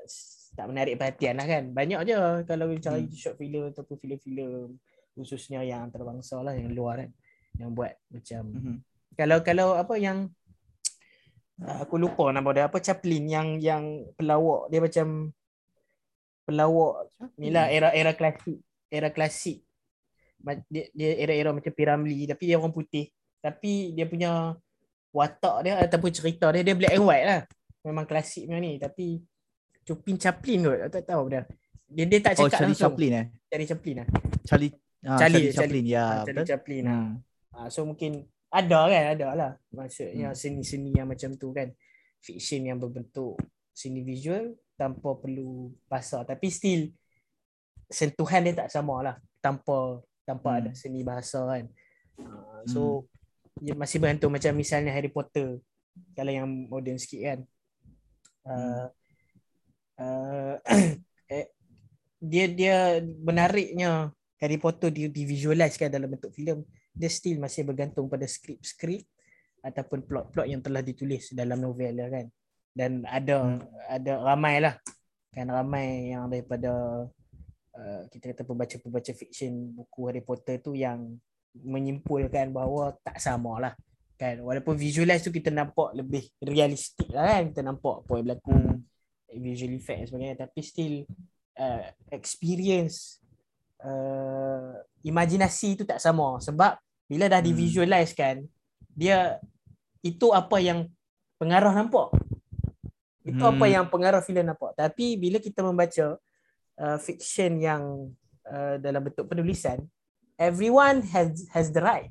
tak 0.51 0.65
menarik 0.69 0.95
perhatian 0.97 1.35
lah 1.41 1.47
kan. 1.49 1.63
Banyak 1.73 1.99
je 2.05 2.17
kalau 2.45 2.65
cari 2.77 3.05
Hmm. 3.09 3.15
short 3.17 3.35
film 3.41 3.73
ataupun 3.73 3.95
filem-filem 3.97 4.77
khususnya 5.17 5.65
yang 5.65 5.89
antarabangsa 5.89 6.39
lah 6.39 6.55
yang 6.55 6.71
luar 6.71 7.03
kan 7.03 7.11
yang 7.59 7.75
buat 7.75 7.91
macam 8.13 8.43
Mhm. 8.47 8.75
Kalau 9.17 9.43
kalau 9.43 9.67
apa 9.75 9.95
yang 9.99 10.31
ah, 11.63 11.83
aku 11.83 11.99
lupa 11.99 12.31
nama 12.31 12.49
dia. 12.55 12.65
Apa 12.67 12.79
Chaplin 12.79 13.27
yang 13.27 13.47
yang 13.59 14.07
pelawak 14.15 14.71
dia 14.71 14.79
macam 14.81 15.31
pelawak 16.47 17.11
ni 17.37 17.53
lah 17.53 17.69
era-era 17.69 18.17
klasik 18.17 18.57
era 18.91 19.09
klasik. 19.13 19.63
Dia, 20.41 20.89
dia 20.91 21.09
era-era 21.21 21.53
macam 21.53 21.69
Piramli 21.69 22.25
tapi 22.25 22.49
dia 22.49 22.57
orang 22.57 22.73
putih. 22.73 23.13
Tapi 23.41 23.93
dia 23.93 24.05
punya 24.09 24.57
watak 25.11 25.67
dia 25.67 25.75
ataupun 25.81 26.11
cerita 26.13 26.49
dia 26.55 26.63
dia 26.65 26.75
black 26.77 26.93
and 26.97 27.05
white 27.05 27.25
lah. 27.27 27.41
Memang 27.85 28.05
klasik 28.09 28.49
punya 28.49 28.59
ni 28.61 28.81
tapi 28.81 29.21
Chopin 29.85 30.17
Chaplin 30.17 30.65
kot. 30.65 30.79
Aku 30.87 30.91
tak 30.93 31.05
tahu 31.05 31.23
dah 31.29 31.45
dia. 31.91 32.05
Dia 32.07 32.19
tak 32.23 32.39
Oh 32.39 32.47
cakap 32.47 32.51
Charlie 32.57 32.71
langsung. 32.73 32.93
Chaplin 32.95 33.11
eh. 33.11 33.25
Charlie 33.51 33.67
Chaplin 33.67 33.95
lah. 33.99 34.07
Charlie 34.47 34.71
ah, 35.03 35.17
Charlie- 35.19 35.19
Charlie, 35.19 35.51
Chaplin 35.51 35.83
ya. 35.85 35.99
Ah, 36.01 36.09
Charlie 36.23 36.39
betul. 36.41 36.47
Chaplin 36.47 36.81
lah. 36.87 36.95
Hmm. 36.95 37.13
Ah, 37.51 37.67
so 37.67 37.79
mungkin 37.83 38.11
ada 38.51 38.79
kan 38.91 39.03
ada 39.15 39.27
lah. 39.31 39.51
Maksudnya 39.71 40.35
Hmm. 40.35 40.37
seni-seni 40.37 40.91
yang 40.91 41.07
macam 41.07 41.31
tu 41.39 41.55
kan. 41.55 41.71
Fiction 42.21 42.67
yang 42.67 42.77
berbentuk 42.77 43.39
seni 43.71 44.03
visual 44.03 44.53
tanpa 44.77 45.17
perlu 45.17 45.73
bahasa 45.89 46.21
tapi 46.21 46.51
still 46.51 46.91
sentuhan 47.87 48.45
dia 48.45 48.53
tak 48.53 48.69
sama 48.69 48.99
lah. 49.01 49.15
Tanpa 49.39 50.03
tanpa 50.27 50.49
Hmm. 50.51 50.59
ada 50.59 50.71
seni 50.75 51.01
bahasa 51.01 51.39
kan. 51.47 51.65
Ah, 52.21 52.61
so 52.67 53.07
dia 53.57 53.73
masih 53.73 53.97
bergantung 54.03 54.35
macam 54.35 54.51
misalnya 54.53 54.91
Harry 54.91 55.09
Potter. 55.09 55.57
Kalau 56.13 56.31
yang 56.31 56.47
modern 56.67 56.99
sikit 56.99 57.21
kan. 57.23 57.39
Uh, 58.41 58.87
uh, 60.01 60.55
eh, 61.35 61.53
dia 62.17 62.45
dia 62.51 62.77
menariknya 63.01 64.11
Harry 64.41 64.57
Potter 64.57 64.89
di, 64.89 65.07
di 65.13 65.23
visualize 65.29 65.77
kan 65.77 65.93
dalam 65.93 66.09
bentuk 66.09 66.33
filem 66.33 66.65
dia 66.91 67.09
still 67.09 67.39
masih 67.39 67.63
bergantung 67.63 68.11
pada 68.11 68.27
skrip-skrip 68.27 69.07
ataupun 69.61 70.03
plot-plot 70.03 70.47
yang 70.49 70.59
telah 70.59 70.81
ditulis 70.81 71.31
dalam 71.31 71.61
novel 71.61 71.93
dia 71.93 72.07
kan. 72.09 72.25
Dan 72.71 73.03
ada 73.07 73.35
Hmm. 73.39 73.61
ada 73.87 74.11
ramai 74.23 74.59
lah. 74.63 74.75
Kan 75.31 75.47
ramai 75.47 76.11
yang 76.11 76.27
daripada 76.27 76.71
uh, 77.75 78.01
kita 78.11 78.35
kata 78.35 78.43
pembaca-pembaca 78.43 79.11
fiction 79.15 79.71
buku 79.71 80.11
Harry 80.11 80.23
Potter 80.23 80.59
tu 80.59 80.75
yang 80.75 81.15
menyimpulkan 81.55 82.51
bahawa 82.51 82.95
tak 83.03 83.19
sama 83.19 83.59
lah. 83.59 83.73
Kan 84.19 84.43
walaupun 84.43 84.75
visualize 84.75 85.23
tu 85.23 85.31
kita 85.31 85.51
nampak 85.51 85.95
lebih 85.95 86.27
realistik 86.43 87.07
lah 87.13 87.39
kan. 87.39 87.55
Kita 87.55 87.61
nampak 87.63 88.03
apa 88.03 88.11
yang 88.19 88.25
berlaku 88.27 88.51
Hmm. 88.55 88.83
visual 89.31 89.71
effect 89.79 89.97
dan 90.03 90.07
sebagainya. 90.11 90.37
Tapi 90.43 90.59
still 90.59 90.95
uh, 91.55 91.87
experience 92.11 93.20
uh, 93.81 94.77
imajinasi 95.01 95.77
tu 95.77 95.83
tak 95.85 95.97
sama. 96.01 96.37
Sebab 96.41 96.77
bila 97.05 97.27
dah 97.27 97.41
di 97.43 97.51
Hmm. 97.51 97.59
visualize 97.59 98.13
kan 98.15 98.39
dia 98.91 99.39
itu 100.01 100.31
apa 100.31 100.57
yang 100.61 100.87
pengarah 101.37 101.73
nampak. 101.73 102.13
Itu 103.21 103.43
apa 103.45 103.65
Hmm. 103.69 103.73
yang 103.73 103.85
pengarah 103.89 104.21
filem 104.25 104.49
nampak. 104.49 104.73
Tapi 104.73 105.17
bila 105.17 105.37
kita 105.37 105.61
membaca 105.61 106.17
uh, 106.81 106.97
fiction 106.97 107.61
yang 107.61 108.09
uh, 108.49 108.75
dalam 108.81 109.05
bentuk 109.05 109.29
penulisan 109.29 109.85
everyone 110.41 111.05
has 111.13 111.45
has 111.53 111.69
the 111.69 111.77
right 111.77 112.09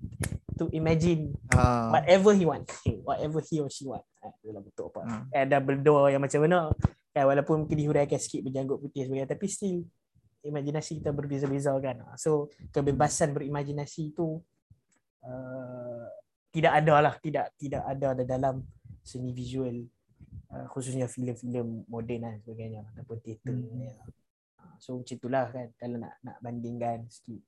to 0.55 0.71
imagine 0.71 1.35
Ah, 1.51 1.91
whatever 1.91 2.31
he 2.31 2.47
want. 2.47 2.62
Whatever 3.09 3.43
he 3.43 3.59
or 3.59 3.66
she 3.73 3.89
want. 3.89 4.07
Ha, 4.23 4.31
dalam 4.45 4.62
bentuk 4.62 4.93
apa. 4.95 5.27
Ada 5.35 5.59
Dumbledore 5.59 6.14
yang 6.14 6.23
macam 6.23 6.47
mana. 6.47 6.71
Kan 7.11 7.25
walaupun 7.27 7.66
mungkin 7.66 7.75
dihuraikan 7.75 8.21
sikit 8.23 8.47
berjanggut 8.47 8.79
putih 8.79 9.09
sebagainya 9.09 9.35
tapi 9.35 9.51
still 9.51 9.83
imajinasi 10.43 10.99
kita 10.99 11.11
berbeza-beza 11.11 11.72
kan 11.78 12.01
Ah, 12.03 12.16
so 12.16 12.49
kebebasan 12.70 13.32
berimajinasi 13.32 14.11
itu 14.11 14.41
uh, 15.24 16.07
tidak 16.51 16.72
ada 16.82 16.95
lah 17.01 17.14
tidak 17.20 17.53
tidak 17.55 17.82
ada 17.86 18.16
dalam 18.26 18.64
seni 19.01 19.30
visual 19.30 19.86
uh, 20.51 20.66
khususnya 20.72 21.07
filem-filem 21.07 21.84
moden 21.86 22.20
dan 22.20 22.41
sebagainya 22.43 22.82
ataupun 22.95 23.16
teater 23.20 23.55
Hmm. 23.55 23.80
ya. 23.80 23.95
Ah, 24.61 24.76
so 24.76 25.01
macam 25.01 25.16
itulah 25.16 25.47
kan 25.49 25.66
kalau 25.76 25.97
nak 25.97 26.14
nak 26.20 26.36
bandingkan 26.41 27.07
sikit 27.09 27.41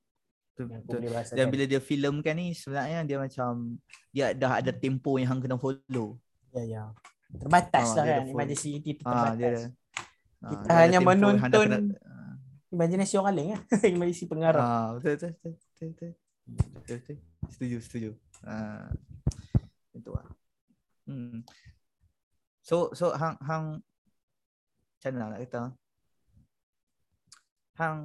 Betul, 0.53 0.69
betul. 1.01 1.09
Dan 1.33 1.49
bila 1.49 1.65
dia 1.65 1.81
filmkan 1.81 2.37
ni 2.37 2.53
sebenarnya 2.53 3.01
dia 3.01 3.17
macam 3.17 3.73
dia 4.13 4.37
dah 4.37 4.61
ada 4.61 4.69
tempo 4.69 5.17
yang 5.17 5.33
hang 5.33 5.41
kena 5.41 5.57
follow. 5.57 6.21
ya 6.53 6.61
ya 6.61 6.83
terbatas 7.41 7.89
Ah, 7.89 7.97
lah 7.97 8.05
dia 8.05 8.13
kan 8.21 8.25
imajinasi 8.29 8.69
itu 8.77 9.01
terbatas 9.01 9.33
dia 9.41 9.49
ah, 10.45 10.49
Kita 10.53 10.61
dia 10.61 10.69
ada 10.69 10.77
hanya 10.85 10.99
tempo 11.01 11.09
menonton 11.09 11.65
kena- 11.65 11.81
imajinasi 12.73 13.15
orang 13.21 13.35
lain 13.37 13.49
kan 13.69 13.85
imajinasi 13.85 14.25
pengarah 14.25 14.65
Ah, 14.65 14.87
betul 14.97 15.13
betul 15.15 15.31
betul 15.37 15.53
betul. 15.53 15.87
betul. 15.93 16.11
Betul, 16.43 16.97
betul. 16.99 17.17
Setuju, 17.47 17.77
setuju. 17.79 18.09
Ah. 18.43 18.91
Itu 19.95 20.11
lah. 20.11 20.27
Hmm. 21.07 21.39
So 22.59 22.91
so 22.91 23.15
hang 23.15 23.39
hang 23.39 23.79
macam 24.99 25.11
mana 25.15 25.35
nak 25.35 25.39
kata? 25.47 25.63
Hang 27.79 27.99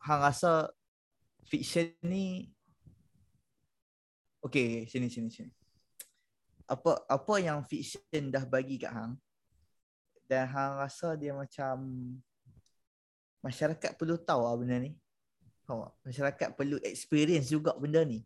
hang 0.00 0.20
rasa 0.20 0.72
fiction 1.44 1.92
ni 2.06 2.48
Okay, 4.42 4.90
sini 4.90 5.06
sini 5.06 5.30
sini. 5.30 5.52
Apa 6.66 7.06
apa 7.06 7.34
yang 7.38 7.62
fiction 7.62 8.26
dah 8.32 8.42
bagi 8.42 8.74
kat 8.74 8.90
hang 8.90 9.14
dan 10.26 10.50
hang 10.50 10.82
rasa 10.82 11.14
dia 11.14 11.30
macam 11.30 11.78
masyarakat 13.42 13.90
perlu 13.94 14.16
tahu 14.16 14.40
lah 14.42 14.54
benda 14.56 14.78
ni. 14.78 14.94
Faham 15.62 15.86
tak? 15.86 15.92
Masyarakat 16.06 16.48
perlu 16.54 16.76
experience 16.82 17.50
juga 17.50 17.74
benda 17.74 18.02
ni. 18.02 18.22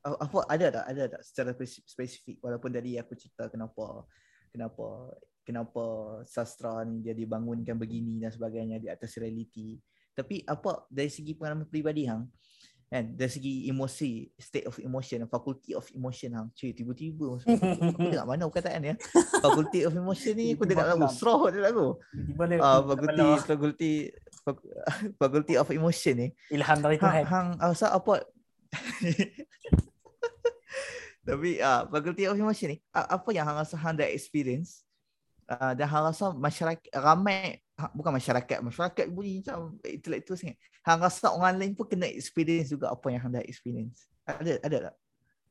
A- 0.00 0.20
Apa 0.22 0.46
ada 0.46 0.66
tak? 0.70 0.84
Ada 0.86 1.02
tak 1.10 1.22
secara 1.24 1.50
spesi- 1.52 1.84
spesifik 1.84 2.36
walaupun 2.38 2.70
tadi 2.70 2.96
aku 2.96 3.16
cerita 3.16 3.48
kenapa 3.48 4.06
kenapa 4.48 5.10
kenapa 5.42 5.84
sastra 6.24 6.82
ni 6.82 7.00
dia 7.00 7.12
dibangunkan 7.12 7.74
begini 7.74 8.18
dan 8.18 8.30
sebagainya 8.30 8.76
di 8.78 8.88
atas 8.88 9.16
realiti. 9.16 9.76
Tapi 10.12 10.40
apa 10.44 10.88
dari 10.88 11.12
segi 11.12 11.36
pengalaman 11.36 11.66
peribadi 11.66 12.08
hang 12.08 12.24
kan 12.86 13.02
dari 13.02 13.26
segi 13.26 13.66
emosi 13.66 14.30
state 14.38 14.62
of 14.62 14.78
emotion 14.78 15.26
faculty 15.26 15.74
of 15.74 15.82
emotion 15.90 16.30
hang 16.30 16.48
cuy 16.54 16.70
tiba-tiba 16.70 17.34
aku 17.34 17.98
dengar 17.98 18.22
mana 18.22 18.46
perkataan 18.46 18.78
dia 18.78 18.94
faculty 19.42 19.82
of 19.82 19.90
emotion 19.90 20.38
ni 20.38 20.54
aku 20.54 20.70
dengar 20.70 20.94
lagu 20.94 21.02
dia 21.50 21.66
lagu 21.66 21.98
tiba-tiba 22.14 22.44
dia 22.46 22.56
ah 22.62 22.78
tak 22.78 22.86
faculty 22.86 23.10
faculty 23.42 23.92
fac- 24.06 24.25
faculty 25.20 25.54
of 25.58 25.68
emotion 25.74 26.14
ni. 26.16 26.28
Ilham 26.54 26.78
dari 26.78 26.96
hang, 26.98 27.02
Tuhan 27.02 27.24
hang 27.26 27.48
rasa 27.58 27.90
apa? 27.94 28.22
Tapi 31.26 31.58
ah 31.58 31.82
faculty 31.90 32.30
of 32.30 32.38
emotion 32.38 32.76
ni 32.76 32.78
apa 32.94 33.28
yang 33.34 33.44
hang 33.50 33.58
rasa 33.58 33.74
hang 33.74 33.98
dah 33.98 34.06
experience? 34.06 34.86
Uh, 35.46 35.74
dan 35.78 35.86
hang 35.86 36.04
rasa 36.10 36.34
masyarakat 36.34 36.90
ramai 36.94 37.62
ha, 37.78 37.90
bukan 37.94 38.14
masyarakat 38.14 38.58
masyarakat 38.62 39.06
bunyi 39.10 39.42
macam 39.42 39.78
intelektual 39.82 40.38
sangat. 40.38 40.58
Hang 40.86 41.02
rasa 41.02 41.34
orang 41.34 41.58
lain 41.58 41.74
pun 41.74 41.86
kena 41.90 42.06
experience 42.06 42.70
juga 42.70 42.94
apa 42.94 43.06
yang 43.10 43.26
hang 43.26 43.34
dah 43.34 43.42
experience. 43.42 44.06
Ada 44.26 44.62
ada 44.62 44.76
tak? 44.90 44.94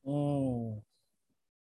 Hmm. 0.07 0.79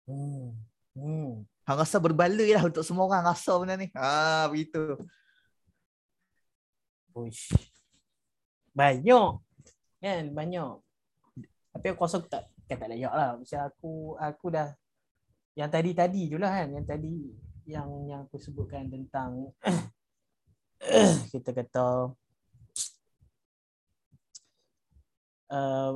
Hmm. 0.04 0.52
Hmm. 0.94 1.48
hang 1.64 1.80
rasa 1.80 1.96
berbaloi 1.98 2.54
lah 2.54 2.68
untuk 2.68 2.84
semua 2.84 3.08
orang 3.08 3.24
rasa 3.24 3.56
benda 3.56 3.80
ni. 3.80 3.88
Ah 3.96 4.52
begitu 4.52 5.00
Uish. 7.14 7.54
Banyak. 8.74 9.32
Kan 10.02 10.26
banyak. 10.34 10.72
Tapi 11.74 11.86
aku 11.90 12.02
rasa 12.06 12.22
aku 12.22 12.30
tak 12.30 12.50
kan 12.66 12.78
tak 12.80 12.90
layak 12.90 13.14
lah. 13.14 13.38
Macam 13.38 13.60
aku 13.66 13.94
aku 14.18 14.46
dah 14.54 14.70
yang 15.54 15.70
tadi-tadi 15.70 16.34
je 16.34 16.38
lah 16.38 16.52
kan. 16.52 16.70
Yang 16.74 16.86
tadi 16.90 17.16
yang 17.70 17.90
yang 18.10 18.20
aku 18.28 18.38
sebutkan 18.42 18.92
tentang 18.92 19.54
kita 21.32 21.50
kata 21.56 22.12
uh, 25.54 25.92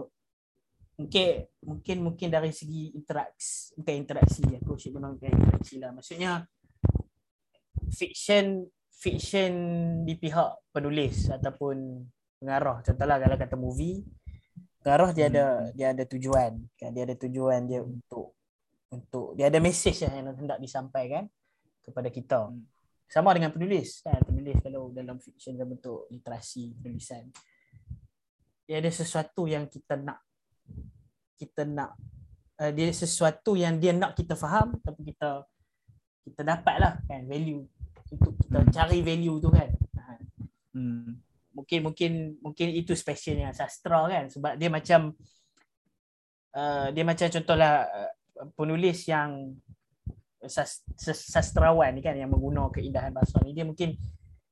mungkin 0.98 1.46
mungkin 1.62 1.98
mungkin 2.02 2.28
dari 2.34 2.50
segi 2.50 2.96
interaksi 2.98 3.76
bukan 3.78 3.96
interaksi 4.02 4.42
aku 4.58 4.74
cik 4.74 4.98
bukan 4.98 5.14
interaksi 5.22 5.76
lah 5.78 5.94
maksudnya 5.94 6.48
fiction 7.94 8.66
fiction 8.98 9.54
di 10.04 10.18
pihak 10.18 10.74
penulis 10.74 11.30
ataupun 11.30 12.02
pengarah. 12.42 12.82
Contohlah 12.82 13.18
kalau 13.22 13.38
kata 13.38 13.56
movie 13.56 14.02
pengarah 14.82 15.14
dia 15.14 15.30
ada 15.30 15.46
dia 15.78 15.94
ada 15.94 16.04
tujuan 16.10 16.58
kan. 16.76 16.90
Dia 16.92 17.06
ada 17.06 17.16
tujuan 17.16 17.70
dia 17.70 17.86
untuk 17.86 18.34
untuk 18.90 19.38
dia 19.38 19.54
ada 19.54 19.62
message 19.62 20.02
lah 20.02 20.14
yang 20.18 20.34
hendak 20.34 20.58
disampaikan 20.58 21.30
kepada 21.86 22.10
kita. 22.10 22.50
Sama 23.08 23.32
dengan 23.38 23.54
penulis 23.54 24.02
kan. 24.02 24.18
Penulis 24.26 24.58
kalau 24.66 24.90
dalam 24.90 25.22
fiction 25.22 25.54
dalam 25.54 25.78
bentuk 25.78 26.10
literasi 26.10 26.74
penulisan 26.82 27.30
dia 28.68 28.84
ada 28.84 28.92
sesuatu 28.92 29.48
yang 29.48 29.66
kita 29.72 29.96
nak 29.96 30.20
kita 31.40 31.64
nak 31.64 31.96
uh, 32.60 32.72
dia 32.76 32.92
sesuatu 32.92 33.56
yang 33.56 33.80
dia 33.80 33.96
nak 33.96 34.12
kita 34.12 34.36
faham 34.36 34.76
tapi 34.84 35.08
kita 35.08 35.48
kita 36.28 36.44
dapat 36.44 36.76
lah 36.84 36.94
kan 37.08 37.24
value 37.24 37.64
untuk 38.12 38.34
kita 38.40 38.60
hmm. 38.64 38.72
cari 38.72 39.00
value 39.04 39.40
tu 39.42 39.50
kan. 39.52 39.70
Hmm. 40.78 41.18
mungkin 41.58 41.90
mungkin 41.90 42.12
mungkin 42.38 42.68
itu 42.70 42.94
specialnya 42.94 43.50
sastra 43.52 44.06
kan. 44.06 44.30
Sebab 44.30 44.62
dia 44.62 44.70
macam 44.70 45.16
uh, 46.54 46.88
dia 46.94 47.04
macam 47.04 47.28
contohlah 47.34 47.74
uh, 47.90 48.12
penulis 48.54 49.10
yang 49.10 49.58
sastrawan 50.46 51.98
ni 51.98 52.06
kan 52.06 52.14
yang 52.14 52.30
menggunakan 52.30 52.70
keindahan 52.70 53.10
bahasa 53.10 53.42
ni. 53.42 53.58
Dia 53.58 53.66
mungkin 53.66 53.98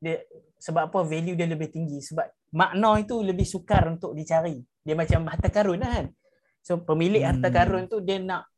dia 0.01 0.25
sebab 0.57 0.89
apa 0.89 0.99
value 1.05 1.37
dia 1.37 1.45
lebih 1.45 1.69
tinggi. 1.69 2.01
Sebab 2.01 2.25
makna 2.57 2.97
itu 2.97 3.21
lebih 3.21 3.45
sukar 3.45 3.85
untuk 3.85 4.17
dicari. 4.17 4.57
Dia 4.81 4.97
macam 4.97 5.29
harta 5.29 5.53
karun 5.53 5.77
lah 5.77 6.01
kan. 6.01 6.07
So 6.65 6.81
pemilik 6.81 7.21
hmm. 7.21 7.29
harta 7.37 7.49
karun 7.53 7.85
tu 7.85 8.01
dia 8.01 8.17
nak 8.17 8.49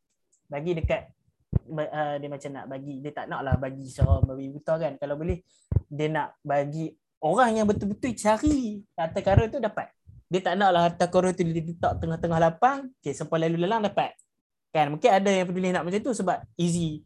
bagi 0.48 0.72
dekat 0.72 1.17
uh, 1.66 2.16
dia 2.22 2.30
macam 2.30 2.50
nak 2.54 2.66
bagi 2.70 2.94
dia 3.02 3.12
tak 3.14 3.26
nak 3.28 3.42
lah 3.42 3.56
bagi 3.58 3.86
secara 3.90 4.22
babi 4.22 4.54
buta 4.54 4.78
kan. 4.78 4.94
Kalau 5.02 5.16
boleh 5.18 5.42
dia 5.90 6.08
nak 6.08 6.38
bagi 6.46 6.94
orang 7.24 7.58
yang 7.58 7.66
betul-betul 7.66 8.14
cari 8.14 8.82
harta 8.94 9.20
karun 9.26 9.48
tu 9.50 9.60
dapat. 9.62 9.90
Dia 10.28 10.44
tak 10.44 10.56
nak 10.60 10.70
lah 10.76 10.82
harta 10.92 11.08
karun 11.08 11.32
tu 11.34 11.44
diletak 11.44 11.98
tengah-tengah 12.04 12.40
lapang. 12.40 12.92
Okay, 13.00 13.16
sampai 13.16 13.48
lalu 13.48 13.64
lalang 13.64 13.86
dapat. 13.86 14.14
Kan 14.72 14.94
mungkin 14.94 15.10
ada 15.10 15.30
yang 15.32 15.48
peduli 15.48 15.72
nak 15.72 15.88
macam 15.88 16.00
tu 16.04 16.14
sebab 16.14 16.44
easy 16.60 17.02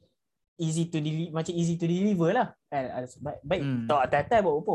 easy 0.62 0.86
to 0.94 1.02
deliver 1.02 1.42
macam 1.42 1.54
easy 1.58 1.78
to 1.78 1.86
deliver 1.86 2.30
lah. 2.34 2.48
Kan 2.68 2.90
sebab 3.08 3.36
baik 3.46 3.62
hmm. 3.62 3.86
tak 3.90 4.02
atas-atas 4.10 4.40
buat 4.46 4.56
apa 4.62 4.74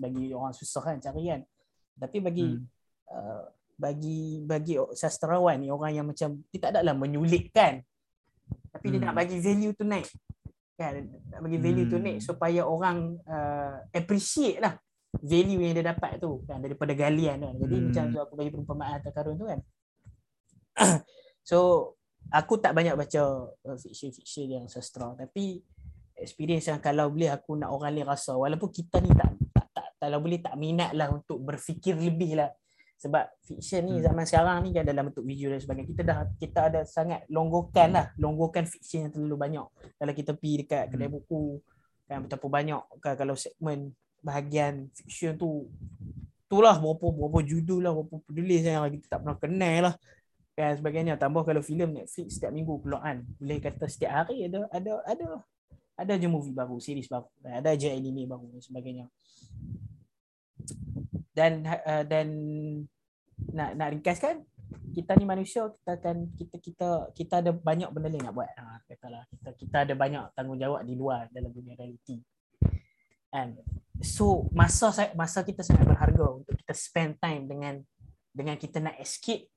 bagi 0.00 0.24
orang 0.32 0.52
susah 0.54 0.82
kan 0.84 0.96
cari 1.00 1.24
kan. 1.28 1.40
Tapi 2.00 2.18
bagi 2.20 2.46
hmm. 2.56 2.64
uh, 3.12 3.44
bagi 3.80 4.44
bagi 4.44 4.76
sastrawan 4.92 5.56
ni 5.56 5.72
orang 5.72 5.96
yang 5.96 6.06
macam 6.06 6.44
dia 6.52 6.58
tak 6.60 6.76
adalah 6.76 6.92
menyulitkan 6.92 7.80
tapi 8.70 8.86
hmm. 8.88 8.92
dia 8.96 9.00
nak 9.06 9.14
bagi 9.18 9.36
value 9.42 9.72
tu 9.74 9.84
naik. 9.84 10.08
Kan? 10.78 11.10
Nak 11.34 11.40
bagi 11.44 11.58
value 11.58 11.86
hmm. 11.86 11.92
tu 11.92 11.98
naik 11.98 12.18
supaya 12.22 12.60
orang 12.64 13.18
uh, 13.26 13.76
appreciate 13.92 14.62
lah 14.62 14.78
value 15.18 15.60
yang 15.60 15.74
dia 15.74 15.84
dapat 15.90 16.22
tu. 16.22 16.46
Kan? 16.46 16.62
Daripada 16.62 16.94
galian 16.94 17.42
kan. 17.42 17.54
Jadi 17.58 17.74
hmm. 17.76 17.84
macam 17.90 18.04
tu 18.14 18.18
aku 18.22 18.34
bagi 18.38 18.50
perumpamaan 18.54 18.90
harta 18.98 19.10
karun 19.10 19.36
tu 19.36 19.46
kan. 19.46 19.60
So 21.40 21.58
aku 22.30 22.60
tak 22.60 22.76
banyak 22.76 22.94
baca 22.94 23.48
uh, 23.50 23.78
fiction 23.80 24.14
fiction 24.14 24.46
yang 24.46 24.66
sastra. 24.70 25.18
Tapi 25.18 25.58
experience 26.14 26.68
yang 26.68 26.78
kalau 26.78 27.10
boleh 27.10 27.32
aku 27.32 27.58
nak 27.58 27.74
orang 27.74 27.96
lain 27.96 28.06
rasa. 28.06 28.36
Walaupun 28.36 28.70
kita 28.70 29.02
ni 29.02 29.10
tak 29.10 29.34
tak, 29.50 29.66
tak 29.74 29.86
kalau 29.98 30.22
boleh 30.22 30.38
tak 30.38 30.54
minat 30.54 30.94
lah 30.94 31.10
untuk 31.10 31.42
berfikir 31.42 31.98
lebih 31.98 32.38
lah 32.38 32.52
sebab 33.00 33.32
fiction 33.40 33.80
ni 33.88 33.96
hmm. 33.96 34.04
zaman 34.04 34.24
sekarang 34.28 34.56
ni 34.60 34.76
kan 34.76 34.84
dalam 34.84 35.08
bentuk 35.08 35.24
video 35.24 35.48
dan 35.48 35.60
sebagainya 35.64 35.88
kita 35.88 36.02
dah 36.04 36.18
kita 36.36 36.60
ada 36.68 36.80
sangat 36.84 37.24
longgokan 37.32 37.96
lah. 37.96 38.06
Longgokan 38.20 38.68
fiction 38.68 39.08
yang 39.08 39.12
terlalu 39.16 39.36
banyak. 39.40 39.66
Kalau 39.96 40.12
kita 40.12 40.36
pergi 40.36 40.56
dekat 40.60 40.84
kedai 40.92 41.08
hmm. 41.08 41.16
buku 41.16 41.44
kan 42.04 42.28
betapa 42.28 42.46
banyak 42.52 42.82
kan 43.00 43.14
kalau 43.16 43.32
segmen 43.40 43.96
bahagian 44.20 44.92
fiction 44.92 45.32
tu 45.40 45.64
itulah 46.44 46.76
berapa 46.76 47.06
berapa 47.08 47.40
judul 47.40 47.80
lah 47.88 47.92
berapa 47.96 48.16
penulis 48.20 48.60
yang 48.68 48.84
kita 48.92 49.06
tak 49.08 49.18
pernah 49.24 49.36
kenal 49.40 49.76
lah. 49.88 49.94
Kan 50.52 50.76
sebagainya. 50.76 51.16
Tambah 51.16 51.40
kalau 51.48 51.64
filem 51.64 52.04
Netflix 52.04 52.36
setiap 52.36 52.52
minggu 52.52 52.84
keluar 52.84 53.16
boleh 53.40 53.58
kata 53.64 53.88
setiap 53.88 54.12
hari 54.12 54.44
ada 54.44 54.68
ada 54.68 55.00
ada. 55.08 55.28
Ada 55.96 56.16
je 56.16 56.28
movie 56.28 56.52
baru 56.52 56.76
series 56.76 57.08
baru. 57.08 57.28
Ada 57.48 57.80
je 57.80 57.88
anime 57.88 58.28
baru 58.28 58.44
dan 58.52 58.60
sebagainya 58.60 59.08
dan 61.34 61.62
uh, 61.64 62.04
dan 62.04 62.28
nak 63.54 63.70
nak 63.78 63.88
ringkaskan 63.96 64.44
kita 64.90 65.14
ni 65.18 65.26
manusia 65.26 65.70
kita 65.70 65.90
akan 65.98 66.16
kita 66.34 66.56
kita 66.58 66.88
kita 67.14 67.34
ada 67.42 67.50
banyak 67.54 67.90
benda 67.90 68.10
lain 68.10 68.22
nak 68.26 68.34
buat. 68.34 68.50
Ha 68.54 68.82
katalah 68.86 69.22
kita 69.30 69.48
kita 69.54 69.76
ada 69.86 69.94
banyak 69.94 70.24
tanggungjawab 70.34 70.82
di 70.86 70.94
luar 70.98 71.30
dalam 71.30 71.50
dunia 71.50 71.78
realiti. 71.78 72.18
And 73.30 73.62
so 74.02 74.50
masa 74.50 74.90
masa 75.14 75.46
kita 75.46 75.62
sangat 75.62 75.86
berharga 75.86 76.42
untuk 76.42 76.54
kita 76.58 76.74
spend 76.74 77.18
time 77.22 77.46
dengan 77.46 77.74
dengan 78.34 78.58
kita 78.58 78.82
nak 78.82 78.98
escape 78.98 79.50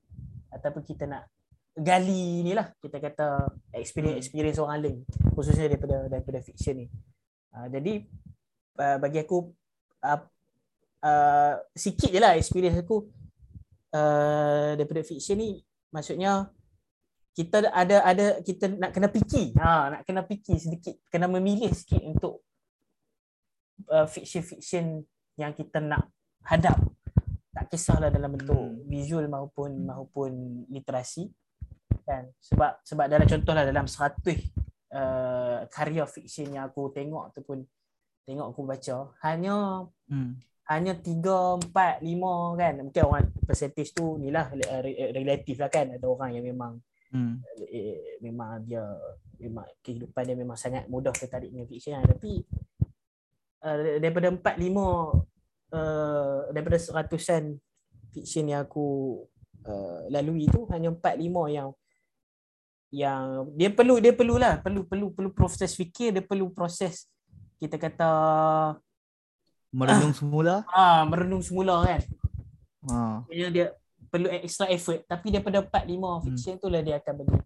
ataupun 0.54 0.82
kita 0.86 1.10
nak 1.10 1.30
gali 1.74 2.46
ni 2.46 2.54
lah 2.54 2.70
kita 2.78 3.02
kata 3.02 3.50
experience 3.74 4.22
experience 4.22 4.62
orang 4.62 4.82
lain 4.86 4.98
khususnya 5.34 5.66
daripada 5.66 6.06
daripada 6.10 6.40
fiction 6.46 6.86
ni. 6.86 6.88
Uh, 7.54 7.70
jadi 7.70 8.06
uh, 8.82 8.98
bagi 9.02 9.22
aku 9.22 9.50
uh, 10.06 10.22
uh, 11.04 11.54
sikit 11.76 12.10
je 12.10 12.20
lah 12.20 12.40
experience 12.40 12.80
aku. 12.80 13.06
Uh, 13.94 14.74
daripada 14.74 15.06
fiction 15.06 15.38
ni 15.38 15.62
maksudnya 15.94 16.50
kita 17.38 17.70
ada 17.70 18.02
ada 18.02 18.26
kita 18.42 18.72
nak 18.74 18.90
kena 18.96 19.12
fikir. 19.12 19.54
Ha 19.60 19.94
nak 19.94 20.02
kena 20.08 20.26
fikir 20.26 20.58
sedikit 20.58 20.96
kena 21.14 21.30
memilih 21.30 21.70
sikit 21.70 22.02
untuk 22.02 22.42
uh, 23.92 24.10
fiction 24.10 24.42
fiction 24.42 24.86
yang 25.38 25.54
kita 25.54 25.78
nak 25.78 26.10
hadap. 26.48 26.80
Tak 27.54 27.70
kisahlah 27.70 28.10
dalam 28.10 28.34
bentuk 28.34 28.58
hmm. 28.58 28.90
visual 28.90 29.30
maupun 29.30 29.86
maupun 29.86 30.32
literasi. 30.74 31.30
Kan? 32.04 32.34
Sebab 32.42 32.82
sebab 32.82 33.06
dalam 33.06 33.30
contohlah 33.30 33.64
dalam 33.64 33.86
100 33.86 33.94
uh, 34.90 35.60
karya 35.70 36.04
fiction 36.10 36.50
yang 36.50 36.66
aku 36.66 36.90
tengok 36.90 37.30
ataupun 37.30 37.62
tengok 38.26 38.48
aku 38.56 38.62
baca 38.66 38.98
hanya 39.22 39.86
hmm 40.10 40.53
hanya 40.72 40.96
3 40.96 41.20
4 41.76 42.00
5 42.00 42.60
kan 42.60 42.74
mungkin 42.80 43.04
orang 43.04 43.28
percentage 43.44 43.92
tu 43.92 44.16
ni 44.16 44.32
lah 44.32 44.48
relatif 45.12 45.60
lah 45.60 45.68
kan 45.68 45.92
ada 45.92 46.06
orang 46.08 46.40
yang 46.40 46.46
memang 46.48 46.80
hmm. 47.12 47.36
eh, 47.68 48.20
memang 48.24 48.64
dia 48.64 48.84
memang 49.44 49.68
kehidupan 49.84 50.24
dia 50.24 50.38
memang 50.40 50.56
sangat 50.56 50.88
mudah 50.88 51.12
tertarik 51.12 51.52
dengan 51.52 51.68
fiction 51.68 52.00
lah. 52.00 52.08
tapi 52.08 52.48
uh, 53.68 54.00
daripada 54.00 54.32
4 54.32 54.40
5 54.40 54.48
uh, 55.76 56.40
daripada 56.56 56.78
seratusan 56.80 57.60
fiction 58.16 58.48
yang 58.48 58.64
aku 58.64 59.20
uh, 59.68 60.08
lalui 60.08 60.48
tu 60.48 60.64
hanya 60.72 60.96
4 60.96 61.20
5 61.20 61.28
yang 61.52 61.70
yang 62.94 63.50
dia 63.58 63.74
perlu 63.74 63.98
dia 63.98 64.14
perlulah 64.14 64.62
perlu 64.62 64.86
perlu 64.86 65.10
perlu 65.12 65.30
proses 65.34 65.74
fikir 65.74 66.14
dia 66.14 66.24
perlu 66.24 66.54
proses 66.54 67.10
kita 67.58 67.82
kata 67.82 68.12
merenung 69.74 70.14
ah. 70.14 70.18
semula. 70.18 70.56
Ah, 70.70 71.02
merenung 71.10 71.44
semula 71.44 71.76
kan. 71.82 72.02
Ha. 72.84 72.96
Ah. 73.26 73.50
dia 73.50 73.74
perlu 74.14 74.30
extra 74.30 74.70
effort 74.70 75.02
tapi 75.10 75.34
daripada 75.34 75.66
4 75.66 75.90
5 75.90 75.90
hmm. 75.90 76.20
fiction 76.30 76.54
hmm. 76.54 76.62
tu 76.62 76.68
lah 76.70 76.82
dia 76.86 77.02
akan 77.02 77.14
bagi 77.18 77.38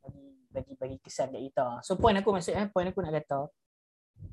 bagi 0.00 0.24
bagi, 0.48 0.72
bagi 0.80 0.96
kesan 1.04 1.28
kat 1.36 1.42
kita. 1.52 1.66
So 1.84 2.00
point 2.00 2.16
aku 2.16 2.32
maksud 2.32 2.56
eh 2.56 2.66
point 2.72 2.88
aku 2.88 3.04
nak 3.04 3.12
kata 3.20 3.40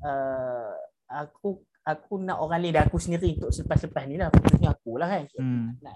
uh, 0.00 0.72
aku 1.12 1.60
aku 1.84 2.12
nak 2.24 2.40
orang 2.40 2.64
lain 2.64 2.80
dan 2.80 2.88
aku 2.88 2.96
sendiri 2.96 3.36
untuk 3.36 3.52
selepas-lepas 3.52 4.08
ni 4.08 4.16
lah 4.16 4.32
khususnya 4.32 4.72
aku 4.72 4.96
lah 4.96 5.08
kan. 5.12 5.24
Hmm. 5.36 5.76
Nak, 5.84 5.94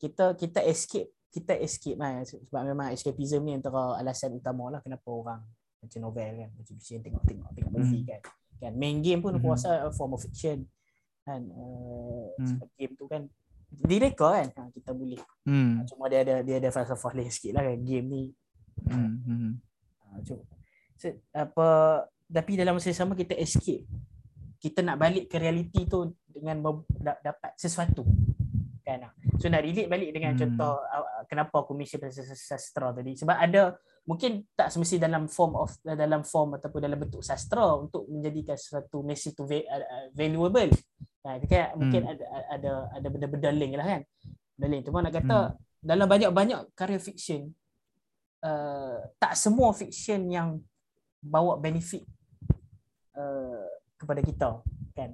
kita 0.00 0.32
kita 0.40 0.64
escape 0.64 1.12
kita 1.30 1.52
escape 1.60 2.00
lah 2.00 2.24
sebab 2.24 2.62
memang 2.64 2.90
escapism 2.90 3.44
ni 3.44 3.54
antara 3.54 4.00
alasan 4.00 4.34
utama 4.34 4.72
lah 4.72 4.80
kenapa 4.80 5.06
orang 5.12 5.40
macam 5.80 6.00
novel 6.02 6.32
kan 6.42 6.50
macam 6.56 6.74
fiction 6.76 7.00
tengok-tengok 7.00 7.48
tengok 7.54 7.72
movie 7.72 8.02
hmm. 8.02 8.10
kan 8.10 8.20
kan? 8.60 8.72
Main 8.76 9.00
game 9.00 9.24
pun 9.24 9.32
aku 9.34 9.48
mm-hmm. 9.48 9.56
rasa 9.56 9.88
a 9.88 9.90
form 9.90 10.14
of 10.14 10.22
fiction. 10.22 10.68
Kan? 11.24 11.48
Uh, 11.50 12.30
mm. 12.36 12.60
game 12.76 12.94
tu 12.94 13.04
kan 13.08 13.24
direka 13.70 14.28
kan? 14.36 14.48
Ha, 14.52 14.68
kita 14.74 14.90
boleh. 14.92 15.20
Mm. 15.48 15.86
cuma 15.88 16.10
dia 16.12 16.20
ada 16.26 16.42
dia 16.44 16.56
ada 16.60 16.68
falsafah 16.74 17.12
lain 17.16 17.30
sikit 17.32 17.56
lah 17.56 17.64
kan 17.64 17.78
game 17.80 18.06
ni. 18.06 18.24
Mm-hmm. 18.80 19.50
ha, 20.00 20.18
cuma 20.24 20.42
so, 20.96 21.06
apa 21.32 21.68
tapi 22.30 22.54
dalam 22.54 22.78
masa 22.78 22.94
sama 22.94 23.16
kita 23.18 23.34
escape. 23.38 23.88
Kita 24.60 24.84
nak 24.84 25.00
balik 25.00 25.32
ke 25.32 25.40
realiti 25.40 25.88
tu 25.88 26.12
dengan 26.28 26.60
dapat 27.00 27.56
sesuatu. 27.56 28.04
Kan? 28.84 29.08
So 29.40 29.48
nak 29.48 29.64
relate 29.64 29.88
balik 29.88 30.10
dengan 30.12 30.36
mm. 30.36 30.40
contoh 30.40 30.84
uh, 30.84 31.24
kenapa 31.24 31.64
aku 31.64 31.72
mention 31.72 31.96
pasal 31.96 32.28
sastra 32.36 32.92
tadi. 32.92 33.16
Sebab 33.16 33.36
ada 33.40 33.80
mungkin 34.10 34.42
tak 34.58 34.74
semesti 34.74 34.98
dalam 34.98 35.30
form 35.30 35.54
of 35.54 35.70
dalam 35.86 36.26
form 36.26 36.58
ataupun 36.58 36.82
dalam 36.82 36.98
bentuk 36.98 37.22
sastra 37.22 37.78
untuk 37.78 38.10
menjadikan 38.10 38.58
sesuatu 38.58 39.06
message 39.06 39.38
tu 39.38 39.46
valuable. 40.10 40.74
Ha, 41.22 41.38
kan 41.46 41.70
hmm. 41.70 41.76
mungkin 41.78 42.02
ada 42.10 42.24
ada 42.50 42.72
ada 42.90 43.06
benda-benda 43.06 43.50
link 43.54 43.78
lah 43.78 43.86
kan. 43.86 44.02
Benda 44.58 44.66
link 44.74 44.82
nak 44.90 45.14
kata 45.14 45.38
hmm. 45.38 45.54
dalam 45.86 46.06
banyak-banyak 46.10 46.60
karya 46.74 46.98
fiksyen 46.98 47.54
uh, 48.44 48.98
tak 49.20 49.36
semua 49.36 49.72
fiksyen 49.76 50.28
yang 50.28 50.60
bawa 51.20 51.60
benefit 51.60 52.04
uh, 53.16 53.68
kepada 54.00 54.20
kita 54.24 54.50
kan 54.96 55.10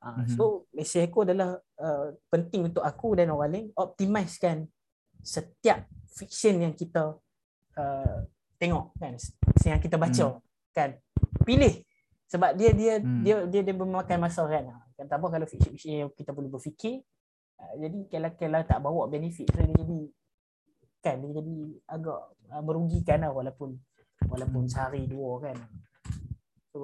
uh, 0.00 0.24
Mhm. 0.24 0.36
so 0.36 0.64
mesej 0.72 1.06
aku 1.08 1.28
adalah 1.28 1.60
uh, 1.78 2.08
penting 2.32 2.72
untuk 2.72 2.82
aku 2.82 3.14
dan 3.14 3.30
orang 3.30 3.50
lain 3.52 3.66
optimizekan 3.76 4.66
setiap 5.20 5.84
fiksyen 6.16 6.64
yang 6.64 6.74
kita 6.74 7.20
uh, 7.76 8.18
tengok 8.60 8.92
kan 8.94 9.16
yang 9.64 9.80
kita 9.80 9.96
baca 9.96 10.36
kan 10.70 10.90
pilih 11.42 11.80
sebab 12.26 12.52
dia 12.54 12.70
dia 12.70 12.94
Hmm. 13.00 13.24
dia 13.24 13.42
dia 13.48 13.60
dia 13.64 13.72
memakan 13.72 14.20
masa 14.20 14.44
kan 14.44 14.68
Ah, 14.68 14.84
kan 14.94 15.08
tak 15.08 15.16
apa 15.16 15.26
kalau 15.30 15.46
fiksyen 15.48 15.74
yang 15.98 16.10
kita 16.12 16.30
boleh 16.30 16.46
berfikir 16.46 17.00
ah, 17.56 17.72
jadi 17.74 17.98
kalau 18.06 18.30
kalau 18.36 18.60
tak 18.62 18.78
bawa 18.78 19.02
benefit 19.08 19.48
so 19.48 19.64
dia 19.64 19.74
jadi 19.74 20.00
kan 21.00 21.16
dia 21.18 21.30
jadi 21.40 21.56
agak 21.88 22.20
ah, 22.46 22.60
merugikan 22.60 23.18
lah 23.18 23.32
walaupun 23.32 23.80
walaupun 24.28 24.62
Hmm. 24.62 24.70
sehari 24.70 25.08
dua 25.08 25.40
kan 25.42 25.56
so 26.68 26.80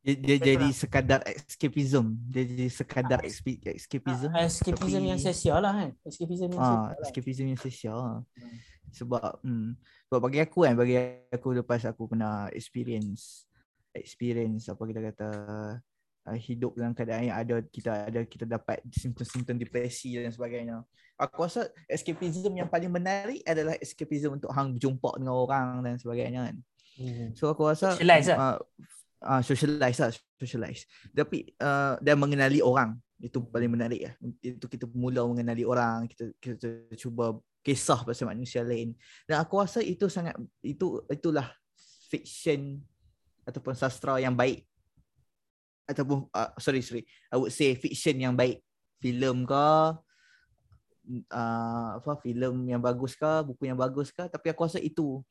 Dia, 0.00 0.16
dia 0.16 0.36
jadi 0.52 0.68
lah. 0.68 0.76
sekadar 0.76 1.20
escapism. 1.24 2.12
Dia 2.28 2.44
jadi 2.44 2.68
sekadar 2.68 3.24
Ah, 3.24 3.72
escapism. 3.72 4.28
ah, 4.28 4.44
escapism 4.44 4.84
tapi- 4.92 5.08
yang 5.08 5.20
lah 5.56 5.72
kan 5.72 5.90
escapism 6.04 6.52
yang 6.52 6.60
Ah, 6.60 6.68
sia-sia 6.68 6.92
lah. 6.92 7.04
escapism 7.08 7.44
yang 7.48 7.60
sia. 7.62 7.96
Hmm. 7.96 8.20
Sebab 8.94 9.42
hmm, 9.42 9.74
sebab 10.08 10.20
bagi 10.22 10.38
aku 10.40 10.64
kan, 10.64 10.78
bagi 10.78 10.96
aku 11.28 11.58
lepas 11.58 11.82
aku 11.84 12.14
pernah 12.14 12.46
experience 12.54 13.44
experience 13.94 14.66
apa 14.66 14.82
kita 14.90 15.00
kata 15.12 15.28
uh, 16.26 16.36
hidup 16.36 16.74
dalam 16.74 16.92
keadaan 16.92 17.30
yang 17.30 17.38
ada 17.38 17.62
kita 17.62 18.10
ada 18.10 18.20
kita 18.26 18.44
dapat 18.44 18.82
simptom-simptom 18.90 19.56
depresi 19.60 20.18
dan 20.18 20.34
sebagainya. 20.34 20.82
Aku 21.14 21.46
rasa 21.46 21.70
escapism 21.86 22.50
yang 22.58 22.66
paling 22.66 22.90
menarik 22.90 23.38
adalah 23.46 23.78
escapism 23.78 24.34
untuk 24.34 24.50
hang 24.50 24.74
berjumpa 24.74 25.14
dengan 25.14 25.34
orang 25.38 25.66
dan 25.86 25.94
sebagainya 25.94 26.50
kan. 26.50 26.56
Hmm. 26.98 27.30
So 27.38 27.54
aku 27.54 27.70
rasa 27.70 27.94
Socialize 27.94 28.34
lah. 28.34 28.38
uh, 28.38 28.56
uh, 29.22 29.40
socialize 29.46 29.98
lah, 30.02 30.10
socialize. 30.42 30.82
Tapi 31.14 31.54
uh, 31.62 32.02
dan 32.02 32.18
mengenali 32.18 32.58
orang 32.58 32.98
itu 33.24 33.40
paling 33.48 33.72
menarik 33.72 34.00
lah. 34.04 34.14
Itu 34.44 34.68
kita 34.68 34.84
mula 34.92 35.24
mengenali 35.24 35.64
orang, 35.64 36.04
kita 36.04 36.28
kita 36.36 36.68
cuba 37.00 37.40
kisah 37.64 38.04
pasal 38.04 38.28
manusia 38.28 38.60
lain. 38.60 38.92
Dan 39.24 39.40
aku 39.40 39.64
rasa 39.64 39.80
itu 39.80 40.12
sangat 40.12 40.36
itu 40.60 41.00
itulah 41.08 41.48
fiction 42.12 42.84
ataupun 43.48 43.72
sastra 43.72 44.20
yang 44.20 44.36
baik. 44.36 44.68
Ataupun 45.88 46.28
uh, 46.36 46.52
sorry 46.60 46.84
sorry. 46.84 47.08
I 47.32 47.40
would 47.40 47.48
say 47.48 47.72
fiction 47.80 48.20
yang 48.20 48.36
baik. 48.36 48.60
Filem 49.00 49.48
ke 49.48 49.68
uh, 51.32 51.88
apa 51.96 52.12
filem 52.20 52.76
yang 52.76 52.80
bagus 52.84 53.16
ke 53.16 53.32
buku 53.48 53.72
yang 53.72 53.80
bagus 53.80 54.12
ke. 54.12 54.28
Tapi 54.28 54.52
aku 54.52 54.68
rasa 54.68 54.76
itu 54.76 55.24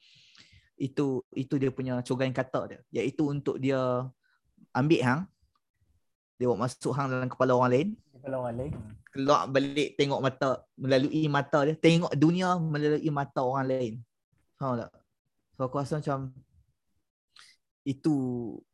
itu 0.81 1.21
itu 1.37 1.53
dia 1.61 1.69
punya 1.69 2.01
cogan 2.01 2.33
kata 2.33 2.61
dia. 2.73 2.81
Iaitu 2.89 3.29
untuk 3.29 3.61
dia 3.61 4.09
ambil 4.73 5.01
hang 5.05 5.21
dia 6.37 6.49
buat 6.49 6.59
masuk 6.59 6.91
hang 6.95 7.09
dalam 7.13 7.29
kepala 7.29 7.51
orang 7.57 7.71
lain. 7.71 7.89
Kalau 8.23 8.37
orang 8.43 8.57
lain 8.57 8.73
keluar 9.13 9.45
balik 9.45 9.93
tengok 9.93 10.19
mata 10.19 10.65
melalui 10.73 11.29
mata 11.29 11.61
dia. 11.69 11.77
Tengok 11.77 12.17
dunia 12.17 12.57
melalui 12.57 13.05
mata 13.13 13.45
orang 13.45 13.69
lain. 13.69 13.93
Faham 14.57 14.81
tak? 14.81 14.89
So 15.53 15.69
aku 15.69 15.77
rasa 15.77 16.01
macam 16.01 16.33
itu 17.85 18.15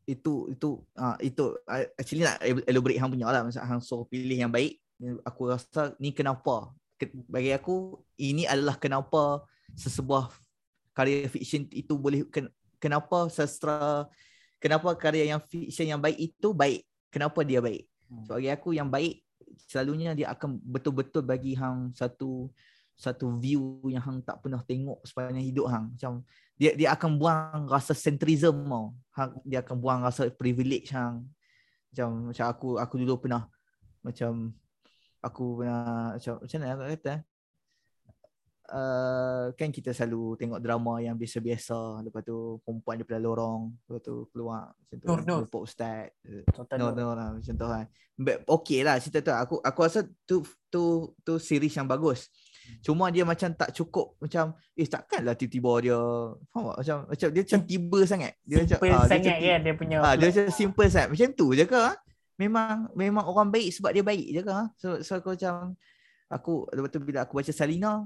itu 0.08 0.48
itu 0.56 0.70
uh, 0.96 1.18
itu 1.20 1.60
uh, 1.68 1.84
actually 2.00 2.24
nak 2.24 2.40
elaborate 2.66 2.98
hang 2.98 3.12
punya 3.12 3.28
lah. 3.28 3.44
Masa 3.44 3.68
hang 3.68 3.84
suruh 3.84 4.08
pilih 4.08 4.48
yang 4.48 4.50
baik. 4.50 4.80
Aku 5.28 5.52
rasa 5.52 5.92
ni 6.00 6.16
kenapa. 6.16 6.72
Ke- 6.96 7.12
bagi 7.28 7.52
aku 7.52 8.00
ini 8.16 8.48
adalah 8.48 8.80
kenapa 8.80 9.44
sesebuah 9.76 10.32
karya 10.96 11.28
fiksyen 11.32 11.68
itu 11.72 11.96
boleh 11.96 12.28
ken, 12.28 12.52
kenapa 12.76 13.32
sastra 13.32 14.04
kenapa 14.60 14.92
karya 15.00 15.32
yang 15.32 15.40
fiksyen 15.40 15.96
yang 15.96 16.02
baik 16.04 16.20
itu 16.20 16.52
baik 16.52 16.84
kenapa 17.12 17.42
dia 17.46 17.60
baik 17.60 17.90
Hmm. 18.10 18.26
so 18.26 18.42
bagi 18.42 18.50
aku 18.50 18.74
yang 18.74 18.90
baik 18.90 19.22
selalunya 19.70 20.18
dia 20.18 20.34
akan 20.34 20.58
betul-betul 20.66 21.22
bagi 21.22 21.54
hang 21.54 21.94
satu 21.94 22.50
satu 22.98 23.38
view 23.38 23.80
yang 23.86 24.02
hang 24.02 24.20
tak 24.26 24.42
pernah 24.42 24.66
tengok 24.66 24.98
sepanjang 25.06 25.46
hidup 25.46 25.70
hang 25.70 25.94
macam 25.94 26.26
dia 26.58 26.74
dia 26.74 26.90
akan 26.98 27.22
buang 27.22 27.70
rasa 27.70 27.94
centrism 27.94 28.66
tau 28.66 28.98
hang, 29.14 29.32
dia 29.46 29.62
akan 29.62 29.78
buang 29.78 30.02
rasa 30.02 30.26
privilege 30.34 30.90
hang 30.90 31.22
macam 31.94 32.34
macam 32.34 32.46
aku 32.50 32.68
aku 32.82 32.96
dulu 32.98 33.14
pernah 33.30 33.46
macam 34.02 34.58
aku 35.22 35.46
pernah 35.62 36.18
macam 36.18 36.34
macam 36.42 36.58
mana 36.58 36.72
aku 36.74 36.84
kata 36.98 37.10
eh? 37.14 37.22
Uh, 38.70 39.50
kan 39.58 39.74
kita 39.74 39.98
selalu 39.98 40.38
tengok 40.38 40.62
drama 40.62 41.02
yang 41.02 41.18
biasa-biasa 41.18 42.06
lepas 42.06 42.22
tu 42.22 42.62
perempuan 42.62 43.02
daripada 43.02 43.18
lorong 43.18 43.74
lepas 43.90 44.02
tu 44.06 44.30
keluar 44.30 44.70
macam 44.78 44.96
tu 45.02 45.06
Nur. 45.10 45.42
jumpa 45.42 45.58
ustaz 45.58 46.14
contoh 46.54 46.78
No, 46.78 46.94
no, 46.94 47.02
no, 47.02 47.08
lah, 47.18 47.28
macam 47.34 47.54
tu 47.58 47.66
kan. 47.66 47.86
But 48.20 48.46
okay 48.46 48.86
lah 48.86 49.02
cerita 49.02 49.26
tu. 49.26 49.34
Aku 49.34 49.56
aku 49.64 49.80
rasa 49.82 50.06
tu 50.28 50.46
tu 50.68 51.16
tu 51.24 51.34
series 51.42 51.72
yang 51.72 51.90
bagus. 51.90 52.30
Cuma 52.86 53.10
dia 53.10 53.26
macam 53.26 53.50
tak 53.56 53.74
cukup 53.74 54.20
macam 54.22 54.54
eh 54.78 54.86
takkanlah 54.86 55.34
tiba-tiba 55.34 55.72
dia 55.82 56.00
faham 56.54 56.70
tak? 56.70 56.76
Macam 56.84 56.98
macam 57.10 57.28
dia 57.32 57.42
macam 57.48 57.62
tiba 57.66 58.00
sangat. 58.06 58.34
Dia 58.46 58.56
macam 58.60 58.78
simple 58.78 58.92
ah, 58.92 59.00
dia 59.00 59.10
sangat 59.10 59.24
macam, 59.24 59.48
kan 59.50 59.60
dia 59.64 59.74
punya 59.74 59.98
ah, 60.04 60.14
dia 60.14 60.26
macam 60.30 60.46
simple 60.52 60.88
sangat. 60.92 61.10
Macam 61.16 61.30
tu 61.34 61.48
je 61.56 61.66
ke? 61.66 61.80
ah? 61.80 61.96
Memang 62.38 62.76
memang 62.94 63.24
orang 63.26 63.50
baik 63.50 63.70
sebab 63.74 63.92
dia 63.96 64.04
baik 64.06 64.28
je 64.30 64.42
ke? 64.46 64.54
ah? 64.54 64.68
So 64.78 65.02
so 65.02 65.18
aku 65.18 65.34
macam 65.34 65.74
aku 66.30 66.54
lepas 66.76 66.90
tu 66.94 67.00
bila 67.02 67.20
aku 67.26 67.34
baca 67.42 67.52
Salina 67.56 68.06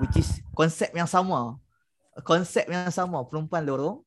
which 0.00 0.16
is 0.18 0.40
konsep 0.56 0.90
yang 0.94 1.08
sama. 1.08 1.58
Konsep 2.22 2.70
yang 2.70 2.90
sama 2.94 3.26
perempuan 3.26 3.66
lorong 3.66 4.00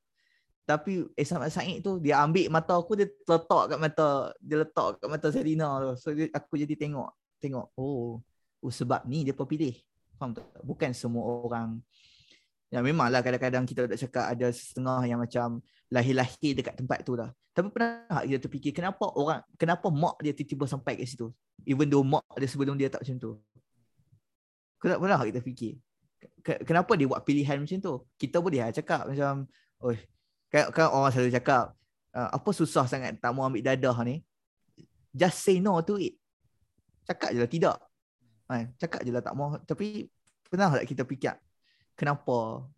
tapi 0.67 1.07
Ehsan 1.15 1.39
Mat 1.39 1.47
Said 1.47 1.79
tu 1.79 1.95
dia 2.03 2.19
ambil 2.19 2.51
mata 2.51 2.75
aku 2.75 2.99
dia 2.99 3.07
letak 3.07 3.71
kat 3.71 3.79
mata 3.79 4.35
dia 4.43 4.59
letak 4.59 4.99
kat 4.99 5.07
mata 5.07 5.27
Selina 5.31 5.79
tu. 5.79 5.89
So 5.95 6.11
dia, 6.11 6.27
aku 6.35 6.59
jadi 6.59 6.75
tengok 6.75 7.07
tengok 7.39 7.71
oh, 7.79 8.19
oh 8.59 8.71
sebab 8.71 9.07
ni 9.07 9.23
dia 9.23 9.31
pilih. 9.31 9.79
Faham 10.19 10.35
tak? 10.35 10.43
Bukan 10.67 10.91
semua 10.91 11.23
orang 11.23 11.79
Ya 12.67 12.83
memanglah 12.83 13.23
kadang-kadang 13.23 13.63
kita 13.63 13.87
tak 13.87 13.95
cakap 13.95 14.25
ada 14.27 14.51
setengah 14.51 14.99
yang 15.07 15.23
macam 15.23 15.63
lahir-lahir 15.87 16.51
dekat 16.51 16.75
tempat 16.75 16.99
tu 17.07 17.15
lah. 17.15 17.31
Tapi 17.55 17.71
pernah 17.71 18.19
kita 18.27 18.43
terfikir 18.43 18.75
kenapa 18.75 19.07
orang 19.15 19.39
kenapa 19.55 19.87
mak 19.87 20.19
dia 20.19 20.35
tiba-tiba 20.35 20.67
sampai 20.67 20.99
kat 20.99 21.07
situ? 21.07 21.31
Even 21.63 21.87
though 21.87 22.03
mak 22.03 22.27
dia 22.35 22.43
sebelum 22.43 22.75
dia 22.75 22.91
tak 22.91 23.07
macam 23.07 23.17
tu. 23.23 23.31
Pernah 24.77 25.17
tak 25.17 25.29
kita 25.33 25.41
fikir? 25.41 25.73
Ke- 26.41 26.61
Kenapa 26.65 26.93
dia 26.93 27.09
buat 27.09 27.21
pilihan 27.25 27.57
macam 27.61 27.77
tu? 27.77 27.93
Kita 28.17 28.37
boleh 28.41 28.61
lah 28.61 28.73
cakap 28.73 29.09
macam, 29.09 29.45
oh 29.81 29.93
kan, 30.49 30.69
kan 30.73 30.87
orang 30.89 31.11
selalu 31.13 31.33
cakap, 31.33 31.73
uh, 32.13 32.29
apa 32.33 32.49
susah 32.53 32.85
sangat 32.85 33.17
tak 33.17 33.31
mau 33.33 33.45
ambil 33.45 33.61
dadah 33.61 33.97
ni? 34.05 34.21
Just 35.13 35.41
say 35.41 35.57
no 35.57 35.81
to 35.81 35.97
it. 35.97 36.17
Cakap 37.09 37.33
je 37.33 37.39
lah 37.41 37.49
tidak. 37.49 37.77
Kan? 38.45 38.73
Cakap 38.77 39.01
je 39.01 39.11
lah 39.11 39.23
tak 39.23 39.33
mau. 39.33 39.57
Tapi 39.65 40.05
pernah 40.47 40.71
tak 40.71 40.85
kita 40.85 41.03
fikir 41.03 41.35
kenapa? 41.97 42.69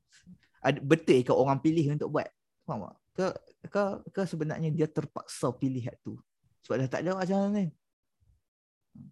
Betul 0.84 1.24
ke 1.24 1.32
orang 1.36 1.60
pilih 1.60 1.96
untuk 1.96 2.16
buat? 2.16 2.28
Faham 2.64 2.88
tak? 2.88 2.96
Ke, 3.20 3.26
ke, 3.68 3.84
ke 4.16 4.22
sebenarnya 4.24 4.72
dia 4.72 4.88
terpaksa 4.88 5.52
pilih 5.52 5.84
hak 5.84 6.00
tu? 6.00 6.16
Sebab 6.64 6.86
dah 6.86 6.88
tak 6.88 7.02
ada 7.04 7.20
macam 7.20 7.38
mana 7.44 7.68
ni. 7.68 7.68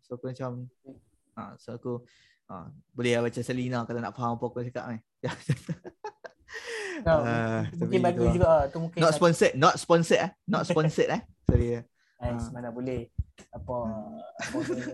So 0.03 0.15
aku 0.15 0.31
macam, 0.31 0.67
ha, 1.35 1.55
so 1.59 1.75
aku 1.75 2.03
ha, 2.49 2.67
boleh 2.91 3.11
lah 3.15 3.21
baca 3.27 3.39
Selina 3.43 3.83
kalau 3.83 3.99
nak 3.99 4.13
faham 4.15 4.35
apa 4.35 4.43
aku 4.47 4.63
cakap 4.67 4.85
ni. 4.91 4.99
Ah, 7.05 7.69
mungkin 7.77 8.01
bagus 8.01 8.17
tu 8.17 8.25
lah. 8.25 8.33
juga 8.33 8.47
ah. 8.49 8.61
tu 8.73 8.77
mungkin 8.81 8.97
Not 8.97 9.13
sponsored, 9.13 9.53
not 9.53 9.75
sponsored 9.77 10.17
eh. 10.17 10.31
Not 10.49 10.65
sponsored 10.65 11.09
eh. 11.13 11.21
Sorry. 11.45 11.67
eh. 11.77 11.83
Ah. 12.17 12.33
mana 12.49 12.73
boleh 12.73 13.13
apa 13.53 13.77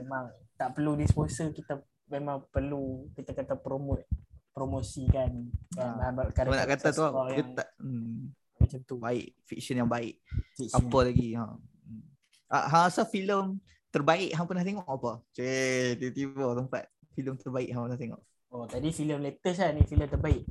memang 0.03 0.27
tak 0.59 0.75
perlu 0.75 0.99
di 0.99 1.07
sponsor 1.07 1.55
kita 1.55 1.79
memang 2.11 2.43
perlu 2.51 3.07
kita 3.15 3.31
kata 3.31 3.55
promote 3.55 4.03
promosikan 4.51 5.47
kan 5.71 6.03
Ah. 6.03 6.11
bahan 6.11 6.35
Cuma 6.35 6.59
nak 6.59 6.69
kata 6.75 6.91
tu 6.91 7.03
yang 7.31 7.55
tak 7.55 7.67
hmm, 7.79 8.35
macam 8.59 8.79
tu 8.83 8.95
baik, 8.99 9.27
fiction 9.47 9.75
yang 9.79 9.87
baik. 9.91 10.19
Fiction. 10.55 10.83
Apa 10.83 10.97
lagi? 11.07 11.29
Ha. 11.35 11.43
Hmm. 11.47 12.03
Ah, 12.51 12.65
hang 12.67 12.83
rasa 12.91 13.03
filem 13.07 13.59
terbaik 13.91 14.31
hang 14.35 14.47
pernah 14.47 14.63
tengok 14.63 14.87
apa? 14.87 15.11
Cik, 15.35 16.03
tiba-tiba 16.03 16.59
tempat 16.59 16.83
filem 17.13 17.35
terbaik 17.37 17.69
hang 17.69 17.83
pernah 17.85 17.99
tengok. 17.99 18.21
oh 18.51 18.65
tadi 18.65 18.89
filem 18.89 19.19
latest 19.21 19.57
kan 19.61 19.71
ni 19.73 19.83
filem 19.85 20.09
terbaik 20.09 20.43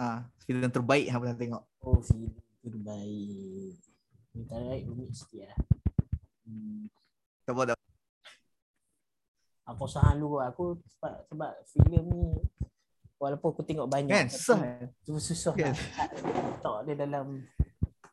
Ah, 0.00 0.24
filem 0.48 0.70
terbaik 0.72 1.06
hang 1.08 1.20
pernah 1.20 1.36
tengok. 1.36 1.62
oh 1.82 2.00
filem 2.00 2.32
terbaik 2.60 3.76
ni 4.30 4.42
terbaik 4.46 4.82
rumit 4.86 5.10
sikit 5.12 5.50
lah 5.50 5.58
hmm. 6.46 6.86
Tak 7.46 7.52
apa 7.56 7.62
dah. 7.72 7.78
aku 9.66 9.82
usaha 9.86 10.10
dulu 10.14 10.38
lah. 10.38 10.50
aku 10.50 10.78
sebab, 10.98 11.14
sebab 11.26 11.52
filem 11.66 12.04
ni 12.10 12.22
walaupun 13.18 13.48
aku 13.52 13.62
tengok 13.66 13.88
banyak 13.90 14.14
Kan? 14.14 14.26
Susah. 14.30 14.58
tu 15.02 15.18
susah 15.18 15.52
Kan? 15.54 15.74
nak 15.74 16.10
letak 16.16 16.78
dia 16.86 16.94
dalam 16.96 17.26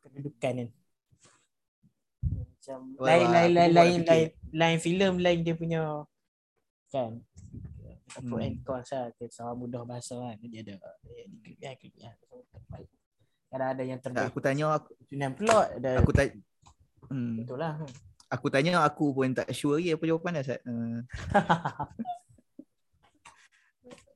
kedudukan 0.04 0.52
kan 0.58 0.68
macam 2.28 2.78
lain 3.00 3.26
lain 3.32 3.50
lain 3.56 3.70
lain 3.72 3.98
lain 4.04 4.26
lain 4.52 4.76
filem 4.76 5.14
lain 5.16 5.38
dia 5.40 5.54
punya 5.56 6.04
kan 6.92 7.16
pro 8.08 8.36
Hmm. 8.40 8.46
and 8.46 8.58
cons 8.64 8.90
lah. 8.92 9.12
Kita 9.14 9.32
sama 9.32 9.52
mudah 9.54 9.84
bahasa 9.84 10.16
kan. 10.16 10.36
Dia 10.40 10.64
ada 10.64 10.74
dia 11.44 11.72
ada 11.72 11.76
klipnya 11.76 11.76
klipnya 11.76 12.10
terbaik 12.52 12.88
kadang 13.48 13.70
ada 13.72 13.82
yang 13.84 14.00
terbaik. 14.00 14.28
aku 14.28 14.40
tanya 14.44 14.64
aku 14.76 14.90
Sunan 15.08 15.32
plot 15.32 15.66
ada 15.80 15.90
aku 16.04 16.12
tanya 16.12 16.32
hmm, 17.08 17.32
betul 17.42 17.56
lah. 17.56 17.72
Aku 18.28 18.46
tanya 18.52 18.84
aku 18.84 19.16
pun 19.16 19.32
tak 19.32 19.48
sure 19.56 19.80
lagi 19.80 19.96
apa 19.96 20.04
jawapan 20.04 20.36
dia 20.36 20.44
Sat. 20.44 20.60
Uh, 20.68 21.00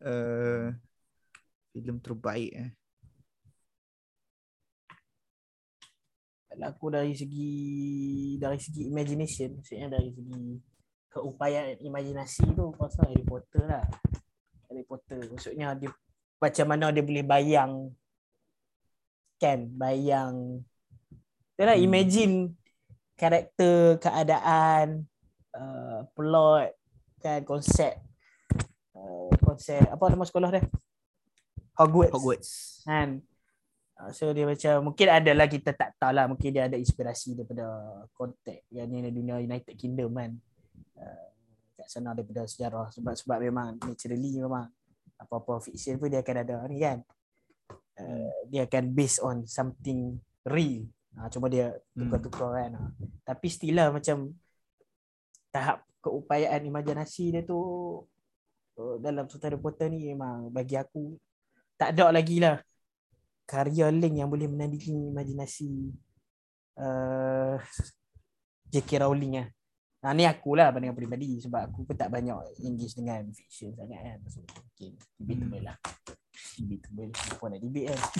uh, 0.04 0.68
filem 1.72 1.96
terbaik 2.04 2.52
eh. 2.52 2.70
Kalau 6.52 6.68
aku 6.68 6.92
dari 6.92 7.16
segi 7.16 7.52
dari 8.36 8.60
segi 8.60 8.84
imagination 8.84 9.56
maksudnya 9.56 9.88
dari 9.96 10.12
segi 10.12 10.60
keupayaan 11.12 11.76
imajinasi 11.84 12.56
tu 12.56 12.72
rasa 12.80 13.04
Harry 13.04 13.22
Potter 13.22 13.68
lah. 13.68 13.84
Harry 14.72 14.84
Potter 14.88 15.20
maksudnya 15.28 15.76
dia 15.76 15.92
macam 16.40 16.66
mana 16.66 16.88
dia 16.90 17.04
boleh 17.04 17.22
bayang 17.22 17.92
kan 19.36 19.68
bayang. 19.76 20.64
Itulah 21.54 21.76
Hmm. 21.76 21.86
imagine 21.86 22.34
karakter 23.14 24.00
keadaan 24.00 25.04
uh, 25.52 26.08
plot 26.16 26.72
kan 27.22 27.44
konsep 27.46 28.00
uh, 28.96 29.30
konsep 29.44 29.84
apa 29.84 30.04
nama 30.10 30.24
sekolah 30.24 30.48
dia? 30.50 30.64
Hogwarts, 31.76 32.12
Hogwarts. 32.16 32.50
kan. 32.88 33.20
Ah, 33.92 34.10
so 34.10 34.32
dia 34.34 34.42
macam 34.48 34.90
mungkin 34.90 35.06
ada 35.06 35.30
lah 35.30 35.46
kita 35.46 35.70
tak 35.76 35.94
tahu 36.00 36.10
lah 36.10 36.26
mungkin 36.26 36.50
dia 36.50 36.66
ada 36.66 36.74
inspirasi 36.74 37.38
daripada 37.38 37.70
konteks 38.16 38.66
yang 38.74 38.90
ni 38.90 39.04
dunia 39.12 39.38
United 39.38 39.78
Kingdom 39.78 40.10
kan 40.16 40.32
uh, 41.02 41.26
kat 41.74 41.88
sana 41.90 42.14
daripada 42.14 42.46
sejarah 42.46 42.88
sebab 42.94 43.14
sebab 43.18 43.38
memang 43.42 43.74
naturally 43.82 44.38
memang 44.38 44.70
apa-apa 45.18 45.58
fiction 45.62 45.98
pun 45.98 46.10
dia 46.10 46.22
akan 46.22 46.36
ada 46.46 46.56
ni 46.70 46.78
kan 46.78 47.02
uh, 47.98 48.32
dia 48.46 48.66
akan 48.70 48.84
based 48.94 49.18
on 49.22 49.42
something 49.50 50.18
real 50.46 50.86
uh, 51.18 51.26
cuma 51.26 51.50
dia 51.50 51.74
tukar-tukar 51.94 52.50
kan 52.54 52.70
uh. 52.78 52.90
tapi 53.26 53.46
still 53.50 53.78
lah 53.78 53.90
macam 53.90 54.30
tahap 55.50 55.82
keupayaan 56.02 56.62
imajinasi 56.66 57.34
dia 57.34 57.42
tu 57.42 57.58
uh, 58.78 58.96
dalam 59.02 59.26
cerita 59.26 59.50
Harry 59.50 59.58
Potter 59.58 59.90
ni 59.90 60.10
memang 60.14 60.50
bagi 60.50 60.78
aku 60.78 61.18
tak 61.78 61.98
ada 61.98 62.14
lagi 62.14 62.38
lah 62.38 62.62
karya 63.46 63.90
Link 63.90 64.16
yang 64.16 64.30
boleh 64.30 64.46
menandingi 64.48 65.12
imajinasi 65.12 65.92
uh, 66.78 67.58
J.K. 68.72 69.04
Rowling 69.04 69.36
lah. 69.36 69.48
Nah, 70.02 70.10
ni 70.18 70.26
akulah 70.26 70.74
pandangan 70.74 70.98
peribadi 70.98 71.38
sebab 71.38 71.70
aku 71.70 71.86
pun 71.86 71.94
tak 71.94 72.10
banyak 72.10 72.34
engage 72.66 72.98
dengan 72.98 73.22
fiction 73.30 73.70
sangat 73.78 74.02
kan. 74.02 74.18
So, 74.26 74.42
okay, 74.74 74.98
debatable 75.14 75.62
lah. 75.62 75.78
Debatable. 76.58 77.10
Apa 77.14 77.44
nak 77.46 77.60
debate 77.62 77.86
kan? 77.94 78.00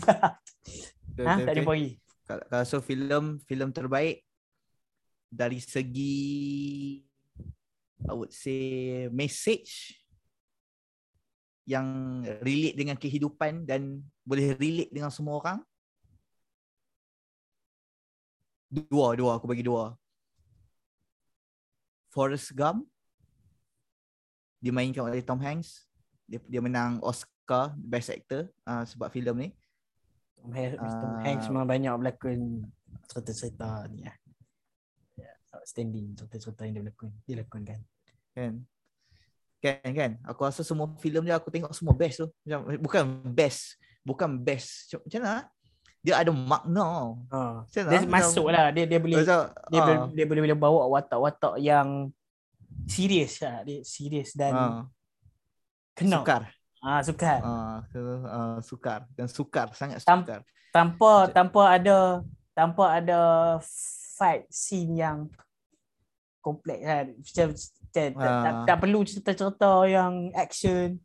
Ha? 1.13 1.37
Tak 1.45 1.53
ada 1.53 1.61
okay. 1.61 2.01
Kalau, 2.25 2.45
kalau 2.49 2.65
so 2.65 2.81
filem 2.81 3.37
filem 3.45 3.69
terbaik 3.69 4.25
dari 5.29 5.61
segi 5.61 6.25
I 8.09 8.13
would 8.17 8.33
say 8.33 9.07
message 9.13 10.01
yang 11.63 11.87
relate 12.43 12.75
dengan 12.81 12.97
kehidupan 12.97 13.69
dan 13.69 14.03
boleh 14.27 14.57
relate 14.59 14.91
dengan 14.91 15.13
semua 15.13 15.39
orang. 15.39 15.59
Dua, 18.73 19.13
dua 19.15 19.37
aku 19.37 19.47
bagi 19.47 19.63
dua. 19.63 19.95
Forrest 22.13 22.53
Gump 22.53 22.85
dimainkan 24.61 25.09
oleh 25.09 25.25
Tom 25.25 25.41
Hanks. 25.41 25.89
Dia 26.29 26.39
dia 26.45 26.61
menang 26.61 27.01
Oscar 27.01 27.73
Best 27.81 28.13
Actor 28.13 28.53
uh, 28.69 28.85
sebab 28.85 29.09
filem 29.09 29.37
ni. 29.37 29.49
Tom 30.37 30.53
Hanks, 30.53 30.79
Tom 30.79 31.13
Ah. 31.17 31.23
Hanks 31.25 31.47
memang 31.49 31.67
banyak 31.67 31.93
berlakon 31.97 32.69
cerita-cerita 33.09 33.89
ni 33.89 34.05
lah. 34.05 34.17
Ya, 35.17 35.33
outstanding 35.57 36.13
cerita-cerita 36.13 36.69
yang 36.69 36.77
dia 36.77 36.83
berlakon. 36.85 37.13
Dia 37.25 37.37
lakonkan. 37.41 37.81
kan 38.37 38.53
kan 39.63 39.79
kan 39.95 40.13
aku 40.27 40.43
rasa 40.43 40.67
semua 40.67 40.91
filem 40.99 41.23
dia 41.23 41.39
aku 41.39 41.47
tengok 41.47 41.71
semua 41.71 41.95
best 41.95 42.19
tu 42.19 42.27
macam 42.43 42.61
bukan 42.83 43.05
best 43.31 43.79
bukan 44.03 44.31
best 44.35 44.91
macam, 44.91 44.99
macam 45.07 45.21
mana 45.23 45.31
ah? 45.31 45.45
Dia 46.03 46.19
ada 46.19 46.31
makna 46.31 47.15
Ha. 47.31 47.63
macam 47.63 47.83
Dia 47.87 48.01
mana 48.03 48.11
masuk 48.11 48.47
lah. 48.51 48.67
Dia, 48.71 48.85
dia 48.85 48.99
boleh 48.99 49.23
macam, 49.23 49.39
dia, 49.71 49.79
ah, 49.79 49.85
boleh, 49.87 49.99
dia 50.13 50.25
boleh 50.27 50.43
boleh 50.43 50.59
bawa 50.59 50.83
watak-watak 50.91 51.55
yang 51.59 52.11
serius 52.85 53.39
lah. 53.39 53.63
Dia 53.63 53.79
serius 53.83 54.35
dan 54.35 54.53
ah, 54.53 54.83
kena. 55.95 56.19
sukar 56.19 56.43
Ah, 56.83 56.99
sukar. 57.01 57.39
ah, 57.41 57.79
ke- 57.87 58.27
ah, 58.27 58.59
sukar 58.61 59.01
dan 59.15 59.27
sukar 59.27 59.71
sangat 59.73 60.03
Tam- 60.03 60.27
sukar 60.27 60.41
tanpa 60.75 61.11
Macam- 61.23 61.33
tanpa 61.33 61.63
ada 61.71 61.99
tanpa 62.53 62.85
ada 62.93 63.21
fight 64.13 64.45
scene 64.51 64.99
yang 64.99 65.31
kompleks 66.41 66.83
kan. 66.83 67.07
Macam 67.15 67.49
tak, 67.93 68.07
tak, 68.11 68.27
Ah. 68.27 68.43
tak, 68.43 68.55
tak 68.67 68.77
perlu 68.81 69.01
cerita-cerita 69.05 69.73
yang 69.87 70.13
action. 70.35 70.99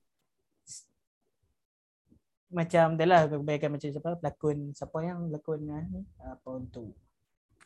Macam 2.47 2.95
dah 2.95 3.07
lah 3.07 3.21
kebanyakan 3.27 3.69
macam 3.75 3.89
siapa 3.91 4.09
pelakon 4.23 4.57
siapa 4.71 4.97
yang 5.03 5.27
pelakon 5.27 5.59
ni 5.67 5.99
apa 6.23 6.49
untuk 6.55 6.95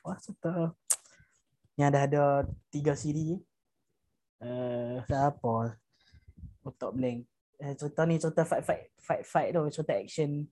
wah 0.01 0.17
cerita 0.17 0.73
yang 1.77 1.93
dah 1.93 2.03
ada 2.09 2.23
tiga 2.73 2.97
siri 2.97 3.37
eh 4.41 4.97
siapa? 5.05 5.77
Otak 6.65 6.97
blank. 6.97 7.29
Eh, 7.61 7.77
cerita 7.77 8.09
ni 8.09 8.17
cerita 8.17 8.41
fight 8.41 8.65
fight 8.65 8.83
fight 8.97 9.21
fight 9.21 9.49
tu 9.53 9.61
cerita 9.69 9.93
action 9.93 10.49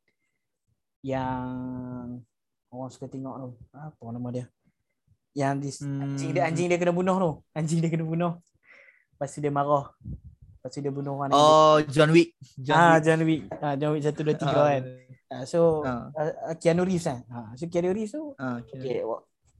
yang 1.01 2.21
orang 2.69 2.91
suka 2.93 3.09
tengok 3.09 3.33
tu. 3.33 3.49
Apa 3.73 4.13
nama 4.13 4.29
dia? 4.29 4.45
Yang 5.33 5.53
di, 5.57 5.69
Hmm. 5.85 6.01
anjing 6.05 6.31
dia 6.37 6.43
anjing 6.45 6.67
dia 6.69 6.77
kena 6.77 6.93
bunuh 6.93 7.17
tu. 7.17 7.31
Anjing 7.57 7.81
dia 7.81 7.89
kena 7.89 8.05
bunuh. 8.05 8.37
Lepas 9.17 9.33
tu 9.33 9.41
dia 9.41 9.49
marah 9.49 9.89
lepas 10.59 10.69
tu 10.69 10.83
dia 10.83 10.91
bunuh 10.91 11.15
orang 11.15 11.31
lain. 11.31 11.39
oh 11.39 11.75
John 11.87 12.11
Wick. 12.11 12.35
John 12.59 12.75
ah 12.75 12.99
Wick. 12.99 13.03
John 13.07 13.21
Wick. 13.23 13.41
Ah 13.63 13.73
John 13.79 13.91
Wick 13.95 14.03
1 14.03 14.11
2 14.11 14.35
3 14.35 14.43
Ah, 14.43 14.67
kan. 14.67 14.83
Ah, 15.29 15.43
so 15.47 15.81
ah, 15.87 16.11
uh, 16.19 16.55
Keanu 16.59 16.83
Reeves 16.83 17.07
kan? 17.07 17.23
Ha 17.31 17.55
so 17.55 17.63
Keanu 17.65 17.95
Reeves 17.95 18.11
tu 18.11 18.35
ah, 18.35 18.59
okay. 18.59 18.75
okay 18.75 18.99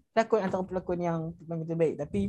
pelakon 0.09 0.41
antara 0.43 0.63
pelakon 0.65 0.99
yang 0.99 1.19
paling 1.47 1.63
terbaik. 1.63 1.95
Tapi 1.95 2.21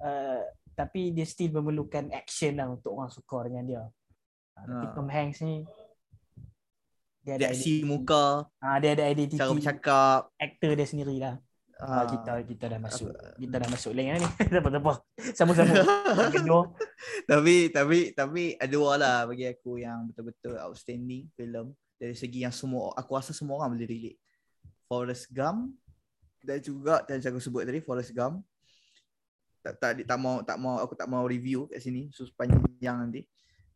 uh, 0.00 0.40
tapi 0.72 1.10
dia 1.10 1.26
still 1.26 1.52
memerlukan 1.58 2.08
action 2.14 2.56
lah 2.56 2.70
untuk 2.70 2.94
orang 2.94 3.10
suka 3.10 3.50
dengan 3.50 3.64
dia. 3.66 3.82
Ah, 4.56 4.64
tapi 4.64 4.86
Ah. 4.88 4.92
Tom 4.96 5.08
Hanks 5.10 5.42
ni 5.44 5.66
dia 7.26 7.36
ada 7.36 7.52
reaksi 7.52 7.84
identiti. 7.84 7.84
muka 7.84 8.48
ah 8.56 8.76
dia 8.80 8.96
ada 8.96 9.04
identiti 9.12 9.36
cara 9.36 9.52
bercakap. 9.52 10.20
aktor 10.40 10.72
dia 10.72 10.86
sendiri 10.88 11.20
ah, 11.82 12.02
ah. 12.02 12.04
kita 12.06 12.32
kita 12.42 12.64
dah 12.70 12.80
masuk 12.82 13.10
kita 13.38 13.56
dah 13.58 13.68
masuk 13.70 13.92
link 13.94 14.08
lah 14.10 14.18
ni 14.18 14.28
tak 14.50 14.60
apa 14.62 14.68
tak 14.70 14.82
apa 14.82 14.92
sama-sama 15.34 15.74
tapi 17.30 17.70
tapi 17.70 17.98
tapi 18.12 18.42
ada 18.58 18.78
lah 18.98 19.18
bagi 19.28 19.46
aku 19.46 19.78
yang 19.78 20.10
betul-betul 20.10 20.58
outstanding 20.58 21.30
filem 21.38 21.70
dari 21.98 22.14
segi 22.14 22.46
yang 22.46 22.54
semua 22.54 22.94
aku 22.94 23.18
rasa 23.18 23.34
semua 23.34 23.58
orang 23.60 23.74
boleh 23.74 23.90
relate. 23.90 24.18
Forrest 24.88 25.28
Gump 25.34 25.74
dan 26.40 26.62
juga 26.62 27.04
dan 27.04 27.20
aku 27.20 27.42
sebut 27.42 27.66
tadi 27.66 27.82
Forrest 27.82 28.14
Gump. 28.14 28.40
Tak 29.60 29.74
tak 29.82 29.90
tak 30.06 30.18
mau 30.18 30.40
tak 30.40 30.56
mau 30.56 30.78
aku 30.80 30.94
tak 30.94 31.10
mau 31.10 31.26
review 31.26 31.66
kat 31.68 31.82
sini 31.82 32.08
so 32.14 32.24
panjang 32.38 32.96
nanti. 32.96 33.26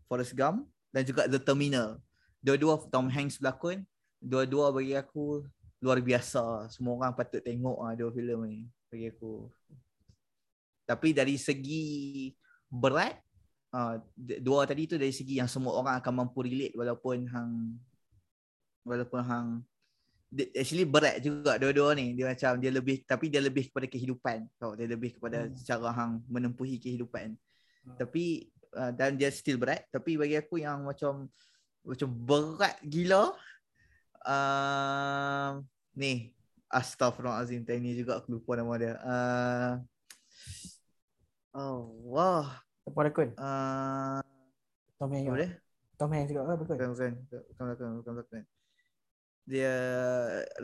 Forrest 0.07 0.33
Gump 0.39 0.71
dan 0.95 1.03
juga 1.03 1.27
The 1.29 1.43
Terminal. 1.43 2.01
Dua-dua 2.41 2.81
Tom 2.89 3.11
Hanks 3.11 3.43
berlakon. 3.43 3.85
Dua-dua 4.23 4.71
bagi 4.71 4.95
aku 4.95 5.43
luar 5.83 5.99
biasa. 5.99 6.71
Semua 6.71 6.95
orang 6.97 7.13
patut 7.13 7.43
tengok 7.43 7.83
ah 7.83 7.93
dua 7.99 8.15
filem 8.15 8.41
ni 8.47 8.61
bagi 8.87 9.11
aku. 9.11 9.51
Tapi 10.87 11.11
dari 11.11 11.35
segi 11.37 11.85
berat 12.71 13.19
uh, 13.75 14.01
dua 14.17 14.65
tadi 14.65 14.87
tu 14.89 14.97
dari 14.97 15.13
segi 15.13 15.43
yang 15.43 15.51
semua 15.51 15.77
orang 15.77 15.99
akan 16.01 16.13
mampu 16.25 16.47
relate 16.47 16.73
walaupun 16.79 17.27
hang 17.29 17.77
walaupun 18.87 19.21
hang 19.21 19.49
actually 20.57 20.89
berat 20.89 21.21
juga 21.21 21.61
dua-dua 21.61 21.93
ni 21.93 22.17
dia 22.17 22.33
macam 22.33 22.57
dia 22.57 22.73
lebih 22.73 23.05
tapi 23.05 23.29
dia 23.29 23.45
lebih 23.45 23.69
kepada 23.69 23.85
kehidupan 23.85 24.49
tau 24.57 24.73
dia 24.73 24.89
lebih 24.89 25.21
kepada 25.21 25.45
Hmm. 25.45 25.57
cara 25.61 25.89
hang 25.93 26.25
menempuhi 26.25 26.81
kehidupan 26.81 27.37
Hmm. 27.85 27.97
tapi 28.01 28.49
uh, 28.73 28.89
dan 28.97 29.21
dia 29.21 29.29
still 29.29 29.61
berat 29.61 29.85
tapi 29.93 30.17
bagi 30.17 30.41
aku 30.41 30.65
yang 30.65 30.89
macam 30.89 31.29
macam 31.85 32.09
berat 32.09 32.81
gila 32.81 33.37
uh, 34.25 35.61
ni 35.93 36.33
Astaghfirullahalazim 36.73 37.69
tadi 37.69 37.81
ni 37.85 37.93
juga 37.93 38.17
aku 38.21 38.41
lupa 38.41 38.57
nama 38.57 38.73
dia 38.81 38.95
uh, 39.05 39.73
Oh, 41.53 41.93
wah. 42.09 42.65
apa 42.83 42.91
pelakon 42.97 43.37
Uh, 43.37 44.25
Tom 44.97 45.13
Hanks 45.13 45.29
apa 45.29 45.37
dia? 45.37 45.51
Tom 46.01 46.11
Hanks 46.11 46.29
juga 46.33 46.41
ke 46.49 46.55
Bukan, 46.65 46.89
bukan. 46.97 47.13
Bukan 47.29 47.65
belakang, 47.69 47.93
bukan 48.01 48.13
belakang. 48.17 48.45
Dia 49.45 49.75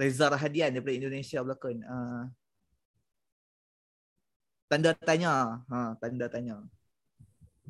Reza 0.01 0.33
Rahadian 0.33 0.73
daripada 0.73 0.97
Indonesia 0.97 1.45
berlakon. 1.45 1.85
Uh, 1.85 2.25
tanda 4.73 4.97
tanya. 4.97 5.61
Ha, 5.69 5.99
tanda 6.01 6.27
tanya. 6.33 6.57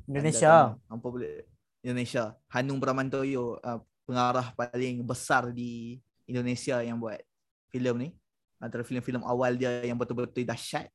Indonesia. 0.07 0.79
Hampa 0.87 1.07
boleh 1.11 1.43
Indonesia. 1.83 2.39
Hanung 2.55 2.79
Bramantoro 2.79 3.59
uh, 3.59 3.81
pengarah 4.07 4.55
paling 4.55 5.03
besar 5.03 5.51
di 5.51 5.99
Indonesia 6.29 6.79
yang 6.87 7.03
buat 7.03 7.19
filem 7.71 7.97
ni. 7.97 8.09
Antara 8.59 8.83
filem-filem 8.83 9.23
awal 9.23 9.55
dia 9.55 9.87
yang 9.87 9.95
betul-betul 9.95 10.43
dahsyat. 10.43 10.91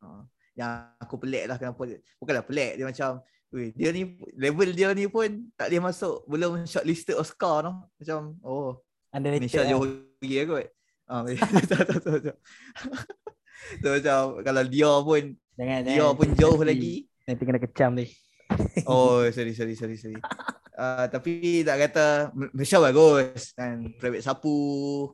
Uh, 0.00 0.24
yang 0.56 0.88
aku 0.96 1.20
pelik 1.20 1.44
lah 1.44 1.60
kenapa 1.60 1.84
bukanlah 2.16 2.40
pelik 2.40 2.80
dia 2.80 2.88
macam 2.88 3.20
Weh, 3.54 3.70
dia 3.78 3.94
ni 3.94 4.18
level 4.34 4.74
dia 4.74 4.90
ni 4.90 5.06
pun 5.06 5.46
tak 5.54 5.70
dia 5.70 5.78
masuk 5.78 6.26
belum 6.26 6.66
shortlisted 6.66 7.14
Oscar 7.14 7.62
tu. 7.62 7.72
Macam 8.02 8.34
oh 8.42 8.82
Indonesia 9.14 9.62
jauh 9.62 9.86
lagi 10.20 10.44
kot. 10.44 10.66
Ah, 11.06 11.22
so, 13.78 13.94
macam 13.94 14.42
kalau 14.42 14.62
dia 14.66 14.90
pun 15.06 15.38
jangan, 15.54 15.80
dia 15.86 16.02
jangan, 16.02 16.18
pun 16.18 16.28
jauh 16.34 16.58
nanti, 16.58 16.66
lagi. 16.66 16.94
Nanti 17.30 17.42
kena 17.46 17.60
kecam 17.62 17.90
ni. 17.94 18.10
oh, 18.90 19.22
sorry 19.34 19.54
sorry 19.54 19.78
sorry 19.78 19.94
sorry. 19.94 20.18
Uh, 20.76 21.08
tapi 21.08 21.64
tak 21.64 21.88
kata 21.88 22.06
Malaysia 22.36 22.76
bagus 22.76 23.56
kan. 23.56 23.88
Private 23.96 24.20
Sapu 24.20 24.56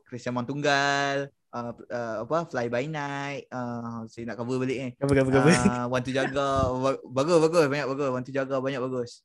Christian 0.03 0.35
Mantunggal 0.35 1.31
uh, 1.55 1.71
uh, 1.71 2.15
apa 2.27 2.37
Fly 2.51 2.67
by 2.67 2.83
Night 2.91 3.47
uh, 3.47 4.03
saya 4.11 4.27
nak 4.27 4.35
cover 4.35 4.59
balik 4.59 4.77
ni. 4.77 4.89
Cover 4.99 5.15
cover 5.23 5.31
cover. 5.31 5.55
Uh, 5.55 5.85
Want 5.87 6.03
to 6.03 6.11
jaga 6.11 6.67
bagus 7.07 7.37
bagus 7.39 7.63
banyak 7.71 7.87
bagus. 7.87 8.07
Want 8.11 8.25
to 8.27 8.33
jaga 8.35 8.55
banyak 8.59 8.83
bagus. 8.83 9.23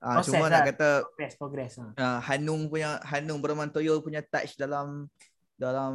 Uh, 0.00 0.20
cuma 0.24 0.48
lah. 0.48 0.64
nak 0.64 0.72
kata 0.72 0.88
progress 1.04 1.34
progress 1.36 1.72
uh, 1.76 2.20
Hanung 2.24 2.72
punya 2.72 2.96
Hanung 3.04 3.44
Beramantoyo 3.44 4.00
punya 4.00 4.24
touch 4.24 4.56
dalam 4.56 5.12
dalam 5.60 5.92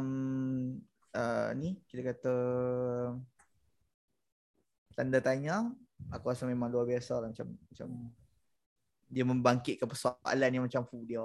uh, 1.10 1.50
ni 1.58 1.74
kita 1.90 2.14
kata 2.14 2.34
tanda 4.94 5.18
tanya 5.18 5.74
aku 6.14 6.30
rasa 6.30 6.46
memang 6.46 6.70
luar 6.70 6.86
biasa 6.86 7.18
lah 7.18 7.34
macam 7.34 7.50
macam 7.50 7.88
dia 9.06 9.24
membangkitkan 9.24 9.86
persoalan 9.86 10.50
yang 10.50 10.64
macam 10.66 10.82
fu 10.86 11.02
dia 11.06 11.22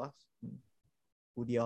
fu 1.34 1.42
dia 1.46 1.66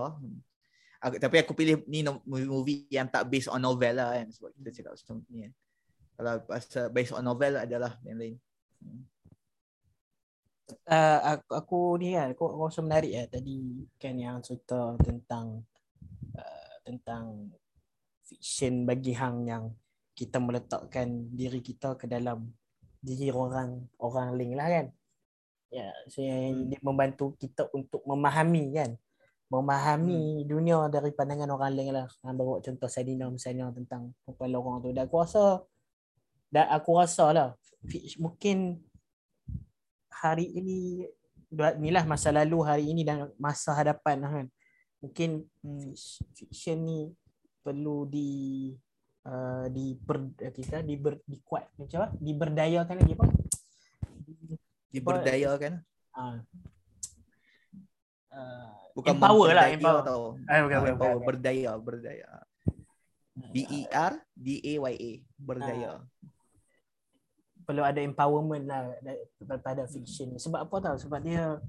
aku, 1.06 1.16
tapi 1.22 1.36
aku 1.46 1.54
pilih 1.54 1.86
ni 1.86 2.02
movie 2.26 2.90
yang 2.90 3.06
tak 3.06 3.30
based 3.30 3.52
on 3.52 3.62
novel 3.62 3.94
lah 3.94 4.18
kan 4.18 4.28
sebab 4.34 4.50
kita 4.58 4.70
cakap 4.82 4.94
macam 4.98 5.18
ni 5.30 5.38
kan. 5.46 5.54
Kalau 6.16 6.34
pasal 6.48 6.86
based 6.90 7.14
on 7.14 7.24
novel 7.28 7.54
adalah 7.60 7.92
yang 8.08 8.18
lain. 8.18 8.36
Uh, 10.90 11.20
aku, 11.38 11.52
aku 11.54 11.80
ni 12.02 12.18
kan 12.18 12.34
aku, 12.34 12.46
aku 12.50 12.62
rasa 12.66 12.82
menarik 12.82 13.12
ya 13.14 13.24
tadi 13.30 13.86
kan 14.02 14.18
yang 14.18 14.42
cerita 14.42 14.98
tentang 14.98 15.62
uh, 16.34 16.76
tentang 16.82 17.54
fiction 18.26 18.82
bagi 18.82 19.14
hang 19.14 19.46
yang 19.46 19.70
kita 20.18 20.42
meletakkan 20.42 21.30
diri 21.30 21.62
kita 21.62 21.94
ke 22.02 22.10
dalam 22.10 22.50
diri 22.98 23.30
orang 23.30 23.86
orang 24.02 24.34
lain 24.34 24.58
lah 24.58 24.66
kan 24.66 24.86
Ya, 25.76 25.92
so 26.08 26.24
yang 26.24 26.72
hmm. 26.72 26.80
membantu 26.80 27.36
kita 27.36 27.68
untuk 27.76 28.00
memahami 28.08 28.72
kan. 28.72 28.96
Memahami 29.52 30.40
hmm. 30.40 30.48
dunia 30.48 30.80
dari 30.88 31.12
pandangan 31.12 31.52
orang 31.52 31.76
lain 31.76 31.92
lah. 31.92 32.08
Yang 32.24 32.36
bawa 32.40 32.56
contoh 32.64 32.88
Sadina 32.88 33.28
misalnya 33.28 33.68
tentang 33.76 34.16
kepala 34.24 34.56
orang 34.56 34.80
tu. 34.80 34.96
Dan 34.96 35.04
aku 35.04 35.20
rasa, 35.20 35.44
dan 36.48 36.66
aku 36.72 36.92
rasa 36.96 37.26
lah, 37.36 37.50
mungkin 38.24 38.80
hari 40.08 40.48
ini, 40.56 41.12
ni 41.84 41.90
lah 41.92 42.08
masa 42.08 42.32
lalu 42.32 42.64
hari 42.64 42.86
ini 42.96 43.04
dan 43.04 43.28
masa 43.36 43.76
hadapan 43.76 44.24
lah 44.24 44.32
kan. 44.32 44.48
Mungkin 45.04 45.44
hmm, 45.44 45.92
fiction 46.40 46.80
ni 46.88 47.12
perlu 47.60 48.08
di 48.08 48.72
uh, 49.28 49.68
di 49.68 49.92
ber, 50.00 50.40
kita 50.40 50.80
di 50.88 50.96
ber, 50.96 51.20
di 51.28 51.44
kuat 51.44 51.68
macam 51.76 52.08
apa? 52.08 52.10
Diberdayakan 52.16 52.96
lagi 53.04 53.14
apa? 53.20 53.28
Diberdayakan. 54.96 55.84
Uh, 56.16 56.40
uh, 58.32 58.72
bukan 58.96 59.20
empower 59.20 59.52
lah, 59.52 59.68
empower. 59.68 60.02
Tau. 60.08 60.40
Eh, 60.48 60.60
bukan, 60.64 60.78
bukan, 60.80 60.94
empower. 60.96 61.18
Okay. 61.20 61.28
Berdaya, 61.28 61.72
berdaya. 61.76 62.30
B 63.52 63.68
E 63.68 63.82
R 63.92 64.14
D 64.32 64.48
A 64.64 64.74
Y 64.88 64.96
A, 64.96 65.12
berdaya. 65.36 65.92
Uh, 66.00 66.02
perlu 67.68 67.84
ada 67.84 68.00
empowerment 68.00 68.64
lah 68.64 68.96
daripada 69.44 69.84
fiction. 69.92 70.32
Sebab 70.40 70.64
apa 70.64 70.76
tahu? 70.80 70.96
Sebab 71.04 71.20
dia 71.20 71.60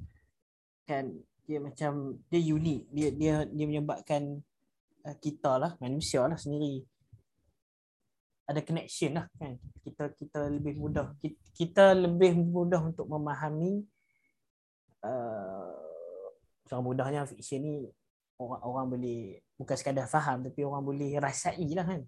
kan 0.86 1.10
dia 1.42 1.58
macam 1.58 2.22
dia 2.30 2.38
unik. 2.38 2.80
Dia 2.94 3.08
dia 3.10 3.34
dia 3.50 3.66
menyebabkan 3.66 4.38
uh, 5.02 5.16
kita 5.18 5.58
lah 5.58 5.72
manusia 5.82 6.22
lah 6.22 6.38
sendiri 6.38 6.86
ada 8.46 8.60
connection 8.62 9.18
lah 9.18 9.26
kan. 9.34 9.58
Kita 9.82 10.14
kita 10.14 10.40
lebih 10.46 10.78
mudah 10.78 11.12
kita, 11.18 11.38
kita 11.50 11.84
lebih 11.98 12.38
mudah 12.38 12.80
untuk 12.82 13.10
memahami 13.10 13.82
uh, 15.02 16.78
mudahnya 16.82 17.26
fiction 17.26 17.62
ni 17.62 17.76
orang 18.38 18.60
orang 18.62 18.86
boleh 18.94 19.42
bukan 19.58 19.76
sekadar 19.78 20.06
faham 20.06 20.46
tapi 20.46 20.62
orang 20.62 20.82
boleh 20.86 21.18
rasai 21.18 21.66
lah 21.74 21.86
kan. 21.86 22.06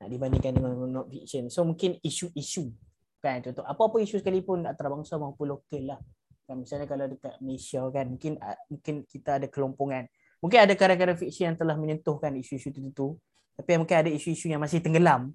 Nak 0.00 0.08
dibandingkan 0.08 0.52
dengan 0.56 0.72
non 0.88 1.06
fiction. 1.12 1.52
So 1.52 1.68
mungkin 1.68 2.00
isu-isu 2.00 2.72
kan. 3.20 3.44
Contoh 3.44 3.64
apa-apa 3.64 4.00
isu 4.00 4.24
sekalipun 4.24 4.64
antarabangsa 4.64 5.20
maupun 5.20 5.52
lokal 5.52 5.96
lah. 5.96 6.00
Kan 6.44 6.64
misalnya 6.64 6.88
kalau 6.88 7.08
dekat 7.08 7.40
Malaysia 7.44 7.84
kan 7.92 8.08
mungkin 8.08 8.40
uh, 8.40 8.56
mungkin 8.72 9.04
kita 9.04 9.36
ada 9.36 9.46
kelompongan. 9.52 10.08
Mungkin 10.40 10.60
ada 10.60 10.72
kadang-kadang 10.76 11.16
fiction 11.16 11.52
yang 11.52 11.56
telah 11.56 11.76
menyentuhkan 11.76 12.32
isu-isu 12.36 12.68
tertentu 12.68 13.16
tapi 13.54 13.78
mungkin 13.78 13.96
ada 13.96 14.10
isu-isu 14.10 14.50
yang 14.50 14.58
masih 14.58 14.82
tenggelam 14.82 15.30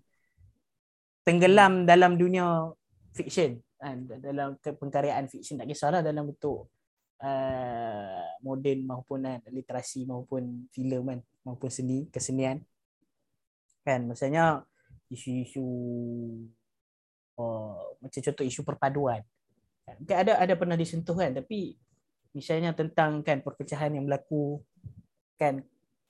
tenggelam 1.29 1.85
dalam 1.85 2.17
dunia 2.17 2.73
fiction. 3.13 3.61
Kan? 3.77 4.09
Dalam 4.09 4.57
pengkaryaan 4.57 5.29
fiction. 5.29 5.61
Tak 5.61 5.69
kisahlah 5.69 6.01
dalam 6.01 6.33
bentuk 6.33 6.65
uh, 7.21 8.25
moden 8.41 8.81
maupun 8.89 9.29
uh, 9.29 9.37
literasi 9.53 10.09
maupun 10.09 10.65
filem 10.73 11.05
kan? 11.05 11.19
Maupun 11.45 11.69
seni 11.69 12.09
kesenian. 12.09 12.65
Kan? 13.85 14.09
Maksudnya 14.09 14.65
isu-isu 15.13 15.65
oh, 17.37 17.93
macam 18.01 18.19
contoh 18.25 18.45
isu 18.49 18.65
perpaduan. 18.65 19.21
Kan? 19.85 20.25
Ada 20.25 20.41
ada 20.41 20.53
pernah 20.57 20.73
disentuh 20.73 21.13
kan? 21.13 21.37
Tapi 21.37 21.77
misalnya 22.33 22.73
tentang 22.73 23.21
kan 23.21 23.45
perpecahan 23.45 23.93
yang 23.93 24.09
berlaku. 24.09 24.65
Kan? 25.37 25.61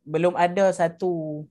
Belum 0.08 0.32
ada 0.40 0.72
satu 0.72 1.44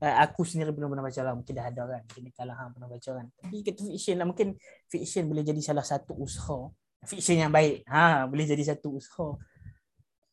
uh, 0.00 0.16
aku 0.24 0.44
sendiri 0.44 0.70
belum 0.72 0.92
pernah 0.92 1.04
baca 1.06 1.20
lah. 1.24 1.32
Mungkin 1.36 1.54
dah 1.54 1.66
ada 1.68 1.82
kan. 1.88 2.02
Mungkin 2.08 2.24
kalau 2.34 2.54
hang 2.54 2.70
pernah 2.74 2.88
baca 2.90 3.10
kan. 3.16 3.26
Tapi 3.40 3.56
kata 3.64 3.80
fiction 3.84 4.16
lah. 4.20 4.26
Mungkin 4.28 4.48
fiction 4.88 5.24
boleh 5.26 5.44
jadi 5.44 5.60
salah 5.62 5.86
satu 5.86 6.12
usaha. 6.16 6.70
Fiction 7.04 7.36
yang 7.36 7.52
baik 7.52 7.84
ha 7.88 8.24
boleh 8.24 8.44
jadi 8.48 8.74
satu 8.74 8.96
usaha. 8.96 9.36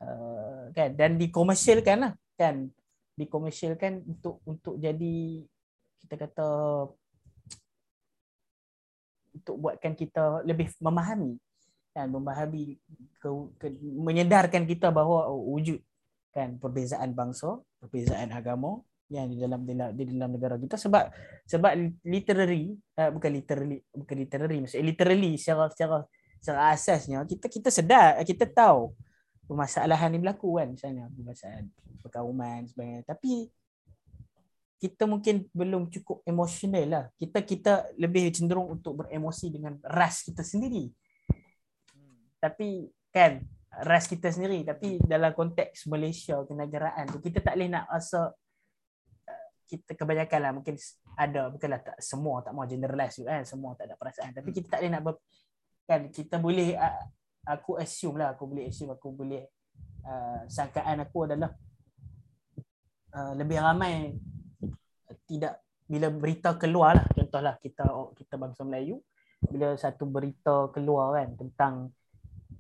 Uh, 0.02 0.72
kan. 0.76 0.90
Dan 0.96 1.16
dikomersialkan 1.20 1.98
lah 2.04 2.14
kan. 2.38 2.70
Dikomersialkan 3.16 4.04
untuk 4.08 4.40
untuk 4.48 4.76
jadi 4.80 5.46
kita 6.06 6.16
kata 6.18 6.50
untuk 9.32 9.56
buatkan 9.58 9.94
kita 9.96 10.44
lebih 10.44 10.72
memahami. 10.84 11.40
Dan 11.92 12.08
memahami 12.08 12.80
ke, 13.20 13.28
ke, 13.60 13.68
menyedarkan 13.84 14.64
kita 14.64 14.96
bahawa 14.96 15.28
oh, 15.28 15.44
wujud 15.52 15.84
kan 16.32 16.56
perbezaan 16.56 17.12
bangsa, 17.12 17.60
perbezaan 17.84 18.32
agama, 18.32 18.80
yang 19.12 19.28
di 19.28 19.36
dalam 19.36 19.68
di 19.68 20.08
dalam, 20.08 20.32
negara 20.32 20.56
kita 20.56 20.80
sebab 20.80 21.12
sebab 21.44 21.72
literary 22.08 22.72
uh, 22.96 23.12
bukan 23.12 23.32
literally 23.36 23.78
bukan 23.92 24.16
literary 24.16 24.58
maksudnya 24.64 24.88
literally 24.88 25.36
secara 25.36 25.68
secara 25.68 25.98
secara 26.40 26.60
asasnya 26.72 27.20
kita 27.28 27.52
kita 27.52 27.70
sedar 27.70 28.24
kita 28.24 28.48
tahu 28.48 28.96
permasalahan 29.52 30.16
ni 30.16 30.24
berlaku 30.24 30.64
kan 30.64 30.72
misalnya 30.72 31.12
permasalahan 31.12 31.68
perkauman 32.02 32.66
sebagainya. 32.66 33.06
Tapi 33.06 33.52
kita 34.82 35.06
mungkin 35.06 35.46
belum 35.54 35.94
cukup 35.94 36.26
emosional 36.26 36.86
lah. 36.90 37.06
Kita 37.20 37.46
kita 37.46 37.74
lebih 38.02 38.34
cenderung 38.34 38.82
untuk 38.82 39.06
beremosi 39.06 39.54
dengan 39.54 39.78
ras 39.86 40.26
kita 40.26 40.42
sendiri. 40.42 40.90
Tapi 42.42 42.90
kan 43.14 43.46
ras 43.86 44.04
kita 44.04 44.32
sendiri 44.32 44.68
tapi 44.68 45.00
dalam 45.00 45.32
konteks 45.32 45.88
Malaysia 45.88 46.44
kenegaraan 46.44 47.08
tu 47.08 47.24
kita 47.24 47.40
tak 47.40 47.56
boleh 47.56 47.72
nak 47.72 47.88
rasa 47.88 48.36
kita 49.72 49.96
kebanyakan 49.96 50.40
lah 50.44 50.52
mungkin 50.52 50.76
ada 51.16 51.48
bukanlah 51.48 51.80
tak 51.80 51.98
semua 52.04 52.44
tak 52.44 52.52
mau 52.52 52.68
generalize 52.68 53.24
kan 53.24 53.48
semua 53.48 53.72
tak 53.80 53.88
ada 53.88 53.96
perasaan 53.96 54.36
tapi 54.36 54.52
hmm. 54.52 54.56
kita 54.60 54.68
tak 54.68 54.80
boleh 54.84 54.92
nak 54.92 55.02
ber, 55.08 55.16
kan 55.88 56.02
kita 56.12 56.36
boleh 56.44 56.76
aku 57.48 57.80
assume 57.80 58.20
lah 58.20 58.36
aku 58.36 58.44
boleh 58.52 58.68
assume 58.68 58.92
aku 58.92 59.08
boleh 59.16 59.48
uh, 60.04 60.44
sangkaan 60.52 61.00
aku 61.08 61.32
adalah 61.32 61.56
uh, 63.16 63.34
lebih 63.40 63.58
ramai 63.64 64.12
tidak 65.24 65.64
bila 65.88 66.12
berita 66.12 66.60
keluar 66.60 67.00
lah 67.00 67.06
contohlah 67.08 67.56
kita 67.64 67.88
kita 68.20 68.36
bangsa 68.36 68.68
Melayu 68.68 69.00
bila 69.48 69.74
satu 69.80 70.04
berita 70.04 70.68
keluar 70.76 71.16
kan 71.16 71.30
tentang 71.40 71.74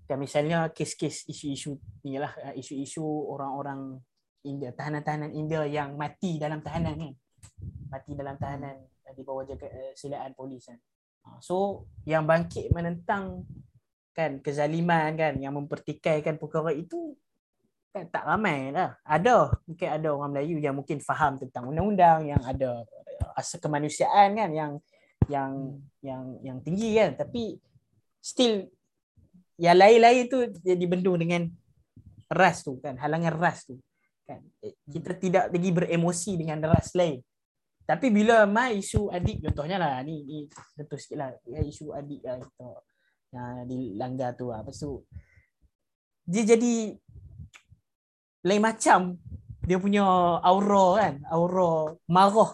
kan 0.08 0.18
misalnya 0.20 0.72
kes-kes 0.72 1.28
isu-isu 1.28 1.76
ni 2.08 2.20
lah 2.20 2.32
isu-isu 2.56 3.04
orang-orang 3.04 4.00
India 4.42 4.74
tahanan-tahanan 4.74 5.32
India 5.34 5.64
yang 5.66 5.94
mati 5.98 6.42
dalam 6.42 6.62
tahanan 6.62 6.98
kan 6.98 7.14
mati 7.92 8.16
dalam 8.16 8.40
tahanan 8.40 8.80
di 9.12 9.22
bawah 9.28 9.44
jaga 9.44 9.68
uh, 9.68 9.94
silaan 9.94 10.32
polis 10.32 10.64
kan. 10.72 10.80
Ah, 11.28 11.38
So 11.44 11.86
yang 12.08 12.24
bangkit 12.24 12.72
menentang 12.72 13.44
kan 14.16 14.40
kezaliman 14.40 15.16
kan 15.16 15.36
yang 15.40 15.56
mempertikaikan 15.56 16.40
perkara 16.40 16.72
itu 16.72 17.16
kan 17.92 18.08
tak 18.08 18.24
ramai 18.24 18.72
lah. 18.72 18.96
Ada 19.04 19.52
mungkin 19.68 19.88
ada 19.92 20.08
orang 20.16 20.32
Melayu 20.32 20.58
yang 20.64 20.76
mungkin 20.80 21.04
faham 21.04 21.36
tentang 21.36 21.68
undang-undang 21.68 22.32
yang 22.32 22.42
ada 22.48 22.88
asas 23.36 23.60
kemanusiaan 23.60 24.32
kan 24.40 24.50
yang 24.56 24.72
yang 25.28 25.52
yang 26.00 26.24
yang 26.40 26.58
tinggi 26.64 26.96
kan. 26.96 27.20
Tapi 27.20 27.60
still 28.24 28.72
yang 29.60 29.76
lain-lain 29.76 30.32
tu 30.32 30.48
dia 30.64 30.80
dibendung 30.80 31.20
dengan 31.20 31.52
ras 32.32 32.64
tu 32.64 32.80
kan 32.80 32.96
halangan 32.96 33.36
ras 33.36 33.68
tu 33.68 33.76
kan 34.32 34.42
Eh, 34.64 34.74
kita 34.88 35.12
tidak 35.20 35.44
lagi 35.52 35.70
beremosi 35.70 36.40
dengan 36.40 36.64
ras 36.72 36.96
lain 36.96 37.20
tapi 37.82 38.08
bila 38.08 38.48
mai 38.48 38.80
isu 38.80 39.12
adik 39.12 39.44
contohnya 39.44 39.76
lah 39.76 40.00
ni 40.06 40.24
ni 40.24 40.40
tentu 40.78 40.96
sikit 40.96 41.18
lah 41.20 41.30
Ya, 41.44 41.60
isu 41.60 41.92
adik 41.92 42.22
lah 42.24 42.40
kita 42.40 42.68
yang 43.32 43.64
dilanggar 43.64 44.36
tu 44.36 44.52
lah. 44.52 44.60
Lepas 44.64 44.80
tu 44.80 45.04
dia 46.24 46.44
jadi 46.46 46.96
lain 48.44 48.62
macam 48.62 49.18
dia 49.66 49.78
punya 49.78 50.04
aura 50.42 50.86
kan 51.00 51.14
aura 51.30 51.94
marah 52.10 52.52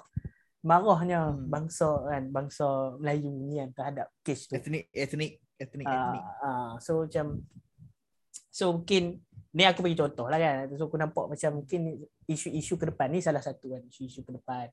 marahnya 0.65 1.31
Hmm. 1.31 1.47
bangsa 1.47 1.89
kan 2.07 2.23
bangsa 2.27 2.67
Melayu 2.99 3.31
ni 3.31 3.55
kan 3.61 3.69
terhadap 3.71 4.07
kes 4.25 4.51
tu 4.51 4.55
Etnik, 4.57 4.91
etnik, 4.91 5.39
etnik, 5.55 5.85
Ah, 5.87 5.95
etnik. 5.95 6.23
ah, 6.43 6.71
so 6.83 7.07
macam 7.07 7.27
so 8.51 8.75
mungkin 8.75 9.21
ni 9.57 9.65
aku 9.65 9.81
bagi 9.81 9.97
contoh 9.97 10.29
lah 10.29 10.37
kan. 10.37 10.69
So 10.77 10.85
aku 10.85 11.01
nampak 11.01 11.25
macam 11.33 11.65
mungkin 11.65 12.05
isu-isu 12.29 12.77
ke 12.77 12.93
depan 12.93 13.09
ni 13.09 13.25
salah 13.25 13.41
satu 13.41 13.73
kan 13.73 13.81
isu-isu 13.89 14.21
ke 14.21 14.31
depan. 14.37 14.69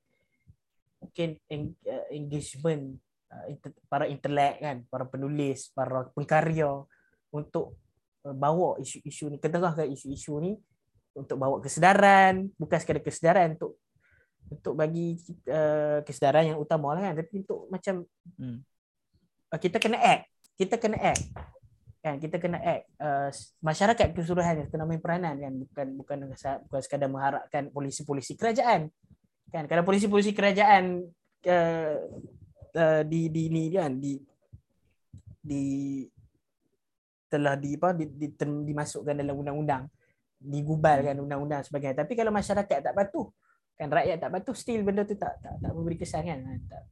Mungkin 1.01 1.41
uh, 1.89 2.07
engagement 2.13 3.01
inter- 3.49 3.81
para 3.89 4.05
intelek 4.05 4.61
kan 4.61 4.77
para 4.93 5.09
penulis 5.09 5.73
para 5.73 6.05
pengkarya 6.13 6.85
untuk 7.33 7.81
uh, 8.29 8.37
bawa 8.37 8.77
isu-isu 8.85 9.33
ni 9.33 9.41
ketengahkan 9.41 9.89
isu-isu 9.89 10.37
ni 10.45 10.53
untuk 11.17 11.41
bawa 11.41 11.65
kesedaran. 11.65 12.53
Bukan 12.61 12.77
sekadar 12.77 13.01
kesedaran 13.01 13.57
untuk 13.57 13.81
untuk 14.53 14.77
bagi 14.77 15.17
uh, 15.49 16.05
kesedaran 16.05 16.53
yang 16.53 16.61
utama 16.61 16.93
lah 16.93 17.09
kan. 17.09 17.25
Tapi 17.25 17.41
untuk 17.41 17.73
macam 17.73 18.05
Hmm. 18.37 18.61
kita 19.57 19.81
kena 19.81 19.97
act. 19.97 20.29
Kita 20.61 20.77
kena 20.77 21.01
act 21.01 21.54
kan 22.05 22.21
kita 22.21 22.37
kena 22.37 22.61
act 22.61 22.85
uh, 23.01 23.33
masyarakat 23.65 24.13
keseluruhan 24.13 24.69
kena 24.69 24.85
main 24.85 25.01
peranan 25.01 25.41
kan 25.41 25.53
bukan 25.57 25.87
bukan 25.97 26.19
bukan 26.69 26.81
sekadar 26.85 27.09
mengharapkan 27.09 27.73
polisi-polisi 27.73 28.37
kerajaan 28.37 28.93
kan 29.49 29.65
kalau 29.65 29.89
polisi-polisi 29.89 30.37
kerajaan 30.37 31.01
uh, 31.49 31.97
uh, 32.77 33.03
di 33.09 33.33
di 33.33 33.49
ni 33.49 33.73
kan 33.73 33.97
di 33.97 34.21
di 35.41 35.65
telah 37.33 37.57
di 37.57 37.73
apa 37.73 37.97
di, 37.97 38.05
di, 38.13 38.27
di, 38.37 38.45
dimasukkan 38.69 39.25
dalam 39.25 39.41
undang-undang 39.41 39.89
digubalkan 40.45 41.17
undang-undang 41.17 41.65
sebagainya 41.65 42.05
tapi 42.05 42.13
kalau 42.13 42.37
masyarakat 42.37 42.85
tak 42.85 42.93
patuh 42.93 43.33
kan 43.81 43.89
rakyat 43.89 44.21
tak 44.21 44.29
patuh 44.29 44.53
still 44.53 44.85
benda 44.85 45.09
tu 45.09 45.17
tak 45.17 45.41
tak, 45.41 45.57
tak 45.57 45.73
memberi 45.73 45.97
kesan 45.97 46.21
kan 46.21 46.39
Ha, 46.45 46.53
tak. 46.69 46.85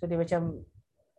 so 0.00 0.08
dia 0.08 0.16
macam 0.16 0.64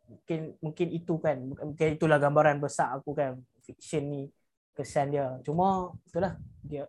mungkin 0.07 0.39
mungkin 0.59 0.87
itu 0.89 1.13
kan 1.17 1.37
mungkin 1.43 1.87
itulah 1.93 2.15
gambaran 2.15 2.57
besar 2.57 2.95
aku 2.95 3.11
kan 3.11 3.35
fiction 3.61 4.07
ni 4.07 4.21
kesan 4.71 5.11
dia 5.11 5.35
cuma 5.41 5.91
itulah 6.03 6.39
dia 6.63 6.87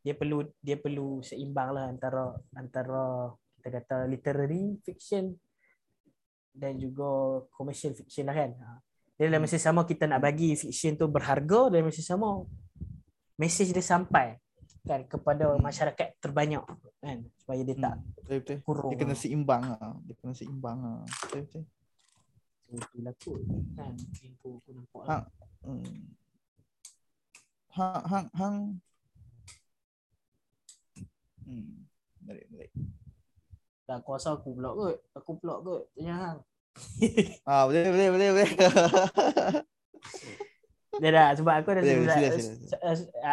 dia 0.00 0.14
perlu 0.14 0.46
dia 0.60 0.76
perlu 0.76 1.18
seimbang 1.20 1.74
lah 1.74 1.90
antara 1.90 2.30
antara 2.54 3.34
kita 3.58 3.68
kata 3.76 3.96
literary 4.06 4.78
fiction 4.80 5.34
dan 6.52 6.78
juga 6.78 7.04
commercial 7.50 7.92
fiction 7.92 8.24
lah 8.24 8.36
kan 8.36 8.52
Ha. 8.54 8.70
Dia 9.16 9.26
dalam 9.26 9.42
masa 9.42 9.56
sama 9.56 9.82
kita 9.82 10.04
nak 10.04 10.20
bagi 10.20 10.52
fiction 10.54 10.92
tu 10.94 11.08
berharga 11.08 11.72
dalam 11.72 11.88
masa 11.88 12.00
sama 12.00 12.44
message 13.34 13.72
dia 13.72 13.80
sampai 13.80 14.36
kan 14.82 15.02
kepada 15.02 15.50
Hmm. 15.50 15.58
masyarakat 15.58 16.14
terbanyak 16.16 16.62
kan 16.96 17.18
supaya 17.34 17.60
dia 17.60 17.74
tak 17.74 17.96
Hmm, 17.96 18.12
betul 18.22 18.38
betul. 18.38 18.56
kurung 18.62 18.90
Dia 18.92 18.98
kena 19.00 19.10
lah. 19.10 19.18
seimbang 19.18 19.62
ah. 19.74 19.94
Dia 20.00 20.14
kena 20.14 20.32
seimbang 20.32 20.78
ah. 20.80 21.02
Betul 21.02 21.40
betul. 21.42 21.62
Itulah 22.68 23.14
kot 23.22 23.40
kan 23.78 23.94
aku, 23.94 24.58
nampak 24.74 25.02
Ha. 25.06 25.16
lah. 25.22 25.22
Hmm. 25.62 26.14
Hang 27.76 28.02
hang 28.08 28.26
hang. 28.34 28.56
Hmm. 31.46 31.86
Menarik, 32.24 32.46
menarik. 32.50 32.72
Tak 33.86 34.02
aku 34.02 34.08
rasa 34.18 34.34
aku 34.34 34.50
pula 34.50 34.74
kot 34.74 34.98
aku 35.14 35.30
pula 35.38 35.62
kot 35.62 35.86
tanya 35.94 36.14
hang 36.18 36.38
Ah, 37.48 37.64
boleh 37.70 37.86
boleh 37.88 38.08
boleh 38.12 38.28
boleh. 38.34 38.50
Dah 40.96 41.10
dah 41.12 41.28
sebab 41.36 41.54
aku 41.60 41.68
ada 41.76 41.84
Boleh, 41.84 42.08
sila, 42.08 42.96
sila, 42.96 43.32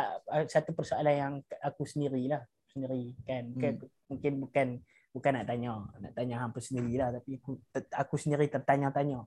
satu 0.51 0.75
persoalan 0.75 1.15
yang 1.15 1.34
aku 1.63 1.88
sendiri 1.88 2.27
lah 2.27 2.43
sendiri 2.69 3.15
kan 3.23 3.47
Hmm. 3.47 3.55
mungkin, 3.55 3.73
mungkin 4.11 4.34
bukan 4.43 4.67
bukan 5.14 5.32
nak 5.38 5.45
tanya 5.45 5.78
nak 6.01 6.11
tanya 6.18 6.41
hampa 6.41 6.57
sendiri 6.57 6.97
lah 6.97 7.14
tapi 7.14 7.38
aku 7.38 7.61
aku 7.93 8.16
sendiri 8.18 8.49
tertanya-tanya 8.49 9.22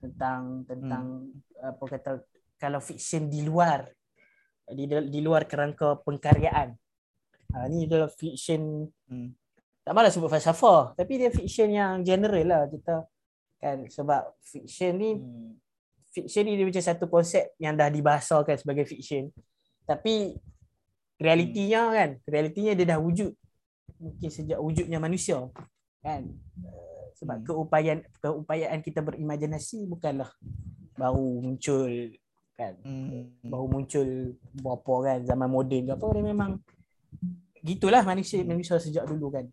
tentang 0.00 0.64
tentang 0.64 1.04
Hmm. 1.60 1.74
apa 1.76 1.84
kata 1.84 2.10
kalau 2.56 2.80
fiction 2.80 3.26
di 3.26 3.44
luar 3.44 3.90
di 4.70 4.86
di 4.86 5.20
luar 5.20 5.44
kerangka 5.44 5.98
pengkaryaan 6.06 6.72
ha, 7.52 7.66
ni 7.66 7.84
adalah 7.90 8.08
fiction 8.08 8.86
Hmm. 9.10 9.34
tak 9.82 9.92
malah 9.92 10.08
sebut 10.08 10.30
falsafah 10.30 10.94
tapi 10.94 11.18
dia 11.18 11.34
fiction 11.34 11.68
yang 11.68 12.00
general 12.06 12.46
lah 12.46 12.62
kita 12.70 13.02
kan 13.60 13.84
sebab 13.90 14.30
fiction 14.40 14.94
ni 14.94 15.10
Hmm. 15.18 15.58
fiction 16.14 16.46
ni 16.46 16.54
dia 16.54 16.64
macam 16.64 16.84
satu 16.86 17.04
konsep 17.10 17.50
yang 17.58 17.74
dah 17.74 17.90
dibahasakan 17.90 18.56
sebagai 18.56 18.86
fiction 18.86 19.26
tapi 19.84 20.38
realitinya 21.18 21.92
kan 21.92 22.10
realitinya 22.24 22.72
dia 22.78 22.86
dah 22.94 23.00
wujud 23.02 23.34
mungkin 23.98 24.28
sejak 24.30 24.58
wujudnya 24.60 25.00
manusia 25.00 25.40
kan? 26.04 26.22
Eh, 26.62 27.04
sebab 27.18 27.42
Hmm. 27.42 27.46
keupayaan 27.46 28.00
keupayaan 28.20 28.80
kita 28.80 29.00
berimajinasi 29.04 29.88
bukanlah 29.90 30.30
baru 30.96 31.40
muncul 31.42 32.14
kan? 32.54 32.76
Hmm. 32.84 33.40
baru 33.40 33.66
muncul 33.66 34.08
berapa 34.60 34.94
kan 35.04 35.18
zaman 35.24 35.48
moden 35.48 35.88
ke 35.88 35.92
apa 35.96 36.06
dia 36.12 36.24
memang 36.24 36.50
gitulah 37.64 38.04
manusia 38.04 38.44
manusia 38.44 38.76
sejak 38.80 39.04
dulu 39.08 39.32
kan? 39.32 39.48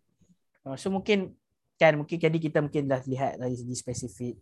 Uh, 0.64 0.76
so 0.76 0.92
mungkin 0.92 1.32
kan 1.78 1.94
mungkin 1.94 2.18
jadi 2.18 2.38
kita 2.38 2.58
mungkin 2.58 2.90
dah 2.90 3.00
lihat 3.06 3.38
dari 3.38 3.54
segi 3.54 3.74
spesifik 3.78 4.36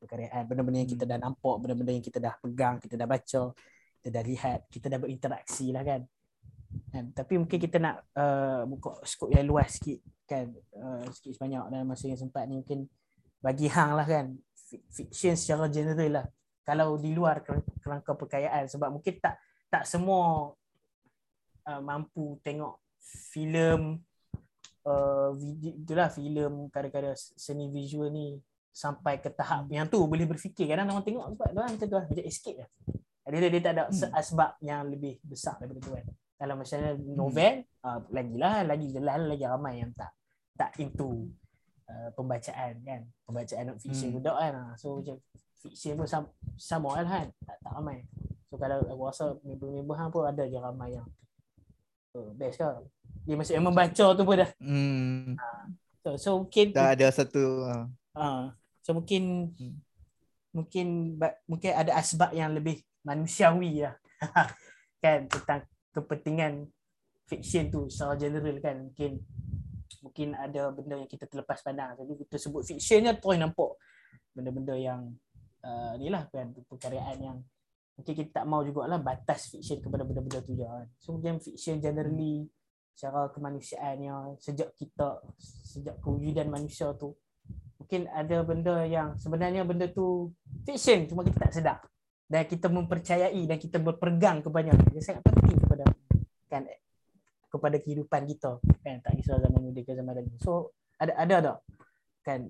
perkaryaan 0.00 0.48
benda-benda 0.48 0.80
yang 0.80 0.88
kita 0.88 1.04
dah 1.04 1.18
nampak 1.20 1.56
benda-benda 1.60 1.92
yang 1.92 2.04
kita 2.04 2.18
dah 2.22 2.34
pegang 2.40 2.80
kita 2.80 2.94
dah 2.96 3.08
baca 3.10 3.42
kita 4.00 4.08
dah 4.08 4.22
lihat 4.24 4.60
kita 4.70 4.86
dah 4.88 4.98
berinteraksi 5.02 5.74
lah 5.74 5.82
kan 5.84 6.00
kan? 6.90 7.04
Tapi 7.12 7.34
mungkin 7.38 7.58
kita 7.58 7.76
nak 7.78 8.02
uh, 8.16 8.62
buka 8.68 9.00
skop 9.06 9.30
yang 9.32 9.46
luas 9.46 9.78
sikit 9.78 10.00
kan? 10.26 10.50
Uh, 10.74 11.04
sikit 11.12 11.36
sebanyak 11.36 11.62
dalam 11.70 11.86
masa 11.86 12.10
yang 12.10 12.20
sempat 12.20 12.46
ni 12.46 12.60
mungkin 12.60 12.90
bagi 13.42 13.66
hang 13.70 13.94
lah 13.94 14.06
kan? 14.06 14.34
Fi- 14.54 14.84
fiction 14.90 15.34
secara 15.38 15.70
general 15.70 16.10
lah. 16.22 16.26
Kalau 16.66 16.98
di 16.98 17.14
luar 17.14 17.46
kerang- 17.46 17.66
kerangka 17.78 18.12
perkayaan 18.18 18.66
sebab 18.66 18.90
mungkin 18.90 19.14
tak 19.22 19.38
tak 19.70 19.86
semua 19.86 20.50
uh, 21.66 21.80
mampu 21.82 22.38
tengok 22.42 22.78
filem 23.30 24.02
uh, 24.82 25.30
video 25.38 25.72
itulah 25.78 26.10
filem 26.10 26.66
kadang-kadang 26.74 27.14
seni 27.16 27.70
visual 27.70 28.10
ni 28.10 28.42
sampai 28.74 29.22
ke 29.22 29.30
tahap 29.30 29.70
yang 29.70 29.86
tu 29.86 30.02
boleh 30.04 30.26
berfikir. 30.26 30.66
Kadang 30.66 30.90
orang 30.90 31.06
tengok 31.06 31.26
sebab 31.32 31.46
dia 31.48 31.58
orang 31.62 31.72
macam 31.78 31.86
tu 31.86 31.96
lah 31.96 32.06
macam 32.06 32.26
escape 32.26 32.58
lah. 32.60 32.70
Dia, 33.26 33.50
dia 33.50 33.62
tak 33.62 33.72
ada 33.74 33.84
Hmm. 33.90 34.10
asbab 34.14 34.54
yang 34.62 34.86
lebih 34.86 35.18
besar 35.26 35.58
daripada 35.58 35.82
tu 35.82 35.90
kan 35.90 36.06
kalau 36.36 36.54
misalnya 36.54 36.92
novel 37.00 37.64
uh, 37.80 38.00
lagi 38.12 38.34
lah 38.36 38.60
lagi 38.62 38.86
jelas 38.92 39.20
lagi 39.24 39.44
ramai 39.44 39.80
yang 39.80 39.92
tak 39.96 40.12
tak 40.52 40.72
into 40.76 41.32
uh, 41.88 42.08
pembacaan 42.12 42.76
kan 42.84 43.00
pembacaan 43.24 43.64
non 43.72 43.78
fiction 43.80 44.12
Hmm. 44.12 44.16
budak 44.20 44.36
kan 44.36 44.52
Ah, 44.52 44.72
so 44.76 45.00
macam 45.00 45.16
fiction 45.56 45.96
pun 45.96 46.04
sama, 46.04 46.28
sama 46.56 46.88
lah 47.00 47.08
kan 47.08 47.26
tak, 47.40 47.56
tak 47.60 47.72
ramai 47.72 48.04
so 48.46 48.54
kalau 48.56 48.78
aku 48.84 49.02
rasa 49.08 49.24
member-member 49.42 49.96
hang 49.96 50.10
pun 50.12 50.22
ada 50.24 50.44
je 50.44 50.58
ramai 50.60 50.88
yang 50.94 51.08
oh, 52.12 52.30
best 52.36 52.60
ke 52.60 52.68
dia 53.26 53.34
masuk 53.34 53.54
yang 53.56 53.66
membaca 53.66 54.06
tu 54.12 54.22
pun 54.22 54.36
dah 54.36 54.50
Hmm. 54.60 55.34
so, 56.04 56.08
so 56.16 56.28
mungkin 56.44 56.66
Dah 56.76 56.92
ada 56.92 57.08
satu 57.08 57.64
ah. 57.64 57.84
uh, 58.12 58.44
so 58.84 58.92
mungkin 58.92 59.52
Hmm. 59.56 59.76
mungkin 60.52 61.16
mungkin 61.44 61.70
ada 61.72 61.96
asbab 61.96 62.32
yang 62.32 62.52
lebih 62.52 62.80
manusiawi 63.04 63.84
lah 63.84 63.96
kan 65.04 65.28
tentang 65.28 65.64
kepentingan 65.96 66.68
fiction 67.24 67.72
tu 67.72 67.88
secara 67.88 68.20
general 68.20 68.56
kan. 68.60 68.92
Mungkin 68.92 69.12
mungkin 70.04 70.28
ada 70.38 70.70
benda 70.70 70.94
yang 71.00 71.10
kita 71.10 71.26
terlepas 71.26 71.64
pandang. 71.64 71.96
Jadi 71.98 72.12
kita 72.26 72.36
sebut 72.38 72.62
fiction 72.62 73.08
je 73.08 73.12
terus 73.16 73.36
nampak 73.40 73.72
benda-benda 74.36 74.74
yang 74.76 75.00
uh, 75.64 75.92
ni 75.98 76.12
lah 76.12 76.28
kan 76.28 76.52
perkaryaan 76.68 77.16
yang 77.18 77.38
mungkin 77.96 78.12
kita 78.12 78.42
tak 78.42 78.46
mau 78.46 78.60
jugalah 78.60 79.00
batas 79.00 79.48
fiction 79.48 79.80
kepada 79.80 80.04
benda-benda 80.04 80.44
tu 80.44 80.52
je 80.54 80.64
kan. 80.64 80.86
So 81.00 81.16
mungkin 81.16 81.40
fiction 81.40 81.80
generally 81.80 82.46
secara 82.96 83.28
kemanusiaannya 83.34 84.40
sejak 84.40 84.72
kita 84.76 85.20
sejak 85.42 86.00
kewujudan 86.00 86.48
manusia 86.48 86.96
tu 86.96 87.12
mungkin 87.76 88.08
ada 88.08 88.40
benda 88.40 88.88
yang 88.88 89.20
sebenarnya 89.20 89.62
benda 89.68 89.84
tu 89.92 90.32
fiction 90.64 91.04
cuma 91.10 91.26
kita 91.26 91.48
tak 91.48 91.52
sedar. 91.52 91.80
Dan 92.26 92.42
kita 92.42 92.66
mempercayai 92.66 93.38
dan 93.46 93.54
kita 93.54 93.78
berpegang 93.78 94.42
kepada 94.42 94.74
dia. 94.74 94.98
Sangat 94.98 95.22
penting 95.22 95.62
kan 96.56 96.64
kepada 97.52 97.76
kehidupan 97.76 98.24
kita. 98.24 98.56
Kan 98.80 99.04
tak 99.04 99.20
kisah 99.20 99.36
zaman 99.36 99.60
muda 99.60 99.80
ke 99.84 99.92
zaman 99.92 100.14
lagi 100.16 100.32
so 100.40 100.72
ada 100.96 101.12
ada 101.20 101.36
tak? 101.44 101.58
Kan 102.24 102.40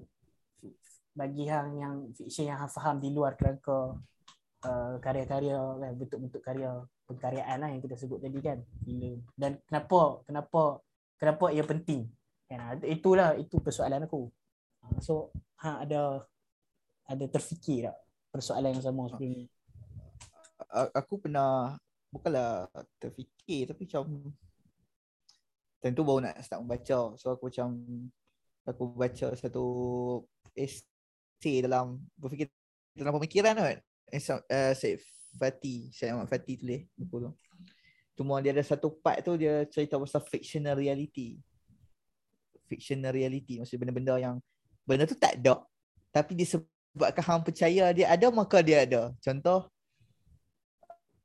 bagi 1.16 1.48
hang 1.48 1.80
yang 1.80 1.94
fiction 2.14 2.46
yang 2.46 2.61
hang 2.61 2.70
faham 2.70 3.02
di 3.02 3.11
luar 3.11 3.34
kerangka 3.34 3.96
uh, 4.62 4.94
karya-karya 5.02 5.59
kan 5.59 5.92
bentuk-bentuk 5.96 6.42
karya 6.44 6.70
pengkaryaan 7.07 7.57
lah 7.62 7.68
yang 7.72 7.82
kita 7.82 7.96
sebut 7.98 8.22
tadi 8.22 8.38
kan. 8.38 8.62
Dan 9.34 9.59
kenapa 9.66 10.22
kenapa 10.28 10.62
kenapa 11.18 11.44
ia 11.50 11.64
penting? 11.66 12.07
Kan 12.46 12.78
itulah 12.86 13.34
itu 13.34 13.59
persoalan 13.59 14.07
aku. 14.07 14.30
Uh, 14.86 14.98
so 15.02 15.34
ha 15.59 15.82
ada 15.82 16.22
ada 17.07 17.24
terfikir 17.30 17.90
tak 17.90 17.96
persoalan 18.30 18.76
yang 18.76 18.84
sama 18.84 19.09
sebelum 19.09 19.32
ni? 19.32 19.44
Aku 20.92 21.16
pernah 21.16 21.80
bukanlah 22.17 22.67
terfikir 22.99 23.69
tapi 23.69 23.85
macam 23.85 24.33
tentu 25.81 26.03
baru 26.03 26.27
nak 26.27 26.41
start 26.43 26.61
membaca. 26.64 27.14
So 27.21 27.31
aku 27.31 27.53
macam 27.53 27.69
aku 28.67 28.85
baca 28.97 29.29
satu 29.39 29.64
essay 30.57 31.62
dalam 31.62 32.03
berfikir 32.19 32.51
dalam 32.97 33.14
pemikiran 33.21 33.55
kan 33.55 33.79
uh, 34.51 34.73
Syed 34.75 34.99
Fatih 35.37 35.93
Syed 35.93 36.17
Ahmad 36.17 36.27
Fatih 36.27 36.57
tulis 36.59 36.83
buku 36.97 37.29
tu. 37.29 37.31
Cuma 38.17 38.41
dia 38.41 38.57
ada 38.57 38.64
satu 38.64 38.97
part 38.97 39.21
tu 39.21 39.37
dia 39.37 39.69
cerita 39.69 40.01
pasal 40.01 40.25
fictional 40.25 40.81
reality. 40.81 41.39
Fictional 42.67 43.14
reality 43.14 43.61
maksudnya 43.61 43.87
benda-benda 43.87 44.14
yang 44.19 44.37
benda 44.83 45.07
tu 45.07 45.14
tak 45.14 45.39
ada 45.39 45.62
tapi 46.11 46.33
disebabkan 46.33 47.23
hang 47.23 47.43
percaya 47.45 47.93
dia 47.93 48.07
ada 48.09 48.27
maka 48.33 48.64
dia 48.64 48.83
ada. 48.89 49.12
Contoh 49.21 49.69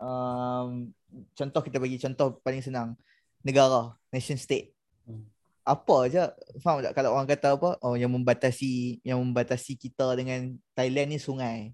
um, 0.01 0.89
contoh 1.37 1.61
kita 1.61 1.77
bagi 1.77 2.01
contoh 2.01 2.41
paling 2.41 2.65
senang. 2.65 2.97
Negara 3.45 3.93
nation 4.09 4.37
state. 4.37 4.73
Hmm. 5.01 5.25
apa 5.61 5.95
aja 6.09 6.33
faham 6.61 6.81
tak? 6.81 6.93
Kalau 6.97 7.13
orang 7.13 7.29
kata 7.29 7.53
apa? 7.53 7.77
Oh 7.85 7.93
yang 7.93 8.09
membatasi 8.09 9.01
yang 9.05 9.21
membatasi 9.21 9.77
kita 9.77 10.17
dengan 10.17 10.57
Thailand 10.73 11.13
ni 11.13 11.19
sungai. 11.21 11.73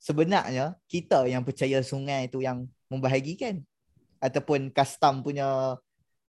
Sebenarnya 0.00 0.80
kita 0.88 1.28
yang 1.28 1.44
percaya 1.44 1.84
sungai 1.84 2.32
tu 2.32 2.40
yang 2.40 2.64
membahagikan. 2.88 3.60
Ataupun 4.20 4.72
custom 4.72 5.20
punya 5.20 5.76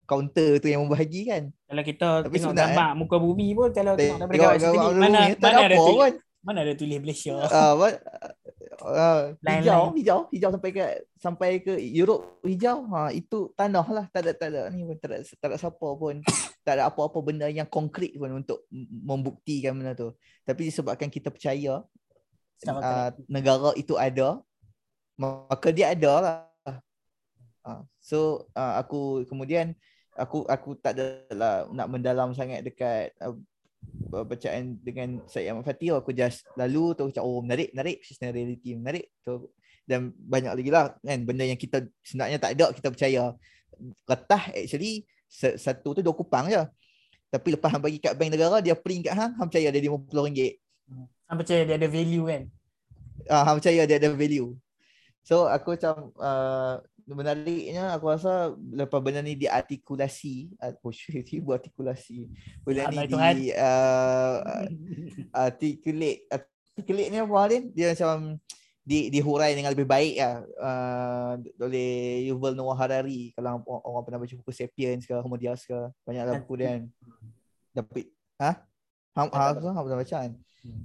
counter 0.07 0.63
tu 0.63 0.71
yang 0.71 0.87
membahagikan. 0.87 1.51
Kalau 1.67 1.83
kita 1.83 2.09
Tapi 2.23 2.39
tengok 2.39 2.55
gambar 2.55 2.91
muka 2.95 3.17
bumi 3.19 3.49
pun 3.59 3.71
kalau 3.75 3.99
tengok 3.99 4.19
daripada 4.23 4.39
gambar 4.39 4.59
sini 4.63 4.79
mana 4.95 5.21
mana 5.43 5.59
ada 5.67 5.77
tulis, 5.77 6.15
mana 6.41 6.59
ada 6.63 6.75
tulis 6.79 6.99
Malaysia. 7.03 7.35
Uh, 7.51 7.75
Uh, 8.87 9.35
hijau, 9.43 9.91
hijau, 9.99 10.21
hijau 10.31 10.51
sampai 10.55 10.71
ke 10.71 10.83
sampai 11.19 11.51
ke 11.59 11.75
Europe 11.75 12.39
hijau. 12.47 12.87
Ha 12.95 13.11
itu 13.11 13.51
tanah 13.59 13.87
lah. 13.91 14.07
Tak 14.15 14.23
ada 14.23 14.33
tak 14.33 14.49
ada 14.55 14.63
ni 14.71 14.87
pun 14.87 14.95
tak 15.03 15.11
ada, 15.11 15.17
tak 15.27 15.49
ada 15.51 15.57
siapa 15.59 15.89
pun. 15.99 16.23
tak 16.67 16.79
ada 16.79 16.87
apa-apa 16.87 17.19
benda 17.19 17.51
yang 17.51 17.67
konkret 17.67 18.15
pun 18.15 18.31
untuk 18.31 18.63
membuktikan 18.71 19.75
benda 19.75 19.99
tu. 19.99 20.15
Tapi 20.47 20.71
disebabkan 20.71 21.11
kita 21.11 21.35
percaya 21.35 21.83
uh, 22.71 23.11
negara 23.27 23.75
itu 23.75 23.99
ada 23.99 24.39
maka 25.19 25.73
dia 25.73 25.93
ada 25.97 26.13
lah. 26.23 26.39
Uh, 27.67 27.83
so 27.99 28.47
uh, 28.55 28.79
aku 28.79 29.27
kemudian 29.27 29.75
aku 30.15 30.47
aku 30.47 30.79
tak 30.79 30.95
ada 30.95 31.27
lah 31.35 31.55
nak 31.75 31.89
mendalam 31.91 32.31
sangat 32.31 32.63
dekat 32.63 33.11
uh, 33.19 33.35
bacaan 34.11 34.81
dengan 34.81 35.21
Syed 35.29 35.51
Ahmad 35.51 35.67
Fatih 35.67 35.99
aku 35.99 36.15
just 36.15 36.47
lalu 36.57 36.95
tu 36.97 37.09
macam 37.11 37.23
oh 37.23 37.41
menarik 37.43 37.71
menarik. 37.75 38.03
Sistem 38.03 38.33
reality 38.33 38.77
menarik. 38.77 39.13
Tu 39.23 39.35
dan 39.87 40.11
banyak 40.15 40.53
lagi 40.57 40.71
lah 40.71 40.95
kan. 40.99 41.19
Benda 41.23 41.45
yang 41.47 41.59
kita 41.59 41.87
sebenarnya 42.03 42.39
tak 42.41 42.59
ada 42.59 42.73
kita 42.73 42.89
percaya. 42.91 43.23
Retah 44.09 44.43
actually 44.57 45.05
satu 45.29 45.97
tu 45.97 46.01
dua 46.01 46.15
kupang 46.17 46.49
je. 46.49 46.63
Tapi 47.29 47.59
lepas 47.59 47.69
hang 47.75 47.83
bagi 47.83 47.99
kat 47.99 48.15
bank 48.15 48.31
negara 48.33 48.63
dia 48.63 48.79
print 48.79 49.11
kat 49.11 49.15
hang 49.19 49.35
hang 49.35 49.49
percaya 49.51 49.69
dia 49.75 49.83
RM50 49.83 50.41
hang 51.27 51.39
percaya 51.39 51.63
dia 51.67 51.75
ada 51.75 51.89
value 51.91 52.25
kan? 52.31 52.43
Ah 53.27 53.43
hang 53.43 53.57
percaya 53.59 53.83
dia 53.85 53.97
ada 53.99 54.11
value. 54.15 54.55
So 55.27 55.51
aku 55.51 55.75
macam 55.75 56.15
uh, 56.23 56.79
menariknya 57.07 57.95
aku 57.95 58.11
rasa 58.11 58.51
lepas 58.75 58.99
benda 58.99 59.23
ni 59.23 59.39
diartikulasi 59.39 60.51
oh 60.83 60.91
shit 60.91 61.39
buat 61.39 61.63
artikulasi. 61.63 62.27
Benda 62.67 62.91
ni 62.91 62.99
di 63.07 63.47
uh, 63.55 64.37
articulate 65.47 66.27
articulate 66.27 67.09
ni 67.15 67.19
apa 67.23 67.35
Alin 67.39 67.71
dia 67.71 67.95
macam 67.95 68.43
di 68.87 69.11
dihurai 69.11 69.55
dengan 69.55 69.75
lebih 69.75 69.87
baik 69.87 70.15
lah 70.19 70.37
uh, 70.63 71.33
oleh 71.63 72.27
Yuval 72.31 72.55
Noah 72.55 72.79
Harari. 72.79 73.35
Kalau 73.35 73.63
orang, 73.67 73.83
orang 73.83 74.05
pernah 74.07 74.21
baca 74.23 74.35
buku 74.39 74.53
Sapiens 74.55 75.03
ke 75.07 75.15
Homo 75.19 75.35
Deus 75.39 75.67
ke 75.67 75.79
banyak 76.07 76.23
lah 76.23 76.35
buku 76.43 76.55
dia 76.59 76.79
kan. 76.79 76.83
Tapi 77.75 78.01
ha? 78.39 78.53
Ha 79.17 79.23
ha, 79.27 79.45
ha, 79.55 79.59
ha 79.59 79.81
pernah 79.83 79.99
baca 79.99 80.17
kan? 80.23 80.33
Hmm. 80.63 80.83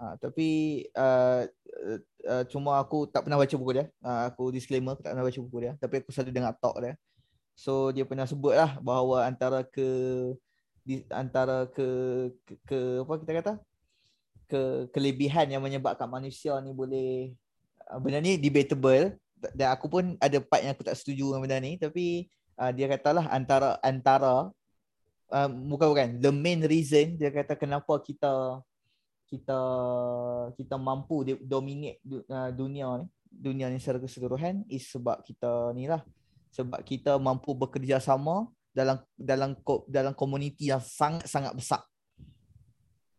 Ha, 0.00 0.16
tapi 0.16 0.80
uh, 0.96 1.44
uh, 2.28 2.44
cuma 2.48 2.76
aku 2.78 3.08
tak 3.08 3.26
pernah 3.26 3.40
baca 3.40 3.54
buku 3.56 3.72
dia. 3.76 3.86
Uh, 4.04 4.28
aku 4.28 4.52
disclaimer 4.52 4.94
aku 4.94 5.02
tak 5.04 5.12
pernah 5.16 5.26
baca 5.26 5.38
buku 5.40 5.58
dia. 5.62 5.72
Tapi 5.80 5.94
aku 6.04 6.08
selalu 6.12 6.30
dengar 6.32 6.52
talk 6.60 6.76
dia. 6.80 6.94
So 7.56 7.92
dia 7.92 8.08
pernah 8.08 8.24
sebut 8.24 8.56
lah 8.56 8.80
bahawa 8.80 9.28
antara 9.28 9.60
ke 9.66 9.88
di, 10.84 11.04
antara 11.12 11.68
ke, 11.68 11.88
ke 12.48 12.52
ke 12.64 12.78
apa 13.04 13.14
kita 13.20 13.32
kata 13.36 13.52
ke 14.50 14.60
kelebihan 14.90 15.46
yang 15.46 15.62
menyebabkan 15.62 16.08
manusia 16.10 16.56
ni 16.64 16.72
boleh 16.74 17.36
uh, 17.92 18.00
benda 18.00 18.18
ni 18.18 18.40
debatable 18.40 19.14
dan 19.54 19.72
aku 19.72 19.86
pun 19.86 20.16
ada 20.18 20.40
part 20.42 20.64
yang 20.64 20.72
aku 20.74 20.84
tak 20.84 20.98
setuju 20.98 21.30
dengan 21.30 21.40
benda 21.44 21.58
ni 21.60 21.76
tapi 21.78 22.26
uh, 22.58 22.72
dia 22.74 22.90
katalah 22.90 23.28
antara 23.30 23.78
antara 23.84 24.50
uh, 25.30 25.48
bukan 25.48 25.86
bukan 25.94 26.08
the 26.18 26.32
main 26.34 26.60
reason 26.66 27.14
dia 27.14 27.30
kata 27.30 27.54
kenapa 27.54 27.94
kita 28.02 28.58
kita 29.30 29.58
kita 30.58 30.74
mampu 30.74 31.22
dominate 31.46 32.02
uh, 32.26 32.50
dunia 32.50 32.98
ni 32.98 33.06
dunia 33.30 33.70
ni 33.70 33.78
secara 33.78 34.02
keseluruhan 34.02 34.66
is 34.66 34.90
sebab 34.90 35.22
kita 35.22 35.70
ni 35.72 35.86
lah. 35.86 36.02
Sebab 36.50 36.82
kita 36.82 37.14
mampu 37.22 37.54
bekerja 37.54 38.02
sama 38.02 38.50
dalam 38.74 38.98
dalam 39.14 39.54
dalam 39.86 40.12
komuniti 40.18 40.66
yang 40.66 40.82
sangat 40.82 41.30
sangat 41.30 41.54
besar. 41.54 41.82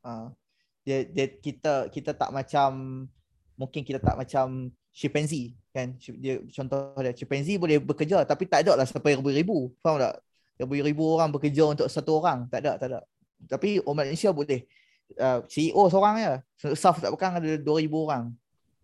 Uh, 0.03 0.27
dia, 0.83 1.07
dia 1.07 1.31
kita 1.31 1.87
kita 1.87 2.11
tak 2.11 2.35
macam 2.35 2.69
mungkin 3.55 3.87
kita 3.87 4.03
tak 4.03 4.19
macam 4.19 4.67
chimpanzee 4.91 5.55
kan? 5.71 5.95
Dia 5.95 6.43
contoh 6.51 6.91
dia 6.99 7.15
chimpanzee 7.15 7.55
boleh 7.55 7.79
bekerja 7.79 8.27
tapi 8.27 8.51
tak 8.51 8.67
ada 8.67 8.75
lah 8.75 8.83
sampai 8.83 9.15
ribu-ribu 9.15 9.71
faham 9.79 10.03
tak? 10.03 10.19
Ribu-ribu 10.59 11.15
orang 11.15 11.31
bekerja 11.31 11.71
untuk 11.71 11.87
satu 11.87 12.19
orang. 12.19 12.51
Tak 12.51 12.59
ada 12.67 12.75
tak 12.75 12.87
ada. 12.91 12.99
Tapi 13.47 13.79
orang 13.81 14.05
Malaysia 14.05 14.29
boleh 14.35 14.67
uh, 15.17 15.39
CEO 15.49 15.89
seorang 15.89 16.15
je. 16.19 16.33
Staff 16.77 17.01
tak 17.01 17.11
pegang 17.11 17.35
ada 17.35 17.57
2000 17.57 17.65
orang. 17.91 18.25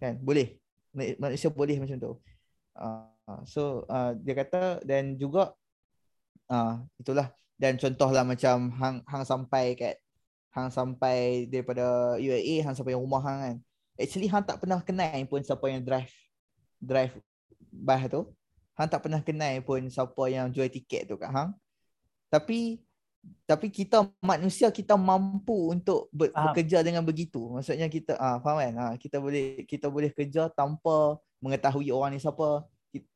Kan? 0.01 0.17
Boleh. 0.19 0.57
Malaysia 0.95 1.47
boleh 1.53 1.77
macam 1.77 1.97
tu. 2.01 2.13
Uh, 2.77 3.41
so 3.45 3.83
uh, 3.89 4.15
dia 4.17 4.33
kata 4.37 4.81
dan 4.85 5.17
juga 5.17 5.53
uh, 6.49 6.79
itulah 6.97 7.33
dan 7.57 7.77
contohlah 7.77 8.21
macam 8.21 8.69
hang 8.77 8.97
hang 9.05 9.25
sampai 9.25 9.73
kat 9.73 9.97
hang 10.53 10.69
sampai 10.69 11.45
daripada 11.49 12.17
UAE 12.17 12.61
hang 12.65 12.73
sampai 12.73 12.97
rumah 12.97 13.21
hang 13.21 13.39
kan. 13.41 13.57
Actually 13.97 14.29
hang 14.29 14.45
tak 14.45 14.61
pernah 14.61 14.81
kenal 14.81 15.17
pun 15.25 15.41
siapa 15.41 15.65
yang 15.69 15.81
drive 15.81 16.13
drive 16.77 17.13
bus 17.73 18.01
tu. 18.09 18.21
Hang 18.77 18.89
tak 18.89 19.01
pernah 19.01 19.21
kenal 19.25 19.57
pun 19.65 19.89
siapa 19.89 20.23
yang 20.29 20.53
jual 20.53 20.69
tiket 20.69 21.09
tu 21.09 21.17
kat 21.17 21.29
hang. 21.33 21.53
Tapi 22.29 22.81
tapi 23.47 23.71
kita 23.71 24.03
manusia 24.19 24.67
kita 24.67 24.99
mampu 24.99 25.71
untuk 25.71 26.11
ber, 26.11 26.35
bekerja 26.35 26.83
dengan 26.83 27.03
begitu. 27.03 27.47
Maksudnya 27.55 27.87
kita 27.87 28.19
ah 28.19 28.43
faham 28.43 28.59
kan? 28.59 28.75
Ah 28.75 28.93
kita 28.99 29.23
boleh 29.23 29.63
kita 29.63 29.87
boleh 29.87 30.11
kerja 30.11 30.51
tanpa 30.51 31.15
mengetahui 31.39 31.87
orang 31.95 32.15
ni 32.15 32.19
siapa. 32.19 32.67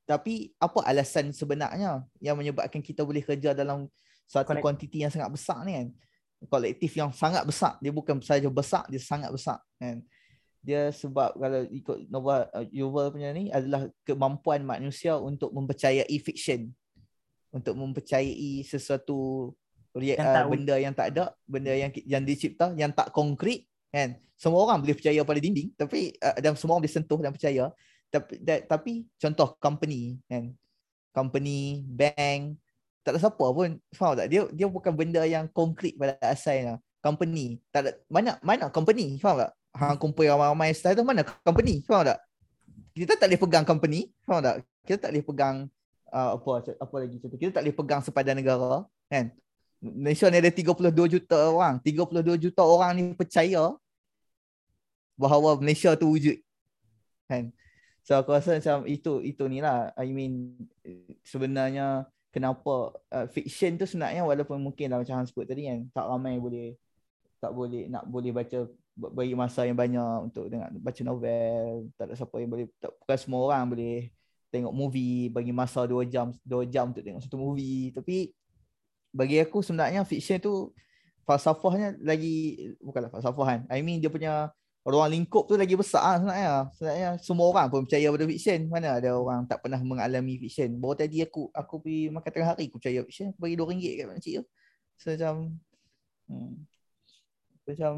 Tapi 0.08 0.56
apa 0.56 0.80
alasan 0.88 1.36
sebenarnya 1.36 2.04
yang 2.24 2.36
menyebabkan 2.40 2.80
kita 2.80 3.04
boleh 3.04 3.24
kerja 3.24 3.52
dalam 3.52 3.92
satu 4.28 4.56
kuantiti 4.64 5.04
yang 5.04 5.12
sangat 5.12 5.32
besar 5.32 5.68
ni 5.68 5.76
kan? 5.76 5.88
Kolektif 6.48 6.92
yang 6.96 7.12
sangat 7.12 7.44
besar. 7.44 7.76
Dia 7.84 7.92
bukan 7.92 8.24
saja 8.24 8.48
besar 8.48 8.88
dia 8.88 9.04
sangat 9.04 9.36
besar 9.36 9.60
kan? 9.84 10.00
Dia 10.62 10.94
sebab 10.94 11.36
kalau 11.36 11.66
ikut 11.74 11.98
Nova 12.08 12.48
uh, 12.54 12.66
Yuval 12.70 13.12
punya 13.12 13.34
ni 13.34 13.50
adalah 13.50 13.90
kemampuan 14.06 14.62
manusia 14.64 15.18
untuk 15.18 15.52
mempercayai 15.52 16.14
fiction. 16.24 16.72
Untuk 17.52 17.76
mempercayai 17.76 18.64
sesuatu 18.64 19.52
yang 20.00 20.24
uh, 20.24 20.48
benda 20.48 20.76
yang 20.80 20.96
tak 20.96 21.12
ada, 21.12 21.36
benda 21.44 21.76
yang 21.76 21.92
yang 22.08 22.24
dicipta 22.24 22.72
yang 22.80 22.96
tak 22.96 23.12
konkret 23.12 23.68
kan. 23.92 24.16
Semua 24.40 24.64
orang 24.64 24.80
boleh 24.80 24.96
percaya 24.96 25.22
pada 25.28 25.40
dinding 25.44 25.76
tapi 25.76 26.16
uh, 26.24 26.38
dan 26.40 26.56
semua 26.56 26.80
orang 26.80 26.88
boleh 26.88 26.96
sentuh 26.96 27.20
dan 27.20 27.36
percaya. 27.36 27.76
Tapi 28.12 28.40
that, 28.44 28.68
tapi 28.72 29.04
contoh 29.20 29.56
company 29.60 30.20
kan. 30.32 30.52
Company, 31.12 31.84
bank, 31.84 32.56
tak 33.04 33.18
ada 33.18 33.20
siapa 33.20 33.46
pun 33.52 33.76
faham 33.92 34.14
tak? 34.16 34.32
Dia 34.32 34.48
dia 34.56 34.68
bukan 34.70 34.96
benda 34.96 35.26
yang 35.28 35.50
konkret 35.52 36.00
pada 36.00 36.16
asalnya. 36.24 36.80
company. 37.02 37.58
Tak 37.74 37.80
ada 37.82 37.92
mana 38.08 38.38
mana 38.46 38.70
company, 38.70 39.18
faham 39.18 39.44
tak? 39.44 39.52
Hang 39.74 39.98
kumpul 39.98 40.30
ramai-ramai 40.30 40.72
style 40.78 40.96
tu 40.96 41.04
mana 41.04 41.26
company, 41.42 41.82
faham 41.84 42.14
tak? 42.14 42.20
Kita 42.94 43.18
tak 43.18 43.28
boleh 43.28 43.42
pegang 43.42 43.66
company, 43.66 44.00
faham 44.24 44.40
tak? 44.46 44.56
Kita 44.86 44.98
tak 45.08 45.10
boleh 45.12 45.26
pegang 45.26 45.56
uh, 46.14 46.30
apa 46.38 46.50
apa 46.78 46.96
lagi 47.02 47.16
contoh. 47.18 47.38
Kita 47.42 47.52
tak 47.60 47.62
boleh 47.66 47.76
pegang 47.76 48.02
sepadan 48.06 48.36
negara, 48.38 48.86
kan? 49.10 49.34
Malaysia 49.82 50.30
ni 50.30 50.38
ada 50.38 50.54
32 50.54 50.94
juta 51.10 51.38
orang. 51.50 51.82
32 51.82 52.38
juta 52.38 52.62
orang 52.62 52.92
ni 52.94 53.04
percaya 53.18 53.74
bahawa 55.18 55.58
Malaysia 55.58 55.98
tu 55.98 56.14
wujud. 56.14 56.38
Kan? 57.26 57.50
So 58.06 58.14
aku 58.18 58.34
rasa 58.34 58.62
macam 58.62 58.86
itu 58.86 59.22
itu 59.26 59.44
ni 59.50 59.62
lah. 59.62 59.90
I 59.98 60.14
mean 60.14 60.54
sebenarnya 61.26 62.06
kenapa 62.34 62.96
uh, 63.12 63.28
fiction 63.30 63.76
tu 63.78 63.86
sebenarnya 63.86 64.24
walaupun 64.24 64.58
mungkin 64.58 64.90
lah 64.90 65.04
macam 65.04 65.22
Han 65.22 65.28
sebut 65.28 65.46
tadi 65.46 65.68
kan 65.68 65.80
tak 65.92 66.06
ramai 66.08 66.40
boleh 66.40 66.80
tak 67.44 67.52
boleh 67.52 67.92
nak 67.92 68.08
boleh 68.08 68.32
baca 68.32 68.70
bagi 68.96 69.36
masa 69.36 69.68
yang 69.68 69.76
banyak 69.76 70.32
untuk 70.32 70.48
dengar 70.48 70.72
baca 70.80 71.02
novel 71.04 71.92
tak 72.00 72.06
ada 72.08 72.14
siapa 72.16 72.36
yang 72.40 72.52
boleh 72.52 72.66
tak 72.80 72.92
bukan 73.04 73.18
semua 73.20 73.40
orang 73.52 73.64
boleh 73.68 73.98
tengok 74.52 74.74
movie 74.76 75.32
bagi 75.32 75.52
masa 75.56 75.84
2 75.88 76.08
jam 76.08 76.32
2 76.44 76.72
jam 76.72 76.92
untuk 76.92 77.04
tengok 77.04 77.24
satu 77.24 77.38
movie 77.40 77.92
tapi 77.96 78.32
bagi 79.12 79.38
aku 79.44 79.60
sebenarnya 79.60 80.08
fiction 80.08 80.40
tu 80.40 80.72
falsafahnya 81.28 82.00
lagi 82.02 82.58
bukanlah 82.82 83.12
falsafahan 83.12 83.68
I 83.68 83.84
mean 83.84 84.02
dia 84.02 84.10
punya 84.10 84.50
ruang 84.82 85.14
lingkup 85.14 85.46
tu 85.46 85.54
lagi 85.54 85.78
besar 85.78 86.02
lah 86.02 86.18
sebenarnya. 86.18 86.54
Sebenarnya 86.74 87.10
semua 87.22 87.46
orang 87.54 87.68
pun 87.70 87.86
percaya 87.86 88.10
pada 88.10 88.26
fiction. 88.26 88.60
Mana 88.66 88.98
ada 88.98 89.10
orang 89.14 89.46
tak 89.46 89.62
pernah 89.62 89.78
mengalami 89.86 90.42
fiction. 90.42 90.74
Baru 90.82 90.98
tadi 90.98 91.22
aku 91.22 91.54
aku 91.54 91.74
pergi 91.78 92.10
makan 92.10 92.30
tengah 92.34 92.50
hari 92.50 92.66
aku 92.66 92.82
percaya 92.82 93.00
fiction. 93.06 93.30
Aku 93.30 93.40
bagi 93.46 93.56
RM2 93.62 93.86
kat 93.94 94.06
makcik 94.10 94.34
tu. 94.42 94.46
So 94.98 95.14
macam 95.14 95.34
hmm, 96.30 96.54
macam 97.70 97.94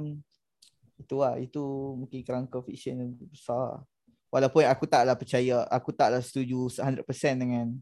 itu 1.00 1.16
lah. 1.16 1.34
Itu 1.40 1.64
mungkin 1.96 2.20
kerangka 2.28 2.60
fiction 2.68 3.00
yang 3.00 3.12
besar. 3.32 3.80
Walaupun 4.28 4.66
aku 4.66 4.84
taklah 4.90 5.16
percaya, 5.16 5.64
aku 5.70 5.94
taklah 5.94 6.20
setuju 6.20 6.66
100% 6.66 7.06
dengan 7.38 7.78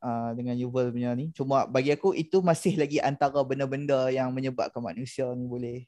uh, 0.00 0.30
dengan 0.34 0.56
Yuval 0.56 0.90
punya 0.90 1.14
ni. 1.14 1.30
Cuma 1.32 1.68
bagi 1.68 1.94
aku 1.94 2.16
itu 2.16 2.40
masih 2.40 2.76
lagi 2.76 2.98
antara 2.98 3.40
benda-benda 3.44 4.08
yang 4.10 4.32
menyebabkan 4.32 4.80
manusia 4.82 5.28
ni 5.36 5.46
boleh 5.46 5.78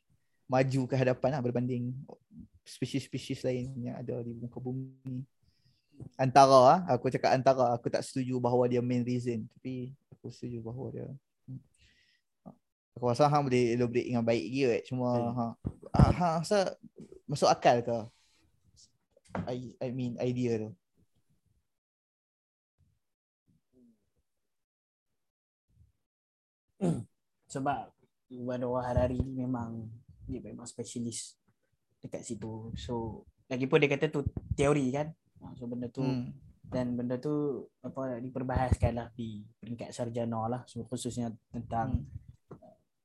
maju 0.47 0.80
ke 0.86 0.94
hadapan 0.94 1.39
lah 1.39 1.40
berbanding 1.40 1.97
spesies-spesies 2.62 3.43
lain 3.43 3.72
yang 3.80 3.97
ada 3.98 4.22
di 4.22 4.36
muka 4.36 4.60
bumi. 4.60 5.24
Antara 6.18 6.59
lah, 6.59 6.78
aku 6.90 7.12
cakap 7.12 7.34
antara, 7.34 7.74
aku 7.74 7.86
tak 7.86 8.02
setuju 8.02 8.39
bahawa 8.39 8.66
dia 8.66 8.82
main 8.82 9.02
reason. 9.06 9.47
Tapi 9.59 9.94
aku 10.10 10.30
setuju 10.30 10.59
bahawa 10.62 10.89
dia 10.90 11.06
Aku 12.93 13.09
rasa 13.09 13.24
hang 13.24 13.48
boleh 13.48 13.72
elaborate 13.72 14.09
dengan 14.09 14.24
baik 14.24 14.47
dia 14.52 14.68
eh. 14.76 14.82
Cuma 14.84 15.09
hmm. 15.16 15.32
ha, 15.32 15.47
ha, 15.97 16.02
ha, 16.12 16.28
rasa 16.44 16.76
masuk 17.24 17.48
akal 17.48 17.80
ke? 17.80 17.98
I, 19.48 19.72
I 19.80 19.89
mean 19.97 20.20
idea 20.20 20.68
tu. 20.68 20.70
Sebab 27.53 27.93
Iwan 28.33 28.65
Harari 28.83 29.21
ni 29.21 29.45
memang 29.45 29.87
dia 30.25 30.41
memang 30.41 30.65
specialist 30.65 31.37
dekat 32.01 32.25
situ. 32.25 32.73
So 32.79 33.27
lagipun 33.47 33.83
dia 33.85 33.91
kata 33.93 34.09
tu 34.09 34.25
teori 34.57 34.89
kan. 34.91 35.13
Ha, 35.43 35.53
so 35.59 35.67
benda 35.67 35.91
tu 35.91 36.07
hmm. 36.07 36.31
dan 36.71 36.95
benda 36.95 37.19
tu 37.19 37.67
apa 37.83 38.23
diperbahaskan 38.23 38.95
lah 38.95 39.11
di 39.11 39.43
peringkat 39.59 39.91
sarjana 39.91 40.47
lah 40.47 40.63
so, 40.71 40.87
khususnya 40.87 41.35
tentang 41.51 42.07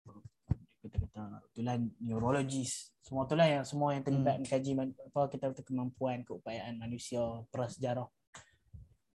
hmm. 0.06 0.86
kita 0.86 1.02
kata 1.02 1.42
itulah 1.50 1.82
neurologis 1.98 2.94
semua 3.02 3.26
itulah 3.26 3.50
yang 3.50 3.66
semua 3.66 3.98
yang 3.98 4.06
terlibat 4.06 4.38
hmm. 4.38 4.46
mengkaji 4.46 4.72
apa 4.78 5.22
kita 5.34 5.50
kata 5.50 5.66
kemampuan 5.66 6.22
keupayaan 6.22 6.78
manusia 6.78 7.26
prasejarah 7.50 8.06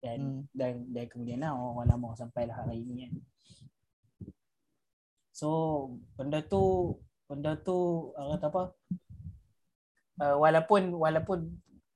dan 0.01 0.19
hmm. 0.41 0.41
dan 0.57 0.73
dan 0.89 1.05
kemudian 1.05 1.45
lah 1.45 1.53
orang 1.53 1.93
lama 1.93 2.17
sampailah 2.17 2.57
hari 2.57 2.81
ini 2.81 3.05
kan. 3.05 3.13
So 5.41 5.89
benda 6.13 6.45
tu 6.45 6.93
benda 7.25 7.57
tu 7.57 8.13
uh, 8.13 8.37
kata 8.37 8.45
apa 8.53 8.63
uh, 10.21 10.35
walaupun 10.37 10.93
walaupun 10.93 11.49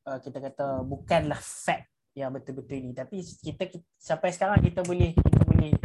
uh, 0.09 0.17
kita 0.17 0.41
kata 0.41 0.81
bukanlah 0.81 1.37
fact 1.37 1.93
yang 2.17 2.33
betul-betul 2.33 2.81
ini 2.81 2.97
tapi 2.97 3.21
kita, 3.21 3.69
kita 3.69 3.85
sampai 4.01 4.33
sekarang 4.33 4.65
kita 4.65 4.81
boleh 4.81 5.13
kita 5.13 5.41
boleh 5.45 5.77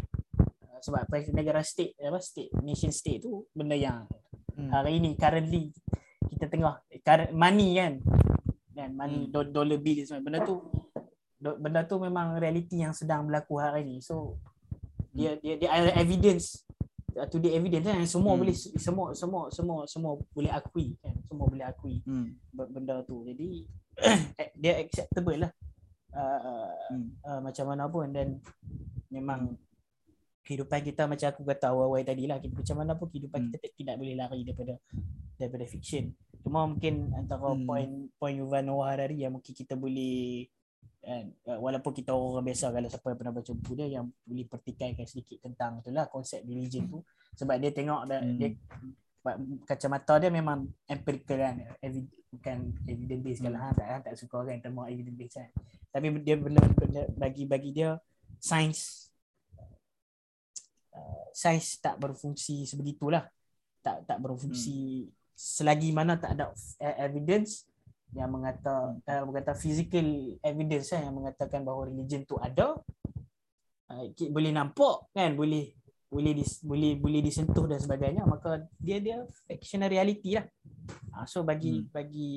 uh, 0.72 0.80
sebab 0.80 1.04
negara 1.36 1.60
state 1.60 2.00
apa 2.00 2.16
state 2.24 2.48
nation 2.64 2.88
state 2.88 3.28
tu 3.28 3.44
benda 3.52 3.76
yang 3.76 4.08
hmm. 4.56 4.72
hari 4.72 4.96
ini 4.96 5.12
currently 5.20 5.68
kita 6.32 6.48
tengah 6.48 6.80
money 7.36 7.76
kan 7.76 8.00
kan 8.72 8.90
money 8.96 9.28
hmm. 9.28 9.52
dollar 9.52 9.76
bill 9.76 10.00
semua 10.08 10.24
benda 10.24 10.40
tu 10.48 10.64
benda 11.36 11.84
tu 11.84 12.00
memang 12.00 12.40
realiti 12.40 12.80
yang 12.80 12.96
sedang 12.96 13.28
berlaku 13.28 13.60
hari 13.60 13.84
ini 13.84 14.00
so 14.00 14.40
dia 15.12 15.36
dia 15.42 15.60
dia 15.60 15.68
ada 15.68 15.92
evidence 16.00 16.69
to 17.30 17.36
the 17.42 17.50
evidence 17.54 17.86
kan 17.86 18.02
semua 18.06 18.32
hmm. 18.34 18.40
boleh 18.44 18.56
semua 18.56 19.06
semua 19.12 19.42
semua 19.50 19.78
semua 19.86 20.12
boleh 20.32 20.52
akui 20.52 20.94
kan 21.02 21.14
semua 21.26 21.46
boleh 21.50 21.66
akui 21.66 22.02
hmm. 22.06 22.26
benda 22.54 23.02
tu 23.04 23.26
jadi 23.26 23.48
eh, 24.40 24.50
dia 24.56 24.78
acceptable 24.80 25.46
lah 25.46 25.52
uh, 26.14 26.72
hmm. 26.94 27.08
uh, 27.26 27.40
macam 27.42 27.64
mana 27.68 27.84
pun 27.90 28.08
dan 28.10 28.38
memang 29.10 29.58
kehidupan 30.46 30.80
kita 30.82 31.06
macam 31.06 31.26
aku 31.30 31.42
kata 31.46 31.70
awal-awal 31.70 32.02
tadi 32.02 32.26
lah 32.26 32.42
macam 32.42 32.76
mana 32.78 32.92
pun 32.98 33.06
kehidupan 33.10 33.40
hmm. 33.46 33.50
kita 33.54 33.66
tidak 33.76 33.94
boleh 34.00 34.14
lari 34.18 34.40
daripada 34.42 34.74
daripada 35.38 35.64
fiction 35.68 36.10
cuma 36.40 36.64
mungkin 36.64 37.12
antara 37.14 37.52
hmm. 37.52 37.66
point 37.68 37.92
point 38.16 38.36
Yuval 38.40 38.64
Noah 38.64 38.96
Harari 38.96 39.22
yang 39.22 39.36
mungkin 39.36 39.52
kita 39.52 39.76
boleh 39.76 40.48
kan 41.00 41.32
walaupun 41.56 41.92
kita 41.96 42.12
orang 42.12 42.44
biasa 42.44 42.68
kalau 42.68 42.88
siapa 42.92 43.06
yang 43.08 43.18
pernah 43.24 43.34
baca 43.40 43.50
buku 43.56 43.72
dia 43.72 43.88
yang 43.88 44.04
boleh 44.20 44.44
pertikaikan 44.44 45.08
sedikit 45.08 45.40
tentang 45.48 45.80
itulah 45.80 46.04
konsep 46.12 46.44
religion 46.44 46.92
tu 46.92 47.00
sebab 47.40 47.56
dia 47.56 47.72
tengok 47.72 48.04
hmm. 48.04 48.36
dia 48.36 48.48
kacamata 49.64 50.20
dia 50.20 50.28
memang 50.28 50.68
empirical 50.84 51.40
kan 51.40 51.56
bukan 52.28 52.58
evidence 52.84 53.22
based 53.24 53.40
kalau 53.40 53.56
hmm. 53.56 53.76
tak 53.80 53.86
tak 54.04 54.14
suka 54.20 54.38
kan 54.44 54.56
terma 54.60 54.92
evidence 54.92 55.16
based 55.16 55.36
kan 55.40 55.48
tapi 55.88 56.06
dia 56.20 56.36
benar 56.36 56.68
bagi 57.16 57.44
bagi 57.48 57.70
dia 57.72 57.96
sains 58.36 59.08
uh, 60.92 61.24
sains 61.32 61.80
tak 61.80 61.96
berfungsi 61.96 62.68
sebegitulah 62.68 63.24
tak 63.80 64.04
tak 64.04 64.20
berfungsi 64.20 65.08
hmm. 65.08 65.12
selagi 65.32 65.96
mana 65.96 66.20
tak 66.20 66.36
ada 66.36 66.52
evidence 67.00 67.64
yang 68.10 68.30
mengata 68.30 68.98
uh, 68.98 69.22
mengata 69.22 69.54
physical 69.54 70.34
evidence 70.42 70.90
eh, 70.94 71.02
yang 71.02 71.14
mengatakan 71.14 71.62
bahawa 71.62 71.90
religion 71.90 72.26
tu 72.26 72.34
ada. 72.42 72.74
Uh, 73.86 74.10
boleh 74.30 74.50
nampak 74.50 75.10
kan? 75.14 75.34
Boleh 75.38 75.74
boleh 76.10 76.32
dis, 76.34 76.58
boleh 76.66 76.98
boleh 76.98 77.22
disentuh 77.22 77.70
dan 77.70 77.78
sebagainya. 77.78 78.26
Maka 78.26 78.66
dia 78.82 78.98
dia 78.98 79.22
fictional 79.46 79.90
reality 79.90 80.34
lah. 80.34 80.46
Uh, 81.14 81.26
so 81.26 81.46
bagi 81.46 81.86
hmm. 81.86 81.94
bagi 81.94 82.30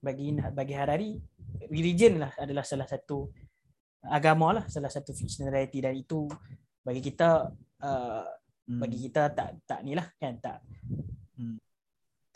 bagi 0.00 0.26
bagi 0.32 0.74
Harari 0.74 1.10
religion 1.68 2.22
lah 2.22 2.32
adalah 2.40 2.64
salah 2.64 2.88
satu 2.88 3.28
agama 4.08 4.56
lah. 4.56 4.64
Salah 4.72 4.88
satu 4.88 5.12
fictional 5.12 5.52
reality. 5.52 5.84
Dan 5.84 5.92
itu 5.92 6.24
bagi 6.80 7.04
kita 7.04 7.52
uh, 7.84 8.24
hmm. 8.64 8.80
bagi 8.80 8.98
kita 9.04 9.28
tak 9.36 9.60
tak 9.68 9.84
ni 9.84 9.92
lah 9.92 10.08
kan? 10.16 10.40
Tak. 10.40 10.58
Hmm 11.36 11.67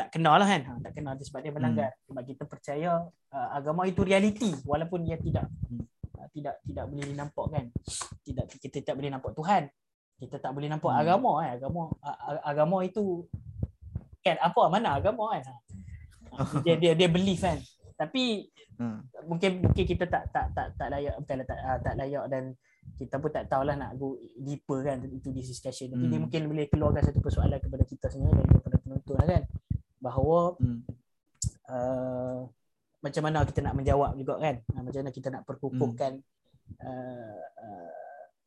tak 0.03 0.19
kenal 0.19 0.35
lah 0.35 0.49
kan 0.51 0.63
ha, 0.67 0.73
tak 0.83 0.93
kenal 0.99 1.15
dia 1.15 1.25
sebab 1.31 1.41
dia 1.47 1.53
melanggar 1.55 1.91
hmm. 1.95 2.03
sebab 2.11 2.23
kita 2.27 2.43
percaya 2.51 2.91
uh, 3.07 3.49
agama 3.55 3.87
itu 3.87 4.03
realiti 4.03 4.51
walaupun 4.67 5.07
dia 5.07 5.15
tidak 5.23 5.47
hmm. 5.47 5.87
uh, 6.19 6.29
tidak 6.35 6.59
tidak 6.67 6.85
boleh 6.91 7.05
dinampak 7.07 7.47
kan 7.55 7.65
tidak 8.27 8.45
kita 8.59 8.83
tak 8.83 8.95
boleh 8.99 9.11
nampak 9.15 9.31
Tuhan 9.39 9.63
kita 10.19 10.37
tak 10.43 10.51
boleh 10.51 10.67
nampak 10.67 10.91
hmm. 10.91 11.03
agama 11.07 11.31
kan 11.39 11.51
agama 11.55 11.83
uh, 12.03 12.43
agama 12.43 12.77
itu 12.83 13.31
kan 14.27 14.37
apa 14.43 14.63
mana 14.67 14.99
agama 14.99 15.25
kan 15.39 15.45
dia 16.67 16.75
dia 16.75 16.93
dia 16.99 17.07
belief 17.07 17.47
kan 17.47 17.63
tapi 17.95 18.51
hmm. 18.83 18.99
mungkin 19.31 19.51
mungkin 19.63 19.85
kita 19.87 20.11
tak 20.11 20.27
tak 20.35 20.51
tak 20.51 20.75
tak 20.75 20.89
layak 20.91 21.15
bukan 21.23 21.47
tak 21.47 21.59
uh, 21.63 21.79
tak 21.79 21.95
layak 21.95 22.27
dan 22.27 22.59
kita 22.99 23.23
pun 23.23 23.31
tak 23.31 23.47
tahulah 23.47 23.79
nak 23.79 23.95
go 23.95 24.19
deeper 24.35 24.83
kan 24.83 24.99
itu 25.07 25.31
di 25.31 25.43
discussion 25.47 25.95
tapi 25.95 26.05
hmm. 26.07 26.11
dia 26.11 26.19
mungkin 26.19 26.41
boleh 26.51 26.67
keluarkan 26.67 27.03
satu 27.07 27.23
persoalan 27.23 27.63
kepada 27.63 27.87
kita 27.87 28.11
sendiri 28.11 28.43
dan 28.43 28.47
kepada 28.59 28.77
penonton 28.83 29.15
lah 29.23 29.27
kan 29.39 29.43
bahawa 30.03 30.59
hmm. 30.59 30.81
uh, 31.71 32.43
macam 33.03 33.23
mana 33.23 33.47
kita 33.47 33.63
nak 33.63 33.75
menjawab 33.79 34.19
juga 34.19 34.35
kan 34.43 34.59
uh, 34.75 34.83
macam 34.83 34.99
mana 35.07 35.13
kita 35.15 35.29
nak 35.31 35.43
perkukuhkan 35.47 36.19
hmm. 36.19 36.83
uh, 36.83 37.39
uh, 37.63 37.93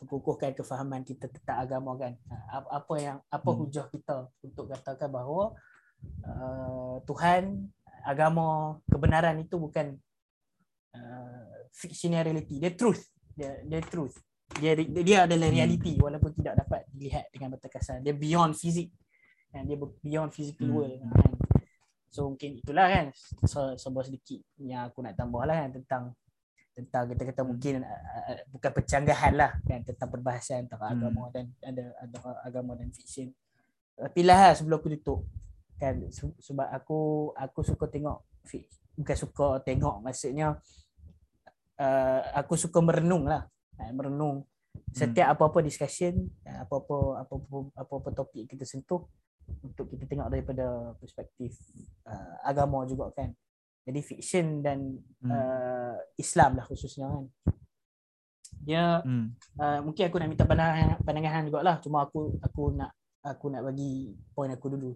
perkukuhkan 0.04 0.52
kefahaman 0.52 1.08
kita 1.08 1.32
tentang 1.32 1.58
agama 1.64 1.96
kan 1.96 2.14
uh, 2.28 2.68
apa 2.76 2.94
yang 3.00 3.18
apa 3.32 3.50
hmm. 3.50 3.58
hujah 3.64 3.88
kita 3.88 4.28
untuk 4.44 4.68
katakan 4.68 5.08
bahawa 5.08 5.56
uh, 6.28 7.00
Tuhan 7.08 7.72
agama 8.04 8.78
kebenaran 8.92 9.40
itu 9.40 9.56
bukan 9.56 9.96
uh, 10.92 11.56
fictional 11.72 12.28
reality 12.28 12.60
dia 12.60 12.76
truth 12.76 13.08
dia 13.32 13.64
dia 13.64 13.80
truth 13.80 14.20
dia 14.60 14.76
dia 14.78 15.18
adalah 15.24 15.48
hmm. 15.48 15.56
reality 15.56 15.94
hmm. 15.96 16.04
walaupun 16.04 16.32
tidak 16.36 16.64
dapat 16.68 16.84
dilihat 16.92 17.32
dengan 17.32 17.56
mata 17.56 17.72
kasar 17.72 18.04
dia 18.04 18.12
beyond 18.12 18.56
fizik 18.56 18.92
dia 19.56 19.80
beyond 20.04 20.36
physical 20.36 20.68
Hmm. 20.68 20.76
world 20.76 21.00
kan 21.00 21.35
so 22.16 22.32
mungkin 22.32 22.64
itulah 22.64 22.88
kan 22.88 23.06
so, 23.44 23.76
sebuah 23.76 24.08
sedikit 24.08 24.40
yang 24.64 24.88
aku 24.88 25.04
nak 25.04 25.20
tambah 25.20 25.44
lah 25.44 25.68
kan 25.68 25.72
tentang 25.76 26.04
tentang 26.72 27.04
kita 27.12 27.24
kata 27.28 27.42
Hmm. 27.44 27.50
mungkin 27.52 27.74
uh, 27.84 28.40
bukan 28.52 28.72
pencanggahan 28.72 29.34
lah 29.36 29.52
kan 29.68 29.84
tentang 29.84 30.08
perbahasan 30.08 30.64
antara 30.64 30.92
Hmm. 30.92 31.04
agama 31.04 31.28
dan 31.36 31.52
ada 31.60 31.84
antara 32.00 32.32
agama 32.48 32.72
dan 32.80 32.88
fiction 32.92 33.36
tapi 33.96 34.24
lah 34.24 34.56
sebelum 34.56 34.80
aku 34.80 34.88
tutup 34.96 35.20
kan 35.76 36.00
se- 36.08 36.36
sebab 36.40 36.68
aku 36.72 37.00
aku 37.36 37.60
suka 37.64 37.92
tengok 37.92 38.24
bukan 38.96 39.18
suka 39.20 39.48
tengok 39.64 40.00
maksudnya 40.00 40.56
uh, 41.80 42.22
aku 42.32 42.56
suka 42.56 42.80
merenung 42.80 43.28
lah 43.28 43.44
uh, 43.80 43.92
merenung 43.92 44.48
setiap 44.92 45.36
apa-apa 45.36 45.64
discussion 45.64 46.28
apa-apa 46.44 47.24
apa-apa 47.24 47.56
apa-apa 47.76 48.10
topik 48.12 48.48
kita 48.48 48.64
sentuh 48.68 49.04
untuk 49.62 49.90
kita 49.92 50.06
tengok 50.06 50.28
daripada 50.30 50.66
perspektif 50.98 51.56
uh, 52.06 52.36
agama 52.44 52.86
juga 52.86 53.12
kan 53.14 53.34
jadi 53.86 54.02
fiction 54.02 54.62
dan 54.62 54.98
Hmm. 55.22 55.30
uh, 55.32 55.98
Islam 56.18 56.58
lah 56.58 56.66
khususnya 56.66 57.10
kan 57.10 57.26
dia 58.62 59.02
Hmm. 59.02 59.34
uh, 59.58 59.80
mungkin 59.82 60.04
aku 60.06 60.18
nak 60.18 60.30
minta 60.30 60.46
pandangan 60.46 60.98
pandangan 61.02 61.44
juga 61.46 61.60
lah 61.62 61.76
cuma 61.82 62.06
aku 62.06 62.38
aku 62.42 62.74
nak 62.74 62.92
aku 63.22 63.46
nak 63.50 63.62
bagi 63.66 64.14
point 64.34 64.54
aku 64.54 64.68
dulu 64.74 64.92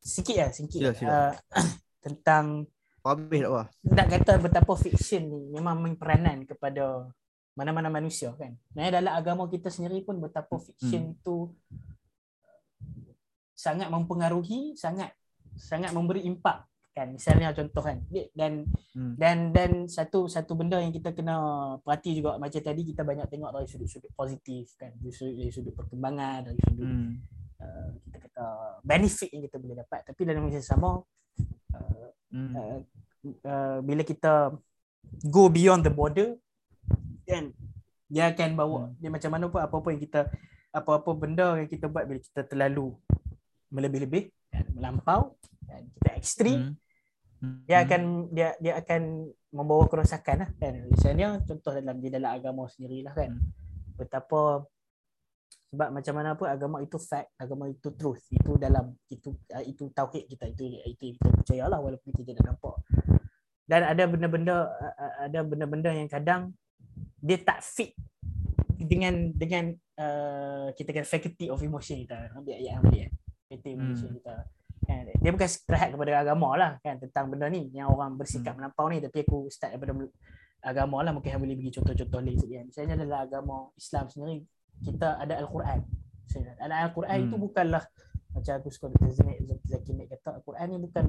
sikit 0.00 0.36
lah 0.40 0.50
sikit 0.50 0.80
Sila, 0.80 0.92
sila. 0.96 1.10
Uh, 1.12 1.32
tentang 2.04 2.66
Habis 3.02 3.42
tak 3.42 3.50
apa? 3.50 3.62
nak 3.82 4.06
kata 4.08 4.32
betapa 4.38 4.72
fiction 4.78 5.22
ni 5.26 5.40
memang 5.50 5.78
main 5.78 5.94
peranan 5.98 6.46
kepada 6.46 7.10
mana-mana 7.52 7.92
manusia 7.92 8.32
kan. 8.38 8.56
Nah 8.72 8.88
dalam 8.88 9.12
agama 9.12 9.44
kita 9.44 9.68
sendiri 9.68 10.00
pun 10.00 10.16
betapa 10.16 10.56
fiction 10.56 11.12
tu 11.20 11.50
sangat 13.62 13.88
mempengaruhi, 13.94 14.74
sangat 14.74 15.14
sangat 15.54 15.94
memberi 15.94 16.26
impak 16.26 16.66
kan. 16.90 17.14
Misalnya 17.14 17.54
contoh 17.54 17.82
kan. 17.86 18.02
Dan 18.34 18.66
Hmm. 18.92 19.14
dan 19.16 19.54
dan 19.54 19.70
satu 19.88 20.26
satu 20.28 20.52
benda 20.58 20.82
yang 20.82 20.92
kita 20.92 21.14
kena 21.16 21.38
perhati 21.80 22.18
juga 22.18 22.36
macam 22.36 22.60
tadi 22.60 22.82
kita 22.84 23.06
banyak 23.06 23.24
tengok 23.30 23.50
dari 23.54 23.68
sudut-sudut 23.70 24.12
positif 24.18 24.74
kan. 24.76 24.90
Dari 24.98 25.14
sudut, 25.14 25.34
dari 25.38 25.50
sudut 25.54 25.74
perkembangan, 25.78 26.50
dari 26.50 26.58
sudut 26.60 26.84
Hmm. 26.90 27.12
uh, 27.62 27.88
kita 28.04 28.18
kata 28.28 28.46
benefit 28.82 29.30
yang 29.32 29.42
kita 29.46 29.56
boleh 29.62 29.76
dapat. 29.80 30.00
Tapi 30.10 30.20
dalam 30.26 30.42
masa 30.44 30.60
sama 30.60 31.00
uh, 31.78 32.08
Hmm. 32.34 32.52
uh, 32.52 32.78
uh, 33.46 33.78
bila 33.80 34.02
kita 34.02 34.52
go 35.30 35.48
beyond 35.48 35.86
the 35.86 35.92
border 35.92 36.36
kan 37.24 37.52
dia 38.12 38.28
akan 38.28 38.50
bawa 38.52 38.80
Hmm. 38.88 38.94
dia 39.00 39.08
macam 39.08 39.30
mana 39.32 39.44
pun 39.48 39.60
apa-apa 39.64 39.88
yang 39.94 40.02
kita 40.04 40.20
apa-apa 40.72 41.10
benda 41.16 41.56
yang 41.56 41.68
kita 41.68 41.88
buat 41.88 42.04
bila 42.04 42.20
kita 42.20 42.44
terlalu 42.44 42.92
melebih-lebih 43.72 44.28
kan, 44.52 44.64
melampau 44.76 45.40
kan, 45.64 45.82
kita 45.96 46.10
ekstrim 46.20 46.76
Hmm. 47.42 47.66
dia 47.66 47.82
akan 47.82 48.30
dia 48.30 48.54
dia 48.62 48.78
akan 48.78 49.26
membawa 49.50 49.90
kerosakan 49.90 50.46
lah 50.46 50.50
kan. 50.62 50.86
Misalnya 50.86 51.42
contoh 51.42 51.74
dalam 51.74 51.98
di 51.98 52.06
dalam 52.06 52.30
agama 52.30 52.70
sendirilah 52.70 53.10
kan. 53.12 53.34
Hmm. 53.34 53.50
betapa 53.98 54.64
sebab 55.68 55.88
macam 55.92 56.14
mana 56.16 56.30
pun 56.38 56.48
agama 56.48 56.80
itu 56.80 57.02
fact 57.02 57.34
agama 57.34 57.66
itu 57.66 57.90
truth. 57.98 58.22
Itu 58.30 58.54
dalam 58.62 58.94
itu 59.10 59.34
uh, 59.50 59.64
itu 59.66 59.90
tauhid 59.90 60.30
kita 60.30 60.54
itu 60.54 60.70
itu 60.86 61.18
kita 61.18 61.28
percayalah 61.34 61.82
walaupun 61.82 62.14
kita 62.14 62.30
tidak 62.30 62.54
nampak. 62.54 62.78
Dan 63.66 63.90
ada 63.90 64.04
benda-benda 64.06 64.56
uh, 64.70 64.94
uh, 64.94 65.14
ada 65.26 65.40
benda-benda 65.42 65.90
yang 65.90 66.06
kadang 66.06 66.54
dia 67.18 67.42
tak 67.42 67.58
fit 67.66 67.90
dengan 68.78 69.34
dengan 69.34 69.74
uh, 69.98 70.70
kita 70.78 70.94
kata 70.94 71.10
faculty 71.10 71.50
of 71.50 71.58
emotion 71.58 72.06
kita. 72.06 72.30
Ambil 72.38 72.62
ayat 72.62 72.78
yang 72.86 73.12
of 73.60 74.08
Hmm. 74.08 74.16
kita 74.16 74.34
kan 74.82 75.02
dia 75.06 75.30
bukan 75.30 75.48
terhad 75.62 75.88
kepada 75.94 76.10
agama 76.18 76.48
lah 76.58 76.70
kan 76.82 76.98
tentang 76.98 77.30
benda 77.30 77.46
ni 77.46 77.70
yang 77.70 77.86
orang 77.86 78.16
bersikap 78.16 78.56
Hmm. 78.56 78.66
melampau 78.66 78.86
ni 78.88 78.98
tapi 78.98 79.22
aku 79.22 79.46
start 79.46 79.76
daripada 79.76 80.08
agama 80.62 81.02
lah 81.02 81.10
mungkin 81.10 81.30
hang 81.30 81.42
boleh 81.42 81.54
bagi 81.54 81.72
contoh-contoh 81.74 82.20
lain 82.20 82.38
sikit 82.38 82.56
kan 82.58 82.66
misalnya 82.66 82.94
dalam 82.98 83.18
agama 83.20 83.56
Islam 83.74 84.04
sendiri 84.08 84.36
kita 84.82 85.08
ada 85.18 85.34
Al-Quran 85.38 85.80
Misalnya, 86.22 86.52
dalam 86.56 86.76
Al-Quran 86.86 87.16
Hmm. 87.18 87.26
itu 87.28 87.36
bukanlah 87.36 87.84
macam 88.32 88.52
aku 88.56 88.68
suka 88.70 88.86
Dr. 88.88 89.66
Zaki 89.68 89.92
Mek 89.92 90.06
kata 90.08 90.40
Al-Quran 90.40 90.66
ni 90.66 90.78
bukan 90.80 91.04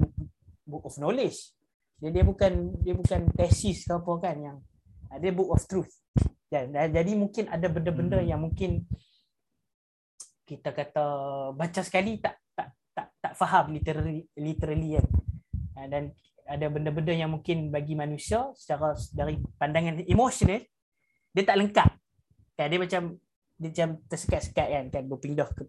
book- 0.66 0.86
of 0.86 0.94
knowledge 0.98 1.54
dia 1.96 2.10
dia 2.10 2.22
bukan 2.22 2.52
dia 2.78 2.92
bukan 2.92 3.20
tesis 3.32 3.86
ke 3.86 3.94
apa 3.94 4.12
kan 4.20 4.36
yang 4.36 4.56
dia 5.16 5.30
book 5.30 5.48
of 5.48 5.62
truth 5.64 5.88
dan, 6.50 6.68
dan 6.70 6.90
jadi 6.90 7.14
mungkin 7.14 7.46
ada 7.48 7.66
benda-benda 7.66 8.18
Hmm. 8.20 8.28
yang 8.28 8.40
mungkin 8.42 8.84
kita 10.44 10.70
kata 10.76 11.04
baca 11.56 11.80
sekali 11.80 12.20
tak 12.20 12.36
tak 12.52 12.68
tak 12.92 13.08
tak 13.18 13.32
faham 13.34 13.72
literally 13.72 14.28
literally 14.36 15.00
kan. 15.00 15.06
Ah, 15.74 15.86
dan 15.90 16.14
ada 16.44 16.68
benda-benda 16.68 17.12
yang 17.16 17.32
mungkin 17.32 17.72
bagi 17.72 17.96
manusia 17.96 18.52
secara 18.52 18.92
dari 19.16 19.40
pandangan 19.56 20.04
emosional 20.04 20.60
dia 21.34 21.42
tak 21.42 21.56
lengkap. 21.58 21.90
Kan 22.54 22.66
dia 22.70 22.78
macam 22.78 23.02
dia 23.58 23.68
macam 23.70 23.88
tersekat-sekat 24.06 24.66
kan 24.68 24.84
kan 24.92 25.02
berpindah 25.08 25.48
ke 25.50 25.64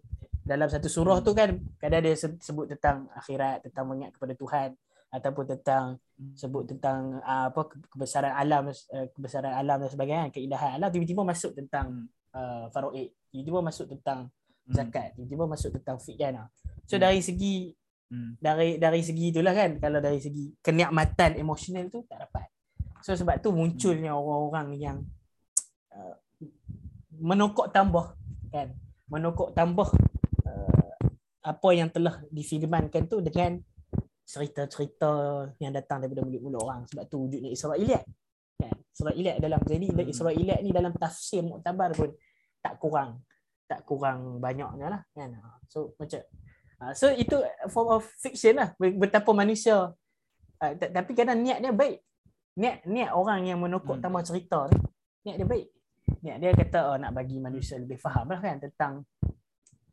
dalam 0.46 0.70
satu 0.70 0.86
surah 0.86 1.18
tu 1.26 1.34
kan 1.34 1.58
kadang 1.82 2.02
dia 2.06 2.14
se- 2.14 2.38
sebut 2.38 2.70
tentang 2.70 3.10
akhirat 3.18 3.66
tentang 3.66 3.84
mengingat 3.90 4.14
kepada 4.14 4.34
Tuhan 4.38 4.68
ataupun 5.10 5.44
tentang 5.58 5.98
sebut 6.34 6.66
tentang 6.70 7.18
uh, 7.22 7.50
apa 7.50 7.66
ke- 7.66 7.82
kebesaran 7.90 8.30
alam 8.30 8.70
uh, 8.70 9.06
kebesaran 9.10 9.54
alam 9.54 9.82
dan 9.82 9.90
sebagainya 9.90 10.30
keindahan 10.30 10.78
alam 10.78 10.90
tiba-tiba 10.90 11.22
masuk 11.26 11.54
tentang 11.54 12.06
uh, 12.34 12.70
faraid 12.70 13.10
tiba-tiba 13.30 13.58
masuk 13.58 13.86
tentang 13.90 14.30
zakat. 14.66 15.14
Tiba-tiba 15.14 15.44
masuk 15.46 15.70
tentang 15.78 15.98
fiqh 16.02 16.18
kan 16.18 16.50
so 16.86 16.94
Hmm. 16.96 17.02
dari 17.02 17.20
segi 17.22 17.74
Hmm. 18.06 18.38
dari 18.38 18.78
dari 18.78 19.02
segi 19.02 19.34
itulah 19.34 19.50
kan 19.50 19.82
kalau 19.82 19.98
dari 19.98 20.22
segi 20.22 20.54
kenikmatan 20.62 21.42
emosional 21.42 21.90
tu 21.90 22.06
tak 22.06 22.22
dapat. 22.22 22.46
So 23.02 23.18
sebab 23.18 23.42
tu 23.42 23.50
munculnya 23.50 24.14
orang-orang 24.14 24.68
yang 24.78 24.96
uh, 25.90 26.14
menokok 27.18 27.74
tambah 27.74 28.14
kan. 28.54 28.70
Menokok 29.10 29.54
tambah 29.58 29.90
uh, 30.46 30.94
apa 31.42 31.68
yang 31.74 31.90
telah 31.90 32.22
difirmankan 32.30 33.10
tu 33.10 33.18
dengan 33.22 33.58
cerita-cerita 34.26 35.10
yang 35.58 35.74
datang 35.74 36.02
daripada 36.02 36.22
mulut-mulut 36.26 36.62
orang. 36.62 36.86
Sebab 36.86 37.10
tu 37.10 37.26
wujudnya 37.26 37.50
Israiliyat 37.50 38.06
kan. 38.62 38.74
Israiliyat 38.94 39.42
dalam 39.42 39.58
jadi 39.66 39.86
Hmm. 39.90 40.06
Israiliyat 40.06 40.62
ni 40.62 40.70
dalam 40.70 40.94
tafsir 40.94 41.42
muktabar 41.42 41.90
pun 41.90 42.14
tak 42.62 42.78
kurang 42.78 43.25
tak 43.66 43.82
kurang 43.86 44.38
banyaknya 44.38 44.86
lah 44.90 45.02
kan? 45.14 45.34
So 45.68 45.94
macam 45.98 46.22
Ah, 46.76 46.92
so 46.92 47.08
itu 47.08 47.40
form 47.72 47.88
of 47.96 48.04
fiction 48.20 48.60
lah 48.60 48.76
Be- 48.76 48.92
betapa 48.92 49.32
manusia. 49.32 49.96
Uh, 50.60 50.72
tapi 50.76 51.16
kadang 51.16 51.40
niat 51.40 51.64
dia 51.64 51.72
baik. 51.72 52.04
Niat 52.56 52.84
niat 52.84 53.16
orang 53.16 53.48
yang 53.48 53.60
menokok 53.64 53.96
Hmm. 53.96 54.04
tambah 54.04 54.22
cerita 54.24 54.68
ni 54.68 54.76
niat 55.24 55.36
dia 55.40 55.48
baik. 55.48 55.66
Niat 56.20 56.36
dia 56.36 56.50
kata 56.52 56.80
oh, 56.92 56.96
nak 57.00 57.16
bagi 57.16 57.40
manusia 57.40 57.80
lebih 57.80 57.96
faham 57.96 58.28
lah 58.28 58.40
kan? 58.44 58.60
Tentang 58.60 59.08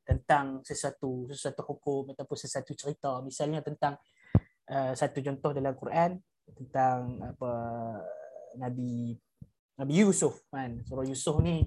tentang 0.04 0.60
sesuatu 0.68 1.32
sesuatu 1.32 1.64
hukum 1.64 2.12
ataupun 2.12 2.36
sesuatu 2.36 2.76
cerita. 2.76 3.24
Misalnya 3.24 3.64
tentang 3.64 3.96
uh, 4.68 4.92
satu 4.92 5.24
contoh 5.24 5.56
dalam 5.56 5.80
Quran 5.80 6.20
tentang 6.52 7.24
apa 7.24 7.52
Nabi 8.60 9.16
Nabi 9.80 9.94
Yusuf 10.04 10.44
kan? 10.52 10.84
Surah 10.84 11.08
Yusuf 11.08 11.40
ni 11.40 11.64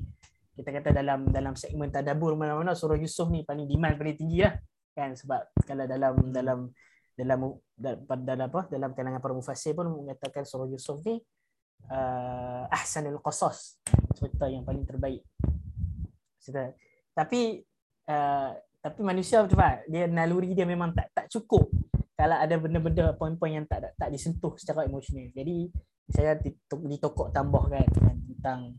kita 0.57 0.73
kata 0.73 0.89
dalam 0.97 1.29
dalam 1.29 1.53
segmen 1.53 1.93
tadabbur 1.93 2.33
mana-mana 2.33 2.73
surah 2.73 2.97
Yusuf 2.97 3.29
ni 3.29 3.45
paling 3.45 3.69
demand 3.69 4.01
paling 4.01 4.17
tinggi 4.17 4.41
lah 4.41 4.57
kan? 4.97 5.13
Sebab 5.13 5.53
kalau 5.69 5.85
dalam 5.85 6.15
dalam 6.33 6.59
dalam 7.13 7.39
dalam, 7.77 7.99
dalam 8.25 8.47
apa 8.49 8.61
dalam 8.73 8.91
kalangan 8.97 9.21
para 9.21 9.37
mufassir 9.37 9.77
pun 9.77 9.93
mengatakan 9.93 10.49
surah 10.49 10.65
Yusuf 10.73 11.05
ni 11.05 11.21
uh, 11.93 12.65
ahsanul 12.73 13.21
qasas 13.21 13.77
cerita 14.17 14.49
yang 14.49 14.65
paling 14.65 14.89
terbaik. 14.89 15.21
Cerita. 16.41 16.73
Tapi 17.13 17.61
uh, 18.09 18.51
tapi 18.81 19.01
manusia 19.05 19.45
betul 19.45 19.61
tak 19.61 19.85
dia 19.93 20.09
naluri 20.09 20.57
dia 20.57 20.65
memang 20.65 20.97
tak 20.97 21.13
tak 21.13 21.27
cukup. 21.29 21.69
Kalau 22.17 22.37
ada 22.41 22.57
benda-benda 22.57 23.13
poin-poin 23.13 23.61
yang 23.61 23.69
tak 23.69 23.93
tak 24.01 24.09
disentuh 24.09 24.57
secara 24.57 24.89
emosional. 24.89 25.29
Jadi 25.37 25.69
saya 26.09 26.33
ditok- 26.41 26.89
ditokok 26.89 27.29
tambah 27.29 27.69
kan 27.69 27.85
tentang 28.33 28.73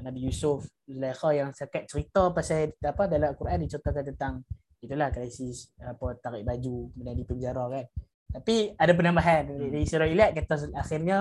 Nabi 0.00 0.26
Yusuf 0.26 0.66
Zulaikha 0.84 1.28
yang 1.32 1.50
sekat 1.52 1.86
cerita 1.86 2.30
pasal 2.30 2.72
apa 2.78 3.04
dalam 3.06 3.32
Al-Quran 3.32 3.64
diceritakan 3.64 4.04
tentang 4.04 4.34
itulah 4.78 5.10
krisis 5.10 5.74
apa 5.78 6.14
tarik 6.16 6.42
baju 6.42 6.90
kemudian 6.94 7.16
di 7.16 7.24
penjara 7.24 7.64
kan 7.66 7.84
tapi 8.28 8.76
ada 8.76 8.92
penambahan 8.92 9.42
Hmm. 9.48 9.58
dari 9.68 9.82
Israiliyat 9.82 10.30
kata 10.36 10.54
akhirnya 10.72 11.18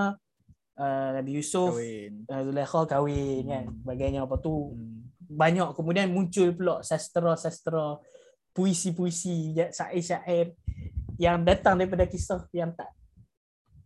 uh, 0.78 1.10
Nabi 1.16 1.32
Yusuf 1.40 1.74
Kahwin. 1.74 2.14
uh, 2.28 2.42
Zulaikha 2.46 2.82
kahwin 2.86 3.44
kan 3.48 3.64
Hmm. 3.66 3.78
sebagainya 3.82 4.20
apa 4.24 4.36
tu 4.38 4.54
Hmm. 4.72 5.10
banyak 5.28 5.68
kemudian 5.74 6.08
muncul 6.08 6.50
pula 6.54 6.76
sastra-sastra 6.82 7.98
puisi-puisi 8.54 9.54
ya- 9.54 9.70
syair-syair 9.70 10.54
yang 11.18 11.42
datang 11.42 11.78
daripada 11.78 12.06
kisah 12.06 12.46
yang 12.52 12.74
tak 12.74 12.90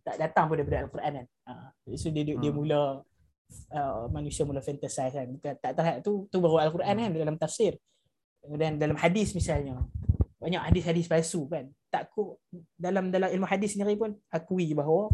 tak 0.02 0.18
datang 0.18 0.50
pun 0.50 0.58
daripada 0.58 0.82
Al-Quran 0.82 1.12
kan. 1.22 1.26
Ha. 1.46 1.52
So 1.94 2.10
dia 2.10 2.26
dia, 2.26 2.34
dia 2.34 2.50
Hmm. 2.50 2.58
mula 2.58 2.80
uh, 3.70 4.08
manusia 4.08 4.42
mula 4.42 4.64
fantasize 4.64 5.14
kan. 5.14 5.28
Bukan 5.28 5.54
tak 5.60 5.72
terhad 5.76 5.96
tu 6.00 6.26
tu 6.32 6.38
baru 6.42 6.62
Al-Quran 6.62 6.96
kan 6.98 7.10
dalam 7.12 7.36
tafsir. 7.38 7.78
Kemudian 8.42 8.76
dalam 8.80 8.98
hadis 8.98 9.32
misalnya. 9.36 9.78
banyak 10.42 10.58
hadis-hadis 10.58 11.06
palsu 11.06 11.46
kan 11.46 11.70
takut 11.86 12.34
dalam 12.74 13.14
dalam 13.14 13.30
ilmu 13.30 13.46
hadis 13.46 13.78
sendiri 13.78 13.94
pun 13.94 14.10
akui 14.26 14.74
bahawa 14.74 15.06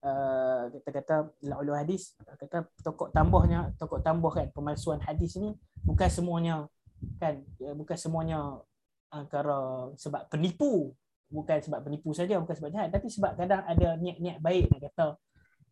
uh, 0.00 0.72
kita 0.72 0.88
kata 0.88 1.16
ulama 1.44 1.84
hadis 1.84 2.16
kata 2.24 2.64
tokok 2.80 3.12
tambahnya 3.12 3.76
tokok 3.76 4.00
tambah 4.00 4.32
kan 4.32 4.48
pemalsuan 4.56 5.04
hadis 5.04 5.36
ni 5.36 5.52
bukan 5.84 6.08
semuanya 6.08 6.64
kan 7.20 7.44
ya, 7.60 7.76
bukan 7.76 7.98
semuanya 8.00 8.62
antara 9.12 9.92
sebab 10.00 10.32
penipu 10.32 10.96
bukan 11.28 11.60
sebab 11.60 11.84
penipu 11.84 12.16
saja 12.16 12.40
bukan 12.40 12.56
sebab 12.56 12.70
jahat 12.72 12.88
tapi 12.88 13.12
sebab 13.12 13.36
kadang 13.36 13.60
ada 13.68 14.00
niat-niat 14.00 14.40
baik 14.40 14.72
nak 14.72 14.80
kata 14.88 15.06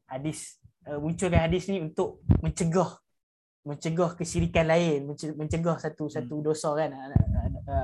hadis 0.04 0.60
uh, 0.86 0.98
munculkan 1.02 1.42
hadis 1.42 1.66
ni 1.68 1.82
untuk 1.82 2.22
mencegah 2.40 2.98
mencegah 3.66 4.14
kesirikan 4.14 4.70
lain 4.70 5.10
mencegah 5.34 5.76
satu 5.82 6.06
satu 6.06 6.38
hmm. 6.38 6.44
dosa 6.46 6.70
kan. 6.78 6.94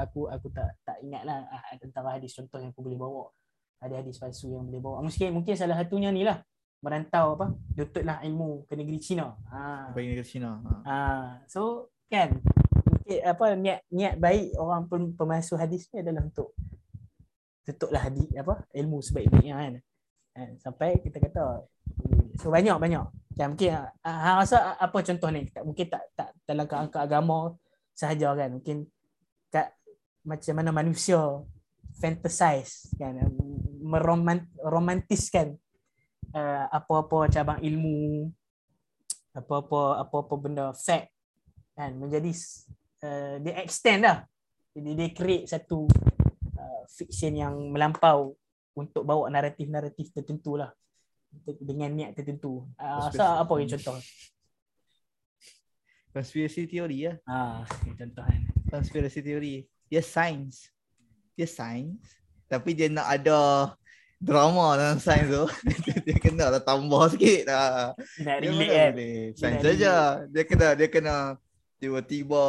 Aku 0.06 0.30
aku 0.30 0.46
tak 0.54 0.78
tak 0.86 1.02
ingatlah 1.02 1.42
antara 1.74 2.14
hadis 2.14 2.38
contoh 2.38 2.62
yang 2.62 2.70
aku 2.70 2.86
boleh 2.86 2.98
bawa. 2.98 3.24
Ada 3.82 3.98
hadis 3.98 4.22
palsu 4.22 4.54
yang 4.54 4.70
boleh 4.70 4.78
bawa. 4.78 5.02
Mungkin 5.02 5.34
mungkin 5.34 5.58
salah 5.58 5.74
satunya 5.74 6.14
ni 6.14 6.22
lah. 6.22 6.38
Merantau 6.82 7.34
apa? 7.34 7.46
Tutuplah 7.74 8.22
ilmu 8.22 8.66
ke 8.70 8.78
negeri 8.78 8.98
Cina 9.02 9.34
ha 9.50 9.90
ke 9.90 9.98
negeri 10.02 10.26
Cina 10.26 10.58
ha. 10.62 10.72
ha 10.82 10.98
so 11.46 11.90
kan 12.10 12.42
mungkin 12.86 13.18
apa 13.22 13.44
niat 13.54 13.80
niat 13.90 14.14
baik 14.18 14.54
orang 14.58 14.86
pemasuk 15.14 15.58
hadis 15.58 15.86
ni 15.94 16.02
adalah 16.02 16.26
untuk 16.26 16.54
tutuplah 17.66 18.02
hadis 18.06 18.26
apa 18.34 18.66
ilmu 18.74 19.02
sebaik-baiknya 19.02 19.54
kan. 19.58 19.74
Sampai 20.62 20.98
kita 21.02 21.18
kata 21.18 21.66
so 22.42 22.50
banyak 22.50 22.74
banyak. 22.74 23.06
Kan 23.38 23.54
mungkin 23.54 23.70
hang 24.02 24.36
rasa 24.42 24.74
apa 24.76 24.98
contoh 24.98 25.30
ni? 25.30 25.46
Mungkin 25.46 25.86
tak 25.86 26.02
tak 26.18 26.28
dalam 26.42 26.66
kerangka 26.66 27.06
agama 27.06 27.54
sahaja 27.94 28.34
kan. 28.34 28.58
Mungkin 28.58 28.84
kat 29.48 29.70
macam 30.26 30.54
mana 30.58 30.70
manusia 30.74 31.22
fantasize 32.02 32.90
kan 32.98 33.14
meromantiskan 33.82 35.54
uh, 36.34 36.66
apa-apa 36.70 37.30
cabang 37.30 37.60
ilmu 37.62 38.30
apa-apa 39.32 40.02
apa-apa 40.02 40.34
benda 40.36 40.66
fact 40.74 41.14
kan. 41.78 41.94
Menjadi 41.94 42.34
uh, 43.06 43.34
dia 43.38 43.54
extend 43.62 44.02
lah. 44.02 44.26
Jadi 44.74 44.90
dia 44.98 45.08
create 45.14 45.46
satu 45.46 45.86
uh, 46.58 46.82
fiction 46.90 47.32
yang 47.38 47.54
melampau 47.70 48.34
untuk 48.72 49.04
bawa 49.04 49.28
naratif-naratif 49.28 50.12
tertentu 50.16 50.56
lah 50.56 50.72
dengan 51.60 51.90
niat 51.90 52.14
tertentu. 52.14 52.66
Uh, 52.78 53.10
so 53.10 53.22
apa 53.22 53.52
yang 53.58 53.70
contoh? 53.78 53.98
Conspiracy 56.12 56.68
theory 56.68 57.08
ya. 57.08 57.12
Ah, 57.24 57.64
contoh 57.96 58.20
kan. 58.20 58.40
Conspiracy 58.68 59.24
theory. 59.24 59.64
Dia 59.88 60.04
science. 60.04 60.68
Dia 61.32 61.48
science. 61.48 62.04
Tapi 62.52 62.76
dia 62.76 62.92
nak 62.92 63.08
ada 63.08 63.72
drama 64.20 64.76
dalam 64.76 65.00
science 65.00 65.32
tu. 65.32 65.44
dia 66.04 66.16
kena 66.20 66.52
lah 66.52 66.60
tambah 66.60 67.16
sikit 67.16 67.48
lah. 67.48 67.96
Nak 67.96 68.38
relate 68.44 68.72
kan? 68.76 68.92
Science 69.40 69.64
saja. 69.64 69.94
Dia 70.28 70.42
kena, 70.44 70.68
dia 70.76 70.88
kena 70.92 71.14
tiba-tiba 71.80 72.44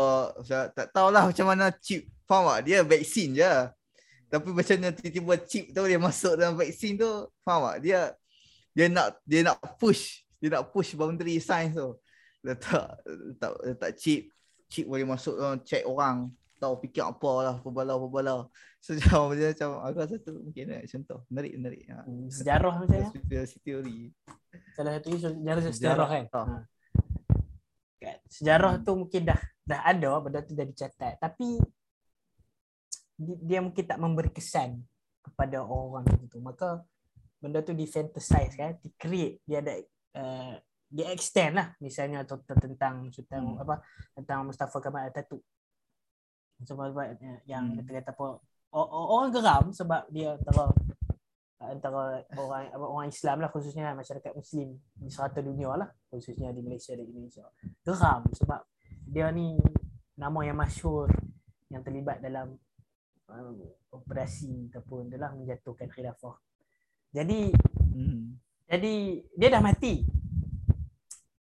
tak 0.76 0.92
tahulah 0.92 1.32
macam 1.32 1.48
mana 1.48 1.72
chip. 1.72 2.04
Faham 2.28 2.52
tak? 2.52 2.68
Dia 2.68 2.84
vaksin 2.84 3.32
je. 3.32 3.54
Tapi 4.28 4.50
macam 4.52 4.76
mana 4.76 4.92
tiba-tiba 4.92 5.34
chip 5.40 5.72
tu 5.72 5.84
dia 5.88 5.98
masuk 5.98 6.36
dalam 6.36 6.60
vaksin 6.60 7.00
tu. 7.00 7.32
Faham 7.48 7.72
tak? 7.72 7.78
Dia 7.80 8.12
dia 8.74 8.90
nak 8.90 9.22
dia 9.24 9.46
nak 9.46 9.62
push 9.78 10.26
dia 10.42 10.60
nak 10.60 10.74
push 10.74 10.98
boundary 10.98 11.40
science 11.40 11.78
tu. 11.78 11.96
Letak 12.44 13.00
letak 13.08 13.52
letak 13.64 13.92
chip 13.96 14.28
chip 14.68 14.90
boleh 14.90 15.06
masuk 15.06 15.38
uh, 15.40 15.56
check 15.64 15.86
orang. 15.86 16.34
Tahu 16.58 16.80
fikir 16.84 17.04
apa 17.06 17.32
lah 17.44 17.56
pebala 17.62 17.96
pebala 17.96 18.34
sejauh 18.86 19.32
macam 19.32 19.48
macam 19.52 19.70
aku 19.80 19.98
rasa 20.04 20.16
tu 20.20 20.34
mungkin 20.36 20.66
eh, 20.76 20.84
contoh. 20.90 21.24
Menarik 21.32 21.54
menarik. 21.56 21.82
Ha. 21.88 22.04
sejarah 22.28 22.74
macam 22.84 23.00
ya 23.00 23.08
conspiracy 23.08 23.58
theory. 23.64 24.00
Salah 24.76 24.92
satu 25.00 25.10
sejarah 25.16 25.62
sejarah, 25.72 26.08
kan? 26.10 26.24
Ha. 26.28 26.42
kan? 28.04 28.18
Sejarah 28.28 28.74
tu 28.84 28.92
mungkin 29.00 29.22
dah 29.24 29.40
dah 29.64 29.80
ada 29.88 30.20
benda 30.20 30.44
tu 30.44 30.52
dah 30.52 30.68
dicatat. 30.68 31.16
Tapi 31.22 31.62
dia 33.20 33.64
mungkin 33.64 33.84
tak 33.88 34.00
memberi 34.02 34.34
kesan 34.34 34.84
kepada 35.24 35.64
orang 35.64 36.04
itu 36.20 36.44
maka 36.44 36.84
benda 37.44 37.60
tu 37.60 37.76
di 37.76 37.84
fantasize 37.84 38.56
kan 38.56 38.80
di 38.80 38.88
create 38.96 39.44
dia 39.44 39.60
ada 39.60 39.76
uh, 40.16 40.56
dia 40.88 41.12
extend 41.12 41.60
lah 41.60 41.68
misalnya 41.84 42.24
tentang 42.24 43.12
tentang 43.12 43.44
hmm. 43.44 43.64
apa 43.68 43.84
tentang 44.16 44.48
Mustafa 44.48 44.80
Kamal 44.80 45.12
Ataturk 45.12 45.44
sebab 46.64 46.96
eh, 47.04 47.44
yang 47.44 47.76
hmm. 47.76 47.84
kata 47.84 48.16
apa 48.16 48.40
orang 48.72 49.30
geram 49.36 49.66
sebab 49.76 50.08
dia 50.08 50.40
antara 50.40 50.72
antara 51.60 52.24
orang 52.40 52.64
orang 52.80 53.08
Islam 53.12 53.44
lah 53.44 53.52
khususnya 53.52 53.92
masyarakat 53.92 54.32
Muslim 54.32 54.80
di 54.96 55.12
serata 55.12 55.44
dunia 55.44 55.76
lah 55.76 55.90
khususnya 56.08 56.56
di 56.56 56.64
Malaysia 56.64 56.96
dan 56.96 57.04
Indonesia 57.04 57.44
geram 57.84 58.24
sebab 58.32 58.64
dia 59.04 59.28
ni 59.36 59.60
nama 60.16 60.40
yang 60.48 60.56
masyur 60.56 61.12
yang 61.68 61.84
terlibat 61.84 62.24
dalam 62.24 62.56
uh, 63.28 63.68
operasi 63.92 64.72
ataupun 64.72 65.12
adalah 65.12 65.34
menjatuhkan 65.36 65.90
khilafah 65.90 66.38
jadi 67.14 67.54
hmm. 67.94 68.22
jadi 68.68 68.94
dia 69.38 69.50
dah 69.54 69.62
mati. 69.62 70.02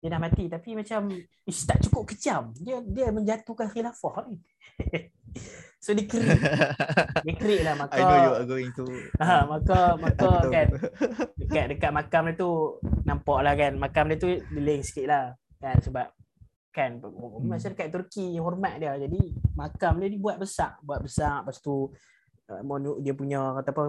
Dia 0.01 0.09
dah 0.17 0.21
mati 0.23 0.49
tapi 0.49 0.73
macam 0.73 1.13
ish, 1.45 1.69
tak 1.69 1.85
cukup 1.85 2.09
kejam. 2.09 2.57
Dia 2.57 2.81
dia 2.81 3.13
menjatuhkan 3.13 3.69
khilafah 3.69 4.33
ni. 4.33 4.41
so 5.85 5.93
dia 5.93 6.09
create. 6.09 6.41
dia 7.29 7.35
create 7.37 7.65
lah 7.69 7.77
maka 7.77 8.01
I 8.01 8.03
know 8.03 8.19
you 8.25 8.33
are 8.33 8.49
going 8.49 8.71
to. 8.81 8.85
Ha, 9.21 9.45
maka 9.45 10.01
maka 10.01 10.31
kan 10.49 10.69
dekat 11.37 11.65
dekat 11.77 11.91
makam 11.93 12.33
dia 12.33 12.41
tu 12.41 12.51
nampak 13.05 13.39
lah 13.45 13.53
kan 13.53 13.73
makam 13.77 14.09
dia 14.09 14.17
tu 14.17 14.29
deling 14.49 14.81
sikit 14.81 15.07
lah 15.13 15.25
kan 15.61 15.77
sebab 15.85 16.09
kan 16.73 17.03
hmm. 17.03 17.45
masyarakat 17.45 17.87
Turki 17.91 18.39
hormat 18.39 18.79
dia 18.79 18.95
jadi 18.95 19.21
makam 19.59 19.99
dia 19.99 20.09
dibuat 20.09 20.39
besar 20.39 20.79
buat 20.87 21.03
besar 21.03 21.43
lepas 21.43 21.59
tu 21.59 21.91
uh, 22.49 22.97
dia 23.03 23.13
punya 23.19 23.59
kata 23.59 23.71
apa 23.75 23.85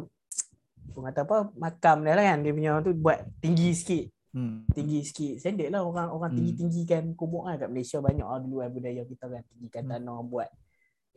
orang 0.95 1.07
kata 1.13 1.21
apa 1.25 1.37
makam 1.57 1.97
dia 2.05 2.13
lah 2.15 2.25
kan. 2.33 2.37
Dia 2.41 2.53
punya 2.53 2.71
tu 2.81 2.91
buat 2.95 3.19
tinggi 3.43 3.69
sikit. 3.75 4.05
Hmm. 4.29 4.61
tinggi 4.77 5.01
sikit. 5.01 5.41
Standard 5.41 5.73
lah 5.73 5.81
orang 5.81 6.13
orang 6.13 6.31
tinggi 6.37 6.53
tinggikan 6.61 7.17
kubur 7.17 7.49
kan 7.49 7.57
kat 7.57 7.69
Malaysia. 7.73 7.97
Banyak 7.97 8.27
lah 8.27 8.39
dulu 8.41 8.61
kan 8.61 8.69
budaya 8.69 9.01
kita 9.05 9.25
kan. 9.25 9.43
Tinggikan 9.53 9.83
hmm. 9.85 9.91
tanah 9.97 10.19
buat 10.25 10.49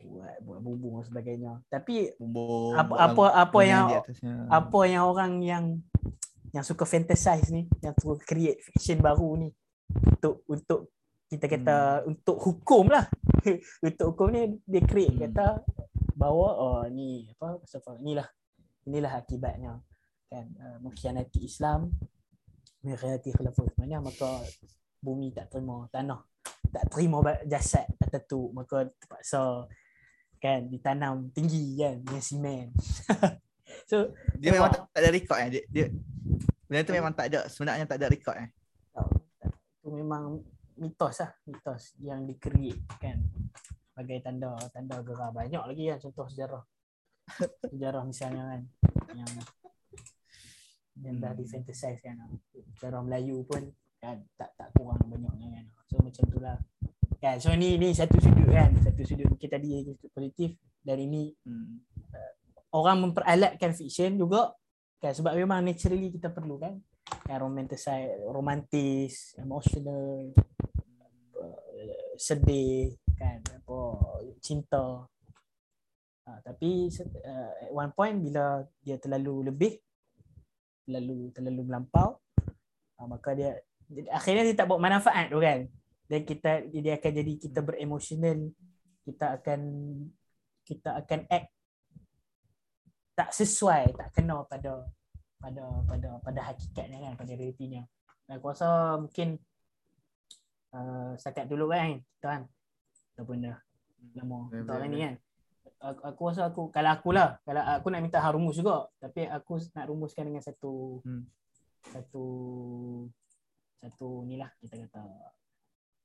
buat 0.03 0.35
buat 0.43 0.59
bubung 0.59 0.99
dan 0.99 1.05
sebagainya. 1.07 1.51
Tapi 1.69 2.17
Bumbu, 2.17 2.73
apa 2.75 2.93
apa 2.97 3.23
apa 3.37 3.59
yang 3.63 3.85
apa 4.49 4.79
yang 4.89 5.03
orang 5.07 5.31
yang 5.45 5.65
yang 6.53 6.65
suka 6.65 6.85
fantasize 6.85 7.49
ni 7.49 7.65
yang 7.81 7.95
suka 7.97 8.21
create 8.21 8.61
fiction 8.61 9.01
baru 9.01 9.41
ni 9.41 9.49
untuk 9.89 10.45
untuk 10.45 10.93
kita 11.33 11.49
kata 11.49 11.77
hmm. 12.05 12.09
untuk 12.13 12.37
hukum 12.37 12.93
lah. 12.93 13.09
Untuk 13.83 14.15
hukum 14.15 14.31
ni 14.31 14.55
dia 14.63 14.79
create 14.87 15.19
hmm. 15.19 15.23
kata 15.27 15.59
bahawa 16.15 16.47
oh 16.55 16.81
ni 16.87 17.27
apa 17.35 17.59
pasal 17.59 17.99
inilah 17.99 18.23
inilah 18.87 19.19
akibatnya 19.19 19.79
kan? 20.27 20.45
Uh, 20.59 20.77
mengkhianati 20.83 21.45
Islam 21.45 21.91
mengkhianati 22.83 23.31
khilafah 23.31 23.63
Uthmaniyah 23.63 24.01
maka 24.03 24.43
bumi 24.99 25.31
tak 25.31 25.51
terima 25.51 25.87
tanah 25.91 26.19
tak 26.73 26.89
terima 26.89 27.21
jasad 27.45 27.85
tu 28.25 28.49
maka 28.51 28.89
terpaksa 28.97 29.69
kan 30.43 30.67
ditanam 30.67 31.31
tinggi 31.31 31.79
kan 31.79 32.03
dengan 32.03 32.23
simen. 32.23 32.67
So 33.89 34.13
dia 34.37 34.53
memang 34.53 34.69
tak, 34.69 34.85
tak 34.91 35.01
ada 35.01 35.09
record 35.09 35.39
eh? 35.43 35.49
Dia, 35.49 35.63
dia 35.71 35.85
benda 36.69 36.81
tu 36.85 36.93
memang 36.93 37.13
tak 37.15 37.25
ada 37.31 37.39
sebenarnya 37.49 37.85
tak 37.89 37.97
ada 37.99 38.07
record 38.11 38.37
eh? 38.37 38.49
Itu 39.81 39.89
memang 39.89 40.45
mitos 40.77 41.17
lah 41.23 41.31
mitos 41.47 41.97
yang 41.97 42.27
di 42.27 42.37
kan? 43.01 43.17
Sebagai 43.89 44.21
tanda 44.21 44.53
tanda 44.69 45.01
gerak 45.01 45.31
banyak 45.33 45.63
lagi 45.63 45.83
kan 45.89 45.97
contoh 46.05 46.25
sejarah 46.29 46.63
sejarah 47.69 48.03
misalnya 48.05 48.43
kan. 48.55 48.61
Yang 49.13 49.31
yang 51.01 51.17
dah 51.17 51.33
di 51.33 51.45
fantasize 51.49 51.99
kan. 52.03 52.19
Sejarah 52.77 53.01
Melayu 53.01 53.41
pun 53.47 53.65
kan 53.97 54.19
tak 54.37 54.51
tak 54.59 54.69
kurang 54.75 55.01
banyaknya 55.07 55.61
kan. 55.61 55.65
So 55.89 56.03
macam 56.03 56.23
tu 56.29 56.39
lah. 56.43 56.57
Kan 57.23 57.39
so 57.39 57.55
ni 57.55 57.79
ni 57.79 57.95
satu 57.95 58.19
sudut 58.19 58.51
kan. 58.51 58.75
Satu 58.83 59.01
sudut 59.07 59.31
kita 59.39 59.57
tadi 59.57 59.87
positif. 60.13 60.59
Dari 60.83 61.07
ni 61.07 61.31
hmm. 61.31 61.75
uh, 62.11 62.31
orang 62.75 63.09
memperalatkan 63.09 63.71
fiction 63.73 64.19
juga. 64.19 64.53
Kan 64.99 65.15
sebab 65.15 65.33
memang 65.35 65.63
naturally 65.63 66.11
kita 66.11 66.29
perlu 66.29 66.59
kan. 66.59 66.77
Kan 67.23 67.37
romanticize 67.39 68.19
romantis 68.27 69.33
emotional 69.39 70.35
uh, 71.39 72.13
sedih 72.19 72.93
kan. 73.15 73.39
Apa 73.63 73.79
cinta 74.43 75.07
Ha, 76.23 76.39
tapi 76.39 76.87
uh, 76.87 77.51
at 77.67 77.71
one 77.75 77.91
point 77.91 78.15
bila 78.15 78.63
dia 78.79 78.95
terlalu 78.95 79.51
lebih 79.51 79.75
terlalu 80.87 81.35
terlalu 81.35 81.61
melampau 81.67 82.15
uh, 82.95 83.07
maka 83.11 83.35
dia 83.35 83.59
akhirnya 84.07 84.47
dia 84.47 84.55
tak 84.55 84.71
buat 84.71 84.79
manfaat 84.79 85.27
tu 85.27 85.43
kan. 85.43 85.67
Dan 86.07 86.21
kita 86.23 86.67
dia 86.71 86.95
akan 86.99 87.11
jadi 87.11 87.33
kita 87.39 87.59
beremosional 87.59 88.39
kita 89.03 89.35
akan 89.39 89.61
kita 90.63 90.89
akan 91.03 91.19
act 91.27 91.51
tak 93.13 93.29
sesuai 93.35 93.93
tak 93.93 94.09
kena 94.15 94.47
pada 94.47 94.87
pada 95.43 95.63
pada 95.83 96.09
pada 96.23 96.41
hakikatnya 96.51 97.03
kan 97.03 97.13
pada 97.19 97.31
realitinya. 97.35 97.83
Dan 98.23 98.39
aku 98.39 98.47
rasa 98.55 98.95
mungkin 98.95 99.35
uh, 100.71 101.19
setakat 101.19 101.51
dulu 101.51 101.67
kan 101.75 101.99
kita 101.99 102.27
kan 102.31 102.41
ataupun 103.13 103.43
dah 103.43 103.57
lama 104.19 104.47
betul, 104.51 104.87
ni 104.87 104.97
kan 105.03 105.13
aku, 105.79 106.01
aku 106.03 106.21
rasa 106.27 106.41
aku 106.51 106.61
kalau 106.71 106.89
aku 106.91 107.09
lah 107.15 107.39
kalau 107.43 107.61
aku 107.63 107.87
nak 107.91 108.01
minta 108.03 108.19
hang 108.19 108.35
rumus 108.35 108.59
juga 108.59 108.87
tapi 108.99 109.27
aku 109.27 109.59
nak 109.75 109.85
rumuskan 109.87 110.27
dengan 110.27 110.43
satu 110.43 110.99
Hmm. 111.03 111.23
satu 111.91 112.25
satu 113.79 114.23
ni 114.23 114.39
lah 114.39 114.47
kita 114.63 114.79
kata 114.87 115.03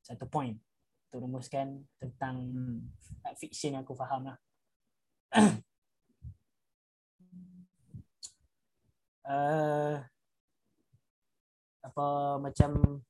satu 0.02 0.26
point 0.26 0.59
untuk 1.09 1.26
rumuskan 1.26 1.86
tentang 1.98 2.36
Hmm. 2.51 2.78
fiction 3.39 3.74
yang 3.78 3.85
aku 3.86 3.94
faham 3.94 4.28
lah. 4.28 4.36
uh, 9.28 9.97
apa 11.89 12.06
macam 12.43 13.01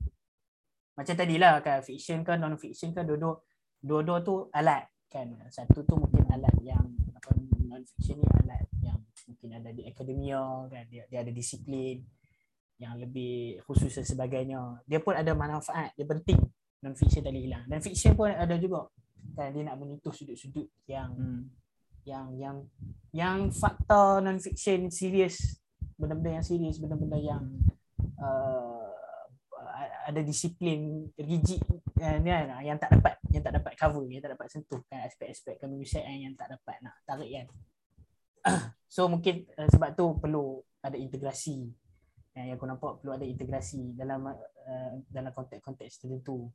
macam 0.95 1.15
tadilah 1.15 1.63
kan 1.63 1.79
fiction 1.83 2.23
kan 2.27 2.39
non 2.43 2.59
fiction 2.59 2.91
kan 2.91 3.07
dua-dua 3.07 3.39
dua-dua 3.83 4.19
tu 4.23 4.51
alat 4.51 4.87
kan? 5.09 5.27
Satu 5.49 5.83
tu 5.83 5.97
mungkin 5.97 6.25
alat 6.31 6.55
yang 6.63 6.85
apa 7.17 7.35
non 7.69 7.83
fiction 7.85 8.21
ni 8.21 8.27
alat 8.45 8.65
yang 8.85 9.01
mungkin 9.27 9.49
ada 9.57 9.71
di 9.73 9.83
akademia 9.89 10.69
kan? 10.69 10.85
Dia, 10.93 11.03
dia 11.09 11.19
ada 11.25 11.33
disiplin 11.33 12.05
yang 12.79 12.95
lebih 13.01 13.59
khusus 13.67 13.91
dan 13.91 14.07
sebagainya. 14.07 14.85
Dia 14.87 15.03
pun 15.03 15.19
ada 15.19 15.35
manfaat 15.35 15.97
dia 15.99 16.07
penting. 16.07 16.39
Non 16.85 16.95
fiction 16.95 17.27
tak 17.27 17.35
boleh 17.35 17.43
hilang. 17.51 17.65
Dan 17.67 17.83
fiction 17.83 18.15
pun 18.15 18.31
ada 18.31 18.55
juga 18.55 18.87
kan? 19.35 19.51
Dia 19.51 19.67
nak 19.67 19.77
menyentuh 19.83 20.15
sudut-sudut 20.15 20.71
yang 20.87 21.11
Hmm. 21.17 21.51
yang 22.07 22.27
yang 22.39 22.57
yang 23.11 23.39
fakta 23.51 24.23
non 24.23 24.39
fiction 24.39 24.89
serius 24.95 25.59
benda-benda 25.99 26.39
yang 26.39 26.45
serius 26.47 26.79
benda-benda 26.79 27.19
yang 27.19 27.43
uh, 28.23 28.78
ada 30.09 30.25
disiplin 30.25 31.05
rigid 31.21 31.61
kan, 31.93 32.25
kan 32.25 32.65
yang 32.65 32.81
tak 32.81 32.97
dapat 32.97 33.21
yang 33.29 33.45
tak 33.45 33.61
dapat 33.61 33.73
cover 33.77 34.09
yang 34.09 34.25
tak 34.25 34.33
dapat 34.33 34.49
sentuh 34.49 34.81
kan 34.89 35.05
aspek-aspek 35.05 35.61
kemanusiaan 35.61 36.17
yang 36.17 36.33
tak 36.33 36.57
dapat 36.57 36.81
nak 36.81 36.97
tarik 37.05 37.29
kan. 37.29 37.47
So 38.89 39.05
mungkin 39.05 39.45
uh, 39.61 39.69
sebab 39.69 39.93
tu 39.93 40.17
perlu 40.17 40.65
ada 40.81 40.97
integrasi. 40.97 41.69
Yang 42.33 42.57
aku 42.57 42.65
nampak 42.65 42.93
perlu 43.05 43.13
ada 43.21 43.27
integrasi 43.29 43.93
dalam 43.93 44.25
uh, 44.33 44.93
dalam 45.13 45.29
konteks-konteks 45.29 46.01
tertentu. 46.01 46.49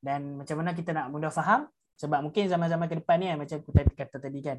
Dan 0.00 0.40
macam 0.40 0.56
mana 0.64 0.72
kita 0.72 0.96
nak 0.96 1.12
mudah 1.12 1.28
faham 1.28 1.68
sebab 1.98 2.24
mungkin 2.24 2.48
zaman-zaman 2.48 2.88
ke 2.88 2.96
depan 3.04 3.16
ni 3.20 3.26
kan, 3.28 3.36
macam 3.36 3.56
aku 3.60 3.72
tadi 3.74 3.92
kata 3.92 4.16
tadi 4.16 4.40
kan 4.40 4.58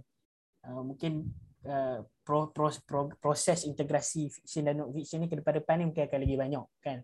uh, 0.69 0.83
mungkin 0.85 1.25
uh, 1.65 2.03
pro, 2.21 2.51
pro, 2.53 2.69
pro, 2.85 3.09
proses 3.17 3.65
integrasi 3.65 4.29
fiction 4.29 4.67
dan 4.67 4.77
non 4.77 4.91
fiction 4.91 5.23
ni 5.23 5.31
ke 5.31 5.39
depan-depan 5.39 5.81
ni 5.81 5.83
mungkin 5.89 6.03
akan 6.05 6.19
lebih 6.19 6.37
banyak 6.37 6.65
kan 6.83 6.99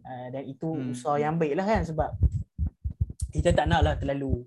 uh, 0.00 0.26
dan 0.32 0.42
itu 0.48 0.68
Hmm. 0.72 0.90
hmm. 0.90 0.92
usaha 0.96 1.16
yang 1.20 1.36
baik 1.36 1.54
lah 1.58 1.66
kan 1.68 1.82
sebab 1.84 2.10
kita 3.32 3.52
tak 3.52 3.66
nak 3.68 3.80
lah 3.84 3.94
terlalu 3.96 4.44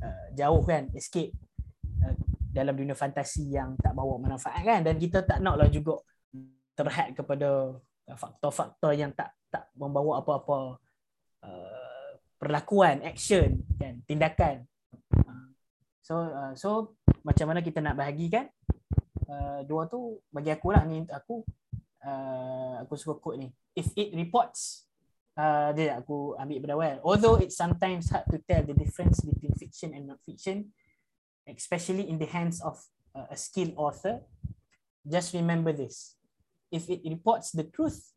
uh, 0.00 0.26
jauh 0.36 0.62
kan 0.64 0.88
escape 0.92 1.32
uh, 2.04 2.14
dalam 2.52 2.76
dunia 2.76 2.92
fantasi 2.92 3.48
yang 3.52 3.76
tak 3.80 3.96
bawa 3.96 4.20
manfaat 4.20 4.60
kan 4.60 4.80
dan 4.84 5.00
kita 5.00 5.24
tak 5.24 5.40
nak 5.40 5.56
lah 5.56 5.68
juga 5.72 6.00
terhad 6.76 7.12
kepada 7.12 7.76
faktor-faktor 8.12 8.92
yang 8.96 9.12
tak 9.12 9.32
tak 9.52 9.68
membawa 9.76 10.24
apa-apa 10.24 10.80
uh, 11.44 12.10
perlakuan 12.40 13.04
action 13.04 13.60
kan 13.80 14.00
tindakan 14.04 14.68
Uh, 15.12 15.48
so 16.00 16.14
uh, 16.24 16.52
so 16.56 16.96
macam 17.22 17.52
mana 17.52 17.60
kita 17.60 17.84
nak 17.84 18.00
bahagikan 18.00 18.48
uh, 19.28 19.60
dua 19.68 19.86
tu 19.86 20.18
bagi 20.32 20.50
aku 20.50 20.72
lah 20.72 20.82
ni 20.88 21.04
aku 21.08 21.44
uh, 22.06 22.82
aku 22.82 22.94
suka 22.98 23.18
quote 23.18 23.38
ni. 23.40 23.48
If 23.74 23.90
it 23.96 24.12
reports 24.12 24.84
uh, 25.38 25.72
dia 25.72 25.96
aku 25.98 26.36
ambil 26.36 26.58
pada 26.62 26.74
awal. 26.76 26.96
Although 27.06 27.36
it's 27.40 27.56
sometimes 27.56 28.12
hard 28.12 28.26
to 28.30 28.38
tell 28.44 28.62
the 28.62 28.76
difference 28.76 29.22
between 29.24 29.54
fiction 29.56 29.94
and 29.96 30.10
non 30.10 30.20
fiction 30.22 30.70
especially 31.48 32.06
in 32.06 32.22
the 32.22 32.28
hands 32.30 32.62
of 32.62 32.78
uh, 33.18 33.26
a 33.26 33.36
skilled 33.36 33.74
author 33.74 34.22
just 35.02 35.34
remember 35.34 35.74
this. 35.74 36.14
If 36.70 36.86
it 36.88 37.02
reports 37.04 37.50
the 37.50 37.66
truth 37.66 38.14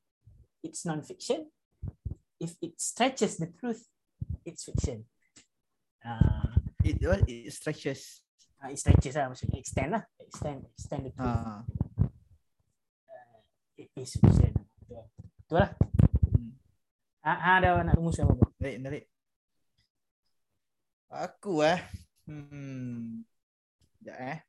it's 0.61 0.85
non 0.85 1.01
fiction 1.01 1.49
if 2.37 2.53
it 2.61 2.77
stretches 2.77 3.37
the 3.41 3.49
truth 3.55 3.85
it's 4.45 4.65
fiction. 4.65 5.05
Uh, 6.05 6.53
It, 6.85 7.01
what, 7.01 7.25
it 7.25 7.49
stretches. 7.49 8.21
uh, 8.61 8.69
it 8.69 8.77
stretches 8.77 9.17
lah 9.17 9.33
maksudnya 9.33 9.57
extend 9.57 9.89
lah. 9.97 10.03
Extend 10.21 10.69
extend 10.77 11.01
the 11.09 11.11
truth. 11.17 11.33
Ah. 11.33 11.65
Fiction 13.95 14.19
betul 14.27 15.03
betul 15.47 15.57
lah 15.63 15.71
Hmm. 16.35 16.51
ah, 17.23 17.39
ah 17.39 17.55
ada 17.63 17.79
nak 17.79 17.95
rumuskan 17.95 18.27
apa 18.27 18.45
Narik, 18.65 18.77
narik. 18.81 19.05
Aku 21.13 21.61
eh. 21.61 21.79
Hmm. 22.25 23.21
Sekejap 24.01 24.17
eh. 24.25 24.39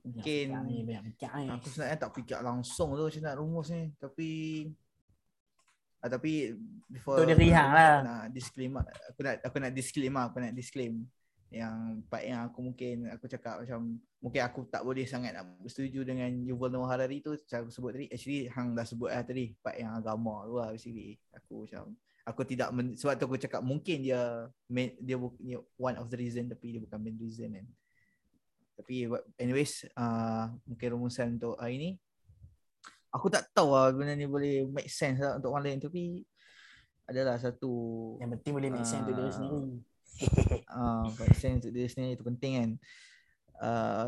Mungkin 0.00 0.46
Banyak 0.88 1.60
aku 1.60 1.68
sebenarnya 1.68 1.98
tak 2.00 2.12
fikir 2.16 2.40
langsung 2.40 2.96
tu 2.96 3.04
macam 3.04 3.20
nak 3.20 3.36
rumus 3.36 3.68
ni. 3.68 3.92
Tapi 4.00 4.30
ah, 6.00 6.08
tapi 6.08 6.56
before 6.88 7.20
Untuk 7.20 7.36
diri 7.36 7.52
hang 7.52 7.70
lah. 7.76 7.94
Nak 8.00 8.24
disclaimer. 8.32 8.82
Aku 9.12 9.20
nak 9.20 9.34
aku 9.44 9.56
nak 9.60 9.72
disclaimer, 9.76 10.22
aku 10.24 10.38
nak 10.40 10.56
disclaim 10.56 11.04
yang 11.50 11.98
part 12.06 12.22
yang 12.22 12.46
aku 12.46 12.62
mungkin 12.62 13.10
aku 13.10 13.26
cakap 13.26 13.58
macam 13.58 13.98
mungkin 14.22 14.40
aku 14.46 14.70
tak 14.70 14.86
boleh 14.86 15.02
sangat 15.02 15.34
nak 15.34 15.50
bersetuju 15.58 16.06
dengan 16.06 16.30
Yuval 16.46 16.70
Noah 16.70 16.94
Harari 16.94 17.18
tu 17.18 17.34
macam 17.34 17.66
aku 17.66 17.70
sebut 17.74 17.90
tadi 17.90 18.06
actually 18.06 18.46
hang 18.46 18.70
dah 18.70 18.86
sebut 18.86 19.10
lah 19.10 19.26
tadi 19.26 19.50
part 19.58 19.74
yang 19.74 19.90
agama 19.98 20.46
tu 20.46 20.54
lah 20.62 20.70
basically 20.70 21.18
aku 21.34 21.66
macam 21.66 21.90
aku 22.22 22.40
tidak 22.46 22.70
men, 22.70 22.94
sebab 22.94 23.18
tu 23.18 23.24
aku 23.26 23.38
cakap 23.42 23.66
mungkin 23.66 23.98
dia 23.98 24.46
main, 24.70 24.94
dia, 25.02 25.18
bu- 25.18 25.34
one 25.74 25.98
of 25.98 26.06
the 26.06 26.14
reason 26.14 26.46
tapi 26.46 26.78
dia 26.78 26.80
bukan 26.86 26.98
main 27.02 27.18
reason 27.18 27.50
kan 27.50 27.66
tapi 28.78 29.10
anyways 29.34 29.90
uh, 29.98 30.54
mungkin 30.70 30.86
rumusan 30.94 31.34
untuk 31.34 31.58
hari 31.58 31.76
ni 31.82 31.90
aku 33.10 33.26
tak 33.26 33.50
tahu 33.50 33.74
lah 33.74 33.90
benda 33.90 34.14
ni 34.14 34.30
boleh 34.30 34.70
make 34.70 34.86
sense 34.86 35.18
lah 35.18 35.34
untuk 35.34 35.50
orang 35.50 35.66
lain 35.66 35.82
tapi 35.82 36.22
adalah 37.10 37.34
satu 37.42 37.72
Yang 38.22 38.38
penting 38.38 38.52
boleh 38.54 38.70
make 38.70 38.86
sense 38.86 39.02
untuk 39.02 39.18
diri 39.18 39.26
Ah. 39.26 39.34
sendiri. 39.34 39.82
Uh, 40.70 41.06
make 41.18 41.36
sense 41.36 41.64
untuk 41.64 41.72
diri 41.72 41.88
sendiri 41.88 42.16
itu 42.16 42.24
penting 42.24 42.52
kan. 42.56 42.70
Uh, 43.60 44.06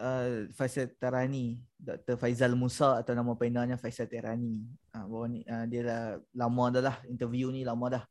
uh, 0.00 0.28
Faisal 0.56 0.88
Tarani 0.96 1.60
Dr. 1.76 2.16
Faizal 2.16 2.56
Musa 2.56 3.00
atau 3.00 3.12
nama 3.12 3.36
panelnya 3.36 3.76
Faisal 3.76 4.08
Tarani. 4.08 4.64
Uh, 4.96 5.04
bahawa 5.06 5.26
ni, 5.28 5.40
uh, 5.44 5.64
dia 5.68 5.80
dah 5.84 6.02
lama 6.32 6.64
dah 6.72 6.82
lah 6.92 6.96
interview 7.06 7.52
ni 7.52 7.62
lama 7.62 8.00
dah. 8.00 8.04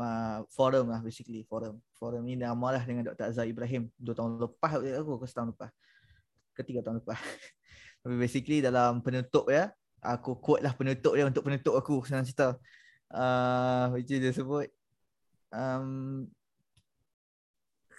Uh, 0.00 0.48
forum 0.48 0.88
lah 0.88 1.04
basically 1.04 1.44
forum. 1.44 1.76
Forum 2.00 2.24
ni 2.24 2.40
lama 2.40 2.80
dah 2.80 2.82
dengan 2.88 3.12
Dr. 3.12 3.30
Azhar 3.30 3.44
Ibrahim. 3.44 3.92
Dua 4.00 4.16
tahun 4.16 4.40
lepas 4.40 4.80
aku 4.80 5.20
ke 5.20 5.26
setahun 5.28 5.52
lepas. 5.52 5.70
Ketiga 6.56 6.80
tahun 6.80 7.04
lepas. 7.04 7.20
Tapi 8.00 8.14
basically 8.16 8.64
dalam 8.64 9.04
penutup 9.04 9.52
ya 9.52 9.68
aku 10.00 10.40
quote 10.40 10.64
lah 10.64 10.72
penutup 10.72 11.12
dia 11.12 11.28
untuk 11.28 11.44
penutup 11.44 11.76
aku 11.76 12.00
senang 12.08 12.24
cerita. 12.24 12.56
Uh, 13.10 13.90
which 13.98 14.08
is 14.08 14.22
dia 14.22 14.30
sebut 14.30 14.70
um, 15.54 16.26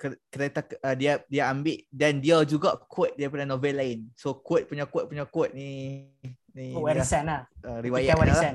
ke- 0.01 0.21
kereta 0.33 0.65
uh, 0.81 0.95
dia 0.97 1.21
dia 1.29 1.45
ambil 1.53 1.77
dan 1.93 2.17
dia 2.17 2.41
juga 2.41 2.73
quote 2.89 3.13
daripada 3.13 3.45
novel 3.45 3.77
lain. 3.77 3.99
So 4.17 4.33
quote 4.41 4.65
punya 4.65 4.89
quote 4.89 5.07
punya 5.11 5.29
quote 5.29 5.53
ni 5.53 6.09
ni 6.57 6.73
Oh, 6.73 6.81
warisan 6.81 7.29
lah. 7.29 7.45
uh, 7.61 7.79
Riwayat 7.79 8.17
riwayat 8.17 8.17
warisan. 8.17 8.53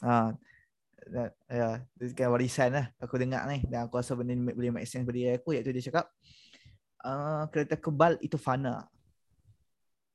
Ha. 0.00 0.14
Uh, 1.10 1.28
ya, 1.50 1.68
kan 2.14 2.30
warisan 2.30 2.70
lah 2.70 2.86
aku 3.02 3.18
dengar 3.18 3.42
ni 3.50 3.66
dan 3.66 3.90
aku 3.90 3.98
rasa 3.98 4.14
benda 4.14 4.30
ni 4.30 4.54
boleh 4.54 4.70
make 4.70 4.86
sense 4.86 5.02
bagi 5.02 5.26
aku 5.26 5.58
iaitu 5.58 5.74
dia 5.74 5.82
cakap 5.90 6.06
uh, 7.02 7.50
kereta 7.50 7.74
kebal 7.74 8.14
itu 8.22 8.38
fana. 8.38 8.86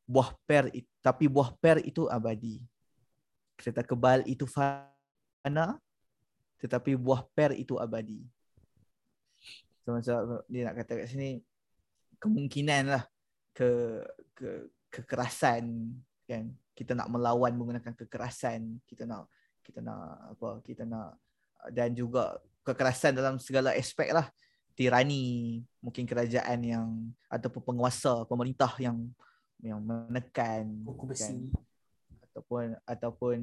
Buah 0.08 0.32
per 0.48 0.72
tapi 1.04 1.28
buah 1.28 1.52
per 1.60 1.84
itu 1.84 2.08
abadi. 2.08 2.64
Kereta 3.60 3.84
kebal 3.84 4.24
itu 4.24 4.48
fana 4.48 5.82
tetapi 6.66 6.98
buah 6.98 7.22
per 7.38 7.54
itu 7.54 7.78
abadi. 7.78 8.26
Macam 9.86 10.02
dia 10.50 10.66
nak 10.66 10.76
kata 10.82 11.06
kat 11.06 11.08
sini 11.14 11.46
kemungkinan 12.18 12.90
lah 12.90 13.04
ke 13.54 14.02
ke 14.34 14.50
kekerasan 14.90 15.94
kan 16.26 16.50
kita 16.74 16.98
nak 16.98 17.08
melawan 17.14 17.54
menggunakan 17.54 17.94
kekerasan 17.94 18.82
kita 18.90 19.06
nak 19.06 19.30
kita 19.62 19.86
nak 19.86 20.34
apa 20.34 20.60
kita 20.66 20.84
nak 20.90 21.22
dan 21.70 21.94
juga 21.94 22.42
kekerasan 22.66 23.14
dalam 23.14 23.38
segala 23.38 23.78
aspek 23.78 24.10
lah 24.10 24.26
tirani 24.74 25.62
mungkin 25.80 26.04
kerajaan 26.04 26.60
yang 26.66 26.90
ataupun 27.30 27.62
penguasa 27.64 28.26
pemerintah 28.26 28.74
yang 28.82 29.08
yang 29.64 29.80
menekan 29.80 30.84
besi. 30.84 31.48
kan, 31.48 31.64
ataupun 32.28 32.66
ataupun 32.84 33.38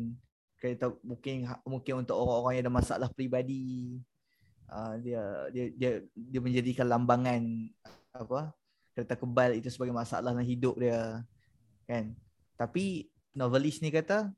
kita 0.63 0.95
mungkin 1.03 1.51
mungkin 1.67 1.95
untuk 2.07 2.15
orang-orang 2.15 2.55
yang 2.55 2.65
ada 2.71 2.75
masalah 2.79 3.09
peribadi 3.11 3.99
uh, 4.71 4.95
dia 5.03 5.23
dia 5.51 5.65
dia 5.75 5.91
dia 6.15 6.41
menjadikan 6.41 6.87
lambangan 6.87 7.43
apa 8.15 8.55
kereta 8.93 9.17
kebal 9.17 9.57
itu 9.57 9.69
sebagai 9.73 9.97
masalah 9.97 10.33
dalam 10.33 10.45
hidup 10.45 10.77
dia. 10.77 11.25
Kan? 11.89 12.13
Tapi 12.61 13.09
novelis 13.33 13.81
ni 13.81 13.89
kata 13.89 14.31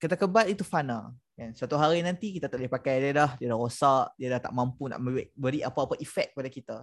kereta 0.00 0.16
kebal 0.16 0.48
itu 0.48 0.64
fana. 0.64 1.12
Kan? 1.36 1.52
Suatu 1.52 1.76
hari 1.76 2.00
nanti 2.00 2.36
kita 2.36 2.48
tak 2.48 2.56
boleh 2.60 2.72
pakai 2.72 2.94
dia 3.04 3.12
dah, 3.12 3.30
dia 3.36 3.52
dah 3.52 3.58
rosak, 3.60 4.16
dia 4.16 4.28
dah 4.32 4.40
tak 4.40 4.52
mampu 4.56 4.88
nak 4.88 5.00
beri 5.36 5.60
apa-apa 5.60 6.00
efek 6.00 6.32
pada 6.32 6.48
kita. 6.48 6.76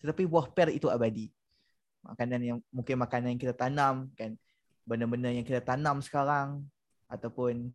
Tetapi 0.00 0.24
buah 0.24 0.48
per 0.50 0.72
itu 0.72 0.88
abadi. 0.88 1.28
Makanan 2.02 2.40
yang 2.42 2.58
mungkin 2.74 2.96
makanan 2.98 3.36
yang 3.36 3.40
kita 3.40 3.54
tanam 3.54 4.10
kan, 4.18 4.34
benda-benda 4.82 5.30
yang 5.30 5.46
kita 5.46 5.62
tanam 5.62 6.02
sekarang 6.02 6.66
ataupun 7.12 7.68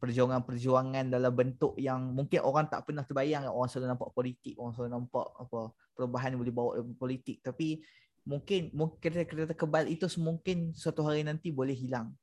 perjuangan-perjuangan 0.00 1.12
dalam 1.12 1.32
bentuk 1.36 1.76
yang 1.76 2.00
mungkin 2.16 2.40
orang 2.40 2.66
tak 2.66 2.88
pernah 2.88 3.04
terbayang. 3.04 3.44
Orang 3.52 3.68
selalu 3.68 3.92
nampak 3.94 4.10
politik 4.16 4.56
orang 4.56 4.72
selalu 4.72 4.90
nampak 4.96 5.26
apa 5.36 5.60
perubahan 5.92 6.34
boleh 6.40 6.54
bawa 6.54 6.72
politik. 6.96 7.44
Tapi 7.44 7.84
mungkin 8.24 8.72
mungkin 8.72 9.10
kereta 9.28 9.52
kebal 9.52 9.84
itu 9.92 10.08
mungkin 10.16 10.72
suatu 10.72 11.04
hari 11.04 11.20
nanti 11.20 11.52
boleh 11.52 11.76
hilang. 11.76 12.16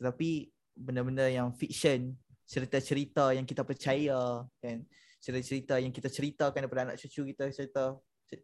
Tetapi 0.00 0.48
benda-benda 0.72 1.28
yang 1.28 1.52
fiction 1.52 2.16
cerita-cerita 2.48 3.36
yang 3.36 3.44
kita 3.44 3.60
percaya 3.60 4.48
kan? 4.64 4.78
Cerita-cerita 5.20 5.76
yang 5.76 5.92
kita 5.92 6.08
ceritakan 6.08 6.64
daripada 6.64 6.88
anak 6.88 6.96
cucu 6.96 7.28
kita 7.36 7.52
cerita 7.52 7.92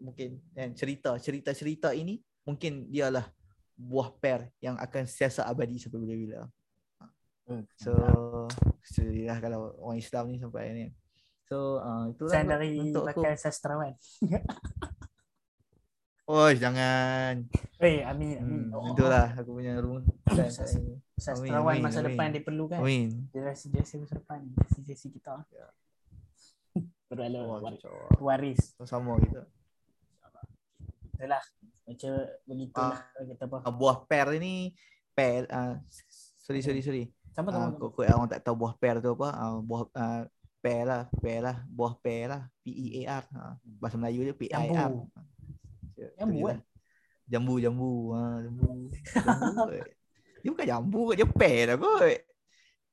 mungkin 0.04 0.44
kan? 0.52 0.76
Cerita 0.76 1.16
cerita-cerita 1.16 1.96
ini 1.96 2.20
mungkin 2.44 2.92
dialah 2.92 3.24
buah 3.74 4.12
per 4.20 4.52
yang 4.60 4.76
akan 4.76 5.08
siasa 5.08 5.48
abadi 5.48 5.80
sampai 5.80 6.04
bila-bila. 6.04 6.44
So 7.76 7.92
Alhamdulillah 9.24 9.38
kalau 9.40 9.60
orang 9.80 9.98
Islam 10.00 10.24
ni 10.32 10.36
sampai 10.36 10.72
ni. 10.76 10.84
So 11.48 11.80
uh, 11.80 12.12
itulah 12.12 12.32
Saya 12.32 12.44
dari 12.44 12.76
untuk 12.80 13.08
bakal 13.08 13.36
sastrawan. 13.40 13.96
Oh 16.24 16.48
jangan. 16.56 17.44
Eh 17.76 18.00
amin 18.00 18.40
amin. 18.40 18.60
Hmm, 18.72 18.80
oh. 18.80 18.96
Itulah 18.96 19.36
aku 19.36 19.60
punya 19.60 19.76
rumah 19.76 20.00
Sastrawan 21.20 21.84
masa 21.84 22.00
amin. 22.00 22.16
depan 22.16 22.32
dia 22.32 22.40
perlu 22.40 22.64
kan 22.64 22.80
Amin. 22.80 23.28
Generasi-generasi 23.28 24.00
masa 24.00 24.16
depan 24.16 24.40
Generasi 24.72 25.12
kita. 25.12 25.44
Perlu 27.12 27.44
oh, 27.44 27.60
waris. 28.24 28.72
Sama 28.88 29.20
kita. 29.20 29.44
Itulah 31.12 31.44
Macam 31.84 32.12
begitulah 32.48 33.00
uh, 33.04 33.24
kita 33.28 33.44
apa. 33.44 33.68
Buah 33.68 34.08
per 34.08 34.40
ni 34.40 34.72
Per 35.12 35.44
uh, 35.52 35.76
Sorry 36.40 36.64
sorry 36.64 36.80
sorry 36.80 37.04
Siapa 37.34 37.50
tahu? 37.50 37.62
Uh, 37.66 37.70
kau 37.82 37.88
kau 37.90 38.02
orang 38.06 38.30
tak 38.30 38.46
tahu 38.46 38.54
buah 38.62 38.74
pear 38.78 39.02
tu 39.02 39.10
apa? 39.18 39.28
Uh, 39.34 39.58
buah 39.58 39.82
uh, 39.90 40.22
pear 40.62 40.82
lah, 40.86 41.02
pear 41.18 41.40
lah, 41.42 41.56
buah 41.66 41.94
pear 41.98 42.24
lah, 42.30 42.42
P 42.62 42.70
E 42.70 43.02
A 43.04 43.18
R. 43.18 43.24
Uh, 43.34 43.54
bahasa 43.82 43.98
Melayu 43.98 44.30
dia 44.30 44.34
P 44.38 44.42
I 44.54 44.68
R. 44.70 44.92
Jambu 46.14 46.38
kan? 46.46 46.58
Jambu, 47.26 47.54
jambu. 47.58 47.92
Ha, 48.14 48.20
jambu. 48.46 48.62
jambu 48.94 49.74
dia 50.44 50.48
bukan 50.52 50.66
jambu 50.68 51.00
kot, 51.10 51.16
dia 51.18 51.26
pear 51.26 51.62
lah 51.74 51.76
kot. 51.76 52.22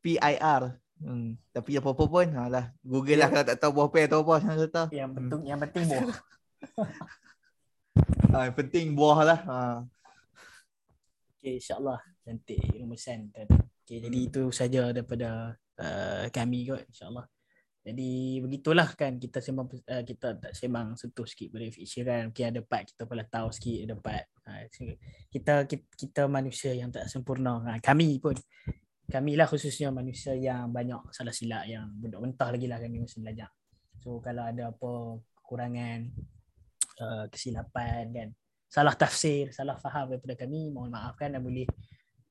P 0.01 0.17
I 0.17 0.35
R. 0.41 0.63
Hmm. 1.01 1.37
Tapi 1.53 1.77
apa-apa 1.77 2.03
pun, 2.09 2.27
ha, 2.33 2.49
lah. 2.49 2.65
Google 2.81 3.21
lah 3.21 3.29
kalau 3.29 3.45
tak 3.45 3.57
tahu 3.61 3.71
buah 3.77 3.89
pear 3.93 4.05
tu 4.09 4.17
apa. 4.25 4.35
Yang, 4.41 4.57
tahu. 4.73 4.87
yang, 4.89 5.09
penting, 5.13 5.41
yang 5.45 5.59
penting 5.61 5.83
buah. 5.85 6.05
ha, 8.33 8.37
yang 8.49 8.55
penting 8.57 8.85
buah 8.97 9.19
lah. 9.21 9.39
Ha. 9.45 9.57
Okay, 11.37 11.61
insyaAllah. 11.61 12.01
Cantik 12.25 12.57
rumusan 12.77 13.29
tadi. 13.33 13.70
Okay, 13.91 14.07
jadi 14.07 14.19
itu 14.23 14.43
saja 14.55 14.95
daripada 14.95 15.51
uh, 15.75 16.23
kami 16.31 16.63
kot 16.63 16.79
insyaAllah. 16.87 17.27
Jadi 17.83 18.39
begitulah 18.39 18.87
kan 18.95 19.19
kita 19.19 19.43
sembang 19.43 19.67
uh, 19.67 20.03
kita 20.07 20.39
tak 20.39 20.55
sembang 20.55 20.95
sentuh 20.95 21.27
sikit 21.27 21.51
pada 21.51 21.67
fikiran. 21.67 22.31
Mungkin 22.31 22.45
ada 22.55 22.61
part 22.63 22.87
kita 22.87 23.03
pula 23.03 23.27
tahu 23.27 23.51
sikit 23.51 23.91
ada 23.91 23.95
part. 23.99 24.31
Uh, 24.47 24.63
kita, 25.27 25.67
kita 25.67 25.83
kita 25.91 26.21
manusia 26.31 26.71
yang 26.71 26.87
tak 26.87 27.11
sempurna. 27.11 27.59
Uh, 27.67 27.83
kami 27.83 28.15
pun 28.23 28.31
kami 29.11 29.35
lah 29.35 29.43
khususnya 29.43 29.91
manusia 29.91 30.39
yang 30.39 30.71
banyak 30.71 31.11
salah 31.11 31.35
silap 31.35 31.67
yang 31.67 31.91
bentuk-bentah 31.99 32.47
lagi 32.47 32.71
lah 32.71 32.79
kami 32.79 33.03
masa 33.03 33.19
belajar. 33.19 33.51
So 33.99 34.23
kalau 34.23 34.47
ada 34.47 34.71
apa 34.71 35.19
kekurangan 35.35 35.99
uh, 36.95 37.25
kesilapan 37.27 38.07
kan 38.15 38.27
salah 38.71 38.95
tafsir, 38.95 39.51
salah 39.51 39.75
faham 39.75 40.15
daripada 40.15 40.39
kami 40.39 40.71
mohon 40.71 40.95
maafkan 40.95 41.35
dan 41.35 41.43
boleh 41.43 41.67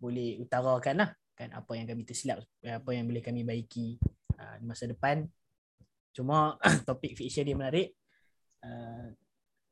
boleh 0.00 0.40
utarakan 0.40 1.04
lah 1.04 1.19
kan 1.40 1.48
apa 1.56 1.72
yang 1.72 1.88
kami 1.88 2.04
tersilap 2.04 2.44
apa 2.60 2.90
yang 2.92 3.08
boleh 3.08 3.24
kami 3.24 3.40
baiki 3.48 3.96
uh, 4.36 4.56
di 4.60 4.64
masa 4.68 4.84
depan. 4.84 5.24
Cuma 6.12 6.60
topik 6.88 7.16
fiction 7.16 7.48
dia 7.48 7.56
menarik. 7.56 7.96
Uh, 8.60 9.08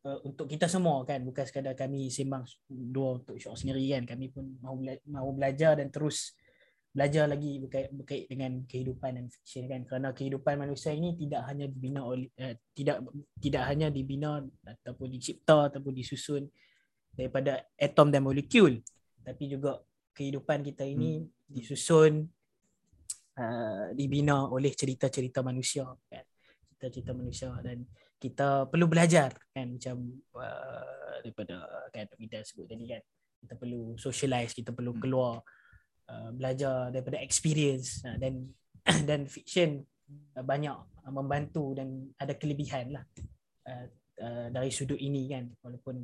uh, 0.08 0.18
untuk 0.24 0.48
kita 0.48 0.64
semua 0.64 1.04
kan 1.04 1.20
bukan 1.20 1.44
sekadar 1.44 1.76
kami 1.76 2.08
sembang 2.08 2.48
dua 2.68 3.20
untuk 3.20 3.36
syok 3.36 3.60
sendiri 3.60 3.84
kan. 3.92 4.08
Kami 4.08 4.32
pun 4.32 4.56
mahu 4.64 4.76
bela- 4.80 5.04
mahu 5.04 5.28
belajar 5.36 5.76
dan 5.76 5.92
terus 5.92 6.32
belajar 6.88 7.28
lagi 7.28 7.60
berkait, 7.60 7.92
berkait 7.92 8.24
dengan 8.32 8.64
kehidupan 8.64 9.20
dan 9.20 9.26
fiction 9.28 9.68
kan. 9.68 9.84
Kerana 9.84 10.08
kehidupan 10.16 10.56
manusia 10.56 10.96
ini 10.96 11.20
tidak 11.20 11.44
hanya 11.52 11.68
dibina 11.68 12.00
oleh 12.00 12.32
uh, 12.40 12.56
tidak 12.72 13.04
tidak 13.36 13.62
hanya 13.68 13.92
dibina 13.92 14.40
ataupun 14.64 15.12
dicipta 15.12 15.68
ataupun 15.68 15.92
disusun 15.92 16.48
daripada 17.12 17.66
atom 17.74 18.14
dan 18.14 18.22
molekul 18.22 18.78
tapi 19.26 19.50
juga 19.50 19.82
kehidupan 20.16 20.64
kita 20.64 20.88
ini 20.88 21.20
hmm. 21.20 21.37
Disusun 21.48 22.28
uh, 23.40 23.86
dibina 23.96 24.44
oleh 24.52 24.76
cerita-cerita 24.76 25.40
manusia 25.40 25.88
kan. 25.88 26.24
Cerita-cerita 26.68 27.12
manusia. 27.16 27.50
Dan 27.64 27.88
kita 28.18 28.68
perlu 28.68 28.90
belajar 28.90 29.32
kan 29.54 29.78
macam 29.78 29.96
uh, 30.36 31.16
daripada 31.24 31.64
kan 31.94 32.06
kita 32.12 32.44
sebut 32.44 32.68
tadi 32.68 32.84
kan. 32.92 33.02
Kita 33.38 33.54
perlu 33.56 33.96
socialize 33.96 34.52
kita 34.52 34.74
perlu 34.74 34.98
hmm. 34.98 35.02
keluar 35.02 35.40
uh, 36.10 36.30
belajar 36.36 36.92
daripada 36.92 37.18
experience. 37.24 38.04
Uh, 38.04 38.20
dan 38.20 38.34
dan 39.08 39.24
fiction 39.24 39.80
uh, 40.36 40.44
banyak 40.44 40.76
uh, 40.76 41.12
membantu 41.12 41.72
dan 41.72 42.12
ada 42.20 42.36
kelebihan 42.36 42.92
lah 42.92 43.04
uh, 43.66 43.86
uh, 44.20 44.46
dari 44.52 44.68
sudut 44.68 44.98
ini 44.98 45.30
kan. 45.32 45.48
Walaupun 45.64 45.96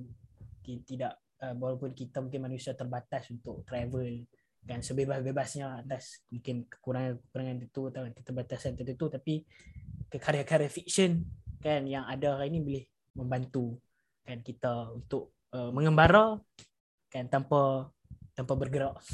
tidak 0.65 1.21
uh, 1.45 1.53
walaupun 1.59 1.93
kita 1.93 2.25
mungkin 2.25 2.49
manusia 2.49 2.73
terbatas 2.73 3.29
untuk 3.29 3.67
travel 3.69 4.25
kan 4.65 4.81
sebebas-bebasnya 4.81 5.85
atas 5.85 6.25
mungkin 6.33 6.65
kekurangan-kekurangan 6.69 7.57
itu 7.61 7.81
atau 7.93 8.03
keterbatasan 8.09 8.73
tertentu. 8.77 9.13
Tapi 9.13 9.45
karya-karya 10.09 10.71
fiction 10.73 11.21
kan 11.61 11.85
yang 11.85 12.09
ada 12.09 12.41
hari 12.41 12.53
ini 12.53 12.61
boleh 12.61 12.85
membantu 13.17 13.77
kan 14.25 14.41
kita 14.41 14.93
untuk 14.93 15.37
uh, 15.53 15.69
mengembara 15.69 16.41
kan 17.13 17.29
tanpa 17.29 17.93
tanpa 18.33 18.53
bergerak. 18.57 18.97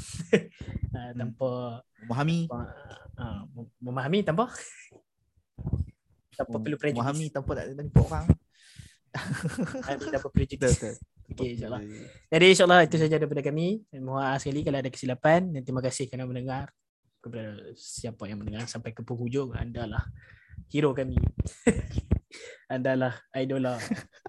Uh, 0.91 1.15
tanpa 1.15 1.79
memahami. 2.03 2.51
uh, 2.51 3.47
memahami 3.79 4.27
tanpa 4.27 4.51
tanpa 6.35 6.57
perlu 6.67 6.75
prejudice. 6.75 6.99
memahami 6.99 7.25
tanpa 7.31 7.51
tak 7.55 7.63
ada 7.71 7.83
orang. 7.95 8.25
Tanpa 9.87 10.27
prejudice 10.35 10.99
Okay, 11.31 11.55
insyaAllah. 11.55 11.81
Jadi 12.31 12.45
insyaAllah 12.51 12.79
itu 12.83 12.95
saja 12.99 13.15
daripada 13.19 13.41
kami. 13.43 13.83
Mohon 13.95 14.19
maaf 14.19 14.39
sekali 14.43 14.61
kalau 14.67 14.77
ada 14.79 14.89
kesilapan. 14.91 15.41
Dan 15.55 15.61
terima 15.63 15.81
kasih 15.83 16.05
kerana 16.11 16.27
mendengar. 16.27 16.71
Kepada 17.21 17.53
siapa 17.77 18.25
yang 18.25 18.41
mendengar 18.41 18.65
sampai 18.65 18.91
ke 18.91 19.05
penghujung. 19.05 19.53
Anda 19.53 19.85
lah 19.85 20.03
hero 20.71 20.91
kami. 20.95 21.15
anda 22.71 22.95
lah 22.95 23.13
idola 23.35 23.75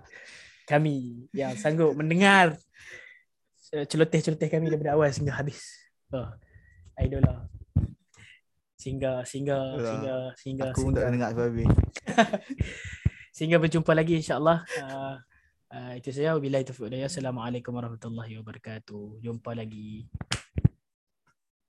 kami 0.70 1.27
yang 1.31 1.55
sanggup 1.55 1.95
mendengar 1.95 2.59
celoteh-celoteh 3.73 4.53
kami 4.53 4.69
daripada 4.69 4.99
awal 4.99 5.09
sehingga 5.09 5.39
habis. 5.41 5.62
Oh, 6.12 6.29
idola. 7.01 7.49
Sehingga, 8.77 9.23
sehingga, 9.23 9.79
sehingga, 9.79 10.15
sehingga. 10.37 10.65
Aku 10.74 10.91
pun 10.91 10.93
tak 10.93 11.15
dengar 11.15 11.31
sebab 11.33 11.55
Sehingga 13.37 13.57
berjumpa 13.62 13.97
lagi 13.97 14.20
insyaAllah. 14.20 14.61
Uh, 14.77 15.16
Uh, 15.73 15.97
itu 15.97 16.12
saja. 16.12 16.36
Wabillahi 16.36 16.69
taufiq 16.69 16.93
hidayah. 16.93 17.09
Assalamualaikum 17.09 17.73
warahmatullahi 17.73 18.36
wabarakatuh. 18.44 19.24
Jumpa 19.24 19.57
lagi. 19.57 20.05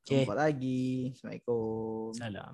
Okay. 0.04 0.28
Jumpa 0.28 0.36
lagi. 0.36 1.16
Assalamualaikum. 1.16 2.12
Salam. 2.12 2.54